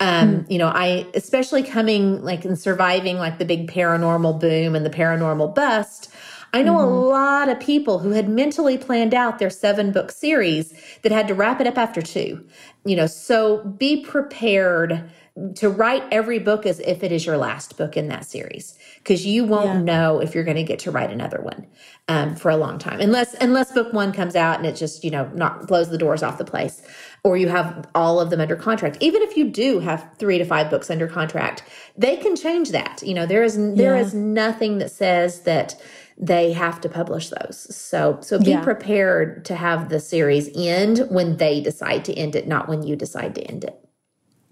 um, 0.00 0.44
mm. 0.44 0.50
you 0.50 0.58
know, 0.58 0.68
I 0.68 1.06
especially 1.14 1.62
coming 1.62 2.22
like 2.22 2.44
and 2.44 2.58
surviving 2.58 3.16
like 3.16 3.38
the 3.38 3.44
big 3.44 3.70
paranormal 3.70 4.40
boom 4.40 4.74
and 4.74 4.84
the 4.84 4.90
paranormal 4.90 5.54
bust. 5.54 6.12
I 6.54 6.62
know 6.62 6.76
mm-hmm. 6.76 6.86
a 6.86 7.00
lot 7.00 7.48
of 7.48 7.58
people 7.58 7.98
who 7.98 8.10
had 8.10 8.28
mentally 8.28 8.78
planned 8.78 9.12
out 9.12 9.40
their 9.40 9.50
seven 9.50 9.90
book 9.90 10.12
series 10.12 10.72
that 11.02 11.10
had 11.10 11.26
to 11.26 11.34
wrap 11.34 11.60
it 11.60 11.66
up 11.66 11.76
after 11.76 12.00
two. 12.00 12.46
You 12.84 12.94
know, 12.94 13.08
so 13.08 13.64
be 13.64 14.04
prepared 14.04 15.10
to 15.56 15.68
write 15.68 16.04
every 16.12 16.38
book 16.38 16.64
as 16.64 16.78
if 16.78 17.02
it 17.02 17.10
is 17.10 17.26
your 17.26 17.36
last 17.36 17.76
book 17.76 17.96
in 17.96 18.06
that 18.06 18.24
series 18.24 18.78
because 18.98 19.26
you 19.26 19.44
won't 19.44 19.66
yeah. 19.66 19.96
know 19.96 20.20
if 20.20 20.32
you're 20.32 20.44
going 20.44 20.56
to 20.56 20.62
get 20.62 20.78
to 20.78 20.92
write 20.92 21.10
another 21.10 21.40
one 21.40 21.66
um, 22.06 22.36
for 22.36 22.52
a 22.52 22.56
long 22.56 22.78
time 22.78 23.00
unless 23.00 23.34
unless 23.40 23.72
book 23.72 23.92
one 23.92 24.12
comes 24.12 24.36
out 24.36 24.58
and 24.58 24.66
it 24.66 24.76
just 24.76 25.02
you 25.02 25.10
know 25.10 25.28
not 25.34 25.66
blows 25.66 25.90
the 25.90 25.98
doors 25.98 26.22
off 26.22 26.38
the 26.38 26.44
place 26.44 26.82
or 27.24 27.36
you 27.36 27.48
have 27.48 27.84
all 27.96 28.20
of 28.20 28.30
them 28.30 28.40
under 28.40 28.54
contract 28.54 28.96
even 29.00 29.22
if 29.22 29.36
you 29.36 29.50
do 29.50 29.80
have 29.80 30.08
three 30.18 30.38
to 30.38 30.44
five 30.44 30.70
books 30.70 30.88
under 30.88 31.08
contract 31.08 31.64
they 31.98 32.16
can 32.16 32.36
change 32.36 32.70
that 32.70 33.02
you 33.02 33.12
know 33.12 33.26
there 33.26 33.42
is 33.42 33.56
there 33.74 33.96
yeah. 33.96 34.02
is 34.02 34.14
nothing 34.14 34.78
that 34.78 34.90
says 34.92 35.40
that 35.40 35.74
they 36.16 36.52
have 36.52 36.80
to 36.82 36.88
publish 36.88 37.30
those. 37.30 37.74
So 37.74 38.18
so 38.20 38.38
be 38.38 38.50
yeah. 38.50 38.62
prepared 38.62 39.44
to 39.46 39.56
have 39.56 39.88
the 39.88 40.00
series 40.00 40.48
end 40.54 41.06
when 41.10 41.36
they 41.38 41.60
decide 41.60 42.04
to 42.06 42.14
end 42.14 42.36
it, 42.36 42.46
not 42.46 42.68
when 42.68 42.82
you 42.82 42.96
decide 42.96 43.34
to 43.36 43.42
end 43.42 43.64
it. 43.64 43.84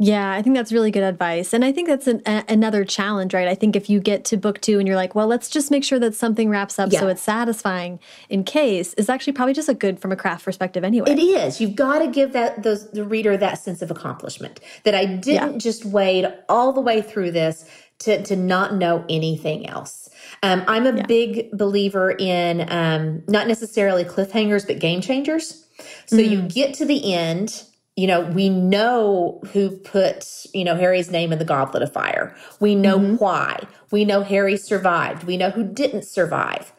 Yeah, 0.02 0.32
I 0.32 0.42
think 0.42 0.56
that's 0.56 0.72
really 0.72 0.90
good 0.90 1.04
advice. 1.04 1.52
And 1.52 1.64
I 1.64 1.70
think 1.70 1.86
that's 1.86 2.08
an, 2.08 2.22
a, 2.26 2.42
another 2.48 2.84
challenge, 2.84 3.34
right? 3.34 3.46
I 3.46 3.54
think 3.54 3.76
if 3.76 3.88
you 3.88 4.00
get 4.00 4.24
to 4.26 4.36
book 4.36 4.60
two 4.60 4.80
and 4.80 4.88
you're 4.88 4.96
like, 4.96 5.14
well, 5.14 5.28
let's 5.28 5.48
just 5.48 5.70
make 5.70 5.84
sure 5.84 6.00
that 6.00 6.16
something 6.16 6.50
wraps 6.50 6.80
up 6.80 6.90
yeah. 6.90 6.98
so 6.98 7.06
it's 7.06 7.22
satisfying 7.22 8.00
in 8.28 8.42
case, 8.42 8.94
is 8.94 9.08
actually 9.08 9.34
probably 9.34 9.54
just 9.54 9.68
a 9.68 9.74
good 9.74 10.00
from 10.00 10.10
a 10.10 10.16
craft 10.16 10.44
perspective 10.44 10.82
anyway. 10.82 11.08
It 11.08 11.20
is. 11.20 11.60
You've 11.60 11.76
got 11.76 12.00
to 12.00 12.08
give 12.08 12.32
that 12.32 12.64
those, 12.64 12.90
the 12.90 13.04
reader 13.04 13.36
that 13.36 13.60
sense 13.60 13.80
of 13.80 13.92
accomplishment 13.92 14.58
that 14.82 14.96
I 14.96 15.04
didn't 15.04 15.52
yeah. 15.52 15.58
just 15.58 15.84
wade 15.84 16.26
all 16.48 16.72
the 16.72 16.80
way 16.80 17.00
through 17.00 17.30
this 17.30 17.70
to, 18.02 18.22
to 18.22 18.36
not 18.36 18.74
know 18.74 19.04
anything 19.08 19.68
else. 19.68 20.08
Um, 20.42 20.64
I'm 20.66 20.86
a 20.86 20.96
yeah. 20.96 21.06
big 21.06 21.50
believer 21.52 22.10
in 22.10 22.66
um, 22.70 23.22
not 23.28 23.48
necessarily 23.48 24.04
cliffhangers, 24.04 24.66
but 24.66 24.78
game 24.78 25.00
changers. 25.00 25.66
So 26.06 26.16
mm. 26.16 26.28
you 26.28 26.42
get 26.42 26.74
to 26.74 26.84
the 26.84 27.14
end, 27.14 27.64
you 27.96 28.06
know, 28.06 28.22
we 28.22 28.48
know 28.48 29.40
who 29.52 29.70
put, 29.70 30.46
you 30.54 30.64
know, 30.64 30.74
Harry's 30.74 31.10
name 31.10 31.32
in 31.32 31.38
the 31.38 31.44
goblet 31.44 31.82
of 31.82 31.92
fire. 31.92 32.34
We 32.58 32.74
know 32.74 32.98
mm-hmm. 32.98 33.16
why. 33.16 33.66
We 33.90 34.04
know 34.04 34.22
Harry 34.22 34.56
survived. 34.56 35.24
We 35.24 35.36
know 35.36 35.50
who 35.50 35.62
didn't 35.62 36.04
survive. 36.04 36.72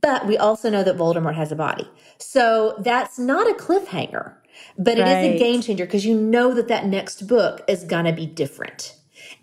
But 0.00 0.26
we 0.26 0.36
also 0.36 0.68
know 0.68 0.82
that 0.82 0.96
Voldemort 0.96 1.34
has 1.34 1.52
a 1.52 1.56
body. 1.56 1.88
So 2.18 2.74
that's 2.80 3.18
not 3.18 3.48
a 3.48 3.54
cliffhanger, 3.54 4.34
but 4.76 4.98
right. 4.98 5.06
it 5.06 5.34
is 5.34 5.36
a 5.36 5.38
game 5.38 5.62
changer 5.62 5.84
because 5.84 6.04
you 6.04 6.18
know 6.18 6.52
that 6.54 6.68
that 6.68 6.86
next 6.86 7.26
book 7.28 7.62
is 7.68 7.84
going 7.84 8.04
to 8.06 8.12
be 8.12 8.26
different. 8.26 8.95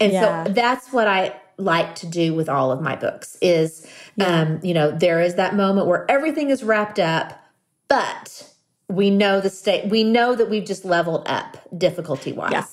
And 0.04 0.14
yeah. 0.14 0.44
so 0.46 0.52
that's 0.52 0.92
what 0.92 1.08
I 1.08 1.40
like 1.58 1.96
to 1.96 2.08
do 2.08 2.34
with 2.34 2.50
all 2.50 2.72
of 2.72 2.82
my 2.82 2.96
books 2.96 3.38
is 3.42 3.88
yeah. 4.16 4.42
um, 4.42 4.60
you 4.64 4.74
know, 4.74 4.92
there 4.92 5.22
is 5.22 5.36
that 5.36 5.56
moment 5.56 5.88
where 5.88 6.10
everything 6.10 6.50
is 6.50 6.64
wrapped 6.64 7.00
up, 7.00 7.40
but 7.88 8.50
we 8.90 9.10
know 9.10 9.40
the 9.40 9.50
state 9.50 9.90
we 9.90 10.04
know 10.04 10.36
that 10.36 10.50
we've 10.50 10.66
just 10.66 10.84
leveled 10.84 11.28
up 11.28 11.58
difficulty 11.78 12.34
wise. 12.34 12.52
Yeah. 12.52 12.66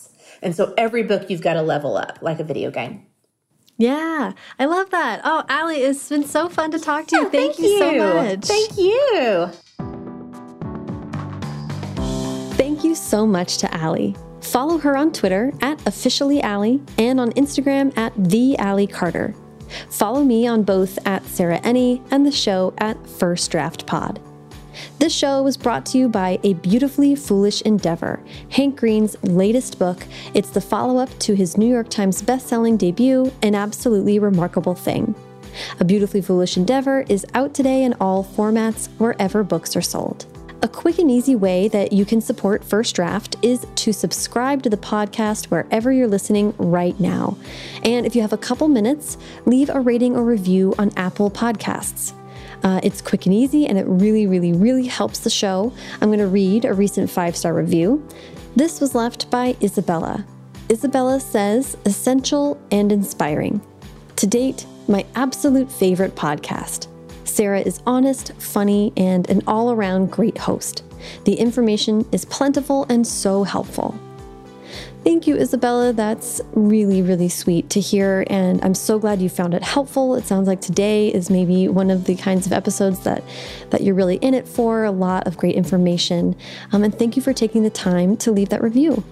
And 0.43 0.57
so 0.57 0.75
every 0.77 1.03
book 1.03 1.31
you've 1.31 1.43
got 1.43 1.55
to 1.55 1.63
level 1.63 1.97
up 1.97 2.19
like 2.21 2.41
a 2.41 2.45
video 2.45 2.71
game. 2.71 3.07
Yeah, 3.77 4.33
I 4.59 4.65
love 4.67 4.91
that. 4.91 5.23
Oh, 5.25 5.45
Ally, 5.49 5.77
it's 5.77 6.09
been 6.09 6.25
so 6.25 6.51
fun 6.51 6.71
to 6.73 6.79
talk 6.79 7.07
to 7.09 7.17
you. 7.17 7.27
Oh, 7.27 7.31
thank, 7.31 7.55
thank, 7.55 7.67
you 7.67 7.79
so 7.79 7.97
much. 7.97 8.45
Thank 8.45 8.77
you. 8.77 9.51
Thank 12.57 12.85
you 12.85 12.95
so 12.95 13.27
much 13.27 13.57
to 13.59 13.75
Ally. 13.75 14.13
Follow 14.41 14.79
her 14.79 14.97
on 14.97 15.13
Twitter 15.13 15.53
at 15.61 15.87
officially 15.87 16.43
Ally 16.43 16.79
and 16.99 17.21
on 17.21 17.33
Instagram 17.33 17.97
at 17.97 18.13
the 18.17 18.57
Ally 18.59 18.87
Carter. 18.87 19.35
Follow 19.89 20.25
me 20.25 20.47
on 20.47 20.63
both 20.63 20.99
at 21.07 21.25
Sarah 21.27 21.61
Enni 21.61 22.03
and 22.11 22.27
the 22.27 22.33
show 22.33 22.75
at 22.79 23.07
First 23.07 23.51
Draft 23.51 23.87
Pod. 23.87 24.21
This 24.99 25.15
show 25.15 25.43
was 25.43 25.57
brought 25.57 25.85
to 25.87 25.99
you 25.99 26.09
by 26.09 26.39
A 26.43 26.55
Beautifully 26.55 27.15
Foolish 27.15 27.63
Endeavor, 27.63 28.21
Hank 28.51 28.77
Green's 28.77 29.17
latest 29.23 29.79
book. 29.79 30.07
It's 30.35 30.51
the 30.51 30.61
follow 30.61 30.99
up 30.99 31.11
to 31.21 31.35
his 31.35 31.59
New 31.59 31.69
York 31.71 31.89
Times 31.91 32.23
bestselling 32.23 32.79
debut, 32.79 33.33
An 33.43 33.55
Absolutely 33.55 34.19
Remarkable 34.19 34.75
Thing. 34.75 35.15
A 35.81 35.85
Beautifully 35.85 36.23
Foolish 36.23 36.57
Endeavor 36.57 37.05
is 37.09 37.27
out 37.35 37.55
today 37.55 37.83
in 37.83 37.95
all 38.01 38.25
formats 38.25 38.89
wherever 38.99 39.43
books 39.43 39.77
are 39.77 39.83
sold. 39.83 40.27
A 40.63 40.69
quick 40.69 40.99
and 40.99 41.11
easy 41.11 41.35
way 41.35 41.69
that 41.69 41.91
you 41.91 42.05
can 42.05 42.21
support 42.21 42.63
First 42.63 42.95
Draft 42.95 43.35
is 43.41 43.67
to 43.77 43.95
subscribe 43.95 44.63
to 44.63 44.69
the 44.69 44.77
podcast 44.77 45.47
wherever 45.47 45.91
you're 45.91 46.07
listening 46.07 46.53
right 46.59 46.99
now. 47.01 47.39
And 47.83 48.05
if 48.05 48.15
you 48.15 48.21
have 48.21 48.35
a 48.35 48.39
couple 48.39 48.69
minutes, 48.69 49.17
leave 49.47 49.71
a 49.71 49.81
rating 49.81 50.17
or 50.17 50.23
review 50.23 50.75
on 50.79 50.91
Apple 50.99 51.31
Podcasts. 51.31 52.13
Uh, 52.63 52.79
it's 52.83 53.01
quick 53.01 53.25
and 53.25 53.35
easy, 53.35 53.67
and 53.67 53.79
it 53.79 53.87
really, 53.87 54.27
really, 54.27 54.53
really 54.53 54.87
helps 54.87 55.21
the 55.21 55.31
show. 55.31 55.73
I'm 56.03 56.11
going 56.11 56.19
to 56.19 56.27
read 56.27 56.67
a 56.67 56.75
recent 56.75 57.09
five 57.09 57.35
star 57.35 57.55
review. 57.55 58.07
This 58.55 58.83
was 58.83 58.95
left 58.95 59.31
by 59.31 59.57
Isabella. 59.63 60.27
Isabella 60.71 61.21
says, 61.21 61.79
essential 61.87 62.61
and 62.71 62.93
inspiring. 62.93 63.63
To 64.17 64.27
date, 64.27 64.67
my 64.89 65.07
absolute 65.15 65.73
favorite 65.73 66.15
podcast. 66.17 66.90
Sarah 67.31 67.61
is 67.61 67.81
honest, 67.87 68.33
funny, 68.39 68.93
and 68.97 69.29
an 69.31 69.43
all 69.47 69.71
around 69.71 70.11
great 70.11 70.37
host. 70.37 70.83
The 71.25 71.35
information 71.35 72.07
is 72.13 72.25
plentiful 72.25 72.87
and 72.89 73.07
so 73.07 73.45
helpful. 73.45 73.99
Thank 75.05 75.27
you, 75.27 75.37
Isabella. 75.37 75.93
That's 75.95 76.43
really, 76.53 77.01
really 77.01 77.31
sweet 77.31 77.71
to 77.71 77.81
hear. 77.81 78.25
And 78.29 78.63
I'm 78.63 78.75
so 78.75 78.99
glad 78.99 79.23
you 79.23 79.31
found 79.31 79.55
it 79.55 79.63
helpful. 79.63 80.15
It 80.15 80.27
sounds 80.27 80.47
like 80.47 80.61
today 80.61 81.09
is 81.09 81.31
maybe 81.31 81.69
one 81.69 81.91
of 81.91 82.05
the 82.05 82.17
kinds 82.17 82.47
of 82.47 82.53
episodes 82.53 83.01
that, 83.05 83.25
that 83.71 83.83
you're 83.83 83.95
really 83.95 84.17
in 84.17 84.35
it 84.35 84.47
for. 84.47 84.85
A 84.85 84.91
lot 84.91 85.27
of 85.27 85.39
great 85.39 85.55
information. 85.55 86.37
Um, 86.73 86.85
and 86.85 86.97
thank 86.97 87.17
you 87.17 87.23
for 87.23 87.33
taking 87.33 87.63
the 87.63 87.71
time 87.71 88.17
to 88.19 88.31
leave 88.31 88.51
that 88.51 88.63
review. 88.63 89.03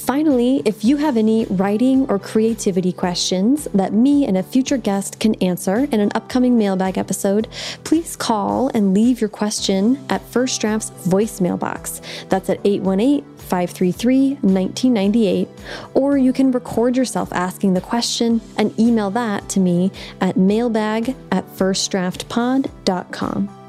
Finally, 0.00 0.62
if 0.64 0.82
you 0.82 0.96
have 0.96 1.18
any 1.18 1.44
writing 1.46 2.06
or 2.08 2.18
creativity 2.18 2.90
questions 2.90 3.68
that 3.74 3.92
me 3.92 4.24
and 4.24 4.38
a 4.38 4.42
future 4.42 4.78
guest 4.78 5.20
can 5.20 5.34
answer 5.36 5.86
in 5.92 6.00
an 6.00 6.10
upcoming 6.14 6.56
mailbag 6.56 6.96
episode, 6.96 7.46
please 7.84 8.16
call 8.16 8.68
and 8.68 8.94
leave 8.94 9.20
your 9.20 9.28
question 9.28 10.02
at 10.08 10.26
First 10.28 10.58
Draft's 10.60 10.90
voicemail 11.06 11.58
box. 11.58 12.00
That's 12.30 12.48
at 12.48 12.60
818 12.64 13.22
533 13.36 14.38
1998. 14.40 15.48
Or 15.94 16.16
you 16.16 16.32
can 16.32 16.50
record 16.50 16.96
yourself 16.96 17.30
asking 17.32 17.74
the 17.74 17.82
question 17.82 18.40
and 18.56 18.76
email 18.80 19.10
that 19.10 19.48
to 19.50 19.60
me 19.60 19.92
at 20.20 20.36
mailbag 20.36 21.14
at 21.30 21.46
firstdraftpod.com. 21.56 23.59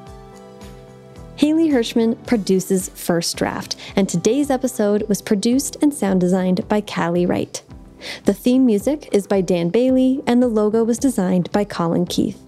Haley 1.35 1.69
Hirschman 1.69 2.23
produces 2.27 2.89
First 2.89 3.37
Draft, 3.37 3.75
and 3.95 4.07
today's 4.07 4.49
episode 4.49 5.07
was 5.09 5.21
produced 5.21 5.77
and 5.81 5.93
sound 5.93 6.21
designed 6.21 6.67
by 6.67 6.81
Callie 6.81 7.25
Wright. 7.25 7.63
The 8.25 8.33
theme 8.33 8.65
music 8.65 9.09
is 9.11 9.27
by 9.27 9.41
Dan 9.41 9.69
Bailey, 9.69 10.21
and 10.27 10.41
the 10.41 10.47
logo 10.47 10.83
was 10.83 10.97
designed 10.97 11.51
by 11.51 11.63
Colin 11.63 12.05
Keith. 12.05 12.41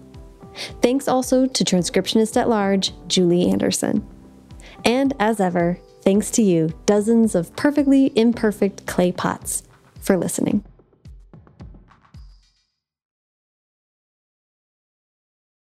Thanks 0.82 1.08
also 1.08 1.46
to 1.46 1.64
transcriptionist 1.64 2.36
at 2.36 2.48
large, 2.48 2.92
Julie 3.08 3.50
Anderson. 3.50 4.06
And 4.84 5.14
as 5.18 5.40
ever, 5.40 5.78
thanks 6.02 6.30
to 6.32 6.42
you, 6.42 6.72
dozens 6.86 7.34
of 7.34 7.54
perfectly 7.56 8.12
imperfect 8.14 8.86
clay 8.86 9.12
pots, 9.12 9.62
for 10.00 10.16
listening. 10.16 10.62